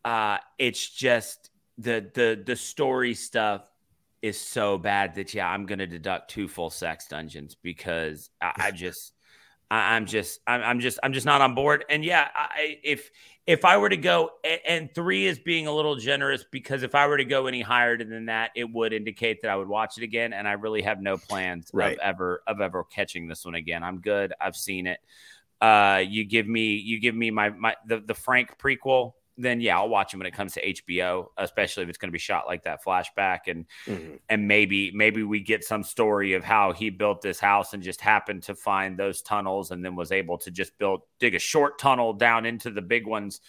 Uh 0.04 0.38
it's 0.58 0.88
just 0.90 1.50
the 1.78 2.10
the 2.14 2.42
the 2.44 2.56
story 2.56 3.14
stuff 3.14 3.70
is 4.22 4.40
so 4.40 4.78
bad 4.78 5.16
that 5.16 5.34
yeah 5.34 5.46
i'm 5.48 5.66
gonna 5.66 5.86
deduct 5.86 6.30
two 6.30 6.46
full 6.46 6.70
sex 6.70 7.08
dungeons 7.08 7.56
because 7.60 8.30
i, 8.40 8.52
I 8.56 8.70
just 8.70 9.12
I, 9.70 9.96
am 9.96 10.06
just 10.06 10.40
I'm, 10.46 10.62
I'm, 10.62 10.80
just 10.80 10.98
I'm 11.02 11.12
just 11.12 11.26
not 11.26 11.40
on 11.40 11.54
board. 11.54 11.84
And 11.88 12.04
yeah, 12.04 12.28
I, 12.34 12.78
if 12.82 13.10
if 13.46 13.64
I 13.64 13.76
were 13.76 13.90
to 13.90 13.96
go 13.96 14.30
and 14.66 14.92
three 14.94 15.26
is 15.26 15.38
being 15.38 15.66
a 15.66 15.72
little 15.72 15.96
generous 15.96 16.44
because 16.50 16.82
if 16.82 16.94
I 16.94 17.06
were 17.06 17.18
to 17.18 17.26
go 17.26 17.46
any 17.46 17.60
higher 17.60 17.98
than 17.98 18.26
that, 18.26 18.52
it 18.56 18.64
would 18.64 18.94
indicate 18.94 19.42
that 19.42 19.50
I 19.50 19.56
would 19.56 19.68
watch 19.68 19.98
it 19.98 20.02
again. 20.02 20.32
And 20.32 20.48
I 20.48 20.52
really 20.52 20.82
have 20.82 21.02
no 21.02 21.18
plans 21.18 21.70
right. 21.72 21.92
of 21.92 21.98
ever 21.98 22.42
of 22.46 22.60
ever 22.60 22.84
catching 22.84 23.28
this 23.28 23.44
one 23.44 23.54
again. 23.54 23.82
I'm 23.82 24.00
good. 24.00 24.32
I've 24.40 24.56
seen 24.56 24.86
it. 24.86 25.00
Uh, 25.60 26.02
you 26.06 26.24
give 26.24 26.46
me 26.46 26.76
you 26.76 27.00
give 27.00 27.14
me 27.14 27.30
my 27.30 27.50
my 27.50 27.76
the, 27.86 28.00
the 28.00 28.14
Frank 28.14 28.58
prequel. 28.58 29.12
Then 29.36 29.60
yeah, 29.60 29.76
I'll 29.76 29.88
watch 29.88 30.10
them 30.12 30.20
when 30.20 30.26
it 30.26 30.34
comes 30.34 30.52
to 30.54 30.64
HBO, 30.64 31.26
especially 31.38 31.82
if 31.82 31.88
it's 31.88 31.98
going 31.98 32.08
to 32.08 32.12
be 32.12 32.18
shot 32.18 32.46
like 32.46 32.62
that 32.64 32.84
flashback 32.84 33.40
and 33.48 33.66
Mhm. 33.86 34.20
and 34.28 34.46
maybe 34.48 34.90
maybe 34.92 35.22
we 35.22 35.40
get 35.40 35.64
some 35.64 35.82
story 35.82 36.34
of 36.34 36.44
how 36.44 36.72
he 36.72 36.90
built 36.90 37.20
this 37.22 37.40
house 37.40 37.74
and 37.74 37.82
just 37.82 38.00
happened 38.00 38.42
to 38.44 38.54
find 38.54 38.96
those 38.98 39.22
tunnels 39.22 39.70
and 39.70 39.84
then 39.84 39.96
was 39.96 40.12
able 40.12 40.38
to 40.38 40.50
just 40.50 40.76
build 40.78 41.02
dig 41.18 41.34
a 41.34 41.38
short 41.38 41.78
tunnel 41.78 42.12
down 42.12 42.46
into 42.46 42.70
the 42.70 42.82
big 42.82 43.06
ones 43.06 43.40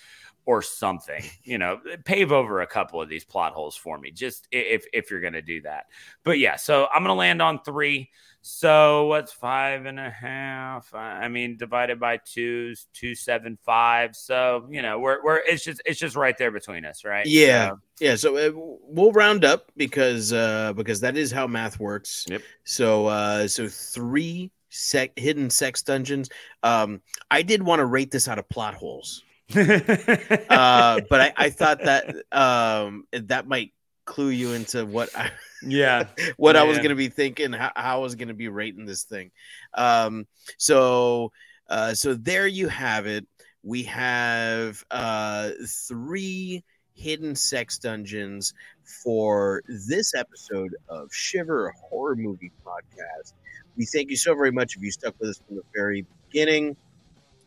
or 0.45 0.61
something. 0.61 1.23
You 1.43 1.59
know, 1.59 1.79
pave 2.05 2.31
over 2.31 2.61
a 2.61 2.67
couple 2.67 2.99
of 3.01 3.07
these 3.07 3.23
plot 3.23 3.53
holes 3.53 3.75
for 3.75 3.99
me, 3.99 4.09
just 4.11 4.47
if 4.51 4.85
if 4.93 5.11
you're 5.11 5.21
going 5.21 5.33
to 5.33 5.41
do 5.43 5.61
that. 5.61 5.85
But 6.23 6.39
yeah, 6.39 6.55
so 6.55 6.87
I'm 6.93 7.03
going 7.03 7.09
to 7.15 7.19
land 7.19 7.41
on 7.41 7.61
three. 7.63 8.09
So 8.47 9.07
what's 9.07 9.31
five 9.33 9.87
and 9.87 9.99
a 9.99 10.11
half? 10.11 10.93
I 10.93 11.23
I 11.23 11.27
mean, 11.29 11.57
divided 11.57 11.99
by 11.99 12.17
two 12.17 12.69
is 12.73 12.85
two 12.93 13.15
seven 13.15 13.57
five. 13.65 14.15
So 14.15 14.67
you 14.69 14.83
know, 14.83 14.99
we're 14.99 15.23
we're 15.23 15.37
it's 15.37 15.63
just 15.63 15.81
it's 15.83 15.99
just 15.99 16.15
right 16.15 16.37
there 16.37 16.51
between 16.51 16.85
us, 16.85 17.03
right? 17.03 17.25
Yeah. 17.25 17.69
So- 17.69 17.79
Yeah, 17.99 18.15
so 18.15 18.37
uh, 18.37 18.51
we'll 18.53 19.11
round 19.13 19.45
up 19.45 19.71
because 19.75 20.31
uh 20.31 20.73
because 20.73 20.99
that 21.01 21.17
is 21.17 21.31
how 21.31 21.47
math 21.47 21.79
works. 21.79 22.23
Yep. 22.29 22.43
So 22.65 23.07
uh 23.07 23.47
so 23.47 23.67
three 23.67 24.51
sec 24.69 25.17
hidden 25.17 25.49
sex 25.49 25.81
dungeons. 25.81 26.29
Um 26.61 27.01
I 27.31 27.41
did 27.41 27.63
want 27.63 27.79
to 27.79 27.85
rate 27.87 28.11
this 28.11 28.27
out 28.27 28.37
of 28.37 28.47
plot 28.47 28.75
holes. 28.75 29.23
Uh 29.55 31.01
but 31.09 31.19
I, 31.19 31.33
I 31.35 31.49
thought 31.49 31.79
that 31.83 32.15
um 32.31 33.05
that 33.11 33.47
might 33.47 33.73
clue 34.05 34.29
you 34.29 34.53
into 34.53 34.85
what 34.85 35.09
I 35.15 35.31
yeah. 35.61 36.07
what 36.37 36.55
I 36.55 36.63
was 36.63 36.77
yeah. 36.77 36.83
going 36.83 36.89
to 36.89 36.95
be 36.95 37.09
thinking, 37.09 37.53
how, 37.53 37.71
how 37.75 37.97
I 37.97 38.01
was 38.01 38.15
going 38.15 38.27
to 38.29 38.33
be 38.33 38.47
rating 38.47 38.85
this 38.85 39.03
thing. 39.03 39.31
Um, 39.73 40.25
so, 40.57 41.31
uh, 41.69 41.93
so 41.93 42.13
there 42.13 42.47
you 42.47 42.67
have 42.67 43.07
it. 43.07 43.27
We 43.63 43.83
have 43.83 44.83
uh, 44.91 45.51
three 45.67 46.63
hidden 46.93 47.35
sex 47.35 47.77
dungeons 47.79 48.53
for 49.03 49.63
this 49.67 50.13
episode 50.15 50.75
of 50.87 51.13
Shiver 51.13 51.73
Horror 51.89 52.15
Movie 52.15 52.51
Podcast. 52.65 53.33
We 53.75 53.85
thank 53.85 54.09
you 54.09 54.15
so 54.15 54.35
very 54.35 54.51
much 54.51 54.75
if 54.77 54.83
you 54.83 54.91
stuck 54.91 55.15
with 55.19 55.31
us 55.31 55.41
from 55.45 55.57
the 55.57 55.63
very 55.73 56.05
beginning. 56.29 56.77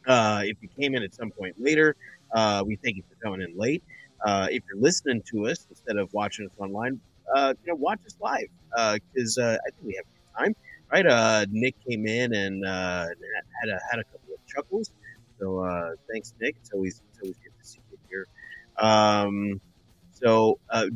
Uh, 0.07 0.43
if 0.45 0.57
you 0.61 0.69
came 0.79 0.95
in 0.95 1.03
at 1.03 1.15
some 1.15 1.31
point 1.31 1.55
later, 1.59 1.97
uh, 2.33 2.63
we 2.67 2.77
thank 2.77 2.97
you 2.97 3.03
for 3.09 3.15
coming 3.23 3.41
in 3.41 3.57
late. 3.57 3.83
Uh, 4.25 4.49
if 4.51 4.63
you're 4.69 4.81
listening 4.81 5.23
to 5.23 5.47
us 5.47 5.67
instead 5.71 5.97
of 5.97 6.13
watching 6.13 6.47
us 6.47 6.53
online, 6.59 7.01
uh, 7.35 7.55
you 7.65 7.73
know, 7.73 7.77
watch 7.77 8.01
us 8.07 8.17
live 8.21 8.49
because 9.05 9.39
uh, 9.39 9.57
I 9.67 9.71
think 9.71 9.87
we 9.87 9.95
have 9.95 10.05
time, 10.39 10.57
right? 10.93 11.07
Uh, 11.07 11.47
Nick 11.51 11.75
came 11.87 12.07
in 12.07 12.35
and 12.35 12.65
uh, 12.65 13.07
had 13.61 13.69
a 13.69 13.79
had 13.91 14.01
a 14.01 14.05
couple 14.05 14.35
of 14.35 14.47
chuckles. 14.47 14.91
So 15.39 15.61
uh, 15.61 15.91
thanks, 16.11 16.35
Nick. 16.41 16.57
It's 16.61 16.73
always 16.73 17.01
it's 17.11 17.21
always 17.21 17.37
good 17.37 17.53
to 17.61 17.67
see 17.67 17.81
you 17.91 17.99
here. 18.09 18.27
Um, 18.77 19.61
so 20.13 20.59
uh, 20.71 20.87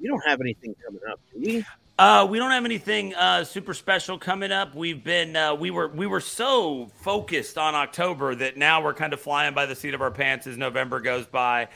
we 0.00 0.06
don't 0.06 0.24
have 0.24 0.40
anything 0.40 0.74
coming 0.84 1.02
up, 1.10 1.20
do 1.32 1.40
we? 1.40 1.64
Uh, 1.98 2.24
we 2.30 2.38
don't 2.38 2.52
have 2.52 2.64
anything 2.64 3.12
uh, 3.16 3.42
super 3.42 3.74
special 3.74 4.18
coming 4.18 4.52
up. 4.52 4.72
We've 4.72 5.02
been 5.02 5.34
uh, 5.34 5.56
we 5.56 5.72
were 5.72 5.88
we 5.88 6.06
were 6.06 6.20
so 6.20 6.88
focused 7.00 7.58
on 7.58 7.74
October 7.74 8.36
that 8.36 8.56
now 8.56 8.84
we're 8.84 8.94
kind 8.94 9.12
of 9.12 9.20
flying 9.20 9.52
by 9.52 9.66
the 9.66 9.74
seat 9.74 9.94
of 9.94 10.00
our 10.00 10.12
pants 10.12 10.46
as 10.46 10.56
November 10.56 11.00
goes 11.00 11.26
by. 11.26 11.66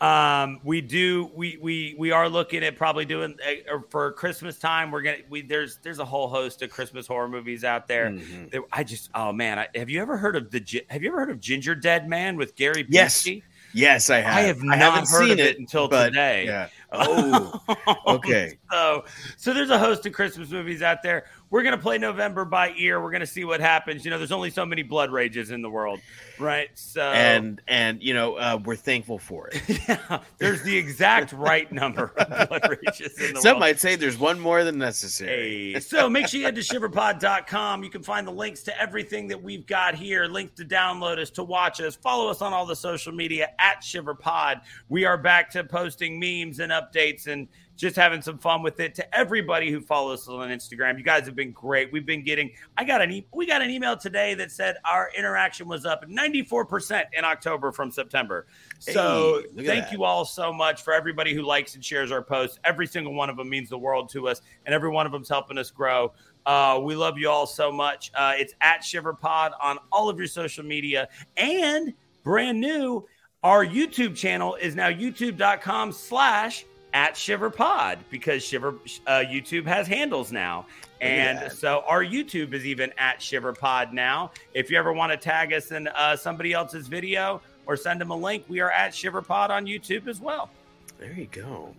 Um, 0.00 0.60
we 0.62 0.80
do 0.80 1.30
we 1.34 1.58
we 1.60 1.96
we 1.98 2.12
are 2.12 2.28
looking 2.28 2.62
at 2.62 2.76
probably 2.76 3.04
doing 3.04 3.36
uh, 3.44 3.78
for 3.90 4.12
Christmas 4.12 4.56
time. 4.58 4.92
We're 4.92 5.02
gonna 5.02 5.18
we 5.28 5.42
there's 5.42 5.78
there's 5.78 5.98
a 5.98 6.04
whole 6.04 6.28
host 6.28 6.62
of 6.62 6.70
Christmas 6.70 7.06
horror 7.06 7.28
movies 7.28 7.64
out 7.64 7.88
there. 7.88 8.10
Mhm. 8.10 8.50
that 8.52 8.62
I 8.72 8.84
just 8.84 9.10
oh 9.14 9.32
man, 9.32 9.58
I, 9.58 9.66
have 9.74 9.90
you 9.90 10.00
ever 10.00 10.16
heard 10.16 10.36
of 10.36 10.50
the 10.50 10.84
Have 10.88 11.02
you 11.02 11.08
ever 11.08 11.18
heard 11.18 11.30
of 11.30 11.40
Gingerdead 11.40 12.06
Man 12.06 12.36
with 12.36 12.54
Gary? 12.54 12.86
Yes. 12.88 13.22
Busey? 13.22 13.42
Yes, 13.74 14.08
I 14.08 14.20
have. 14.20 14.34
I 14.34 14.40
have 14.42 14.62
not 14.62 15.08
heard 15.08 15.28
seen 15.28 15.32
of 15.32 15.38
it 15.40 15.58
until 15.58 15.88
but, 15.88 16.10
today. 16.10 16.46
Yeah. 16.46 16.68
Oh, 16.90 17.60
okay. 18.06 18.56
so, 18.70 19.04
so 19.36 19.52
there's 19.52 19.68
a 19.68 19.78
host 19.78 20.06
of 20.06 20.14
Christmas 20.14 20.48
movies 20.48 20.80
out 20.80 21.02
there. 21.02 21.26
We're 21.50 21.62
gonna 21.62 21.78
play 21.78 21.96
November 21.96 22.44
by 22.44 22.74
ear. 22.76 23.02
We're 23.02 23.10
gonna 23.10 23.26
see 23.26 23.44
what 23.44 23.60
happens. 23.60 24.04
You 24.04 24.10
know, 24.10 24.18
there's 24.18 24.32
only 24.32 24.50
so 24.50 24.66
many 24.66 24.82
blood 24.82 25.10
rages 25.10 25.50
in 25.50 25.62
the 25.62 25.70
world, 25.70 26.00
right? 26.38 26.68
So, 26.74 27.00
and 27.00 27.60
and 27.66 28.02
you 28.02 28.12
know 28.12 28.34
uh, 28.34 28.58
we're 28.62 28.76
thankful 28.76 29.18
for 29.18 29.48
it. 29.48 29.62
yeah, 29.88 30.20
there's 30.36 30.62
the 30.62 30.76
exact 30.76 31.32
right 31.32 31.70
number 31.72 32.12
of 32.16 32.48
blood 32.48 32.68
rages 32.68 33.18
in 33.18 33.28
the 33.28 33.32
world. 33.32 33.42
Some 33.42 33.52
world. 33.52 33.60
might 33.60 33.78
say 33.78 33.96
there's 33.96 34.18
one 34.18 34.38
more 34.38 34.62
than 34.62 34.76
necessary. 34.76 35.72
Hey, 35.72 35.80
so 35.80 36.10
make 36.10 36.28
sure 36.28 36.38
you 36.38 36.44
head 36.44 36.54
to 36.54 36.60
shiverpod.com. 36.60 37.82
You 37.82 37.90
can 37.90 38.02
find 38.02 38.26
the 38.26 38.32
links 38.32 38.62
to 38.64 38.80
everything 38.80 39.28
that 39.28 39.42
we've 39.42 39.66
got 39.66 39.94
here, 39.94 40.26
links 40.26 40.54
to 40.56 40.66
download 40.66 41.18
us, 41.18 41.30
to 41.30 41.44
watch 41.44 41.80
us, 41.80 41.96
follow 41.96 42.28
us 42.30 42.42
on 42.42 42.52
all 42.52 42.66
the 42.66 42.76
social 42.76 43.12
media 43.12 43.48
at 43.58 43.80
shiverpod. 43.80 44.60
We 44.90 45.06
are 45.06 45.16
back 45.16 45.48
to 45.52 45.64
posting 45.64 46.20
memes 46.20 46.60
and 46.60 46.70
updates 46.72 47.26
and 47.26 47.48
just 47.78 47.94
having 47.94 48.20
some 48.20 48.36
fun 48.38 48.60
with 48.60 48.80
it. 48.80 48.94
To 48.96 49.16
everybody 49.16 49.70
who 49.70 49.80
follows 49.80 50.22
us 50.22 50.28
on 50.28 50.48
Instagram, 50.50 50.98
you 50.98 51.04
guys 51.04 51.24
have 51.26 51.36
been 51.36 51.52
great. 51.52 51.92
We've 51.92 52.04
been 52.04 52.24
getting. 52.24 52.50
I 52.76 52.82
got 52.84 53.00
an 53.00 53.10
e- 53.12 53.26
we 53.32 53.46
got 53.46 53.62
an 53.62 53.70
email 53.70 53.96
today 53.96 54.34
that 54.34 54.50
said 54.50 54.76
our 54.84 55.10
interaction 55.16 55.68
was 55.68 55.86
up 55.86 56.04
94% 56.06 57.04
in 57.16 57.24
October 57.24 57.70
from 57.70 57.90
September. 57.92 58.46
So 58.80 59.42
Hey, 59.56 59.64
thank 59.64 59.84
that. 59.84 59.92
you 59.92 60.02
all 60.04 60.24
so 60.24 60.52
much 60.52 60.82
for 60.82 60.92
everybody 60.92 61.32
who 61.32 61.42
likes 61.42 61.76
and 61.76 61.84
shares 61.84 62.10
our 62.10 62.20
posts. 62.22 62.58
Every 62.64 62.86
single 62.86 63.14
one 63.14 63.30
of 63.30 63.36
them 63.36 63.48
means 63.48 63.68
the 63.70 63.78
world 63.78 64.08
to 64.10 64.28
us, 64.28 64.42
and 64.66 64.74
every 64.74 64.90
one 64.90 65.06
of 65.06 65.12
them's 65.12 65.28
helping 65.28 65.56
us 65.56 65.70
grow. 65.70 66.12
Uh, 66.46 66.80
we 66.82 66.96
love 66.96 67.16
you 67.16 67.30
all 67.30 67.46
so 67.46 67.70
much. 67.70 68.10
Uh, 68.14 68.32
it's 68.36 68.54
at 68.60 68.80
ShiverPod 68.82 69.52
on 69.62 69.78
all 69.92 70.08
of 70.08 70.18
your 70.18 70.26
social 70.26 70.64
media, 70.64 71.08
and 71.36 71.94
brand 72.24 72.60
new, 72.60 73.06
our 73.44 73.64
YouTube 73.64 74.16
channel 74.16 74.56
is 74.56 74.74
now 74.74 74.88
youtube.com 74.88 75.92
slash 75.92 76.64
at 76.92 77.14
ShiverPod 77.14 77.98
because 78.10 78.42
Shiver 78.42 78.74
uh, 79.06 79.22
YouTube 79.26 79.66
has 79.66 79.86
handles 79.86 80.32
now. 80.32 80.66
And 81.00 81.38
that. 81.38 81.52
so 81.52 81.84
our 81.86 82.04
YouTube 82.04 82.52
is 82.52 82.66
even 82.66 82.92
at 82.98 83.20
ShiverPod 83.20 83.92
now. 83.92 84.32
If 84.54 84.70
you 84.70 84.78
ever 84.78 84.92
want 84.92 85.12
to 85.12 85.18
tag 85.18 85.52
us 85.52 85.70
in 85.70 85.88
uh, 85.88 86.16
somebody 86.16 86.52
else's 86.52 86.88
video 86.88 87.40
or 87.66 87.76
send 87.76 88.00
them 88.00 88.10
a 88.10 88.16
link, 88.16 88.44
we 88.48 88.60
are 88.60 88.70
at 88.70 88.92
ShiverPod 88.92 89.50
on 89.50 89.66
YouTube 89.66 90.08
as 90.08 90.20
well. 90.20 90.50
There 90.98 91.12
you 91.12 91.26
go. 91.26 91.74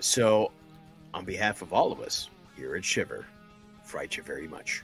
So, 0.00 0.50
on 1.14 1.24
behalf 1.24 1.62
of 1.62 1.72
all 1.72 1.92
of 1.92 2.00
us 2.00 2.28
here 2.56 2.74
at 2.76 2.84
Shiver, 2.84 3.24
fright 3.84 4.16
you 4.16 4.22
very 4.22 4.48
much. 4.48 4.82